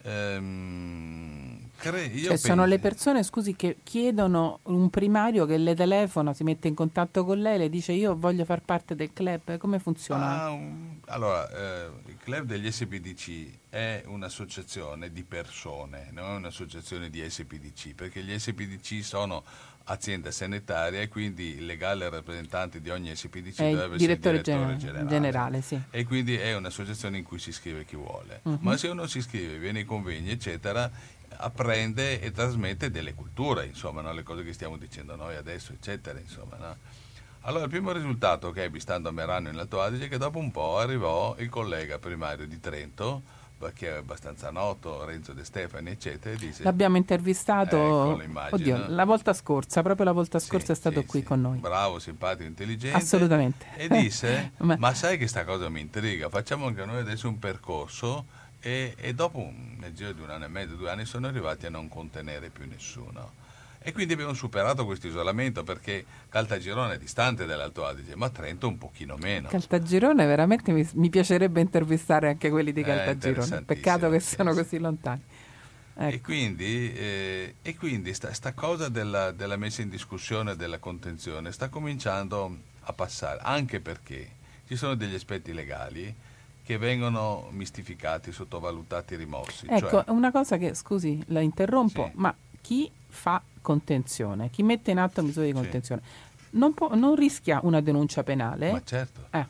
Ehm, 0.05 1.69
cre- 1.77 2.17
cioè, 2.17 2.39
sono 2.39 2.65
le 2.65 2.79
persone, 2.79 3.23
scusi, 3.25 3.55
che 3.55 3.77
chiedono 3.83 4.61
un 4.63 4.89
primario 4.89 5.45
che 5.45 5.59
le 5.59 5.75
telefona, 5.75 6.33
si 6.33 6.45
mette 6.45 6.69
in 6.69 6.75
contatto 6.75 7.27
con 7.27 7.39
lei, 7.43 7.59
le 7.59 7.69
dice 7.69 7.93
io 7.93 8.17
voglio 8.17 8.47
far 8.47 8.63
parte 8.63 8.95
del 8.95 9.13
club, 9.13 9.59
come 9.59 9.79
funziona? 9.79 10.45
Ah, 10.45 10.51
un, 10.51 10.97
allora, 11.09 11.47
eh, 11.51 11.91
il 12.07 12.17
club 12.17 12.47
degli 12.47 12.71
SPDC 12.73 13.51
è 13.69 14.03
un'associazione 14.07 15.13
di 15.13 15.25
persone, 15.25 16.09
non 16.13 16.25
è 16.25 16.37
un'associazione 16.37 17.11
di 17.11 17.23
SPDC, 17.29 17.95
perché 17.95 18.23
gli 18.23 18.39
SPDC 18.39 19.05
sono 19.05 19.45
azienda 19.91 20.31
sanitaria 20.31 21.01
e 21.01 21.09
quindi 21.09 21.57
il 21.57 21.67
legale 21.67 22.09
rappresentante 22.09 22.81
di 22.81 22.91
ogni 22.91 23.15
SPDC 23.15 23.61
è 23.61 23.75
deve 23.75 23.97
direttore 23.97 24.41
essere 24.41 24.57
il 24.67 24.77
direttore 24.77 24.77
generale. 24.77 25.09
generale 25.09 25.61
sì. 25.63 25.81
E 25.91 26.05
quindi 26.05 26.37
è 26.37 26.55
un'associazione 26.55 27.19
in 27.19 27.25
cui 27.25 27.39
si 27.39 27.51
iscrive 27.51 27.85
chi 27.85 27.97
vuole. 27.97 28.41
Uh-huh. 28.43 28.59
Ma 28.61 28.77
se 28.77 28.89
uno 28.89 29.07
si 29.07 29.19
iscrive, 29.19 29.59
viene 29.59 29.81
ai 29.81 29.85
convegni, 29.85 30.31
eccetera, 30.31 30.91
apprende 31.37 32.21
e 32.21 32.31
trasmette 32.33 32.91
delle 32.91 33.15
culture, 33.15 33.65
insomma, 33.65 34.01
no? 34.03 34.13
le 34.13 34.23
cose 34.23 34.45
che 34.45 34.53
stiamo 34.53 34.77
dicendo 34.77 35.17
noi 35.17 35.37
adesso, 35.37 35.73
eccetera, 35.73 36.19
insomma, 36.19 36.57
no? 36.57 36.77
Allora, 37.43 37.65
il 37.65 37.71
primo 37.71 37.93
risultato 37.93 38.51
che 38.51 38.65
ebbi 38.65 38.81
stando 38.81 39.09
a 39.09 39.13
Merano 39.13 39.49
in 39.49 39.57
Alto 39.57 39.81
Adige 39.81 40.07
è 40.07 40.09
che 40.09 40.19
dopo 40.19 40.39
un 40.39 40.51
po' 40.51 40.79
arrivò 40.79 41.35
il 41.39 41.49
collega 41.49 41.99
primario 41.99 42.47
di 42.47 42.61
Trento, 42.61 43.23
che 43.75 43.89
è 43.89 43.97
abbastanza 43.97 44.51
noto, 44.51 45.05
Renzo 45.05 45.33
De 45.33 45.45
Stefani, 45.45 45.91
eccetera. 45.91 46.37
Dice, 46.37 46.63
L'abbiamo 46.63 46.97
intervistato 46.97 48.21
ecco, 48.21 48.55
oddio, 48.55 48.87
la 48.89 49.05
volta 49.05 49.33
scorsa, 49.33 49.83
proprio 49.83 50.07
la 50.07 50.13
volta 50.13 50.39
scorsa 50.39 50.67
sì, 50.67 50.73
è 50.73 50.75
stato 50.77 51.01
sì, 51.01 51.07
qui 51.07 51.21
sì. 51.21 51.27
con 51.27 51.41
noi. 51.41 51.59
Bravo, 51.59 51.99
simpatico, 51.99 52.45
intelligente. 52.45 52.97
Assolutamente. 52.97 53.67
E 53.77 53.89
disse, 53.89 54.53
ma, 54.59 54.77
ma 54.79 54.95
sai 54.95 55.19
che 55.19 55.27
sta 55.27 55.45
cosa 55.45 55.69
mi 55.69 55.81
intriga, 55.81 56.29
facciamo 56.29 56.67
anche 56.67 56.85
noi 56.85 56.99
adesso 56.99 57.29
un 57.29 57.39
percorso 57.39 58.25
e, 58.61 58.95
e 58.97 59.15
dopo, 59.15 59.53
nel 59.79 59.93
giro 59.95 60.13
di 60.13 60.21
un 60.21 60.31
anno 60.31 60.47
e 60.47 60.49
mezzo, 60.49 60.75
due 60.75 60.91
anni, 60.91 61.05
sono 61.05 61.27
arrivati 61.27 61.67
a 61.67 61.71
non 61.71 61.89
contenere 61.89 62.51
più 62.51 62.67
nessuno. 62.67 63.47
E 63.81 63.93
quindi 63.93 64.13
abbiamo 64.13 64.35
superato 64.35 64.85
questo 64.85 65.07
isolamento 65.07 65.63
perché 65.63 66.05
Caltagirone 66.29 66.95
è 66.95 66.99
distante 66.99 67.47
dall'Alto 67.47 67.87
Adige, 67.87 68.17
ma 68.17 68.29
Trento 68.29 68.69
un 68.69 68.77
pochino 68.77 69.17
meno. 69.17 69.49
Caltagirone 69.49 70.27
veramente 70.27 70.73
mi, 70.73 70.87
mi 70.95 71.09
piacerebbe 71.09 71.61
intervistare 71.61 72.29
anche 72.29 72.51
quelli 72.51 72.73
di 72.73 72.83
Caltagirone. 72.83 73.63
Peccato 73.63 74.11
che 74.11 74.21
siano 74.21 74.53
così 74.53 74.79
lontani. 74.79 75.23
Ecco. 76.01 76.15
E 76.15 76.21
quindi, 76.21 76.93
eh, 76.93 77.55
e 77.61 77.77
quindi 77.77 78.15
sta, 78.15 78.33
sta 78.33 78.53
cosa 78.53 78.89
della, 78.89 79.33
della, 79.33 79.57
messa 79.57 79.83
in 79.83 79.89
discussione 79.89 80.55
della 80.55 80.79
contenzione 80.79 81.51
sta 81.51 81.69
cominciando 81.69 82.57
a 82.83 82.93
passare, 82.93 83.41
anche 83.43 83.81
perché 83.81 84.31
ci 84.69 84.77
sono 84.77 84.95
degli 84.95 85.15
aspetti 85.15 85.53
legali 85.53 86.15
che 86.63 86.79
vengono 86.79 87.49
mistificati, 87.51 88.31
sottovalutati, 88.31 89.17
rimossi. 89.17 89.67
Ecco, 89.69 89.89
cioè... 89.89 90.05
una 90.11 90.31
cosa 90.31 90.57
che, 90.57 90.75
scusi, 90.75 91.21
la 91.29 91.41
interrompo, 91.41 92.11
sì. 92.13 92.13
ma 92.15 92.33
chi 92.61 92.89
fa 93.09 93.43
contenzione, 93.69 94.49
chi 94.49 94.63
mette 94.63 94.93
in 94.93 94.99
atto 94.99 95.23
misure 95.23 95.45
di 95.45 95.53
contenzione, 95.53 96.01
sì. 96.03 96.47
non, 96.57 96.73
può, 96.73 96.95
non, 96.95 97.15
rischia 97.15 97.61
una 97.65 97.83
denuncia 97.83 98.23
penale? 98.23 98.73
Ma 98.73 98.83
certo, 98.83 99.27
eh. 99.31 99.45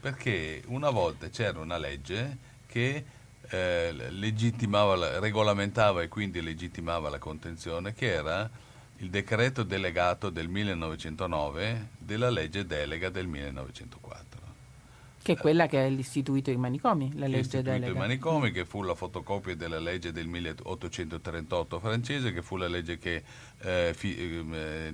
perché 0.00 0.64
una 0.66 0.90
volta 0.90 1.28
c'era 1.28 1.60
una 1.60 1.78
legge 1.78 2.36
che 2.66 3.04
eh, 3.48 3.92
legittimava, 3.92 5.20
regolamentava 5.20 6.02
e 6.02 6.08
quindi 6.08 6.42
legittimava 6.42 7.08
la 7.08 7.18
contenzione, 7.18 7.94
che 7.94 8.12
era 8.12 8.50
il 8.96 9.10
decreto 9.10 9.62
delegato 9.62 10.28
del 10.28 10.48
1909 10.48 11.88
della 11.98 12.30
legge 12.30 12.66
delega 12.66 13.10
del 13.10 13.28
1904. 13.28 14.31
Che 15.22 15.32
è 15.32 15.36
quella 15.36 15.66
che 15.66 15.78
ha 15.78 15.86
istituito 15.86 16.50
i 16.50 16.56
manicomi, 16.56 17.12
la 17.16 17.26
legge 17.26 17.62
delega. 17.62 17.92
i 17.92 17.96
manicomi, 17.96 18.50
che 18.50 18.64
fu 18.64 18.82
la 18.82 18.94
fotocopia 18.94 19.54
della 19.54 19.78
legge 19.78 20.10
del 20.10 20.26
1838 20.26 21.78
francese, 21.78 22.32
che 22.32 22.42
fu 22.42 22.56
la 22.56 22.66
legge 22.66 22.98
che 22.98 23.22
eh, 23.60 23.92
fi, 23.94 24.40
eh, 24.52 24.92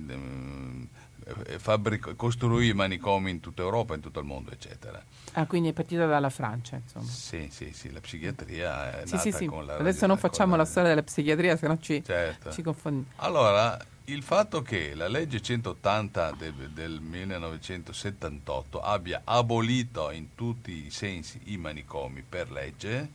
eh, 1.45 1.59
fabbric- 1.59 2.15
costruì 2.15 2.69
i 2.69 2.73
manicomi 2.73 3.31
in 3.31 3.39
tutta 3.39 3.61
Europa, 3.61 3.93
in 3.95 4.01
tutto 4.01 4.19
il 4.19 4.25
mondo, 4.25 4.51
eccetera. 4.51 5.03
Ah, 5.33 5.45
quindi 5.45 5.69
è 5.69 5.73
partita 5.73 6.05
dalla 6.05 6.29
Francia, 6.29 6.75
insomma. 6.75 7.05
Sì, 7.05 7.49
sì, 7.51 7.71
sì, 7.73 7.91
la 7.91 7.99
psichiatria 7.99 9.01
è 9.01 9.05
sì, 9.05 9.17
sì, 9.17 9.31
sì. 9.31 9.45
con 9.45 9.65
la... 9.65 9.77
Adesso 9.77 10.07
non 10.07 10.17
facciamo 10.17 10.51
la... 10.51 10.63
la 10.63 10.65
storia 10.65 10.89
della 10.89 11.03
psichiatria, 11.03 11.55
se 11.55 11.67
no 11.67 11.77
ci, 11.79 12.03
certo. 12.03 12.51
ci 12.51 12.61
confondiamo. 12.61 13.07
Allora, 13.17 13.77
il 14.11 14.23
fatto 14.23 14.61
che 14.61 14.95
la 14.95 15.07
legge 15.07 15.41
180 15.41 16.31
del, 16.31 16.53
del, 16.71 16.99
1978 16.99 18.81
abbia 18.81 19.21
abolito 19.23 20.09
in 20.09 20.33
tutti 20.33 20.85
i 20.85 20.89
sensi 20.89 21.39
i 21.45 21.57
manicomi 21.57 22.23
per 22.27 22.51
legge 22.51 23.11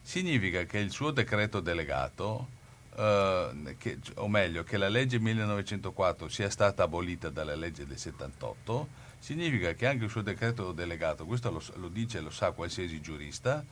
significa 0.00 0.64
che 0.64 0.78
il 0.78 0.90
suo 0.90 1.10
decreto 1.10 1.60
delegato, 1.60 2.48
eh, 2.96 3.76
che, 3.76 3.98
o 4.14 4.28
meglio, 4.28 4.64
che 4.64 4.78
la 4.78 4.88
legge 4.88 5.18
1904 5.18 6.28
sia 6.28 6.48
stata 6.48 6.84
abolita 6.84 7.28
dalla 7.28 7.54
legge 7.54 7.86
del 7.86 7.98
78, 7.98 8.88
significa 9.18 9.74
che 9.74 9.86
anche 9.86 10.04
il 10.04 10.10
suo 10.10 10.22
decreto 10.22 10.72
delegato, 10.72 11.26
questo 11.26 11.50
lo, 11.50 11.62
lo 11.74 11.88
dice 11.88 12.18
e 12.18 12.20
lo 12.22 12.30
sa 12.30 12.52
qualsiasi 12.52 13.02
giurista, 13.02 13.62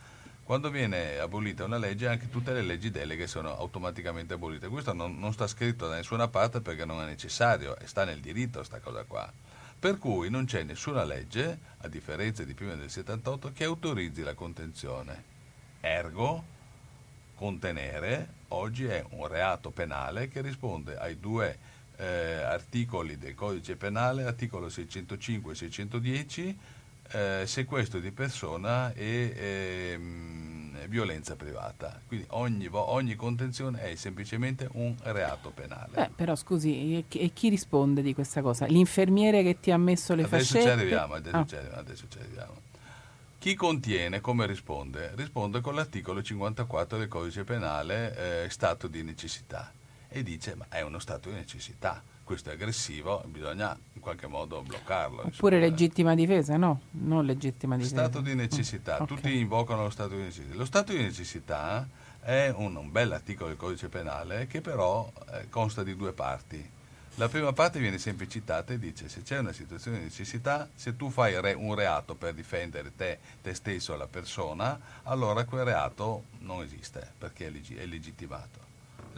quando 0.47 0.70
viene 0.70 1.18
abolita 1.18 1.64
una 1.64 1.77
legge 1.77 2.06
anche 2.06 2.31
tutte 2.31 2.52
le 2.52 2.62
leggi 2.62 2.93
deleghe 2.93 3.27
sono 3.27 3.56
automaticamente 3.56 4.35
abolite. 4.35 4.68
Questo 4.68 4.93
non, 4.93 5.18
non 5.18 5.32
sta 5.32 5.48
scritto 5.48 5.89
da 5.89 5.97
nessuna 5.97 6.28
parte 6.28 6.60
perché 6.60 6.85
non 6.85 7.02
è 7.02 7.05
necessario, 7.05 7.77
sta 7.82 8.05
nel 8.05 8.20
diritto 8.20 8.59
questa 8.59 8.78
cosa 8.78 9.02
qua. 9.02 9.28
Per 9.77 9.98
cui 9.98 10.31
non 10.31 10.44
c'è 10.44 10.62
nessuna 10.62 11.02
legge, 11.02 11.59
a 11.78 11.89
differenza 11.89 12.44
di 12.44 12.55
prima 12.55 12.77
del 12.77 12.89
78, 12.89 13.51
che 13.52 13.64
autorizzi 13.64 14.23
la 14.23 14.35
contenzione. 14.35 15.24
Ergo, 15.81 16.44
contenere 17.35 18.28
oggi 18.48 18.85
è 18.85 19.05
un 19.10 19.27
reato 19.27 19.70
penale 19.70 20.28
che 20.28 20.43
risponde 20.43 20.97
ai 20.97 21.18
due 21.18 21.59
eh, 21.97 22.35
articoli 22.35 23.18
del 23.18 23.35
codice 23.35 23.74
penale, 23.74 24.23
articolo 24.23 24.68
605 24.68 25.52
e 25.52 25.56
610, 25.56 26.59
eh, 27.12 27.43
sequestro 27.47 28.01
di 28.01 28.11
persona 28.11 28.93
e 28.93 29.33
eh, 29.37 29.99
violenza 30.89 31.37
privata. 31.37 32.01
Quindi 32.07 32.27
ogni, 32.31 32.69
ogni, 32.70 33.15
contenzione 33.15 33.83
è 33.83 33.95
semplicemente 33.95 34.69
un 34.73 34.95
reato 35.03 35.51
penale. 35.51 35.91
Beh, 35.93 36.11
però 36.15 36.35
scusi, 36.35 37.05
e 37.09 37.31
chi 37.33 37.49
risponde 37.49 38.03
di 38.03 38.15
questa 38.15 38.43
cosa? 38.43 38.66
L'infermiere 38.66 39.43
che 39.43 39.61
ti 39.61 39.70
ha 39.70 39.78
messo 39.78 40.15
le 40.15 40.23
adesso 40.23 40.55
fascette? 40.55 40.62
Ci 40.62 40.69
arriviamo, 40.69 41.15
adesso, 41.15 41.37
ah. 41.37 41.47
ci 41.47 41.55
arriviamo, 41.57 41.81
adesso 41.81 42.07
ci 42.09 42.19
arriviamo. 42.19 42.65
Chi 43.39 43.55
contiene, 43.55 44.20
come 44.20 44.47
risponde? 44.47 45.12
Risponde 45.15 45.61
con 45.61 45.74
l'articolo 45.74 46.23
54 46.23 46.99
del 46.99 47.09
codice 47.09 47.45
penale, 47.45 48.45
eh, 48.45 48.51
stato 48.51 48.89
di 48.89 49.03
necessità, 49.03 49.73
e 50.09 50.23
dice 50.23 50.55
ma 50.55 50.66
è 50.69 50.81
uno 50.81 50.99
stato 50.99 51.28
di 51.28 51.37
necessità 51.37 52.03
questo 52.27 52.51
è 52.51 52.55
aggressivo, 52.55 53.23
bisogna 53.28 53.78
in 53.93 54.01
qualche 54.01 54.27
modo 54.27 54.61
bloccarlo. 54.61 55.23
Oppure 55.27 55.57
insomma. 55.57 55.59
legittima 55.59 56.15
difesa, 56.16 56.57
no? 56.57 56.81
Non 56.90 57.24
legittima 57.24 57.77
difesa. 57.77 57.94
Stato 57.94 58.20
di 58.20 58.35
necessità, 58.35 58.94
mm. 58.98 59.03
okay. 59.03 59.16
tutti 59.16 59.39
invocano 59.39 59.85
lo 59.85 59.90
stato 59.90 60.16
di 60.16 60.23
necessità. 60.23 60.55
Lo 60.57 60.65
stato 60.65 60.93
di 60.93 61.03
necessità 61.03 61.89
è 62.20 62.53
un, 62.55 62.74
un 62.74 62.90
bel 62.90 63.12
articolo 63.12 63.51
del 63.51 63.57
codice 63.57 63.89
penale 63.89 64.48
che 64.48 64.61
però 64.61 65.09
eh, 65.31 65.48
consta 65.48 65.85
di 65.85 65.94
due 65.94 66.12
parti. 66.12 66.74
La 67.15 67.28
prima 67.28 67.53
parte 67.53 67.78
viene 67.78 67.97
sempre 67.97 68.28
citata 68.28 68.73
e 68.73 68.78
dice 68.81 69.09
se 69.09 69.23
c'è 69.23 69.39
una 69.39 69.53
situazione 69.53 69.98
di 69.98 70.05
necessità, 70.05 70.69
se 70.74 70.97
tu 70.97 71.11
fai 71.11 71.40
re, 71.40 71.53
un 71.53 71.77
reato 71.77 72.16
per 72.16 72.35
difendere 72.35 72.93
te, 72.97 73.20
te 73.40 73.55
stesso 73.55 73.94
e 73.94 73.97
la 73.97 74.09
persona, 74.09 74.78
allora 75.05 75.44
quel 75.44 75.65
reato 75.65 76.24
non 76.40 76.62
esiste 76.62 77.12
perché 77.16 77.47
è, 77.47 77.51
leg- 77.51 77.78
è 77.78 77.86
legittimato. 77.86 78.65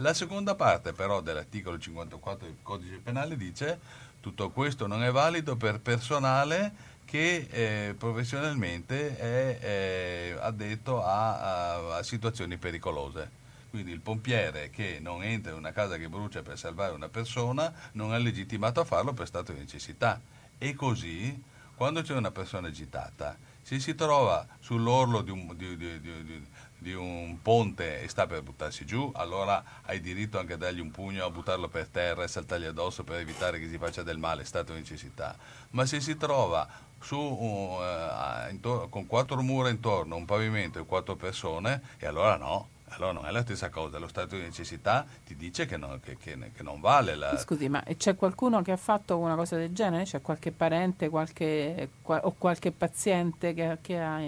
La 0.01 0.13
seconda 0.13 0.55
parte 0.55 0.93
però 0.93 1.19
dell'articolo 1.19 1.77
54 1.77 2.45
del 2.45 2.55
codice 2.61 2.99
penale 3.03 3.35
dice 3.35 3.79
tutto 4.21 4.49
questo 4.49 4.87
non 4.87 5.03
è 5.03 5.11
valido 5.11 5.57
per 5.57 5.81
personale 5.81 6.71
che 7.03 7.47
eh, 7.49 7.95
professionalmente 7.95 9.17
è 9.17 9.59
eh, 9.61 10.37
addetto 10.39 11.03
a, 11.03 11.39
a, 11.39 11.97
a, 11.97 12.03
situazioni 12.03 12.55
pericolose. 12.55 13.29
Quindi 13.71 13.91
il 13.91 13.99
pompiere 13.99 14.69
che 14.69 14.99
non 15.01 15.21
entra 15.21 15.51
in 15.51 15.57
una 15.57 15.73
casa 15.73 15.97
che 15.97 16.07
brucia 16.07 16.43
per 16.43 16.57
salvare 16.57 16.93
una 16.93 17.09
persona 17.09 17.73
non 17.93 18.13
è 18.13 18.19
legittimato 18.19 18.79
a 18.79 18.85
farlo 18.85 19.11
per 19.11 19.27
stato 19.27 19.51
di 19.51 19.59
necessità. 19.59 20.21
E 20.57 20.75
così, 20.75 21.43
quando 21.75 22.01
c'è 22.03 22.15
una 22.15 22.31
persona 22.31 22.69
agitata, 22.69 23.37
se 23.61 23.79
si 23.79 23.95
trova 23.95 24.47
sull'orlo 24.59 25.21
di 25.21 25.31
un, 25.31 25.53
di, 25.55 25.77
di, 25.77 25.99
di, 25.99 26.47
di 26.79 26.93
un 26.93 27.37
ponte 27.41 28.01
e 28.01 28.07
sta 28.07 28.25
per 28.25 28.41
buttarsi 28.41 28.85
giù, 28.85 29.11
allora 29.13 29.63
hai 29.83 29.99
diritto 29.99 30.39
anche 30.39 30.53
a 30.53 30.57
dargli 30.57 30.79
un 30.79 30.91
pugno, 30.91 31.25
a 31.25 31.29
buttarlo 31.29 31.67
per 31.67 31.87
terra 31.87 32.23
e 32.23 32.27
saltargli 32.27 32.65
addosso 32.65 33.03
per 33.03 33.19
evitare 33.19 33.59
che 33.59 33.67
si 33.67 33.77
faccia 33.77 34.01
del 34.01 34.17
male, 34.17 34.41
è 34.41 34.45
stata 34.45 34.73
necessità. 34.73 35.35
Ma 35.71 35.85
se 35.85 35.99
si 35.99 36.15
trova 36.15 36.67
su, 37.01 37.17
uh, 37.17 38.49
intorno, 38.49 38.87
con 38.87 39.05
quattro 39.05 39.41
mura 39.41 39.69
intorno, 39.69 40.15
un 40.15 40.25
pavimento 40.25 40.79
e 40.79 40.85
quattro 40.85 41.15
persone, 41.15 41.81
e 41.97 42.07
allora 42.07 42.37
no. 42.37 42.69
Allora 42.93 43.11
non 43.11 43.27
è 43.27 43.31
la 43.31 43.41
stessa 43.41 43.69
cosa, 43.69 43.99
lo 43.99 44.07
stato 44.07 44.35
di 44.35 44.41
necessità 44.41 45.05
ti 45.23 45.35
dice 45.35 45.67
che, 45.67 45.77
no, 45.77 45.99
che, 46.01 46.17
che, 46.17 46.51
che 46.51 46.63
non 46.63 46.79
vale 46.79 47.13
la... 47.13 47.37
Scusi, 47.37 47.69
ma 47.69 47.83
c'è 47.95 48.15
qualcuno 48.15 48.63
che 48.63 48.71
ha 48.71 48.77
fatto 48.77 49.19
una 49.19 49.35
cosa 49.35 49.57
del 49.57 49.71
genere? 49.73 50.05
C'è 50.05 50.21
qualche 50.21 50.51
parente 50.51 51.07
qualche, 51.07 51.89
o 52.01 52.31
qualche 52.35 52.71
paziente 52.71 53.53
che 53.53 53.99
ha 53.99 54.19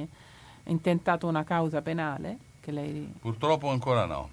intentato 0.66 1.28
una 1.28 1.44
causa 1.44 1.82
penale? 1.82 2.38
Lei... 2.66 3.12
Purtroppo 3.20 3.70
ancora 3.70 4.06
no, 4.06 4.30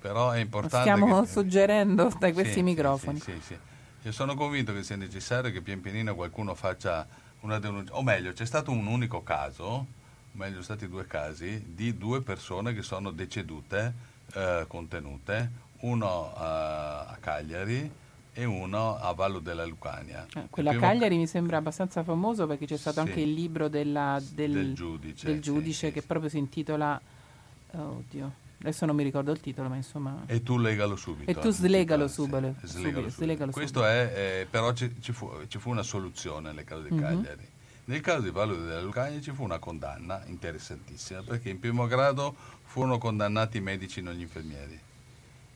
però 0.00 0.30
è 0.30 0.38
importante... 0.38 0.90
Stiamo 0.90 1.20
che... 1.20 1.26
suggerendo 1.28 2.12
da 2.18 2.32
questi 2.32 2.54
sì, 2.54 2.62
microfoni. 2.62 3.20
Sì, 3.20 3.38
sì, 3.40 3.56
Io 4.02 4.12
sono 4.12 4.34
convinto 4.34 4.72
che 4.72 4.82
sia 4.82 4.96
necessario 4.96 5.52
che 5.52 5.60
pian 5.60 5.80
pianino 5.80 6.14
qualcuno 6.14 6.54
faccia 6.54 7.06
una 7.40 7.58
denuncia, 7.58 7.94
o 7.94 8.02
meglio, 8.02 8.32
c'è 8.32 8.46
stato 8.46 8.70
un 8.70 8.86
unico 8.86 9.22
caso, 9.22 9.64
o 9.64 9.86
meglio, 10.32 10.62
stati 10.62 10.88
due 10.88 11.06
casi, 11.06 11.74
di 11.74 11.96
due 11.96 12.22
persone 12.22 12.72
che 12.72 12.82
sono 12.82 13.10
decedute, 13.10 13.92
eh, 14.32 14.64
contenute, 14.66 15.50
uno 15.80 16.32
eh, 16.34 16.40
a 16.40 17.16
Cagliari 17.20 17.90
e 18.38 18.44
uno 18.44 18.98
a 18.98 19.12
Vallo 19.14 19.38
della 19.38 19.64
Lucania. 19.64 20.26
Eh, 20.34 20.48
quello 20.50 20.68
a 20.68 20.74
Cagliari 20.74 21.14
ca- 21.14 21.20
mi 21.20 21.26
sembra 21.26 21.56
abbastanza 21.56 22.04
famoso 22.04 22.46
perché 22.46 22.66
c'è 22.66 22.76
stato 22.76 23.00
sì, 23.00 23.08
anche 23.08 23.20
il 23.20 23.32
libro 23.32 23.68
della, 23.68 24.22
del, 24.34 24.52
del, 24.52 24.74
giudice, 24.74 25.26
del 25.26 25.40
giudice 25.40 25.86
sì, 25.86 25.92
che 25.94 26.00
sì, 26.02 26.06
proprio 26.06 26.28
si 26.28 26.36
intitola... 26.36 27.00
Oddio, 27.70 28.32
adesso 28.60 28.84
non 28.84 28.94
mi 28.94 29.04
ricordo 29.04 29.32
il 29.32 29.40
titolo, 29.40 29.70
ma 29.70 29.76
insomma... 29.76 30.24
E 30.26 30.42
tu 30.42 30.58
legalo 30.58 30.96
subito. 30.96 31.30
E 31.30 31.34
tu 31.34 31.50
slegalo 31.50 32.08
subito. 32.08 32.54
Slegalo 32.62 33.08
subito. 33.08 33.50
Questo 33.52 33.86
è, 33.86 34.12
eh, 34.14 34.46
però 34.50 34.74
ci, 34.74 34.94
ci, 35.00 35.12
fu, 35.12 35.30
ci, 35.48 35.58
fu, 35.58 35.70
una 35.70 35.82
soluzione 35.82 36.52
nel 36.52 36.64
caso 36.64 36.82
di 36.82 36.90
mm-hmm. 36.92 37.02
Cagliari. 37.02 37.48
Nel 37.86 38.00
caso 38.02 38.20
di 38.20 38.30
Vallo 38.30 38.54
della 38.54 38.82
Lucania 38.82 39.18
ci 39.22 39.30
fu 39.30 39.44
una 39.44 39.58
condanna 39.58 40.22
interessantissima 40.26 41.22
perché 41.22 41.48
in 41.48 41.58
primo 41.58 41.86
grado 41.86 42.34
furono 42.64 42.98
condannati 42.98 43.56
i 43.56 43.60
medici, 43.62 44.02
non 44.02 44.12
gli 44.12 44.20
infermieri 44.20 44.80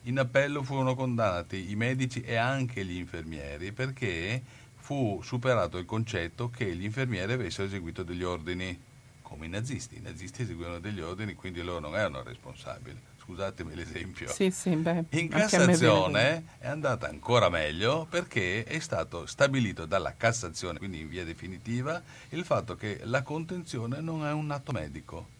in 0.05 0.19
appello 0.19 0.63
furono 0.63 0.95
condannati 0.95 1.71
i 1.71 1.77
medici 1.77 2.23
e 2.23 2.37
anche 2.37 2.85
gli 2.85 2.97
infermieri 2.97 3.73
perché 3.73 4.43
fu 4.77 5.21
superato 5.23 5.79
il 5.79 5.85
concetto 5.85 6.51
che 6.51 6.75
gli 6.75 6.85
infermieri 6.85 7.33
avessero 7.33 7.67
eseguito 7.67 8.03
degli 8.03 8.23
ordini, 8.23 8.79
come 9.23 9.47
i 9.47 9.49
nazisti. 9.49 9.99
I 9.99 10.01
nazisti 10.01 10.43
eseguivano 10.43 10.81
degli 10.81 11.01
ordini, 11.01 11.35
quindi 11.35 11.63
loro 11.63 11.81
non 11.81 11.97
erano 11.97 12.23
responsabili. 12.23 12.99
Scusatemi 13.23 13.75
l'esempio. 13.75 14.29
Sì, 14.29 14.51
sì, 14.51 14.75
beh, 14.75 15.05
in 15.11 15.29
Cassazione 15.29 16.45
è 16.59 16.67
andata 16.67 17.07
ancora 17.07 17.49
meglio 17.49 18.07
perché 18.11 18.65
è 18.65 18.81
stato 18.81 19.27
stabilito 19.27 19.85
dalla 19.85 20.17
Cassazione, 20.17 20.79
quindi 20.79 21.01
in 21.01 21.09
via 21.09 21.25
definitiva, 21.25 22.03
il 22.31 22.45
fatto 22.45 22.75
che 22.75 23.01
la 23.05 23.23
contenzione 23.23 24.01
non 24.01 24.27
è 24.27 24.33
un 24.33 24.51
atto 24.51 24.73
medico 24.73 25.39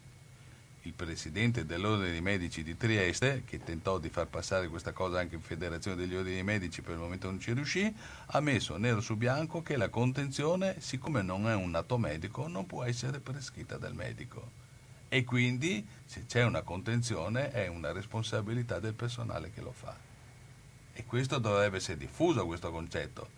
il 0.83 0.93
presidente 0.93 1.65
dell'Ordine 1.65 2.11
dei 2.11 2.21
Medici 2.21 2.63
di 2.63 2.75
Trieste, 2.75 3.43
che 3.45 3.63
tentò 3.63 3.99
di 3.99 4.09
far 4.09 4.27
passare 4.27 4.67
questa 4.67 4.93
cosa 4.93 5.19
anche 5.19 5.35
in 5.35 5.41
Federazione 5.41 5.97
degli 5.97 6.15
Ordini 6.15 6.35
dei 6.35 6.43
Medici, 6.43 6.81
per 6.81 6.93
il 6.93 6.99
momento 6.99 7.29
non 7.29 7.39
ci 7.39 7.53
riuscì, 7.53 7.93
ha 8.27 8.39
messo 8.39 8.77
nero 8.77 8.99
su 8.99 9.15
bianco 9.15 9.61
che 9.61 9.77
la 9.77 9.89
contenzione, 9.89 10.79
siccome 10.79 11.21
non 11.21 11.47
è 11.47 11.53
un 11.53 11.75
atto 11.75 11.97
medico, 11.97 12.47
non 12.47 12.65
può 12.65 12.83
essere 12.83 13.19
prescritta 13.19 13.77
dal 13.77 13.93
medico. 13.93 14.59
E 15.07 15.23
quindi 15.23 15.85
se 16.05 16.25
c'è 16.25 16.43
una 16.43 16.61
contenzione 16.61 17.51
è 17.51 17.67
una 17.67 17.91
responsabilità 17.91 18.79
del 18.79 18.93
personale 18.93 19.51
che 19.51 19.61
lo 19.61 19.73
fa. 19.73 19.95
E 20.93 21.05
questo 21.05 21.37
dovrebbe 21.37 21.77
essere 21.77 21.97
diffuso 21.97 22.45
questo 22.45 22.71
concetto. 22.71 23.29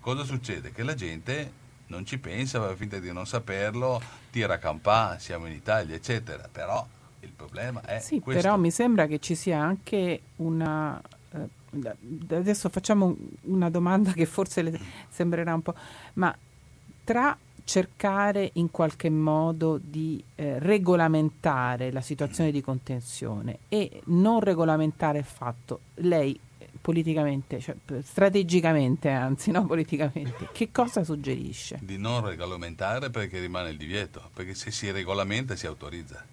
Cosa 0.00 0.24
succede? 0.24 0.72
Che 0.72 0.82
la 0.82 0.94
gente 0.94 1.59
non 1.90 2.06
ci 2.06 2.18
pensa, 2.18 2.58
va 2.58 2.74
finta 2.74 2.98
di 2.98 3.12
non 3.12 3.26
saperlo, 3.26 4.00
tira 4.30 4.54
a 4.54 4.58
campà, 4.58 5.18
siamo 5.18 5.46
in 5.46 5.52
Italia, 5.52 5.94
eccetera. 5.94 6.48
Però 6.50 6.86
il 7.20 7.30
problema 7.30 7.82
è 7.82 8.00
sì, 8.00 8.20
questo. 8.20 8.40
però 8.40 8.56
mi 8.56 8.70
sembra 8.70 9.06
che 9.06 9.18
ci 9.18 9.34
sia 9.34 9.60
anche 9.60 10.20
una... 10.36 11.00
Eh, 11.32 12.34
adesso 12.34 12.68
facciamo 12.68 13.16
una 13.42 13.70
domanda 13.70 14.12
che 14.12 14.26
forse 14.26 14.62
le 14.62 14.80
sembrerà 15.08 15.52
un 15.52 15.62
po'... 15.62 15.74
Ma 16.14 16.34
tra 17.04 17.36
cercare 17.64 18.50
in 18.54 18.70
qualche 18.70 19.10
modo 19.10 19.78
di 19.80 20.22
eh, 20.36 20.58
regolamentare 20.58 21.92
la 21.92 22.00
situazione 22.00 22.50
di 22.50 22.60
contenzione 22.60 23.58
e 23.68 24.02
non 24.06 24.40
regolamentare 24.40 25.18
il 25.18 25.24
fatto, 25.24 25.80
lei 25.96 26.38
politicamente, 26.80 27.60
cioè, 27.60 27.76
strategicamente 28.02 29.10
anzi, 29.10 29.50
no 29.50 29.66
politicamente, 29.66 30.48
che 30.52 30.70
cosa 30.72 31.04
suggerisce? 31.04 31.78
Di 31.82 31.98
non 31.98 32.24
regolamentare 32.26 33.10
perché 33.10 33.38
rimane 33.38 33.70
il 33.70 33.76
divieto, 33.76 34.30
perché 34.32 34.54
se 34.54 34.70
si 34.70 34.90
regolamenta 34.90 35.54
si 35.56 35.66
autorizza. 35.66 36.24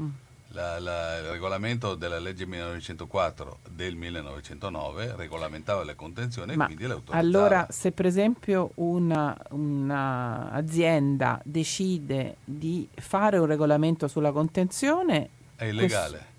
Mm. 0.00 0.08
La, 0.54 0.78
la, 0.78 1.16
il 1.16 1.24
regolamento 1.30 1.94
della 1.94 2.18
legge 2.18 2.44
1904 2.44 3.60
del 3.70 3.94
1909 3.94 5.14
regolamentava 5.16 5.82
le 5.82 5.94
contenzioni 5.94 6.54
Ma 6.56 6.64
e 6.64 6.66
quindi 6.66 6.86
le 6.86 6.92
autorizzava. 6.92 7.26
Allora, 7.26 7.66
se 7.70 7.92
per 7.92 8.04
esempio 8.04 8.72
un'azienda 8.74 10.20
decide 11.42 12.36
di 12.44 12.86
fare 12.94 13.38
un 13.38 13.46
regolamento 13.46 14.08
sulla 14.08 14.30
contenzione... 14.30 15.30
È 15.56 15.64
illegale. 15.64 16.10
Questo 16.10 16.31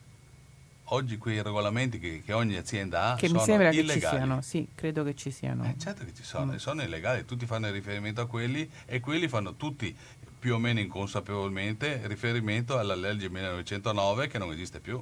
oggi 0.86 1.18
quei 1.18 1.42
regolamenti 1.42 2.00
che, 2.00 2.22
che 2.24 2.34
ogni 2.34 2.56
azienda 2.56 3.12
ha 3.12 3.16
che 3.16 3.28
sono 3.28 3.40
mi 3.40 3.46
sembra 3.46 3.70
illegali. 3.70 4.00
che 4.00 4.06
ci 4.06 4.16
siano, 4.16 4.42
sì, 4.42 4.68
credo 4.76 5.04
che 5.04 5.16
ci 5.16 5.32
siano. 5.32 5.66
Eh, 5.66 5.76
certo 5.80 6.04
che 6.06 6.14
ci 6.14 6.24
sono, 6.24 6.54
mm. 6.54 6.56
sono 6.56 6.82
illegali, 6.84 7.26
tutti 7.26 7.46
fanno 7.46 7.72
riferimento 7.72 8.22
a 8.22 8.28
quelli 8.28 8.70
e 8.86 9.00
quelli 9.00 9.28
fanno 9.28 9.56
tutti 9.56 9.96
più 10.40 10.56
o 10.56 10.58
meno 10.58 10.80
inconsapevolmente 10.80 12.02
riferimento 12.04 12.78
alla 12.78 12.96
legge 12.96 13.30
1909 13.30 14.28
che 14.28 14.38
non 14.38 14.52
esiste 14.52 14.80
più. 14.80 15.02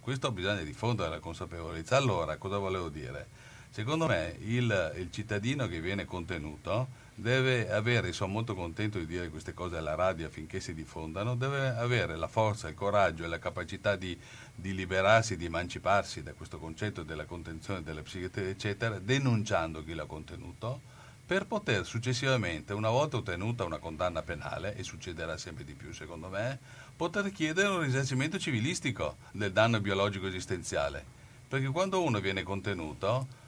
Questo 0.00 0.32
bisogna 0.32 0.62
diffondere 0.62 1.10
la 1.10 1.18
consapevolezza. 1.20 1.96
Allora, 1.96 2.36
cosa 2.36 2.58
volevo 2.58 2.88
dire? 2.88 3.26
Secondo 3.70 4.06
me 4.06 4.34
il, 4.40 4.94
il 4.96 5.10
cittadino 5.10 5.68
che 5.68 5.80
viene 5.80 6.04
contenuto 6.04 6.88
deve 7.14 7.70
avere, 7.70 8.12
sono 8.12 8.32
molto 8.32 8.54
contento 8.54 8.98
di 8.98 9.06
dire 9.06 9.28
queste 9.28 9.54
cose 9.54 9.76
alla 9.76 9.94
radio 9.94 10.26
affinché 10.26 10.60
si 10.60 10.74
diffondano, 10.74 11.34
deve 11.34 11.68
avere 11.68 12.16
la 12.16 12.28
forza, 12.28 12.68
il 12.68 12.74
coraggio 12.74 13.24
e 13.24 13.28
la 13.28 13.38
capacità 13.38 13.96
di, 13.96 14.18
di 14.54 14.74
liberarsi, 14.74 15.36
di 15.36 15.44
emanciparsi 15.44 16.22
da 16.22 16.32
questo 16.32 16.58
concetto 16.58 17.02
della 17.02 17.24
contenzione 17.24 17.82
della 17.82 18.02
psichiatria, 18.02 18.48
eccetera, 18.48 18.98
denunciando 18.98 19.84
chi 19.84 19.94
l'ha 19.94 20.06
contenuto, 20.06 20.80
per 21.24 21.46
poter 21.46 21.86
successivamente, 21.86 22.72
una 22.72 22.90
volta 22.90 23.16
ottenuta 23.16 23.64
una 23.64 23.78
condanna 23.78 24.22
penale, 24.22 24.74
e 24.76 24.82
succederà 24.82 25.36
sempre 25.36 25.64
di 25.64 25.74
più 25.74 25.92
secondo 25.92 26.28
me, 26.28 26.58
poter 26.96 27.30
chiedere 27.30 27.68
un 27.68 27.80
risarcimento 27.80 28.38
civilistico 28.38 29.16
del 29.30 29.52
danno 29.52 29.80
biologico 29.80 30.26
esistenziale. 30.26 31.20
Perché 31.48 31.68
quando 31.68 32.02
uno 32.02 32.20
viene 32.20 32.42
contenuto 32.42 33.40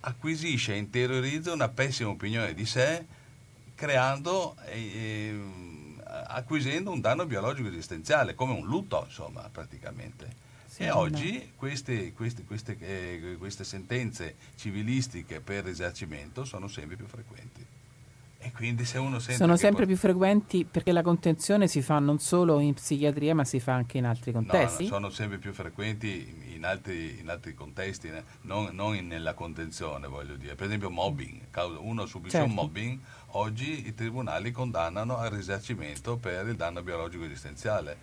acquisisce 0.00 0.74
e 0.74 0.78
interiorizza 0.78 1.52
una 1.52 1.68
pessima 1.68 2.10
opinione 2.10 2.54
di 2.54 2.66
sé, 2.66 3.06
creando 3.74 4.56
e, 4.66 5.38
acquisendo 6.04 6.90
un 6.90 7.00
danno 7.00 7.26
biologico 7.26 7.68
esistenziale, 7.68 8.34
come 8.34 8.52
un 8.52 8.66
lutto, 8.66 9.04
insomma, 9.06 9.48
praticamente. 9.50 10.46
Sì, 10.66 10.82
e 10.82 10.90
oggi 10.90 11.52
queste, 11.56 12.12
queste, 12.12 12.44
queste, 12.44 12.76
eh, 12.80 13.36
queste 13.38 13.64
sentenze 13.64 14.36
civilistiche 14.56 15.40
per 15.40 15.64
risarcimento 15.64 16.44
sono 16.44 16.68
sempre 16.68 16.96
più 16.96 17.06
frequenti. 17.06 17.66
E 18.40 18.52
quindi 18.52 18.84
se 18.84 18.98
uno 18.98 19.18
sente 19.18 19.34
Sono 19.34 19.56
sempre 19.56 19.84
più 19.84 19.96
frequenti 19.96 20.64
perché 20.64 20.92
la 20.92 21.02
contenzione 21.02 21.66
si 21.66 21.82
fa 21.82 21.98
non 21.98 22.20
solo 22.20 22.60
in 22.60 22.74
psichiatria 22.74 23.34
ma 23.34 23.44
si 23.44 23.58
fa 23.58 23.72
anche 23.72 23.98
in 23.98 24.06
altri 24.06 24.30
contesti? 24.30 24.84
No, 24.84 24.90
sono 24.90 25.10
sempre 25.10 25.38
più 25.38 25.52
frequenti 25.52 26.52
in 26.54 26.64
altri, 26.64 27.18
in 27.18 27.28
altri 27.28 27.54
contesti, 27.54 28.12
non, 28.42 28.68
non 28.72 28.94
in, 28.94 29.08
nella 29.08 29.34
contenzione 29.34 30.06
voglio 30.06 30.36
dire. 30.36 30.54
Per 30.54 30.66
esempio 30.66 30.88
mobbing, 30.88 31.46
uno 31.80 32.06
subisce 32.06 32.36
certo. 32.36 32.48
un 32.48 32.54
mobbing, 32.54 32.98
oggi 33.32 33.88
i 33.88 33.94
tribunali 33.94 34.52
condannano 34.52 35.16
al 35.16 35.30
risarcimento 35.30 36.16
per 36.16 36.46
il 36.46 36.54
danno 36.54 36.82
biologico 36.82 37.24
esistenziale. 37.24 37.96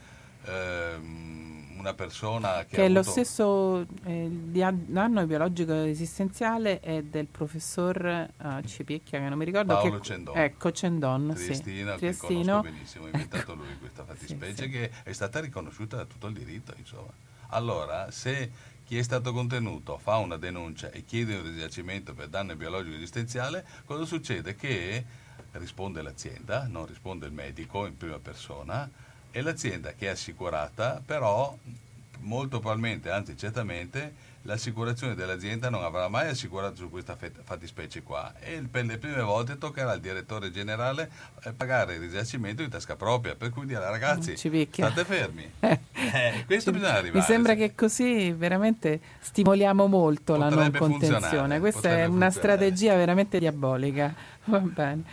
Ehm, 0.44 1.55
una 1.78 1.94
persona 1.94 2.66
che, 2.66 2.76
che 2.76 2.82
è 2.82 2.86
avuto... 2.86 3.00
lo 3.00 3.04
stesso 3.04 3.86
eh, 4.06 4.30
danno 4.30 5.26
biologico 5.26 5.74
esistenziale 5.74 6.80
è 6.80 7.04
del 7.04 7.28
professor 7.28 8.30
uh, 8.38 8.62
Cipicchia 8.66 9.20
che 9.20 9.30
non 9.30 9.38
mi 9.38 9.46
ricordo 9.46 9.74
Paolo 9.74 10.00
che, 10.00 10.06
Cendon 10.06 10.38
ecco 10.38 10.72
Cendon 10.72 11.34
Triestino, 11.36 11.92
sì. 11.92 11.98
Triestino 11.98 12.62
che 12.62 12.70
benissimo 12.70 13.06
ha 13.06 13.08
inventato 13.08 13.52
ecco. 13.52 13.54
lui 13.54 13.78
questa 13.78 14.04
fattispecie 14.04 14.56
sì, 14.56 14.64
sì. 14.64 14.70
che 14.70 14.92
è 15.04 15.14
stata 15.14 15.40
riconosciuta 15.40 15.98
da 15.98 16.06
tutto 16.06 16.28
il 16.28 16.34
diritto 16.34 16.74
insomma 16.78 17.12
allora 17.50 18.10
se 18.12 18.52
chi 18.84 18.98
è 18.98 19.04
stato 19.04 19.34
contenuto 19.34 19.98
fa 19.98 20.18
una 20.18 20.38
denuncia 20.38 20.92
e 20.92 21.06
chiede 21.06 21.36
un 21.36 21.44
risarcimento 21.44 22.14
per 22.14 22.28
danno 22.28 22.56
biologico 22.56 22.96
esistenziale 22.96 23.66
cosa 23.86 24.06
succede? 24.06 24.56
che 24.56 25.06
risponde 25.52 26.02
l'azienda 26.02 26.68
non 26.68 26.86
risponde 26.86 27.26
il 27.26 27.32
medico 27.32 27.86
in 27.86 27.98
prima 27.98 28.20
persona 28.20 28.90
e 29.36 29.42
l'azienda 29.42 29.92
che 29.92 30.08
è 30.08 30.12
assicurata 30.12 31.02
però 31.06 31.54
molto 32.20 32.62
probabilmente, 32.62 33.10
anzi 33.10 33.36
certamente, 33.38 34.14
l'assicurazione 34.44 35.14
dell'azienda 35.14 35.70
non 35.70 35.84
avrà 35.84 36.08
mai 36.08 36.30
assicurato 36.30 36.76
su 36.76 36.90
questa 36.90 37.18
fattispecie 37.44 38.02
qua. 38.02 38.34
E 38.40 38.64
per 38.70 38.86
le 38.86 38.98
prime 38.98 39.22
volte 39.22 39.58
toccherà 39.58 39.92
al 39.92 40.00
direttore 40.00 40.52
generale 40.52 41.10
eh, 41.44 41.52
pagare 41.52 41.96
il 41.96 42.00
risarcimento 42.00 42.64
di 42.64 42.70
tasca 42.70 42.96
propria. 42.96 43.36
Per 43.36 43.50
cui 43.50 43.66
dire 43.66 43.80
ragazzi 43.80 44.36
state 44.38 45.04
fermi. 45.04 45.52
Eh, 46.16 46.44
questo 46.46 46.72
bisogna 46.72 46.94
arrivare 46.94 47.18
mi 47.18 47.26
sembra 47.26 47.56
che 47.56 47.74
così 47.74 48.32
veramente 48.32 49.00
stimoliamo 49.20 49.88
molto 49.88 50.36
potrebbe 50.38 50.56
la 50.56 50.62
non 50.62 50.72
contenzione. 50.72 51.60
Questa 51.60 51.90
è 51.90 52.06
una 52.06 52.30
strategia 52.30 52.96
veramente 52.96 53.40
diabolica 53.40 54.14
Va 54.46 54.60
bene. 54.60 55.04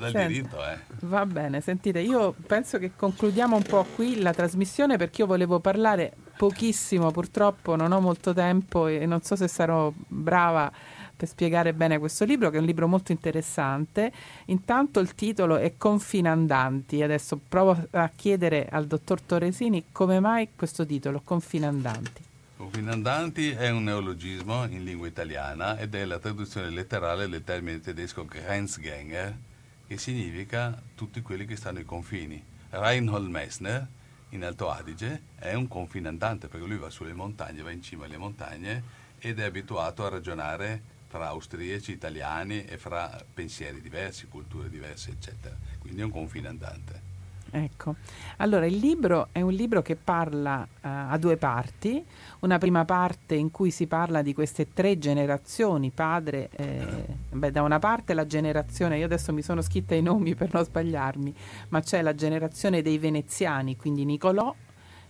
Senti, 0.00 0.26
diritto, 0.26 0.64
eh. 0.64 0.78
Va 1.00 1.26
bene, 1.26 1.60
sentite, 1.60 2.00
io 2.00 2.34
penso 2.46 2.78
che 2.78 2.92
concludiamo 2.96 3.56
un 3.56 3.62
po' 3.62 3.84
qui 3.94 4.20
la 4.20 4.32
trasmissione 4.32 4.96
perché 4.96 5.22
io 5.22 5.26
volevo 5.26 5.60
parlare 5.60 6.12
pochissimo, 6.36 7.10
purtroppo 7.10 7.76
non 7.76 7.92
ho 7.92 8.00
molto 8.00 8.32
tempo 8.32 8.86
e 8.86 9.04
non 9.06 9.22
so 9.22 9.36
se 9.36 9.48
sarò 9.48 9.92
brava 9.94 10.70
per 11.18 11.26
spiegare 11.26 11.74
bene 11.74 11.98
questo 11.98 12.24
libro, 12.24 12.48
che 12.48 12.56
è 12.56 12.60
un 12.60 12.66
libro 12.66 12.86
molto 12.86 13.10
interessante. 13.10 14.12
Intanto 14.46 15.00
il 15.00 15.14
titolo 15.16 15.56
è 15.56 15.74
Confinandanti. 15.76 17.02
Adesso 17.02 17.40
provo 17.48 17.76
a 17.90 18.10
chiedere 18.14 18.68
al 18.70 18.86
dottor 18.86 19.20
Torresini 19.20 19.86
come 19.90 20.20
mai 20.20 20.50
questo 20.54 20.86
titolo, 20.86 21.20
Confinandanti. 21.24 22.27
Confinandanti 22.58 23.50
è 23.50 23.70
un 23.70 23.84
neologismo 23.84 24.64
in 24.64 24.82
lingua 24.82 25.06
italiana 25.06 25.78
ed 25.78 25.94
è 25.94 26.04
la 26.04 26.18
traduzione 26.18 26.70
letterale 26.70 27.28
del 27.28 27.44
termine 27.44 27.78
tedesco 27.78 28.24
Grenzgänger, 28.24 29.38
che 29.86 29.96
significa 29.96 30.82
tutti 30.96 31.22
quelli 31.22 31.44
che 31.44 31.54
stanno 31.54 31.78
ai 31.78 31.84
confini. 31.84 32.42
Reinhold 32.70 33.28
Messner, 33.28 33.86
in 34.30 34.44
Alto 34.44 34.70
Adige, 34.70 35.22
è 35.36 35.54
un 35.54 35.68
confinandante 35.68 36.48
perché 36.48 36.66
lui 36.66 36.78
va 36.78 36.90
sulle 36.90 37.12
montagne, 37.12 37.62
va 37.62 37.70
in 37.70 37.80
cima 37.80 38.06
alle 38.06 38.16
montagne 38.16 38.82
ed 39.20 39.38
è 39.38 39.44
abituato 39.44 40.04
a 40.04 40.08
ragionare 40.08 40.82
fra 41.06 41.28
austriaci, 41.28 41.92
italiani 41.92 42.64
e 42.64 42.76
fra 42.76 43.24
pensieri 43.32 43.80
diversi, 43.80 44.26
culture 44.26 44.68
diverse, 44.68 45.12
eccetera. 45.12 45.56
Quindi 45.78 46.00
è 46.00 46.04
un 46.04 46.10
confinandante. 46.10 47.07
Ecco, 47.50 47.94
allora 48.38 48.66
il 48.66 48.76
libro 48.76 49.28
è 49.32 49.40
un 49.40 49.52
libro 49.52 49.80
che 49.80 49.96
parla 49.96 50.60
uh, 50.60 50.76
a 50.80 51.16
due 51.16 51.38
parti, 51.38 52.04
una 52.40 52.58
prima 52.58 52.84
parte 52.84 53.36
in 53.36 53.50
cui 53.50 53.70
si 53.70 53.86
parla 53.86 54.20
di 54.20 54.34
queste 54.34 54.72
tre 54.74 54.98
generazioni, 54.98 55.90
padre, 55.90 56.50
eh, 56.52 57.06
beh, 57.30 57.50
da 57.50 57.62
una 57.62 57.78
parte 57.78 58.12
la 58.12 58.26
generazione, 58.26 58.98
io 58.98 59.06
adesso 59.06 59.32
mi 59.32 59.40
sono 59.42 59.62
scritta 59.62 59.94
i 59.94 60.02
nomi 60.02 60.34
per 60.34 60.52
non 60.52 60.62
sbagliarmi, 60.62 61.34
ma 61.70 61.80
c'è 61.80 62.02
la 62.02 62.14
generazione 62.14 62.82
dei 62.82 62.98
veneziani, 62.98 63.76
quindi 63.76 64.04
Nicolò, 64.04 64.54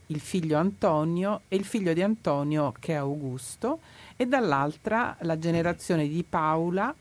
il 0.06 0.20
figlio 0.20 0.58
Antonio 0.58 1.42
e 1.48 1.56
il 1.56 1.64
figlio 1.64 1.92
di 1.92 2.02
Antonio 2.02 2.72
che 2.78 2.92
è 2.92 2.96
Augusto, 2.96 3.80
e 4.16 4.26
dall'altra 4.26 5.16
la 5.22 5.38
generazione 5.38 6.06
di 6.06 6.24
Paola, 6.26 6.94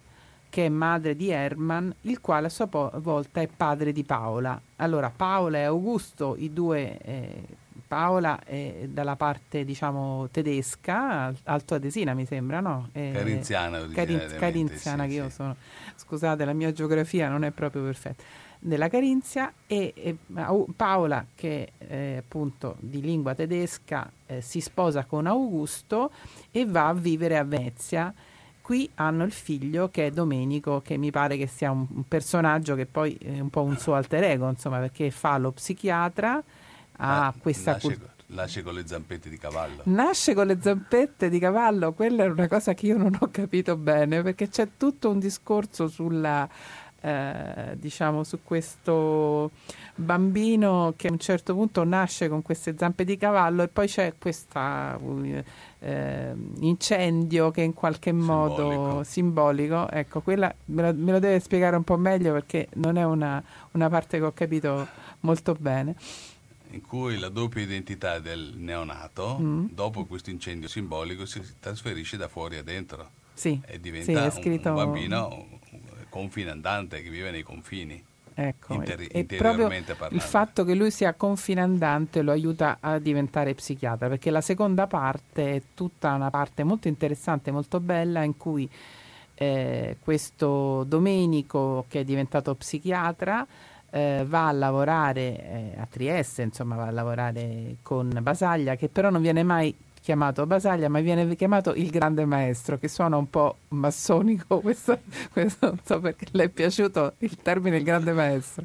che 0.57 0.65
è 0.65 0.69
madre 0.69 1.15
di 1.15 1.29
Herman, 1.29 1.93
il 2.01 2.19
quale 2.19 2.47
a 2.47 2.49
sua 2.49 2.65
po- 2.65 2.91
volta 2.95 3.41
è 3.41 3.47
padre 3.47 3.91
di 3.91 4.03
Paola. 4.03 4.59
Allora, 4.77 5.13
Paola 5.15 5.59
e 5.59 5.63
Augusto, 5.65 6.35
i 6.35 6.51
due 6.51 6.97
eh, 6.97 7.43
Paola 7.87 8.39
è 8.43 8.87
dalla 8.89 9.15
parte 9.15 9.63
diciamo 9.63 10.27
tedesca, 10.31 11.31
altoadesina 11.43 12.15
mi 12.15 12.25
sembra, 12.25 12.59
no? 12.59 12.89
È 12.91 13.11
carinziana, 13.13 13.85
Carin- 13.93 14.35
carinziana 14.35 15.03
sì, 15.03 15.09
che 15.09 15.13
sì. 15.13 15.21
io 15.21 15.29
sono. 15.29 15.55
Scusate, 15.95 16.43
la 16.43 16.53
mia 16.53 16.71
geografia 16.71 17.29
non 17.29 17.43
è 17.43 17.51
proprio 17.51 17.83
perfetta. 17.83 18.23
Della 18.57 18.89
Carinzia 18.89 19.53
e, 19.67 19.93
e 19.95 20.17
Paola 20.75 21.23
che 21.35 21.73
è 21.77 22.15
appunto 22.17 22.77
di 22.79 22.99
lingua 23.01 23.35
tedesca 23.35 24.11
eh, 24.25 24.41
si 24.41 24.59
sposa 24.59 25.05
con 25.05 25.27
Augusto 25.27 26.09
e 26.49 26.65
va 26.65 26.87
a 26.87 26.93
vivere 26.95 27.37
a 27.37 27.43
Venezia 27.43 28.11
qui 28.67 28.89
hanno 28.95 29.23
il 29.23 29.31
figlio 29.31 29.87
che 29.87 30.07
è 30.07 30.11
Domenico, 30.11 30.81
che 30.81 30.97
mi 30.97 31.09
pare 31.09 31.37
che 31.37 31.47
sia 31.47 31.71
un, 31.71 31.85
un, 31.89 32.03
personaggio 32.05 32.75
che 32.75 32.85
poi 32.85 33.15
è 33.15 33.39
un 33.39 33.49
po' 33.49 33.61
un 33.61 33.77
suo 33.77 33.93
alter 33.93 34.25
ego, 34.25 34.49
insomma, 34.49 34.79
perché 34.79 35.09
fa 35.09 35.37
lo 35.37 35.53
psichiatra, 35.53 36.43
ha 36.97 37.33
eh, 37.33 37.39
questa 37.39 37.71
nasce, 37.71 37.87
cult- 37.87 38.09
nasce 38.25 38.63
con 38.63 38.73
le 38.73 38.85
zampette 38.85 39.29
di 39.29 39.37
cavallo. 39.37 39.83
Nasce 39.83 40.33
con 40.33 40.47
le 40.47 40.57
zampette 40.59 41.29
di 41.29 41.39
cavallo, 41.39 41.93
quella 41.93 42.25
è 42.25 42.27
una 42.27 42.49
cosa 42.49 42.73
che 42.73 42.87
io 42.87 42.97
non 42.97 43.17
ho 43.17 43.29
capito 43.31 43.77
bene, 43.77 44.21
perché 44.21 44.49
c'è 44.49 44.67
tutto 44.75 45.11
un 45.11 45.19
discorso 45.19 45.87
sulla 45.87 46.49
eh, 46.99 47.75
diciamo 47.75 48.25
su 48.25 48.39
questo 48.43 49.51
bambino 49.95 50.93
che 50.97 51.07
a 51.07 51.11
un 51.11 51.19
certo 51.19 51.53
punto 51.53 51.85
nasce 51.85 52.27
con 52.27 52.41
queste 52.41 52.75
zampe 52.77 53.05
di 53.05 53.15
cavallo 53.15 53.63
e 53.63 53.67
poi 53.69 53.87
c'è 53.87 54.15
questo 54.19 54.59
eh, 55.79 56.33
incendio 56.59 57.51
che 57.51 57.61
in 57.61 57.73
qualche 57.73 58.11
modo 58.11 59.03
simbolico, 59.03 59.03
simbolico 59.03 59.89
ecco 59.89 60.21
quella 60.21 60.53
me 60.65 60.81
lo, 60.81 60.93
me 60.97 61.11
lo, 61.11 61.19
deve 61.19 61.39
spiegare 61.39 61.75
un 61.75 61.83
po' 61.83 61.97
meglio 61.97 62.33
perché 62.33 62.67
non 62.75 62.97
è 62.97 63.05
una, 63.05 63.43
una 63.71 63.89
parte 63.89 64.17
che 64.17 64.23
ho 64.25 64.33
capito 64.33 64.87
molto 65.21 65.55
bene 65.59 65.95
in 66.71 66.81
cui 66.81 67.17
la 67.17 67.29
doppia 67.29 67.61
identità 67.61 68.19
del 68.19 68.53
neonato, 68.57 69.37
mm. 69.39 69.67
dopo 69.71 70.05
questo 70.05 70.29
incendio 70.29 70.67
simbolico, 70.67 71.25
si 71.25 71.41
trasferisce 71.59 72.17
da 72.17 72.27
fuori 72.27 72.57
a 72.57 72.63
dentro 72.63 73.11
sì, 73.33 73.59
e 73.65 73.79
diventa 73.79 74.29
sì, 74.29 74.47
un, 74.47 74.53
un, 74.53 74.73
bambino 74.73 75.47
confinandante 76.09 77.01
che 77.01 77.09
vive 77.09 77.31
nei 77.31 77.43
confini. 77.43 78.03
Ecco, 78.39 78.73
Inter- 78.73 79.07
e 79.11 79.23
proprio 79.23 79.67
il 80.11 80.21
fatto 80.21 80.63
che 80.63 80.75
lui 80.75 80.91
sia 80.91 81.15
confinandante 81.15 82.21
lo 82.21 82.31
aiuta 82.31 82.77
a 82.79 82.99
diventare 82.99 83.55
psichiatra, 83.55 84.09
perché 84.09 84.29
la 84.29 84.41
seconda 84.41 84.85
parte 84.85 85.55
è 85.55 85.61
tutta 85.73 86.13
una 86.13 86.29
parte 86.29 86.63
molto 86.63 86.87
interessante, 86.87 87.49
molto 87.49 87.79
bella, 87.79 88.21
in 88.21 88.37
cui 88.37 88.69
eh, 89.33 89.97
questo 89.99 90.83
Domenico, 90.83 91.85
che 91.87 92.01
è 92.01 92.03
diventato 92.03 92.53
psichiatra, 92.53 93.43
eh, 93.89 94.23
va 94.27 94.49
a 94.49 94.51
lavorare 94.51 95.19
eh, 95.19 95.73
a 95.79 95.87
Trieste, 95.89 96.43
insomma 96.43 96.75
va 96.75 96.85
a 96.85 96.91
lavorare 96.91 97.77
con 97.81 98.19
Basaglia, 98.21 98.75
che 98.75 98.87
però 98.87 99.09
non 99.09 99.23
viene 99.23 99.41
mai 99.41 99.75
chiamato 100.07 100.45
Basaglia, 100.45 100.87
ma 100.87 101.01
viene 101.01 101.35
chiamato 101.35 101.73
il 101.73 101.89
grande 101.89 102.23
maestro, 102.23 102.77
che 102.77 102.87
suona 102.87 103.17
un 103.17 103.29
po' 103.29 103.57
massonico, 103.69 104.61
questo, 104.63 105.01
questo 105.33 105.65
non 105.65 105.79
so 105.83 105.99
perché 105.99 106.27
le 106.31 106.45
è 106.45 106.47
piaciuto 106.47 107.15
il 107.17 107.35
termine 107.41 107.75
il 107.75 107.83
grande 107.83 108.13
maestro. 108.13 108.63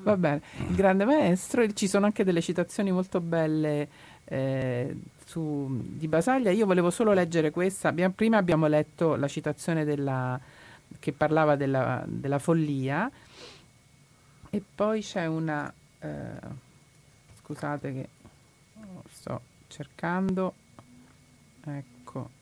Va 0.00 0.16
bene, 0.16 0.42
il 0.56 0.74
grande 0.74 1.04
maestro, 1.04 1.64
ci 1.74 1.86
sono 1.86 2.06
anche 2.06 2.24
delle 2.24 2.40
citazioni 2.40 2.90
molto 2.90 3.20
belle 3.20 3.88
eh, 4.24 4.96
su, 5.24 5.68
di 5.80 6.08
Basaglia, 6.08 6.50
io 6.50 6.66
volevo 6.66 6.90
solo 6.90 7.12
leggere 7.12 7.52
questa, 7.52 7.86
abbiamo, 7.86 8.12
prima 8.12 8.38
abbiamo 8.38 8.66
letto 8.66 9.14
la 9.14 9.28
citazione 9.28 9.84
della, 9.84 10.40
che 10.98 11.12
parlava 11.12 11.54
della, 11.54 12.02
della, 12.04 12.40
follia 12.40 13.08
e 14.50 14.62
poi 14.74 15.02
c'è 15.02 15.26
una... 15.26 15.72
Eh, 16.00 16.68
scusate 17.44 17.92
che 17.92 18.08
sto 19.08 19.40
cercando 19.68 20.54
Ecco. 21.78 22.38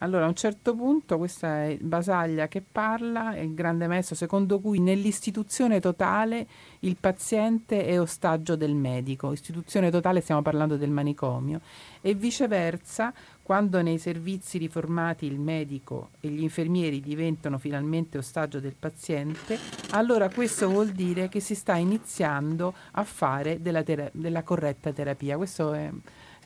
Allora, 0.00 0.26
a 0.26 0.28
un 0.28 0.34
certo 0.34 0.74
punto, 0.74 1.16
questa 1.16 1.64
è 1.64 1.78
Basaglia 1.80 2.48
che 2.48 2.60
parla, 2.60 3.32
è 3.32 3.40
il 3.40 3.54
grande 3.54 3.86
maestro, 3.86 4.14
secondo 4.14 4.60
cui 4.60 4.78
nell'istituzione 4.78 5.80
totale 5.80 6.46
il 6.80 6.98
paziente 7.00 7.86
è 7.86 7.98
ostaggio 7.98 8.56
del 8.56 8.74
medico. 8.74 9.32
Istituzione 9.32 9.90
totale 9.90 10.20
stiamo 10.20 10.42
parlando 10.42 10.76
del 10.76 10.90
manicomio. 10.90 11.62
E 12.02 12.12
viceversa, 12.12 13.10
quando 13.42 13.80
nei 13.80 13.96
servizi 13.96 14.58
riformati 14.58 15.24
il 15.24 15.40
medico 15.40 16.10
e 16.20 16.28
gli 16.28 16.42
infermieri 16.42 17.00
diventano 17.00 17.56
finalmente 17.56 18.18
ostaggio 18.18 18.60
del 18.60 18.74
paziente, 18.78 19.58
allora 19.92 20.28
questo 20.28 20.68
vuol 20.68 20.90
dire 20.90 21.30
che 21.30 21.40
si 21.40 21.54
sta 21.54 21.74
iniziando 21.76 22.74
a 22.92 23.02
fare 23.02 23.62
della, 23.62 23.82
tera- 23.82 24.10
della 24.12 24.42
corretta 24.42 24.92
terapia. 24.92 25.38
Questo 25.38 25.72
è 25.72 25.90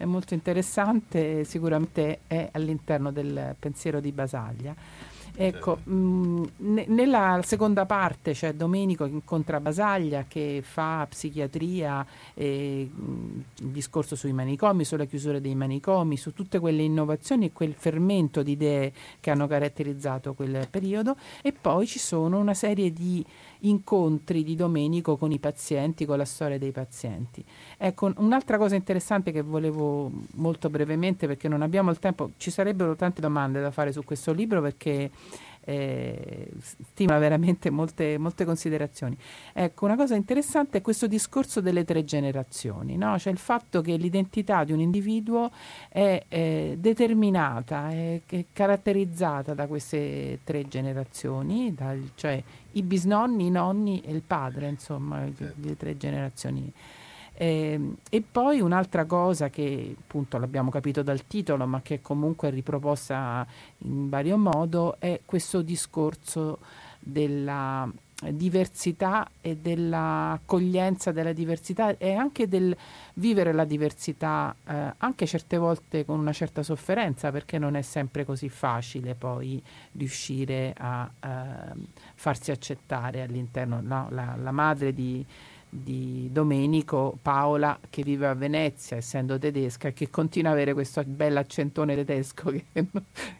è 0.01 0.07
molto 0.07 0.33
interessante, 0.33 1.45
sicuramente 1.45 2.21
è 2.27 2.49
all'interno 2.53 3.13
del 3.13 3.55
pensiero 3.59 4.01
di 4.01 4.13
Basaglia. 4.13 4.75
Ecco, 5.37 5.81
mh, 5.85 5.93
mm, 5.93 6.45
ne, 6.57 6.85
nella 6.89 7.41
seconda 7.45 7.85
parte 7.85 8.33
c'è 8.33 8.55
Domenico 8.55 9.05
che 9.05 9.11
incontra 9.11 9.61
Basaglia 9.61 10.25
che 10.27 10.63
fa 10.65 11.07
psichiatria, 11.07 12.05
e, 12.33 12.91
mm, 12.91 13.41
il 13.59 13.67
discorso 13.67 14.17
sui 14.17 14.33
manicomi, 14.33 14.87
sulla 14.87 15.05
chiusura 15.05 15.39
dei 15.39 15.55
manicomi, 15.55 16.17
su 16.17 16.33
tutte 16.33 16.59
quelle 16.59 16.83
innovazioni 16.83 17.47
e 17.47 17.53
quel 17.53 17.75
fermento 17.75 18.43
di 18.43 18.53
idee 18.53 18.93
che 19.21 19.31
hanno 19.31 19.47
caratterizzato 19.47 20.33
quel 20.33 20.67
periodo 20.71 21.15
e 21.43 21.53
poi 21.53 21.87
ci 21.87 21.99
sono 21.99 22.39
una 22.39 22.55
serie 22.55 22.91
di 22.91 23.23
incontri 23.61 24.43
di 24.43 24.55
Domenico 24.55 25.17
con 25.17 25.33
i 25.33 25.39
pazienti, 25.39 26.05
con 26.05 26.19
la 26.19 26.25
storia 26.25 26.59
dei 26.59 26.73
pazienti. 26.73 27.45
Ecco, 27.77 28.13
un'altra 28.17 28.59
cosa 28.59 28.75
interessante 28.75 29.33
che 29.33 29.43
volevo 29.43 30.11
molto 30.35 30.71
brevemente, 30.71 31.27
perché 31.27 31.49
non 31.49 31.63
abbiamo 31.63 31.91
il 31.91 31.99
tempo, 31.99 32.31
ci 32.37 32.51
sarebbero 32.51 32.97
tante 32.97 33.21
domande 33.21 33.61
da 33.61 33.71
fare 33.71 33.93
su 33.93 34.03
questo 34.05 34.33
libro 34.33 34.61
perché 34.61 35.11
eh, 35.65 36.51
stima 36.59 37.19
veramente 37.19 37.71
molte, 37.71 38.19
molte, 38.19 38.45
considerazioni. 38.45 39.17
Ecco, 39.53 39.85
una 39.85 39.97
cosa 39.97 40.15
interessante 40.15 40.79
è 40.79 40.81
questo 40.81 41.07
discorso 41.07 41.61
delle 41.61 41.85
tre 41.85 42.05
generazioni, 42.05 42.97
no? 42.97 43.19
cioè 43.19 43.33
il 43.33 43.39
fatto 43.39 43.81
che 43.81 43.97
l'identità 43.97 44.65
di 44.65 44.73
un 44.73 44.81
individuo 44.81 45.51
è, 45.89 46.25
è 46.29 46.75
determinata, 46.77 47.91
è, 47.91 48.21
è, 48.27 48.45
caratterizzata 48.53 49.55
da 49.55 49.67
queste 49.67 50.41
tre 50.45 50.67
generazioni, 50.69 51.75
dal, 51.75 52.11
cioè 52.15 52.43
i 52.73 52.83
bisnonni, 52.83 53.47
i 53.47 53.51
nonni 53.51 54.01
e 54.01 54.13
il 54.13 54.23
padre, 54.23 54.69
insomma, 54.69 55.25
certo. 55.37 55.55
le 55.61 55.77
tre 55.77 55.97
generazioni 55.97 56.73
eh, 57.43 57.81
e 58.11 58.23
poi 58.31 58.61
un'altra 58.61 59.07
cosa 59.07 59.49
che 59.49 59.97
appunto 59.99 60.37
l'abbiamo 60.37 60.69
capito 60.69 61.03
dal 61.03 61.27
titolo, 61.27 61.67
ma 61.67 61.81
che 61.81 62.03
comunque 62.03 62.49
è 62.49 62.51
riproposta 62.51 63.47
in 63.79 64.11
vario 64.11 64.37
modo, 64.37 64.97
è 64.99 65.21
questo 65.25 65.63
discorso 65.63 66.59
della 66.99 67.91
diversità 68.29 69.27
e 69.41 69.57
dell'accoglienza 69.57 71.13
della 71.13 71.33
diversità 71.33 71.97
e 71.97 72.13
anche 72.13 72.47
del 72.47 72.77
vivere 73.15 73.55
la 73.55 73.65
diversità 73.65 74.55
eh, 74.67 74.93
anche 74.99 75.25
certe 75.25 75.57
volte 75.57 76.05
con 76.05 76.19
una 76.19 76.35
certa 76.35 76.63
sofferenza 76.63 77.31
perché 77.31 77.57
non 77.57 77.75
è 77.77 77.81
sempre 77.81 78.27
così 78.27 78.51
facile 78.51 79.15
poi 79.15 79.63
riuscire 79.93 80.75
a 80.77 81.11
eh, 81.19 81.29
farsi 82.15 82.51
accettare 82.51 83.23
all'interno 83.23 83.81
no? 83.81 84.09
la, 84.11 84.37
la 84.37 84.53
madre 84.53 84.93
di, 84.93 85.25
di 85.73 86.29
Domenico, 86.33 87.17
Paola 87.23 87.79
che 87.89 88.03
vive 88.03 88.27
a 88.27 88.35
Venezia 88.35 88.97
essendo 88.97 89.39
tedesca 89.39 89.89
e 89.89 89.93
che 89.93 90.11
continua 90.11 90.51
ad 90.51 90.57
avere 90.57 90.75
questo 90.75 91.03
bell'accentone 91.05 91.95
tedesco 91.95 92.51
che, 92.51 92.87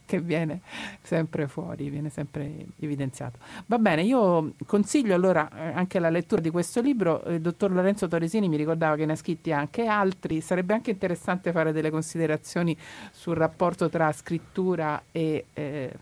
che, 0.05 0.21
viene 0.21 0.61
sempre 1.03 1.49
fuori, 1.49 1.91
viene 1.91 2.09
sempre 2.09 2.67
evidenziato. 2.79 3.39
Va 3.67 3.79
bene, 3.79 4.03
io 4.03 4.55
consiglio 4.65 5.15
allora 5.15 5.51
eh, 5.53 5.73
anche 5.75 5.99
la 5.99 6.09
lettura 6.09 6.41
di 6.41 6.51
questo 6.51 6.81
libro, 6.81 7.23
il 7.27 7.41
dottor 7.41 7.73
Lorenzo 7.73 8.07
Torresini 8.07 8.49
mi 8.49 8.57
ricordava 8.57 8.95
che 8.95 9.07
ne 9.07 9.13
ha 9.13 9.17
scritti 9.17 9.51
anche 9.51 9.87
altri, 9.87 10.41
sarebbe 10.41 10.73
anche 10.73 10.93
interessante 10.93 11.51
fare 11.51 11.73
delle 11.73 11.91
considerazioni 11.91 12.77
sul 13.11 13.35
rapporto 13.35 13.89
tra 13.89 14.13
scrittura 14.13 15.03
e... 15.11 15.47
Eh, 15.53 15.93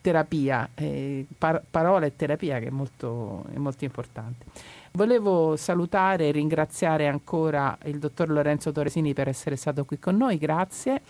terapia, 0.00 0.68
eh, 0.74 1.24
par- 1.38 1.62
parola 1.68 2.04
e 2.06 2.14
terapia 2.14 2.58
che 2.58 2.66
è 2.66 2.70
molto, 2.70 3.44
è 3.52 3.56
molto 3.56 3.84
importante. 3.84 4.44
Volevo 4.92 5.56
salutare 5.56 6.28
e 6.28 6.32
ringraziare 6.32 7.06
ancora 7.06 7.78
il 7.84 7.98
dottor 7.98 8.28
Lorenzo 8.28 8.72
Torresini 8.72 9.14
per 9.14 9.28
essere 9.28 9.54
stato 9.54 9.84
qui 9.84 9.98
con 9.98 10.16
noi, 10.16 10.36
grazie. 10.36 11.00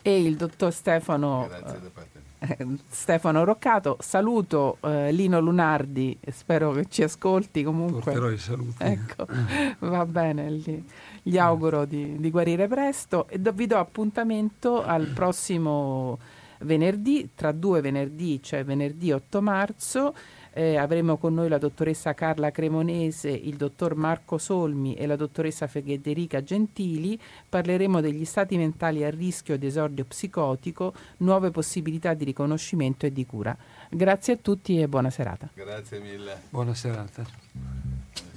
E 0.00 0.22
il 0.22 0.36
dottor 0.36 0.72
Stefano, 0.72 1.46
eh, 2.38 2.66
Stefano 2.88 3.44
Roccato. 3.44 3.98
Saluto 4.00 4.78
eh, 4.80 5.12
Lino 5.12 5.38
Lunardi, 5.40 6.18
spero 6.30 6.72
che 6.72 6.86
ci 6.88 7.02
ascolti 7.02 7.62
comunque. 7.62 8.00
Porterò 8.00 8.30
i 8.30 8.38
saluti. 8.38 8.76
Ecco, 8.78 9.26
va 9.80 10.06
bene, 10.06 10.50
gli, 10.52 10.82
gli 11.22 11.36
auguro 11.36 11.84
di, 11.84 12.16
di, 12.18 12.30
guarire 12.30 12.66
presto 12.66 13.28
e 13.28 13.38
do, 13.38 13.52
vi 13.52 13.66
do 13.66 13.76
appuntamento 13.76 14.82
al 14.82 15.08
prossimo 15.08 16.18
venerdì, 16.60 17.30
tra 17.34 17.52
due 17.52 17.82
venerdì, 17.82 18.42
cioè 18.42 18.64
venerdì 18.64 19.12
8 19.12 19.42
marzo 19.42 20.14
Eh, 20.52 20.76
avremo 20.76 21.16
con 21.16 21.34
noi 21.34 21.48
la 21.48 21.58
dottoressa 21.58 22.14
Carla 22.14 22.50
Cremonese, 22.50 23.30
il 23.30 23.56
dottor 23.56 23.94
Marco 23.94 24.38
Solmi 24.38 24.94
e 24.94 25.06
la 25.06 25.16
dottoressa 25.16 25.66
Federica 25.66 26.42
Gentili. 26.42 27.18
Parleremo 27.48 28.00
degli 28.00 28.24
stati 28.24 28.56
mentali 28.56 29.04
a 29.04 29.10
rischio 29.10 29.56
di 29.56 29.66
esordio 29.66 30.04
psicotico, 30.04 30.92
nuove 31.18 31.50
possibilità 31.50 32.14
di 32.14 32.24
riconoscimento 32.24 33.06
e 33.06 33.12
di 33.12 33.24
cura. 33.26 33.56
Grazie 33.88 34.34
a 34.34 34.38
tutti 34.40 34.80
e 34.80 34.88
buona 34.88 35.10
serata. 35.10 35.50
Grazie 35.54 36.00
mille. 36.00 36.42
Buona 36.50 36.74
serata. 36.74 37.99